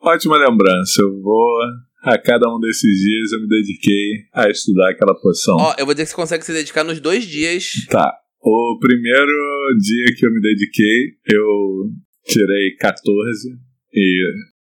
Ótima 0.00 0.36
lembrança. 0.36 1.02
Eu 1.02 1.20
vou. 1.22 1.58
A 2.02 2.16
cada 2.18 2.48
um 2.48 2.60
desses 2.60 3.00
dias 3.00 3.32
eu 3.32 3.40
me 3.40 3.48
dediquei 3.48 4.26
a 4.32 4.48
estudar 4.48 4.90
aquela 4.90 5.14
poção. 5.20 5.56
Ó, 5.56 5.74
eu 5.76 5.84
vou 5.84 5.92
dizer 5.92 6.04
que 6.04 6.10
você 6.10 6.16
consegue 6.16 6.44
se 6.44 6.52
dedicar 6.52 6.84
nos 6.84 7.00
dois 7.00 7.24
dias. 7.24 7.72
Tá. 7.90 8.14
O 8.48 8.78
primeiro 8.78 9.32
dia 9.80 10.14
que 10.16 10.24
eu 10.24 10.30
me 10.32 10.40
dediquei, 10.40 11.14
eu 11.34 11.90
tirei 12.24 12.76
14 12.78 13.48
e 13.92 14.22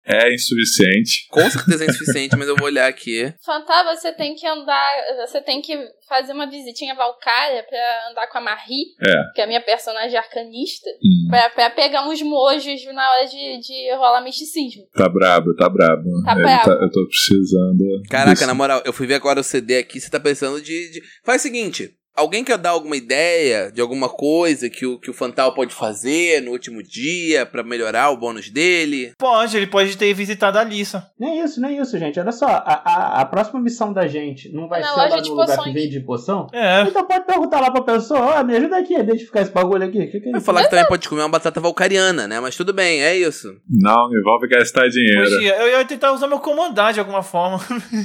é 0.06 0.32
insuficiente. 0.32 1.26
Com 1.28 1.40
certeza 1.50 1.82
é 1.84 1.88
insuficiente, 1.88 2.36
mas 2.36 2.46
eu 2.46 2.54
vou 2.54 2.66
olhar 2.66 2.86
aqui. 2.86 3.34
Fantal, 3.44 3.96
você 3.96 4.12
tem 4.12 4.36
que 4.36 4.46
andar. 4.46 4.92
Você 5.26 5.40
tem 5.40 5.60
que 5.60 5.76
fazer 6.08 6.34
uma 6.34 6.48
visitinha 6.48 6.94
Valkyria 6.94 7.64
pra 7.68 8.10
andar 8.12 8.28
com 8.28 8.38
a 8.38 8.40
Marie, 8.42 8.84
É. 9.02 9.32
que 9.34 9.40
é 9.40 9.44
a 9.44 9.46
minha 9.48 9.62
personagem 9.62 10.16
arcanista, 10.16 10.88
Hum, 11.02 11.28
pra, 11.30 11.50
pra 11.50 11.70
pegar 11.70 12.08
uns 12.08 12.22
mojos 12.22 12.84
na 12.94 13.10
hora 13.10 13.26
de, 13.26 13.58
de 13.60 13.92
rolar 13.96 14.22
misticismo. 14.22 14.84
tá 14.94 15.08
brabo, 15.08 15.52
tá 15.56 15.68
brabo. 15.68 16.04
Tá 16.24 16.34
brabo. 16.36 16.70
eu 16.70 16.90
tô 16.92 17.06
precisando. 17.08 17.82
Caraca, 18.08 18.34
disso. 18.34 18.46
na 18.46 18.54
moral, 18.54 18.82
eu 18.84 18.92
fui 18.92 19.06
ver 19.08 19.14
agora 19.14 19.40
o 19.40 19.44
CD 19.44 19.78
aqui, 19.78 19.98
você 20.00 20.10
tá 20.10 20.20
pensando 20.20 20.60
de. 20.62 20.92
de- 20.92 21.02
Faz 21.24 21.40
o 21.40 21.42
seguinte. 21.42 21.90
Alguém 22.16 22.44
quer 22.44 22.56
dar 22.56 22.70
alguma 22.70 22.96
ideia 22.96 23.72
de 23.72 23.80
alguma 23.80 24.08
coisa 24.08 24.70
que 24.70 24.86
o, 24.86 24.98
que 25.00 25.10
o 25.10 25.14
Fantal 25.14 25.52
pode 25.52 25.74
fazer 25.74 26.40
no 26.42 26.52
último 26.52 26.80
dia 26.80 27.44
pra 27.44 27.64
melhorar 27.64 28.10
o 28.10 28.16
bônus 28.16 28.48
dele? 28.48 29.12
Pode, 29.18 29.56
ele 29.56 29.66
pode 29.66 29.96
ter 29.96 30.14
visitado 30.14 30.56
a 30.56 30.62
Lissa. 30.62 31.08
Nem 31.18 31.42
isso, 31.42 31.60
nem 31.60 31.76
isso, 31.76 31.98
gente. 31.98 32.20
Olha 32.20 32.30
só, 32.30 32.46
a, 32.46 32.82
a, 32.84 33.20
a 33.20 33.24
próxima 33.26 33.60
missão 33.60 33.92
da 33.92 34.06
gente 34.06 34.48
não 34.52 34.68
vai 34.68 34.80
Na 34.80 34.86
ser 34.86 34.96
lá 34.96 35.20
de 35.20 35.28
no 35.28 35.34
lugar 35.34 35.58
que 35.58 35.72
vende 35.72 35.98
poção? 36.00 36.46
É. 36.52 36.82
Então 36.82 37.04
pode 37.04 37.26
perguntar 37.26 37.60
lá 37.60 37.72
pra 37.72 37.82
pessoa, 37.82 38.38
ó, 38.38 38.44
me 38.44 38.56
ajuda 38.56 38.78
aqui, 38.78 38.94
identificar 38.94 39.40
esse 39.40 39.50
bagulho 39.50 39.84
aqui. 39.84 39.98
O 39.98 40.10
que, 40.12 40.20
que 40.20 40.28
é 40.28 40.32
Vai 40.32 40.40
falar 40.40 40.62
que 40.62 40.70
também 40.70 40.86
pode 40.86 41.08
comer 41.08 41.22
uma 41.22 41.28
batata 41.28 41.60
valcariana, 41.60 42.28
né? 42.28 42.38
Mas 42.38 42.54
tudo 42.54 42.72
bem, 42.72 43.02
é 43.02 43.16
isso. 43.16 43.56
Não, 43.68 44.08
envolve 44.16 44.46
gastar 44.46 44.88
dinheiro. 44.88 45.42
Eu 45.42 45.78
ia 45.78 45.84
tentar 45.84 46.12
usar 46.12 46.28
meu 46.28 46.38
comandar 46.38 46.92
de 46.92 47.00
alguma 47.00 47.24
forma. 47.24 47.58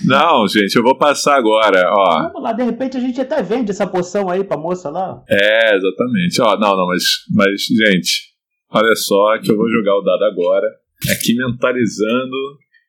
Não, 0.03 0.47
gente, 0.47 0.75
eu 0.75 0.81
vou 0.81 0.97
passar 0.97 1.35
agora, 1.35 1.83
ó. 1.95 2.23
Vamos 2.23 2.41
lá, 2.41 2.53
de 2.53 2.63
repente 2.63 2.97
a 2.97 2.99
gente 2.99 3.21
até 3.21 3.43
vende 3.43 3.69
essa 3.69 3.85
poção 3.85 3.98
aí 4.29 4.43
pra 4.43 4.57
moça 4.57 4.89
lá. 4.89 5.23
É, 5.29 5.75
exatamente. 5.75 6.41
Ó, 6.41 6.57
não, 6.59 6.75
não, 6.75 6.87
mas, 6.87 7.03
mas, 7.33 7.61
gente, 7.61 8.29
olha 8.71 8.95
só 8.95 9.37
que 9.41 9.51
eu 9.51 9.57
vou 9.57 9.69
jogar 9.69 9.95
o 9.95 10.01
dado 10.01 10.23
agora. 10.25 10.67
Aqui 11.11 11.33
mentalizando 11.35 12.35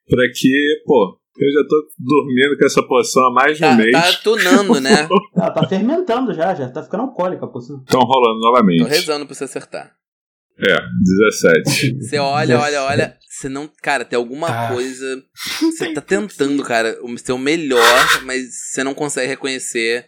pra 0.08 0.24
que, 0.34 0.82
pô, 0.84 1.16
eu 1.38 1.52
já 1.52 1.68
tô 1.68 1.86
dormindo 1.98 2.58
com 2.58 2.66
essa 2.66 2.82
poção 2.82 3.24
há 3.26 3.32
mais 3.32 3.56
de 3.56 3.64
um 3.64 3.68
Tá, 3.68 3.76
mês. 3.76 3.92
tá 3.92 4.12
tunando, 4.22 4.80
né? 4.80 5.08
Ela 5.36 5.50
tá 5.50 5.68
fermentando 5.68 6.34
já, 6.34 6.54
já 6.54 6.68
tá 6.70 6.82
ficando 6.82 7.04
alcoólica 7.04 7.44
a 7.44 7.48
poção. 7.48 7.78
Estão 7.80 8.00
rolando 8.00 8.40
novamente. 8.40 8.82
Tô 8.82 8.88
rezando 8.88 9.26
pra 9.26 9.34
você 9.34 9.44
acertar. 9.44 9.92
É, 10.62 10.76
17. 11.64 11.98
Você 12.02 12.18
olha, 12.18 12.58
olha, 12.60 12.82
olha. 12.82 13.16
Você 13.26 13.48
não. 13.48 13.70
Cara, 13.82 14.04
tem 14.04 14.16
alguma 14.18 14.46
Tá. 14.48 14.68
coisa. 14.74 15.22
Você 15.58 15.94
tá 15.94 16.02
tentando, 16.02 16.62
cara, 16.62 16.98
o 17.02 17.16
seu 17.16 17.38
melhor, 17.38 17.80
mas 18.26 18.42
você 18.70 18.84
não 18.84 18.92
consegue 18.92 19.28
reconhecer 19.28 20.04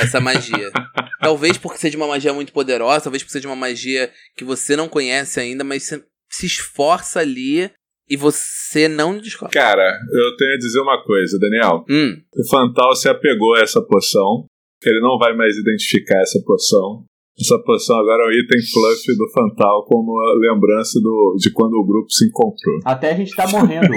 essa 0.00 0.20
magia. 0.20 0.70
Talvez 1.20 1.56
porque 1.58 1.78
seja 1.78 1.96
uma 1.96 2.06
magia 2.06 2.32
muito 2.32 2.52
poderosa, 2.52 3.04
talvez 3.04 3.22
porque 3.22 3.32
seja 3.32 3.48
uma 3.48 3.56
magia 3.56 4.10
que 4.36 4.44
você 4.44 4.76
não 4.76 4.88
conhece 4.88 5.40
ainda, 5.40 5.64
mas 5.64 5.82
você 5.84 6.04
se 6.30 6.46
esforça 6.46 7.20
ali 7.20 7.70
e 8.08 8.16
você 8.16 8.86
não 8.86 9.18
descobre. 9.18 9.52
Cara, 9.54 9.98
eu 10.12 10.36
tenho 10.36 10.52
a 10.54 10.58
dizer 10.58 10.80
uma 10.80 11.02
coisa, 11.02 11.38
Daniel. 11.40 11.84
Hum, 11.88 12.20
O 12.32 12.48
Fantal 12.48 12.94
se 12.94 13.08
apegou 13.08 13.54
a 13.56 13.60
essa 13.60 13.82
poção. 13.82 14.46
Ele 14.84 15.00
não 15.00 15.18
vai 15.18 15.34
mais 15.34 15.56
identificar 15.56 16.20
essa 16.20 16.40
poção. 16.44 17.04
Essa 17.38 17.58
poção 17.58 17.98
agora 17.98 18.22
é 18.24 18.26
o 18.26 18.32
item 18.32 18.60
fluff 18.72 19.16
do 19.18 19.28
Fantal 19.30 19.84
como 19.84 20.18
a 20.18 20.34
lembrança 20.38 20.98
do, 21.00 21.36
de 21.38 21.52
quando 21.52 21.74
o 21.74 21.84
grupo 21.84 22.10
se 22.10 22.26
encontrou. 22.26 22.80
Até 22.82 23.10
a 23.12 23.14
gente 23.14 23.36
tá 23.36 23.46
morrendo. 23.48 23.92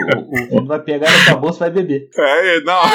O, 0.51 0.57
o 0.59 0.65
vai 0.65 0.81
pegar 0.83 1.07
sua 1.23 1.37
bolsa 1.37 1.57
e 1.57 1.59
vai 1.59 1.71
beber. 1.71 2.09
É, 2.17 2.61
não. 2.61 2.81
Aí 2.83 2.91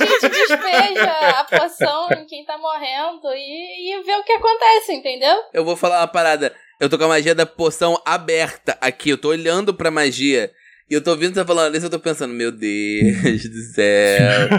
a 0.00 0.06
gente 0.06 0.28
despeja 0.28 1.10
a 1.40 1.44
poção 1.44 2.08
em 2.12 2.24
quem 2.26 2.44
tá 2.44 2.56
morrendo 2.56 3.28
e, 3.34 3.94
e 3.94 4.02
vê 4.04 4.14
o 4.14 4.22
que 4.22 4.32
acontece, 4.32 4.92
entendeu? 4.92 5.36
eu 5.52 5.64
vou 5.64 5.76
falar 5.76 6.00
uma 6.00 6.08
parada. 6.08 6.54
Eu 6.78 6.88
tô 6.88 6.96
com 6.96 7.04
a 7.04 7.08
magia 7.08 7.34
da 7.34 7.44
poção 7.44 8.00
aberta 8.06 8.78
aqui. 8.80 9.10
Eu 9.10 9.18
tô 9.18 9.28
olhando 9.30 9.74
pra 9.74 9.90
magia. 9.90 10.50
E 10.90 10.94
eu 10.94 11.02
tô 11.04 11.10
ouvindo 11.12 11.32
você 11.34 11.44
falando 11.44 11.76
isso, 11.76 11.86
eu 11.86 11.90
tô 11.90 12.00
pensando, 12.00 12.34
meu 12.34 12.50
Deus 12.50 13.44
do 13.48 13.62
céu. 13.74 14.48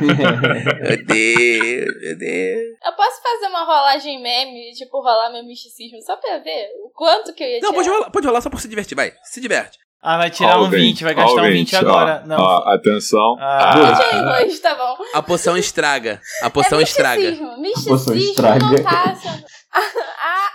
Meu 0.81 1.05
Deus, 1.05 2.01
meu 2.01 2.17
Deus. 2.17 2.77
Eu 2.85 2.93
posso 2.93 3.21
fazer 3.21 3.47
uma 3.47 3.65
rolagem 3.65 4.21
meme, 4.21 4.71
tipo, 4.73 5.01
rolar 5.01 5.29
meu 5.31 5.43
misticismo, 5.43 6.01
só 6.01 6.15
pra 6.15 6.37
ver 6.39 6.67
o 6.85 6.89
quanto 6.95 7.33
que 7.33 7.43
eu 7.43 7.47
ia 7.47 7.59
Não, 7.59 7.69
tirar. 7.71 7.73
pode 7.73 7.89
rolar, 7.89 8.09
pode 8.11 8.27
rolar 8.27 8.41
só 8.41 8.49
por 8.49 8.61
se 8.61 8.67
divertir, 8.69 8.95
vai. 8.95 9.13
Se 9.23 9.41
diverte. 9.41 9.77
Ah, 10.01 10.17
vai 10.17 10.31
tirar 10.31 10.57
Ó, 10.57 10.63
um 10.63 10.67
o 10.67 10.69
20, 10.69 11.03
vai 11.03 11.13
ó, 11.13 11.15
gastar 11.17 11.41
um 11.43 11.51
20 11.51 11.75
ó, 11.75 11.79
agora. 11.79 12.23
Não. 12.25 12.37
ó, 12.39 12.73
atenção. 12.73 13.35
Ah. 13.39 13.73
Ah, 13.73 14.39
dois, 14.39 14.59
tá 14.59 14.73
bom. 14.73 14.97
A 15.13 15.21
poção 15.21 15.55
estraga. 15.57 16.19
A 16.41 16.49
poção 16.49 16.79
é 16.79 16.83
estraga. 16.83 17.21
misticismo. 17.21 17.47
poção 17.89 18.15
Misticismo 18.15 18.31
estraga. 18.31 18.65
não 18.65 18.83
tá 18.83 19.15
sendo... 19.15 19.43
Ah, 19.73 19.79
ah, 20.23 20.50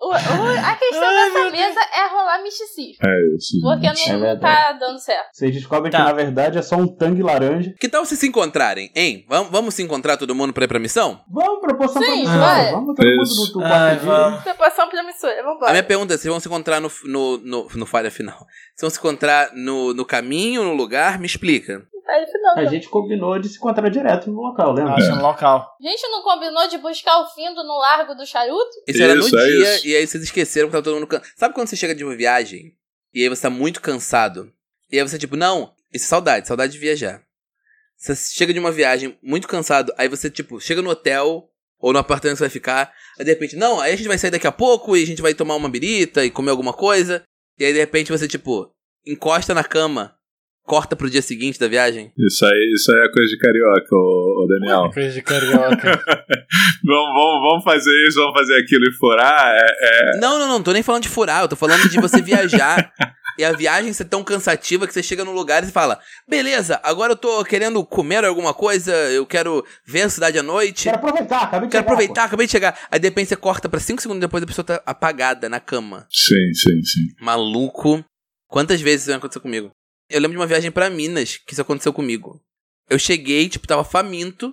O, 0.00 0.10
o, 0.10 0.12
a 0.12 0.74
questão 0.76 1.08
Ai, 1.08 1.30
dessa 1.30 1.50
mesa 1.50 1.80
é 1.80 2.08
rolar 2.08 2.42
misticismo. 2.42 2.98
É 3.04 3.36
isso. 3.36 3.60
Porque 3.60 3.86
não, 3.86 4.28
é 4.28 4.34
não 4.34 4.40
tá 4.40 4.72
dando 4.72 4.98
certo. 5.00 5.30
Vocês 5.32 5.52
descobrem 5.52 5.90
tá. 5.90 5.98
que 5.98 6.04
na 6.04 6.12
verdade 6.12 6.58
é 6.58 6.62
só 6.62 6.76
um 6.76 6.86
tangue 6.86 7.22
laranja. 7.22 7.74
Que 7.80 7.88
tal 7.88 8.04
vocês 8.04 8.20
se 8.20 8.28
encontrarem, 8.28 8.92
hein? 8.94 9.24
Vamos, 9.28 9.50
vamos 9.50 9.74
se 9.74 9.82
encontrar 9.82 10.16
todo 10.16 10.34
mundo 10.36 10.52
pra 10.52 10.64
ir 10.64 10.68
pra 10.68 10.78
missão? 10.78 11.20
Vamos, 11.28 11.60
proporção 11.60 12.00
Sim, 12.00 12.08
promissora. 12.08 12.38
Vai. 12.38 12.70
Vamos 12.70 12.94
todo 12.94 13.06
mundo 13.06 13.18
no 13.18 13.68
vambora. 15.42 15.70
A 15.70 15.72
minha 15.72 15.82
pergunta 15.82 16.14
é: 16.14 16.16
vocês 16.16 16.30
vão 16.30 16.40
se 16.40 16.48
encontrar 16.48 16.80
no, 16.80 16.90
no, 17.04 17.38
no, 17.38 17.68
no 17.74 17.86
falha 17.86 18.10
final? 18.10 18.46
Vocês 18.78 18.82
vão 18.82 18.90
se 18.90 18.98
encontrar 18.98 19.52
no, 19.54 19.92
no 19.92 20.04
caminho, 20.04 20.62
no 20.62 20.72
lugar? 20.72 21.18
Me 21.18 21.26
explica. 21.26 21.84
A 22.56 22.64
gente 22.66 22.88
combinou 22.88 23.36
de 23.36 23.48
se 23.48 23.56
encontrar 23.56 23.88
direto 23.88 24.30
no 24.30 24.40
local, 24.40 24.72
lembra? 24.72 24.94
Acho 24.94 25.16
no 25.16 25.22
local. 25.22 25.76
A 25.84 25.88
gente 25.88 26.06
não 26.08 26.22
combinou 26.22 26.68
de 26.68 26.78
buscar 26.78 27.18
o 27.18 27.26
findo 27.26 27.64
no 27.64 27.76
Largo 27.76 28.14
do 28.14 28.24
Charuto? 28.24 28.70
Isso, 28.86 28.96
isso 28.96 29.02
era 29.02 29.14
no 29.16 29.26
é 29.26 29.30
dia, 29.30 29.74
isso. 29.74 29.86
e 29.88 29.96
aí 29.96 30.06
vocês 30.06 30.22
esqueceram 30.22 30.68
que 30.68 30.72
tava 30.72 30.84
todo 30.84 30.94
mundo 30.94 31.08
cansado. 31.08 31.28
Sabe 31.36 31.54
quando 31.54 31.66
você 31.66 31.74
chega 31.74 31.92
de 31.92 32.04
uma 32.04 32.14
viagem, 32.14 32.72
e 33.12 33.20
aí 33.20 33.28
você 33.28 33.42
tá 33.42 33.50
muito 33.50 33.82
cansado, 33.82 34.52
e 34.92 34.96
aí 34.96 35.06
você 35.06 35.18
tipo, 35.18 35.34
não, 35.34 35.72
isso 35.92 36.04
é 36.04 36.08
saudade, 36.08 36.46
saudade 36.46 36.72
de 36.72 36.78
viajar. 36.78 37.20
Você 37.96 38.14
chega 38.14 38.52
de 38.52 38.60
uma 38.60 38.70
viagem 38.70 39.18
muito 39.20 39.48
cansado, 39.48 39.92
aí 39.98 40.08
você 40.08 40.30
tipo, 40.30 40.60
chega 40.60 40.80
no 40.80 40.90
hotel, 40.90 41.50
ou 41.80 41.92
no 41.92 41.98
apartamento 41.98 42.36
que 42.36 42.38
você 42.38 42.44
vai 42.44 42.50
ficar, 42.50 42.92
aí 43.18 43.24
de 43.24 43.30
repente, 43.32 43.56
não, 43.56 43.80
aí 43.80 43.92
a 43.92 43.96
gente 43.96 44.08
vai 44.08 44.18
sair 44.18 44.30
daqui 44.30 44.46
a 44.46 44.52
pouco, 44.52 44.96
e 44.96 45.02
a 45.02 45.06
gente 45.06 45.20
vai 45.20 45.34
tomar 45.34 45.56
uma 45.56 45.68
birita, 45.68 46.24
e 46.24 46.30
comer 46.30 46.52
alguma 46.52 46.72
coisa, 46.72 47.24
e 47.58 47.64
aí 47.64 47.72
de 47.72 47.78
repente 47.78 48.12
você 48.12 48.28
tipo, 48.28 48.70
encosta 49.06 49.54
na 49.54 49.64
cama, 49.64 50.12
corta 50.64 50.94
pro 50.94 51.10
dia 51.10 51.22
seguinte 51.22 51.58
da 51.58 51.66
viagem? 51.66 52.12
Isso 52.16 52.44
aí, 52.44 52.72
isso 52.74 52.92
aí 52.92 52.98
é 52.98 53.10
coisa 53.10 53.30
de 53.30 53.38
carioca, 53.38 53.88
ô, 53.92 54.44
ô 54.44 54.46
Daniel. 54.46 54.86
É 54.86 54.92
coisa 54.92 55.10
de 55.10 55.22
carioca. 55.22 56.02
vamos, 56.84 57.14
vamos, 57.14 57.50
vamos 57.50 57.64
fazer 57.64 57.90
isso, 58.06 58.20
vamos 58.20 58.38
fazer 58.38 58.54
aquilo 58.58 58.84
e 58.84 58.96
furar? 58.98 59.56
É, 59.56 59.66
é... 59.80 60.20
Não, 60.20 60.38
não, 60.38 60.46
não, 60.46 60.62
tô 60.62 60.72
nem 60.72 60.82
falando 60.82 61.02
de 61.02 61.08
furar, 61.08 61.42
eu 61.42 61.48
tô 61.48 61.56
falando 61.56 61.88
de 61.88 62.00
você 62.00 62.20
viajar. 62.20 62.92
e 63.38 63.44
a 63.44 63.52
viagem 63.52 63.92
ser 63.92 64.06
tão 64.06 64.24
cansativa 64.24 64.84
que 64.84 64.92
você 64.92 65.02
chega 65.02 65.24
num 65.24 65.32
lugar 65.32 65.62
e 65.62 65.70
fala: 65.70 66.00
Beleza, 66.26 66.80
agora 66.82 67.12
eu 67.12 67.16
tô 67.16 67.44
querendo 67.44 67.84
comer 67.86 68.24
alguma 68.24 68.52
coisa, 68.52 68.92
eu 69.12 69.24
quero 69.24 69.64
ver 69.86 70.02
a 70.02 70.10
cidade 70.10 70.38
à 70.38 70.42
noite. 70.42 70.84
Quero 70.84 70.96
aproveitar, 70.96 71.42
acabei 71.44 71.68
de 71.68 71.70
quero 71.70 71.70
chegar. 71.70 71.70
Quero 71.70 71.86
aproveitar, 71.86 72.22
pô. 72.22 72.26
acabei 72.26 72.46
de 72.46 72.52
chegar. 72.52 72.88
Aí 72.90 72.98
de 72.98 73.06
repente 73.06 73.28
você 73.28 73.36
corta 73.36 73.68
pra 73.68 73.78
5 73.78 74.02
segundos 74.02 74.20
depois 74.20 74.42
a 74.42 74.46
pessoa 74.46 74.64
tá 74.64 74.82
apagada 74.84 75.48
na 75.48 75.60
cama. 75.60 76.06
Sim, 76.10 76.52
sim, 76.52 76.82
sim. 76.82 77.24
Maluco. 77.24 78.04
Quantas 78.48 78.80
vezes 78.80 79.06
isso 79.06 79.16
aconteceu 79.16 79.42
comigo? 79.42 79.70
Eu 80.10 80.20
lembro 80.20 80.32
de 80.32 80.40
uma 80.40 80.46
viagem 80.46 80.70
para 80.70 80.90
Minas, 80.90 81.36
que 81.36 81.52
isso 81.52 81.62
aconteceu 81.62 81.92
comigo. 81.92 82.40
Eu 82.90 82.98
cheguei, 82.98 83.48
tipo, 83.48 83.66
tava 83.66 83.84
faminto. 83.84 84.52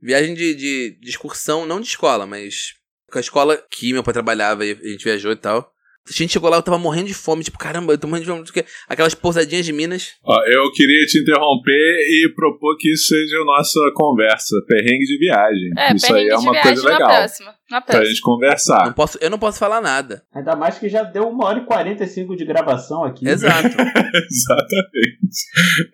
Viagem 0.00 0.34
de, 0.34 0.54
de, 0.54 0.98
de 1.00 1.08
excursão, 1.10 1.64
não 1.66 1.80
de 1.80 1.86
escola, 1.86 2.26
mas 2.26 2.74
com 3.10 3.18
a 3.18 3.20
escola 3.20 3.62
que 3.70 3.92
meu 3.92 4.02
pai 4.02 4.12
trabalhava 4.12 4.66
e 4.66 4.72
a 4.72 4.88
gente 4.88 5.04
viajou 5.04 5.30
e 5.30 5.36
tal. 5.36 5.73
A 6.06 6.12
gente 6.12 6.34
chegou 6.34 6.50
lá, 6.50 6.58
eu 6.58 6.62
tava 6.62 6.76
morrendo 6.76 7.06
de 7.06 7.14
fome, 7.14 7.42
tipo, 7.42 7.56
caramba, 7.56 7.94
eu 7.94 7.98
tô 7.98 8.06
morrendo 8.06 8.44
de 8.44 8.52
fome. 8.52 8.66
Aquelas 8.86 9.14
pousadinhas 9.14 9.64
de 9.64 9.72
Minas. 9.72 10.12
Ó, 10.22 10.38
eu 10.46 10.70
queria 10.72 11.06
te 11.06 11.18
interromper 11.18 11.70
e 11.72 12.30
propor 12.36 12.76
que 12.76 12.92
isso 12.92 13.06
seja 13.06 13.40
a 13.40 13.44
nossa 13.44 13.80
conversa, 13.94 14.54
perrengue 14.68 15.06
de 15.06 15.18
viagem. 15.18 15.70
É, 15.78 15.94
isso 15.94 16.14
aí 16.14 16.28
é 16.28 16.36
uma 16.36 16.60
coisa 16.60 16.88
legal. 16.88 17.00
Na 17.00 17.06
próxima, 17.06 17.54
na 17.70 17.80
próxima. 17.80 18.00
Pra 18.00 18.04
gente 18.04 18.20
conversar. 18.20 18.84
Não 18.84 18.92
posso, 18.92 19.18
eu 19.18 19.30
não 19.30 19.38
posso 19.38 19.58
falar 19.58 19.80
nada. 19.80 20.22
Ainda 20.34 20.54
mais 20.54 20.78
que 20.78 20.90
já 20.90 21.02
deu 21.02 21.26
uma 21.26 21.46
hora 21.46 21.60
e 21.60 21.64
45 21.64 22.36
de 22.36 22.44
gravação 22.44 23.02
aqui. 23.02 23.26
Exato. 23.26 23.68
Exatamente. 23.72 25.40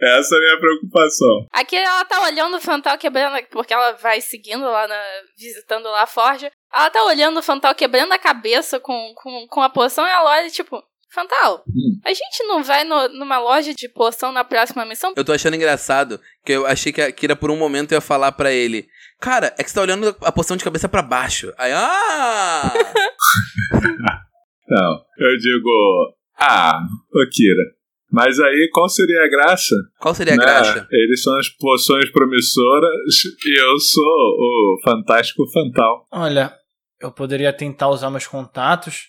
Essa 0.00 0.34
é 0.34 0.38
a 0.38 0.40
minha 0.40 0.58
preocupação. 0.58 1.46
Aqui 1.52 1.76
ela 1.76 2.04
tá 2.04 2.20
olhando 2.22 2.56
o 2.56 2.60
Fantal 2.60 2.98
quebrando, 2.98 3.36
porque 3.52 3.72
ela 3.72 3.92
vai 3.92 4.20
seguindo 4.20 4.64
lá, 4.64 4.88
na, 4.88 5.00
visitando 5.38 5.84
lá 5.84 6.02
a 6.02 6.06
Forja. 6.06 6.50
Ela 6.72 6.90
tá 6.90 7.04
olhando 7.04 7.38
o 7.38 7.42
Fantal 7.42 7.74
quebrando 7.74 8.12
a 8.12 8.18
cabeça 8.18 8.78
com, 8.78 9.12
com, 9.14 9.46
com 9.48 9.62
a 9.62 9.68
poção 9.68 10.06
e 10.06 10.10
ela 10.10 10.30
olha 10.30 10.50
tipo, 10.50 10.82
Fantal, 11.12 11.64
hum. 11.66 12.00
a 12.04 12.10
gente 12.10 12.44
não 12.44 12.62
vai 12.62 12.84
no, 12.84 13.08
numa 13.08 13.40
loja 13.40 13.74
de 13.74 13.88
poção 13.88 14.30
na 14.30 14.44
próxima 14.44 14.84
missão? 14.84 15.12
Eu 15.16 15.24
tô 15.24 15.32
achando 15.32 15.56
engraçado 15.56 16.20
que 16.44 16.52
eu 16.52 16.64
achei 16.64 16.92
que 16.92 17.02
a 17.02 17.10
Kira 17.10 17.34
por 17.34 17.50
um 17.50 17.56
momento 17.56 17.90
ia 17.90 18.00
falar 18.00 18.30
para 18.30 18.52
ele: 18.52 18.86
Cara, 19.20 19.52
é 19.58 19.64
que 19.64 19.68
você 19.68 19.74
tá 19.74 19.82
olhando 19.82 20.16
a 20.20 20.30
poção 20.30 20.56
de 20.56 20.62
cabeça 20.62 20.88
para 20.88 21.02
baixo. 21.02 21.52
Aí, 21.58 21.72
ah! 21.72 22.72
não, 24.68 25.04
eu 25.18 25.36
digo: 25.36 26.14
Ah, 26.38 26.78
ô 27.12 27.28
Kira, 27.28 27.74
mas 28.12 28.38
aí, 28.38 28.68
qual 28.72 28.88
seria 28.88 29.24
a 29.24 29.28
graça? 29.28 29.74
Qual 30.00 30.14
seria 30.14 30.34
a 30.34 30.36
né? 30.36 30.44
graça? 30.44 30.86
Eles 30.92 31.22
são 31.22 31.36
as 31.38 31.48
poções 31.48 32.10
promissoras 32.12 33.24
e 33.44 33.60
eu 33.60 33.78
sou 33.78 34.04
o 34.04 34.80
fantástico 34.84 35.44
Fantal. 35.52 36.06
Olha, 36.12 36.59
eu 37.00 37.10
poderia 37.10 37.52
tentar 37.52 37.88
usar 37.88 38.10
meus 38.10 38.26
contatos 38.26 39.08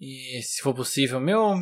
e, 0.00 0.40
se 0.42 0.60
for 0.62 0.74
possível, 0.74 1.18
meu 1.20 1.54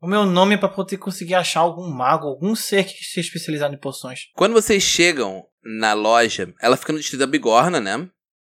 o 0.00 0.06
meu 0.06 0.24
nome 0.24 0.56
para 0.56 0.68
poder 0.68 0.96
conseguir 0.96 1.34
achar 1.34 1.60
algum 1.60 1.88
mago, 1.90 2.28
algum 2.28 2.54
ser 2.54 2.84
que 2.84 3.04
seja 3.04 3.26
especializado 3.26 3.74
em 3.74 3.78
poções. 3.78 4.30
Quando 4.34 4.52
vocês 4.52 4.82
chegam 4.82 5.44
na 5.62 5.92
loja, 5.92 6.54
ela 6.60 6.76
fica 6.76 6.92
no 6.92 7.00
distrito 7.00 7.20
da 7.20 7.26
Bigorna, 7.26 7.80
né? 7.80 8.08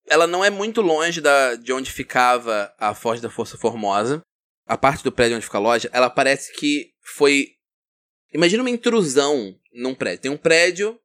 Ela 0.07 0.27
não 0.27 0.45
é 0.45 0.51
muito 0.51 0.81
longe 0.81 1.21
da, 1.21 1.55
de 1.55 1.73
onde 1.73 1.93
ficava 1.93 2.73
a 2.79 2.95
Forja 2.95 3.23
da 3.23 3.31
Força 3.31 3.59
Formosa. 3.59 4.23
A 4.67 4.79
parte 4.79 5.05
do 5.05 5.13
prédio 5.13 5.37
onde 5.37 5.45
fica 5.45 5.59
a 5.59 5.61
loja, 5.61 5.91
ela 5.93 6.09
parece 6.09 6.53
que 6.55 6.93
foi. 7.17 7.49
Imagina 8.33 8.63
uma 8.63 8.71
intrusão 8.71 9.55
num 9.73 9.95
prédio. 9.95 10.23
Tem 10.23 10.31
um 10.31 10.37
prédio 10.37 10.99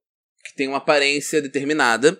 que 0.43 0.55
tem 0.55 0.68
uma 0.70 0.78
aparência 0.78 1.41
determinada. 1.41 2.18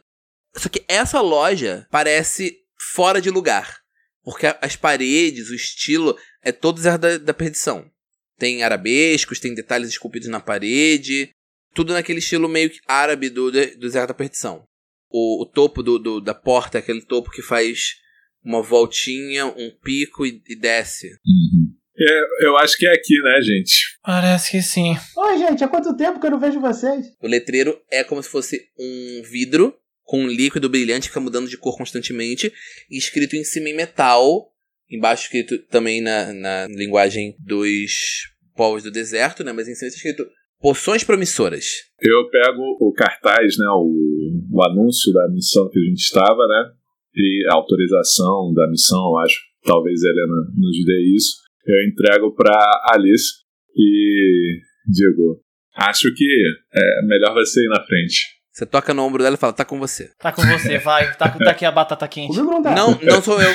Só 0.56 0.68
que 0.68 0.84
essa 0.88 1.22
loja 1.22 1.88
parece 1.90 2.58
fora 2.80 3.22
de 3.22 3.30
lugar. 3.30 3.80
Porque 4.24 4.46
as 4.62 4.76
paredes, 4.76 5.50
o 5.50 5.56
estilo, 5.56 6.18
é 6.42 6.52
todo 6.52 6.82
da, 6.82 6.98
da 7.18 7.34
Perdição. 7.34 7.90
Tem 8.38 8.64
arabescos, 8.64 9.40
tem 9.40 9.54
detalhes 9.54 9.90
esculpidos 9.90 10.28
na 10.28 10.40
parede. 10.40 11.30
Tudo 11.74 11.94
naquele 11.94 12.20
estilo 12.20 12.48
meio 12.48 12.72
árabe 12.88 13.30
do, 13.30 13.52
do 13.52 13.90
Zero 13.90 14.08
da 14.08 14.14
Perdição. 14.14 14.64
O, 15.10 15.44
o 15.44 15.46
topo 15.46 15.82
do, 15.82 15.98
do, 15.98 16.22
da 16.22 16.34
porta 16.34 16.78
é 16.78 16.80
aquele 16.80 17.02
topo 17.02 17.32
que 17.32 17.42
faz 17.42 17.96
uma 18.44 18.62
voltinha, 18.62 19.46
um 19.46 19.72
pico 19.84 20.26
e, 20.26 20.42
e 20.48 20.56
desce. 20.56 21.08
Uhum. 21.26 21.76
É, 22.02 22.46
eu 22.48 22.58
acho 22.58 22.78
que 22.78 22.88
é 22.88 22.94
aqui, 22.94 23.14
né, 23.22 23.42
gente? 23.42 23.98
Parece 24.02 24.52
que 24.52 24.62
sim. 24.62 24.96
Oi, 25.18 25.38
gente, 25.38 25.64
há 25.64 25.68
quanto 25.68 25.98
tempo 25.98 26.20
que 26.20 26.26
eu 26.26 26.32
não 26.32 26.40
vejo 26.40 26.62
vocês? 26.62 27.08
O 27.22 27.28
letreiro 27.28 27.78
é 27.92 28.06
como 28.06 28.24
se 28.24 28.30
fosse 28.30 28.70
um 28.80 29.22
vidro 29.24 29.78
com 30.10 30.24
um 30.24 30.28
líquido 30.28 30.68
brilhante 30.68 31.04
que 31.04 31.10
fica 31.10 31.20
mudando 31.20 31.48
de 31.48 31.56
cor 31.56 31.78
constantemente, 31.78 32.52
escrito 32.90 33.36
em 33.36 33.44
cima 33.44 33.70
em 33.70 33.76
metal, 33.76 34.52
embaixo 34.90 35.26
escrito 35.26 35.60
também 35.68 36.02
na, 36.02 36.34
na 36.34 36.68
linguagem 36.68 37.36
dos 37.38 38.24
povos 38.56 38.82
do 38.82 38.90
deserto, 38.90 39.44
né? 39.44 39.54
Mas 39.54 39.68
em 39.68 39.76
cima 39.76 39.88
está 39.88 39.98
escrito 39.98 40.28
poções 40.60 41.04
promissoras. 41.04 41.66
Eu 42.02 42.28
pego 42.32 42.76
o 42.80 42.92
cartaz, 42.92 43.56
né? 43.60 43.68
O, 43.76 44.48
o 44.52 44.64
anúncio 44.64 45.14
da 45.14 45.30
missão 45.30 45.70
que 45.70 45.78
a 45.78 45.84
gente 45.84 46.02
estava, 46.02 46.48
né? 46.48 46.72
E 47.16 47.46
a 47.52 47.56
autorização 47.56 48.52
da 48.56 48.68
missão, 48.68 48.98
eu 48.98 49.18
acho. 49.20 49.38
Talvez 49.64 50.04
a 50.04 50.10
Helena 50.10 50.52
nos 50.58 50.86
dê 50.86 51.16
isso. 51.16 51.36
Eu 51.68 51.88
entrego 51.88 52.34
para 52.34 52.60
Alice 52.96 53.34
e 53.76 54.60
digo: 54.88 55.40
Acho 55.76 56.12
que 56.16 56.26
é 56.74 57.06
melhor 57.06 57.36
você 57.36 57.64
ir 57.64 57.70
na 57.70 57.86
frente. 57.86 58.39
Você 58.60 58.66
toca 58.66 58.94
no 58.94 59.06
ombro 59.06 59.24
dela 59.24 59.36
e 59.36 59.38
fala, 59.38 59.54
tá 59.54 59.64
com 59.64 59.80
você. 59.80 60.12
Tá 60.20 60.34
com 60.34 60.42
você, 60.42 60.78
vai. 60.80 61.16
Tá, 61.16 61.30
tá 61.30 61.52
aqui 61.52 61.64
a 61.64 61.72
batata 61.72 62.06
quente. 62.10 62.36
não 62.38 62.62
dá. 62.62 62.72
Não, 62.72 62.92
não 63.02 63.24
sou 63.24 63.42
eu. 63.42 63.50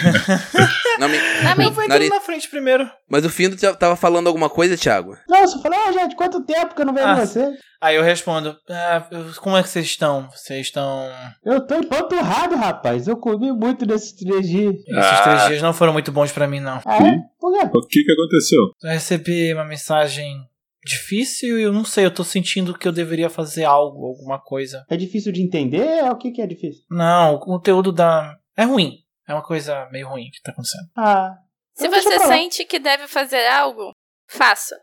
não 0.99 1.11
me. 1.11 1.19
Eu 1.63 1.71
vou 1.73 1.85
entrar 1.85 2.01
na 2.09 2.21
frente 2.23 2.49
primeiro. 2.49 2.91
Mas 3.07 3.23
o 3.23 3.29
Findo 3.29 3.55
tava 3.77 3.97
falando 3.97 4.29
alguma 4.29 4.49
coisa, 4.49 4.79
Thiago? 4.79 5.15
Não, 5.29 5.47
só 5.47 5.61
falei, 5.61 5.79
ah, 5.79 5.93
gente, 5.93 6.17
quanto 6.17 6.43
tempo 6.47 6.75
que 6.75 6.81
eu 6.81 6.87
não 6.87 6.95
vejo 6.95 7.07
ah, 7.07 7.17
você? 7.17 7.53
Aí 7.83 7.97
eu 7.97 8.03
respondo, 8.03 8.57
ah, 8.71 9.07
como 9.43 9.59
é 9.59 9.63
que 9.63 9.69
vocês 9.69 9.85
estão? 9.85 10.27
Vocês 10.31 10.69
estão. 10.69 11.11
Eu 11.45 11.61
tô 11.67 11.75
empanturrado, 11.75 12.57
rapaz. 12.57 13.07
Eu 13.07 13.19
comi 13.19 13.53
muito 13.53 13.85
nesses 13.85 14.13
três 14.13 14.49
dias. 14.49 14.75
Esses 14.75 14.97
ah. 14.97 15.23
três 15.23 15.47
dias 15.49 15.63
não 15.63 15.75
foram 15.75 15.93
muito 15.93 16.11
bons 16.11 16.33
pra 16.33 16.49
mim, 16.49 16.61
não. 16.61 16.81
Ah, 16.87 16.97
é? 16.97 17.21
Por 17.39 17.53
quê? 17.53 17.69
O 17.77 17.87
que 17.89 18.05
que 18.05 18.13
aconteceu? 18.13 18.61
Eu 18.83 18.91
recebi 18.91 19.53
uma 19.53 19.67
mensagem 19.67 20.39
difícil 20.85 21.59
e 21.59 21.63
eu 21.63 21.73
não 21.73 21.85
sei, 21.85 22.05
eu 22.05 22.15
tô 22.15 22.23
sentindo 22.23 22.77
que 22.77 22.87
eu 22.87 22.93
deveria 22.93 23.31
fazer 23.31 23.65
algo, 23.65 24.07
alguma 24.07 24.39
coisa. 24.39 24.85
É 24.89 24.97
difícil 24.97 25.33
de 25.33 25.43
entender? 25.43 26.05
O 26.05 26.17
que, 26.17 26.31
que 26.31 26.43
é 26.43 26.47
difícil? 26.47 26.85
Não, 26.91 27.35
o 27.35 27.41
conteúdo 27.41 27.93
da. 27.93 28.37
É 28.57 28.65
ruim. 28.65 28.99
É 29.27 29.33
uma 29.33 29.43
coisa 29.43 29.89
meio 29.91 30.09
ruim 30.09 30.31
que 30.31 30.43
tá 30.43 30.53
acontecendo. 30.53 30.89
Ah. 30.97 31.35
Se 31.75 31.89
você 31.89 32.19
sente 32.21 32.65
que 32.65 32.79
deve 32.79 33.09
fazer 33.09 33.47
algo, 33.49 33.91
faça. 34.29 34.79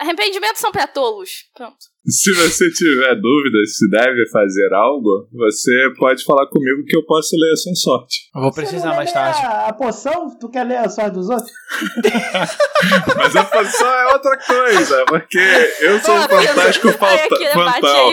Arrependimentos 0.00 0.60
são 0.60 0.70
pra 0.70 0.86
tolos. 0.86 1.30
Pronto. 1.56 1.76
Se 2.06 2.32
você 2.32 2.70
tiver 2.70 3.14
dúvida 3.16 3.58
se 3.66 3.90
deve 3.90 4.26
fazer 4.30 4.72
algo, 4.72 5.28
você 5.30 5.72
pode 5.98 6.24
falar 6.24 6.46
comigo 6.46 6.84
que 6.86 6.96
eu 6.96 7.04
posso 7.04 7.36
ler 7.36 7.52
a 7.52 7.56
sua 7.56 7.74
sorte. 7.74 8.16
Eu 8.34 8.40
vou 8.42 8.52
precisar 8.52 8.94
mais 8.94 9.12
tarde. 9.12 9.40
A, 9.44 9.66
a 9.66 9.72
poção? 9.72 10.38
Tu 10.38 10.48
quer 10.48 10.64
ler 10.64 10.76
a 10.78 10.88
sorte 10.88 11.14
dos 11.14 11.28
outros? 11.28 11.50
Mas 13.16 13.36
a 13.36 13.44
poção 13.44 13.88
é 13.88 14.12
outra 14.14 14.38
coisa, 14.38 15.04
porque 15.06 15.38
eu 15.80 15.98
sou 16.00 16.14
um 16.14 16.28
fantástico 16.28 16.92
falta, 16.92 17.36
fantal. 17.52 18.10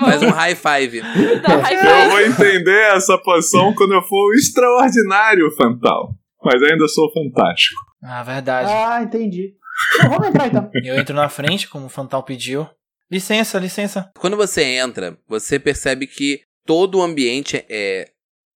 Faz 0.00 0.22
um 0.22 0.30
high 0.30 0.54
five. 0.54 1.00
Não, 1.00 1.60
high 1.60 1.76
five. 1.78 2.02
Eu 2.04 2.10
vou 2.10 2.20
entender 2.20 2.94
essa 2.94 3.18
poção 3.18 3.74
quando 3.74 3.94
eu 3.94 4.02
for 4.02 4.30
o 4.30 4.34
extraordinário 4.34 5.50
fantal. 5.56 6.10
mas 6.44 6.62
ainda 6.62 6.86
sou 6.86 7.10
fantástico. 7.12 7.80
Ah, 8.04 8.22
verdade. 8.22 8.70
Ah, 8.70 9.02
entendi. 9.02 9.54
Então, 9.94 10.10
vamos 10.10 10.28
entrar 10.28 10.46
então. 10.46 10.70
Eu 10.82 10.98
entro 10.98 11.14
na 11.14 11.28
frente, 11.28 11.68
como 11.68 11.86
o 11.86 11.90
Fantal 11.90 12.22
pediu. 12.22 12.68
Licença, 13.10 13.58
licença. 13.58 14.10
Quando 14.18 14.36
você 14.36 14.62
entra, 14.62 15.18
você 15.28 15.58
percebe 15.58 16.06
que 16.06 16.42
todo 16.64 16.98
o 16.98 17.02
ambiente 17.02 17.64
é. 17.68 18.10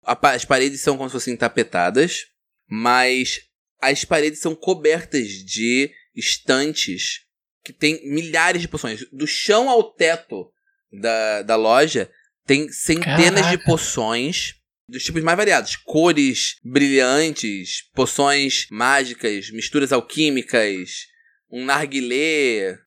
As 0.04 0.44
paredes 0.44 0.80
são 0.80 0.96
como 0.96 1.08
se 1.08 1.12
fossem 1.12 1.36
tapetadas, 1.36 2.26
mas 2.66 3.40
as 3.80 4.04
paredes 4.04 4.40
são 4.40 4.54
cobertas 4.54 5.28
de 5.28 5.90
estantes 6.14 7.26
que 7.62 7.72
tem 7.72 8.00
milhares 8.08 8.62
de 8.62 8.68
poções. 8.68 9.04
Do 9.12 9.26
chão 9.26 9.68
ao 9.68 9.92
teto 9.92 10.50
da, 10.90 11.42
da 11.42 11.56
loja 11.56 12.10
tem 12.46 12.72
centenas 12.72 13.42
Caraca. 13.42 13.56
de 13.56 13.64
poções 13.64 14.54
dos 14.88 15.04
tipos 15.04 15.22
mais 15.22 15.36
variados. 15.36 15.76
Cores 15.76 16.56
brilhantes, 16.64 17.82
poções 17.94 18.66
mágicas, 18.70 19.50
misturas 19.50 19.92
alquímicas, 19.92 21.06
um 21.50 21.64
narguilé. 21.64 22.78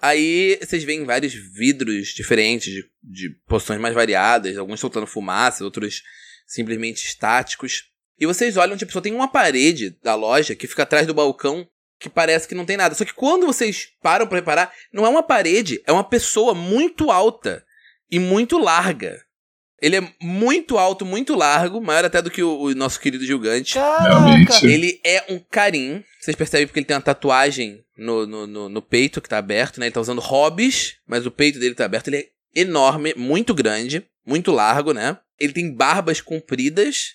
Aí 0.00 0.58
vocês 0.62 0.84
veem 0.84 1.04
vários 1.04 1.34
vidros 1.34 2.08
diferentes 2.08 2.72
de, 2.72 2.84
de 3.02 3.30
poções 3.46 3.80
mais 3.80 3.94
variadas, 3.94 4.56
alguns 4.56 4.80
soltando 4.80 5.06
fumaça, 5.06 5.64
outros 5.64 6.02
simplesmente 6.46 7.04
estáticos. 7.04 7.84
E 8.18 8.26
vocês 8.26 8.56
olham, 8.56 8.76
tipo, 8.76 8.92
só 8.92 9.00
tem 9.00 9.14
uma 9.14 9.30
parede 9.30 9.96
da 10.02 10.14
loja 10.14 10.54
que 10.54 10.66
fica 10.66 10.82
atrás 10.82 11.06
do 11.06 11.14
balcão 11.14 11.66
que 11.98 12.08
parece 12.08 12.48
que 12.48 12.54
não 12.54 12.64
tem 12.64 12.78
nada. 12.78 12.94
Só 12.94 13.04
que 13.04 13.12
quando 13.12 13.46
vocês 13.46 13.88
param 14.02 14.26
para 14.26 14.38
reparar, 14.38 14.72
não 14.92 15.04
é 15.04 15.08
uma 15.08 15.22
parede, 15.22 15.82
é 15.86 15.92
uma 15.92 16.02
pessoa 16.02 16.54
muito 16.54 17.10
alta 17.10 17.64
e 18.10 18.18
muito 18.18 18.58
larga. 18.58 19.22
Ele 19.80 19.96
é 19.96 20.12
muito 20.20 20.76
alto, 20.76 21.06
muito 21.06 21.34
largo, 21.34 21.80
maior 21.80 22.04
até 22.04 22.20
do 22.20 22.30
que 22.30 22.42
o, 22.42 22.64
o 22.64 22.74
nosso 22.74 23.00
querido 23.00 23.24
gigante. 23.24 23.78
Realmente. 23.78 24.66
Ele 24.66 25.00
é 25.02 25.24
um 25.30 25.38
carim. 25.38 26.04
Vocês 26.20 26.36
percebem 26.36 26.66
porque 26.66 26.80
ele 26.80 26.86
tem 26.86 26.96
uma 26.96 27.02
tatuagem 27.02 27.82
no, 27.96 28.26
no, 28.26 28.46
no, 28.46 28.68
no, 28.68 28.82
peito 28.82 29.22
que 29.22 29.28
tá 29.28 29.38
aberto, 29.38 29.80
né? 29.80 29.86
Ele 29.86 29.94
tá 29.94 30.00
usando 30.00 30.20
hobbies, 30.20 30.96
mas 31.06 31.24
o 31.24 31.30
peito 31.30 31.58
dele 31.58 31.74
tá 31.74 31.86
aberto. 31.86 32.08
Ele 32.08 32.18
é 32.18 32.28
enorme, 32.54 33.14
muito 33.16 33.54
grande, 33.54 34.06
muito 34.26 34.52
largo, 34.52 34.92
né? 34.92 35.16
Ele 35.38 35.54
tem 35.54 35.72
barbas 35.72 36.20
compridas. 36.20 37.14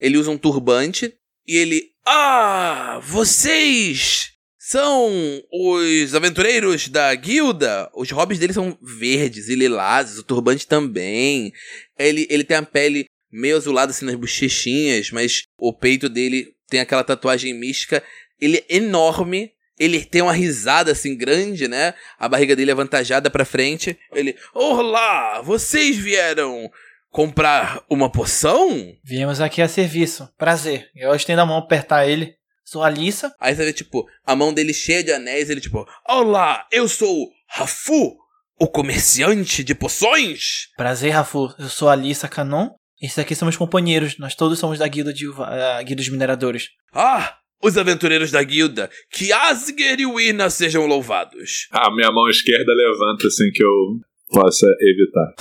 Ele 0.00 0.16
usa 0.16 0.30
um 0.30 0.38
turbante. 0.38 1.14
E 1.46 1.56
ele. 1.56 1.90
Ah! 2.06 3.00
Vocês! 3.02 4.37
São 4.70 5.10
os 5.50 6.14
aventureiros 6.14 6.88
da 6.88 7.14
guilda. 7.14 7.90
Os 7.94 8.10
hobbies 8.10 8.38
dele 8.38 8.52
são 8.52 8.76
verdes 8.82 9.48
e 9.48 9.54
lilazes, 9.54 10.18
o 10.18 10.22
turbante 10.22 10.66
também. 10.66 11.54
Ele, 11.98 12.26
ele 12.28 12.44
tem 12.44 12.58
a 12.58 12.62
pele 12.62 13.06
meio 13.32 13.56
azulada 13.56 13.92
assim 13.92 14.04
nas 14.04 14.14
bochechinhas, 14.16 15.10
mas 15.10 15.44
o 15.58 15.72
peito 15.72 16.06
dele 16.06 16.54
tem 16.68 16.80
aquela 16.80 17.02
tatuagem 17.02 17.54
mística. 17.54 18.02
Ele 18.38 18.62
é 18.68 18.76
enorme. 18.76 19.52
Ele 19.78 20.04
tem 20.04 20.20
uma 20.20 20.34
risada 20.34 20.92
assim 20.92 21.16
grande, 21.16 21.66
né? 21.66 21.94
A 22.18 22.28
barriga 22.28 22.54
dele 22.54 22.70
é 22.70 22.74
avantajada 22.74 23.30
para 23.30 23.46
frente. 23.46 23.98
Ele, 24.12 24.36
olá, 24.52 25.40
vocês 25.40 25.96
vieram 25.96 26.70
comprar 27.10 27.82
uma 27.88 28.12
poção? 28.12 28.94
Viemos 29.02 29.40
aqui 29.40 29.62
a 29.62 29.68
serviço. 29.68 30.28
Prazer. 30.36 30.90
Eu 30.94 31.14
estendo 31.14 31.40
a 31.40 31.46
mão 31.46 31.56
apertar 31.56 32.06
ele. 32.06 32.36
Sou 32.70 32.82
a 32.82 32.88
Alissa. 32.88 33.34
Aí 33.40 33.54
você 33.54 33.64
vê, 33.64 33.72
tipo, 33.72 34.06
a 34.26 34.36
mão 34.36 34.52
dele 34.52 34.74
cheia 34.74 35.02
de 35.02 35.10
anéis, 35.10 35.48
ele, 35.48 35.58
tipo, 35.58 35.88
Olá, 36.06 36.66
eu 36.70 36.86
sou 36.86 37.30
Rafu, 37.48 38.14
o 38.60 38.68
comerciante 38.68 39.64
de 39.64 39.74
poções. 39.74 40.68
Prazer, 40.76 41.12
Rafu. 41.12 41.48
Eu 41.58 41.70
sou 41.70 41.88
a 41.88 41.92
Alissa 41.92 42.28
Canon. 42.28 42.68
Esses 43.00 43.18
aqui 43.18 43.34
são 43.34 43.46
meus 43.46 43.56
companheiros. 43.56 44.18
Nós 44.18 44.34
todos 44.34 44.58
somos 44.58 44.78
da 44.78 44.86
guilda, 44.86 45.14
de, 45.14 45.26
uh, 45.26 45.34
guilda 45.78 46.02
dos 46.02 46.10
mineradores. 46.10 46.68
Ah, 46.92 47.38
os 47.62 47.78
aventureiros 47.78 48.30
da 48.30 48.42
guilda. 48.42 48.90
Que 49.10 49.32
Asger 49.32 49.98
e 49.98 50.04
Wina 50.04 50.50
sejam 50.50 50.84
louvados. 50.84 51.68
Ah, 51.72 51.90
minha 51.90 52.12
mão 52.12 52.28
esquerda 52.28 52.70
levanta 52.74 53.28
assim 53.28 53.50
que 53.50 53.64
eu 53.64 53.98
possa 54.28 54.66
evitar. 54.82 55.34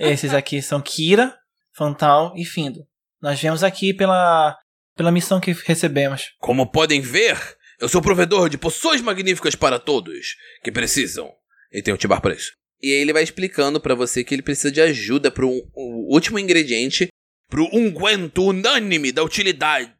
Esses 0.12 0.34
aqui 0.34 0.60
são 0.60 0.80
Kira, 0.80 1.36
Fantal 1.72 2.34
e 2.36 2.44
Findo. 2.44 2.80
Nós 3.22 3.40
viemos 3.40 3.62
aqui 3.62 3.94
pela 3.94 4.58
pela 4.98 5.12
missão 5.12 5.40
que 5.40 5.52
recebemos. 5.64 6.34
Como 6.40 6.70
podem 6.70 7.00
ver, 7.00 7.38
eu 7.80 7.88
sou 7.88 8.02
provedor 8.02 8.50
de 8.50 8.58
poções 8.58 9.00
magníficas 9.00 9.54
para 9.54 9.78
todos 9.78 10.36
que 10.62 10.72
precisam. 10.72 11.32
E 11.72 11.80
tem 11.80 11.94
um 11.94 11.96
tibar 11.96 12.20
para 12.20 12.34
isso. 12.34 12.52
E 12.82 12.92
aí 12.92 12.98
ele 12.98 13.12
vai 13.12 13.22
explicando 13.22 13.80
para 13.80 13.94
você 13.94 14.24
que 14.24 14.34
ele 14.34 14.42
precisa 14.42 14.72
de 14.72 14.80
ajuda 14.80 15.30
para 15.30 15.46
um, 15.46 15.60
um 15.76 16.06
último 16.10 16.38
ingrediente 16.38 17.08
pro 17.48 17.68
unguento 17.72 18.44
unânime 18.44 19.12
da 19.12 19.22
utilidade 19.22 19.94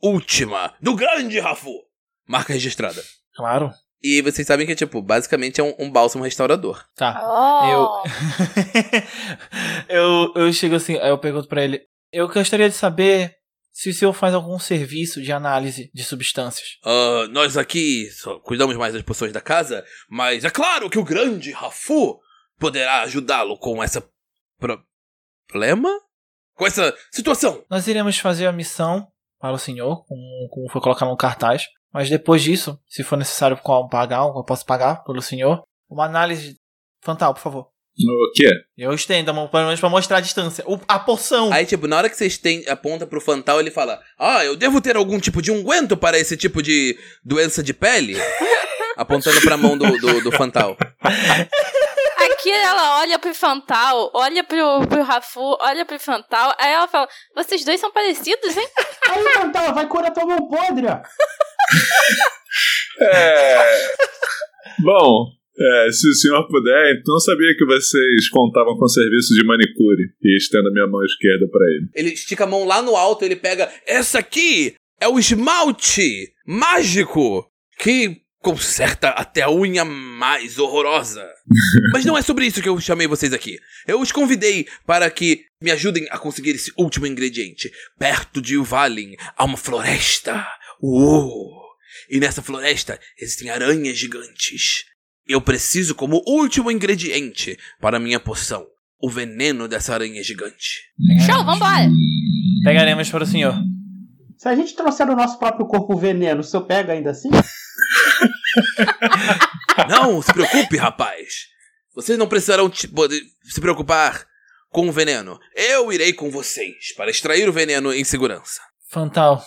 última 0.00 0.74
do 0.80 0.94
grande 0.94 1.38
Rafu. 1.40 1.74
Marca 2.26 2.52
registrada. 2.52 3.02
Claro. 3.34 3.72
E 4.02 4.22
vocês 4.22 4.46
sabem 4.46 4.66
que, 4.66 4.74
tipo, 4.74 5.02
basicamente 5.02 5.60
é 5.60 5.64
um, 5.64 5.74
um 5.78 5.90
bálsamo 5.90 6.22
restaurador. 6.24 6.84
Tá. 6.94 7.20
Oh. 7.24 7.66
Eu... 7.66 7.88
eu. 9.88 10.32
Eu 10.36 10.52
chego 10.52 10.76
assim, 10.76 10.96
aí 10.98 11.08
eu 11.08 11.18
pergunto 11.18 11.48
para 11.48 11.64
ele. 11.64 11.82
Eu 12.12 12.28
gostaria 12.28 12.68
de 12.68 12.74
saber 12.74 13.36
se 13.76 13.90
o 13.90 13.94
senhor 13.94 14.14
faz 14.14 14.32
algum 14.32 14.58
serviço 14.58 15.20
de 15.20 15.30
análise 15.30 15.90
de 15.92 16.02
substâncias. 16.02 16.78
Uh, 16.82 17.28
nós 17.28 17.58
aqui 17.58 18.08
cuidamos 18.42 18.74
mais 18.74 18.94
das 18.94 19.02
poções 19.02 19.34
da 19.34 19.40
casa, 19.42 19.84
mas 20.08 20.46
é 20.46 20.50
claro 20.50 20.88
que 20.88 20.98
o 20.98 21.04
grande 21.04 21.52
Rafu 21.52 22.18
poderá 22.58 23.02
ajudá-lo 23.02 23.58
com 23.58 23.84
essa 23.84 24.02
pro 24.58 24.82
problema? 25.46 25.90
Com 26.54 26.66
essa 26.66 26.96
situação. 27.12 27.62
Nós 27.68 27.86
iremos 27.86 28.16
fazer 28.16 28.46
a 28.46 28.52
missão 28.52 29.06
para 29.38 29.52
o 29.52 29.58
senhor, 29.58 30.06
como, 30.06 30.48
como 30.48 30.70
foi 30.70 30.80
colocado 30.80 31.10
no 31.10 31.16
cartaz. 31.16 31.66
Mas 31.92 32.08
depois 32.08 32.42
disso, 32.42 32.80
se 32.86 33.04
for 33.04 33.18
necessário 33.18 33.60
pagar, 33.90 34.22
eu 34.22 34.42
posso 34.42 34.64
pagar 34.64 35.04
pelo 35.04 35.20
senhor. 35.20 35.62
Uma 35.86 36.06
análise. 36.06 36.58
Fantal, 37.02 37.34
por 37.34 37.40
favor. 37.40 37.70
O 37.98 38.32
quê? 38.34 38.50
Eu 38.76 38.92
estendo 38.92 39.30
a 39.30 39.34
mão, 39.34 39.48
pelo 39.48 39.64
menos 39.64 39.80
pra 39.80 39.88
mostrar 39.88 40.18
a 40.18 40.20
distância. 40.20 40.62
O, 40.66 40.78
a 40.86 40.98
porção. 40.98 41.50
Aí, 41.50 41.64
tipo, 41.64 41.86
na 41.86 41.96
hora 41.96 42.10
que 42.10 42.16
você 42.16 42.26
estende, 42.26 42.68
aponta 42.68 43.06
pro 43.06 43.20
Fantal, 43.22 43.58
ele 43.58 43.70
fala: 43.70 44.00
Ah, 44.18 44.44
eu 44.44 44.54
devo 44.54 44.82
ter 44.82 44.96
algum 44.96 45.18
tipo 45.18 45.40
de 45.40 45.50
unguento 45.50 45.96
para 45.96 46.18
esse 46.18 46.36
tipo 46.36 46.62
de 46.62 46.98
doença 47.24 47.62
de 47.62 47.72
pele? 47.72 48.16
Apontando 48.98 49.40
pra 49.40 49.56
mão 49.56 49.78
do, 49.78 49.98
do, 49.98 50.20
do 50.22 50.32
Fantal. 50.32 50.76
Aqui 52.30 52.50
ela 52.50 53.00
olha 53.00 53.18
pro 53.18 53.34
Fantal, 53.34 54.10
olha 54.14 54.44
pro, 54.44 54.86
pro 54.88 55.02
Rafu, 55.02 55.56
olha 55.60 55.84
pro 55.84 55.98
Fantal, 55.98 56.54
aí 56.58 56.72
ela 56.72 56.88
fala: 56.88 57.08
Vocês 57.34 57.64
dois 57.64 57.80
são 57.80 57.90
parecidos, 57.92 58.56
hein? 58.56 58.68
Aí, 59.08 59.22
Fantal, 59.34 59.74
vai 59.74 59.86
curar 59.86 60.12
tua 60.12 60.26
mão 60.26 60.48
podre, 60.48 60.86
ó. 60.86 61.00
é. 63.00 63.88
Bom, 64.80 65.26
é, 65.58 65.90
se 65.90 66.08
o 66.08 66.14
senhor 66.14 66.46
puder, 66.48 66.94
então 66.94 67.18
sabia 67.18 67.54
que 67.56 67.64
vocês 67.64 68.28
contavam 68.28 68.76
com 68.76 68.86
serviço 68.86 69.34
de 69.34 69.44
manicure. 69.44 70.10
E 70.22 70.36
estendo 70.36 70.68
a 70.68 70.72
minha 70.72 70.86
mão 70.86 71.02
esquerda 71.04 71.48
para 71.48 71.66
ele. 71.66 71.88
Ele 71.94 72.14
estica 72.14 72.44
a 72.44 72.46
mão 72.46 72.64
lá 72.64 72.82
no 72.82 72.94
alto, 72.94 73.24
ele 73.24 73.36
pega. 73.36 73.72
Essa 73.86 74.18
aqui 74.18 74.74
é 75.00 75.08
o 75.08 75.18
esmalte 75.18 76.32
mágico 76.46 77.50
que 77.78 78.20
conserta 78.40 79.08
até 79.08 79.42
a 79.42 79.50
unha 79.50 79.84
mais 79.84 80.58
horrorosa. 80.58 81.26
Mas 81.92 82.04
não 82.04 82.16
é 82.16 82.22
sobre 82.22 82.46
isso 82.46 82.62
que 82.62 82.68
eu 82.68 82.78
chamei 82.80 83.06
vocês 83.06 83.32
aqui. 83.32 83.58
Eu 83.88 84.00
os 84.00 84.12
convidei 84.12 84.66
para 84.86 85.10
que 85.10 85.42
me 85.60 85.70
ajudem 85.70 86.06
a 86.10 86.18
conseguir 86.18 86.50
esse 86.50 86.72
último 86.76 87.06
ingrediente. 87.06 87.72
Perto 87.98 88.40
de 88.40 88.56
Uvalin 88.56 89.16
há 89.36 89.44
uma 89.44 89.56
floresta. 89.56 90.46
Uou! 90.80 91.64
E 92.10 92.20
nessa 92.20 92.42
floresta 92.42 93.00
existem 93.18 93.50
aranhas 93.50 93.96
gigantes. 93.96 94.84
Eu 95.26 95.40
preciso 95.40 95.94
como 95.94 96.22
último 96.26 96.70
ingrediente 96.70 97.58
para 97.80 97.98
minha 97.98 98.20
poção 98.20 98.66
o 99.00 99.10
veneno 99.10 99.68
dessa 99.68 99.92
aranha 99.92 100.22
gigante. 100.22 100.84
Show, 101.26 101.44
vambora! 101.44 101.90
Pegaremos 102.64 103.10
para 103.10 103.24
o 103.24 103.26
senhor. 103.26 103.54
Se 104.36 104.48
a 104.48 104.54
gente 104.54 104.74
trouxer 104.74 105.08
o 105.08 105.16
nosso 105.16 105.38
próprio 105.38 105.66
corpo 105.66 105.96
veneno, 105.96 106.40
o 106.40 106.44
senhor 106.44 106.64
pega 106.64 106.92
ainda 106.92 107.10
assim? 107.10 107.30
não 109.88 110.20
se 110.22 110.32
preocupe, 110.32 110.76
rapaz. 110.76 111.46
Vocês 111.94 112.18
não 112.18 112.28
precisarão 112.28 112.70
se 112.72 113.60
preocupar 113.60 114.26
com 114.70 114.88
o 114.88 114.92
veneno. 114.92 115.38
Eu 115.54 115.92
irei 115.92 116.12
com 116.12 116.30
vocês 116.30 116.94
para 116.96 117.10
extrair 117.10 117.48
o 117.48 117.52
veneno 117.52 117.92
em 117.92 118.04
segurança. 118.04 118.60
Fantal, 118.90 119.42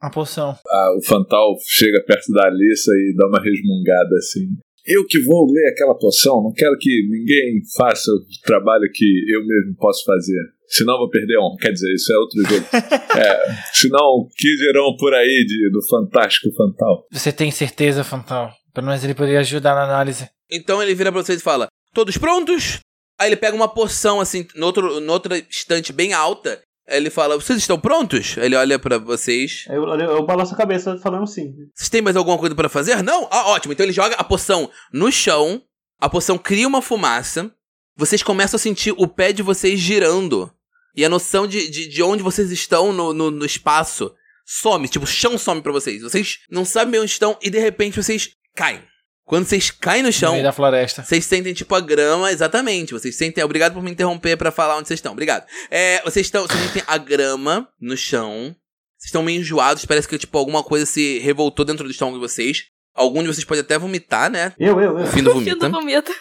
a 0.00 0.10
poção. 0.10 0.56
Ah, 0.68 0.94
o 0.98 1.04
Fantal 1.04 1.56
chega 1.66 2.02
perto 2.06 2.32
da 2.32 2.46
Alissa 2.46 2.90
e 2.92 3.14
dá 3.16 3.26
uma 3.28 3.42
resmungada 3.42 4.16
assim. 4.18 4.46
Eu 4.88 5.06
que 5.06 5.22
vou 5.22 5.46
ler 5.52 5.68
aquela 5.70 5.94
poção, 5.94 6.42
não 6.42 6.52
quero 6.52 6.76
que 6.78 7.06
ninguém 7.10 7.60
faça 7.76 8.10
o 8.10 8.24
trabalho 8.42 8.90
que 8.92 9.04
eu 9.28 9.46
mesmo 9.46 9.76
posso 9.76 10.02
fazer. 10.04 10.40
Senão 10.66 10.98
vou 10.98 11.10
perder 11.10 11.38
um. 11.38 11.56
Quer 11.60 11.72
dizer, 11.72 11.92
isso 11.94 12.12
é 12.12 12.16
outro 12.16 12.42
jogo. 12.42 12.66
é, 13.18 13.40
senão, 13.74 14.28
que 14.36 14.56
dirão 14.56 14.96
por 14.98 15.14
aí 15.14 15.44
de, 15.46 15.70
do 15.70 15.82
Fantástico 15.86 16.54
Fantal? 16.54 17.06
Você 17.12 17.32
tem 17.32 17.50
certeza, 17.50 18.02
Fantal? 18.02 18.50
Pelo 18.74 18.86
menos 18.86 19.04
ele 19.04 19.14
poderia 19.14 19.40
ajudar 19.40 19.74
na 19.74 19.84
análise. 19.84 20.28
Então 20.50 20.82
ele 20.82 20.94
vira 20.94 21.12
pra 21.12 21.22
vocês 21.22 21.40
e 21.40 21.44
fala: 21.44 21.68
Todos 21.92 22.16
prontos? 22.16 22.80
Aí 23.18 23.28
ele 23.28 23.36
pega 23.36 23.56
uma 23.56 23.68
poção, 23.68 24.20
assim, 24.20 24.46
no 24.54 24.66
outro, 24.66 25.00
no 25.00 25.12
outra 25.12 25.38
estante 25.38 25.92
bem 25.92 26.12
alta. 26.12 26.60
Ele 26.88 27.10
fala: 27.10 27.36
Vocês 27.36 27.58
estão 27.58 27.78
prontos? 27.78 28.36
Ele 28.38 28.56
olha 28.56 28.78
para 28.78 28.98
vocês. 28.98 29.64
Eu, 29.68 29.84
eu, 29.84 30.00
eu 30.00 30.26
balanço 30.26 30.54
a 30.54 30.56
cabeça 30.56 30.96
falando 30.98 31.26
sim. 31.26 31.52
Vocês 31.74 31.90
têm 31.90 32.02
mais 32.02 32.16
alguma 32.16 32.38
coisa 32.38 32.54
para 32.54 32.68
fazer? 32.68 33.02
Não? 33.02 33.28
Ah, 33.30 33.48
ótimo. 33.48 33.72
Então 33.72 33.84
ele 33.84 33.92
joga 33.92 34.16
a 34.16 34.24
poção 34.24 34.70
no 34.92 35.12
chão. 35.12 35.62
A 36.00 36.08
poção 36.08 36.38
cria 36.38 36.66
uma 36.66 36.80
fumaça. 36.80 37.50
Vocês 37.96 38.22
começam 38.22 38.56
a 38.56 38.60
sentir 38.60 38.94
o 38.96 39.06
pé 39.06 39.32
de 39.32 39.42
vocês 39.42 39.78
girando. 39.78 40.50
E 40.96 41.04
a 41.04 41.08
noção 41.08 41.46
de, 41.46 41.68
de, 41.70 41.88
de 41.88 42.02
onde 42.02 42.22
vocês 42.22 42.50
estão 42.50 42.92
no, 42.92 43.12
no, 43.12 43.30
no 43.30 43.44
espaço 43.44 44.12
some. 44.46 44.88
Tipo, 44.88 45.04
o 45.04 45.08
chão 45.08 45.36
some 45.36 45.60
pra 45.60 45.72
vocês. 45.72 46.02
Vocês 46.02 46.40
não 46.50 46.64
sabem 46.64 47.00
onde 47.00 47.10
estão 47.10 47.36
e 47.42 47.50
de 47.50 47.58
repente 47.58 48.02
vocês 48.02 48.30
caem. 48.54 48.82
Quando 49.28 49.44
vocês 49.44 49.70
caem 49.70 50.02
no 50.02 50.10
chão. 50.10 50.30
No 50.30 50.36
meio 50.36 50.44
da 50.44 50.52
floresta. 50.52 51.04
Vocês 51.04 51.22
sentem, 51.26 51.52
tipo, 51.52 51.74
a 51.74 51.80
grama, 51.80 52.32
exatamente. 52.32 52.94
Vocês 52.94 53.14
sentem. 53.14 53.44
Obrigado 53.44 53.74
por 53.74 53.82
me 53.82 53.90
interromper 53.90 54.38
para 54.38 54.50
falar 54.50 54.78
onde 54.78 54.88
vocês 54.88 54.96
estão. 54.96 55.12
Obrigado. 55.12 55.44
É, 55.70 56.00
vocês 56.02 56.26
estão. 56.26 56.46
Vocês 56.46 56.58
sentem 56.62 56.82
a 56.86 56.96
grama 56.96 57.68
no 57.78 57.94
chão. 57.94 58.56
Vocês 58.96 59.08
estão 59.08 59.22
meio 59.22 59.38
enjoados. 59.38 59.84
Parece 59.84 60.08
que, 60.08 60.16
tipo, 60.16 60.38
alguma 60.38 60.64
coisa 60.64 60.86
se 60.86 61.18
revoltou 61.18 61.62
dentro 61.62 61.84
do 61.84 61.90
estômago 61.90 62.16
de 62.16 62.22
vocês. 62.22 62.68
Algum 62.94 63.20
de 63.20 63.28
vocês 63.28 63.44
pode 63.44 63.60
até 63.60 63.78
vomitar, 63.78 64.30
né? 64.30 64.54
Eu, 64.58 64.80
eu, 64.80 64.98
eu. 64.98 65.04
O 65.04 65.06
fim 65.06 65.22
do 65.22 65.34
vomita. 65.34 65.50
Fim 65.50 65.58
do 65.58 65.70
vomita. 65.70 66.12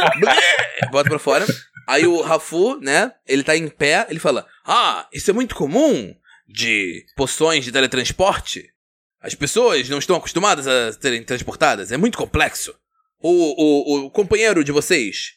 Bota 0.90 1.10
pra 1.10 1.18
fora. 1.18 1.44
Aí 1.86 2.06
o 2.06 2.22
Rafu, 2.22 2.80
né? 2.80 3.12
Ele 3.26 3.44
tá 3.44 3.54
em 3.54 3.68
pé. 3.68 4.06
Ele 4.08 4.18
fala: 4.18 4.46
Ah, 4.66 5.06
isso 5.12 5.30
é 5.30 5.34
muito 5.34 5.54
comum 5.54 6.14
de 6.48 7.04
poções 7.14 7.66
de 7.66 7.70
teletransporte. 7.70 8.70
As 9.20 9.34
pessoas 9.34 9.88
não 9.88 9.98
estão 9.98 10.16
acostumadas 10.16 10.66
a 10.66 10.92
serem 10.92 11.22
transportadas. 11.22 11.90
É 11.90 11.96
muito 11.96 12.16
complexo. 12.18 12.74
O, 13.20 13.30
o, 13.30 14.06
o 14.06 14.10
companheiro 14.10 14.62
de 14.62 14.70
vocês, 14.70 15.32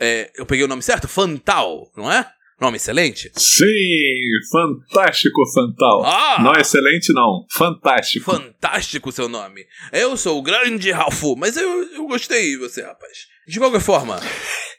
é, 0.00 0.30
eu 0.36 0.46
peguei 0.46 0.64
o 0.64 0.68
nome 0.68 0.82
certo? 0.82 1.06
Fantal, 1.06 1.90
não 1.96 2.10
é? 2.10 2.26
Nome 2.58 2.78
excelente? 2.78 3.30
Sim, 3.36 4.24
fantástico, 4.50 5.42
Fantal. 5.52 6.02
Ah! 6.06 6.42
Não 6.42 6.54
excelente, 6.54 7.12
não. 7.12 7.44
Fantástico. 7.50 8.24
Fantástico 8.32 9.12
seu 9.12 9.28
nome. 9.28 9.66
Eu 9.92 10.16
sou 10.16 10.38
o 10.38 10.42
grande 10.42 10.90
Ralfu, 10.90 11.36
mas 11.36 11.58
eu, 11.58 11.82
eu 11.92 12.06
gostei 12.06 12.52
de 12.52 12.56
você, 12.56 12.80
rapaz. 12.80 13.26
De 13.46 13.58
qualquer 13.58 13.82
forma, 13.82 14.18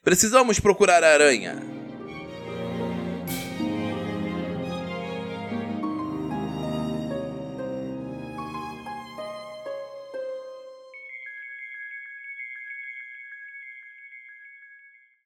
precisamos 0.04 0.60
procurar 0.60 1.04
a 1.04 1.14
aranha. 1.14 1.77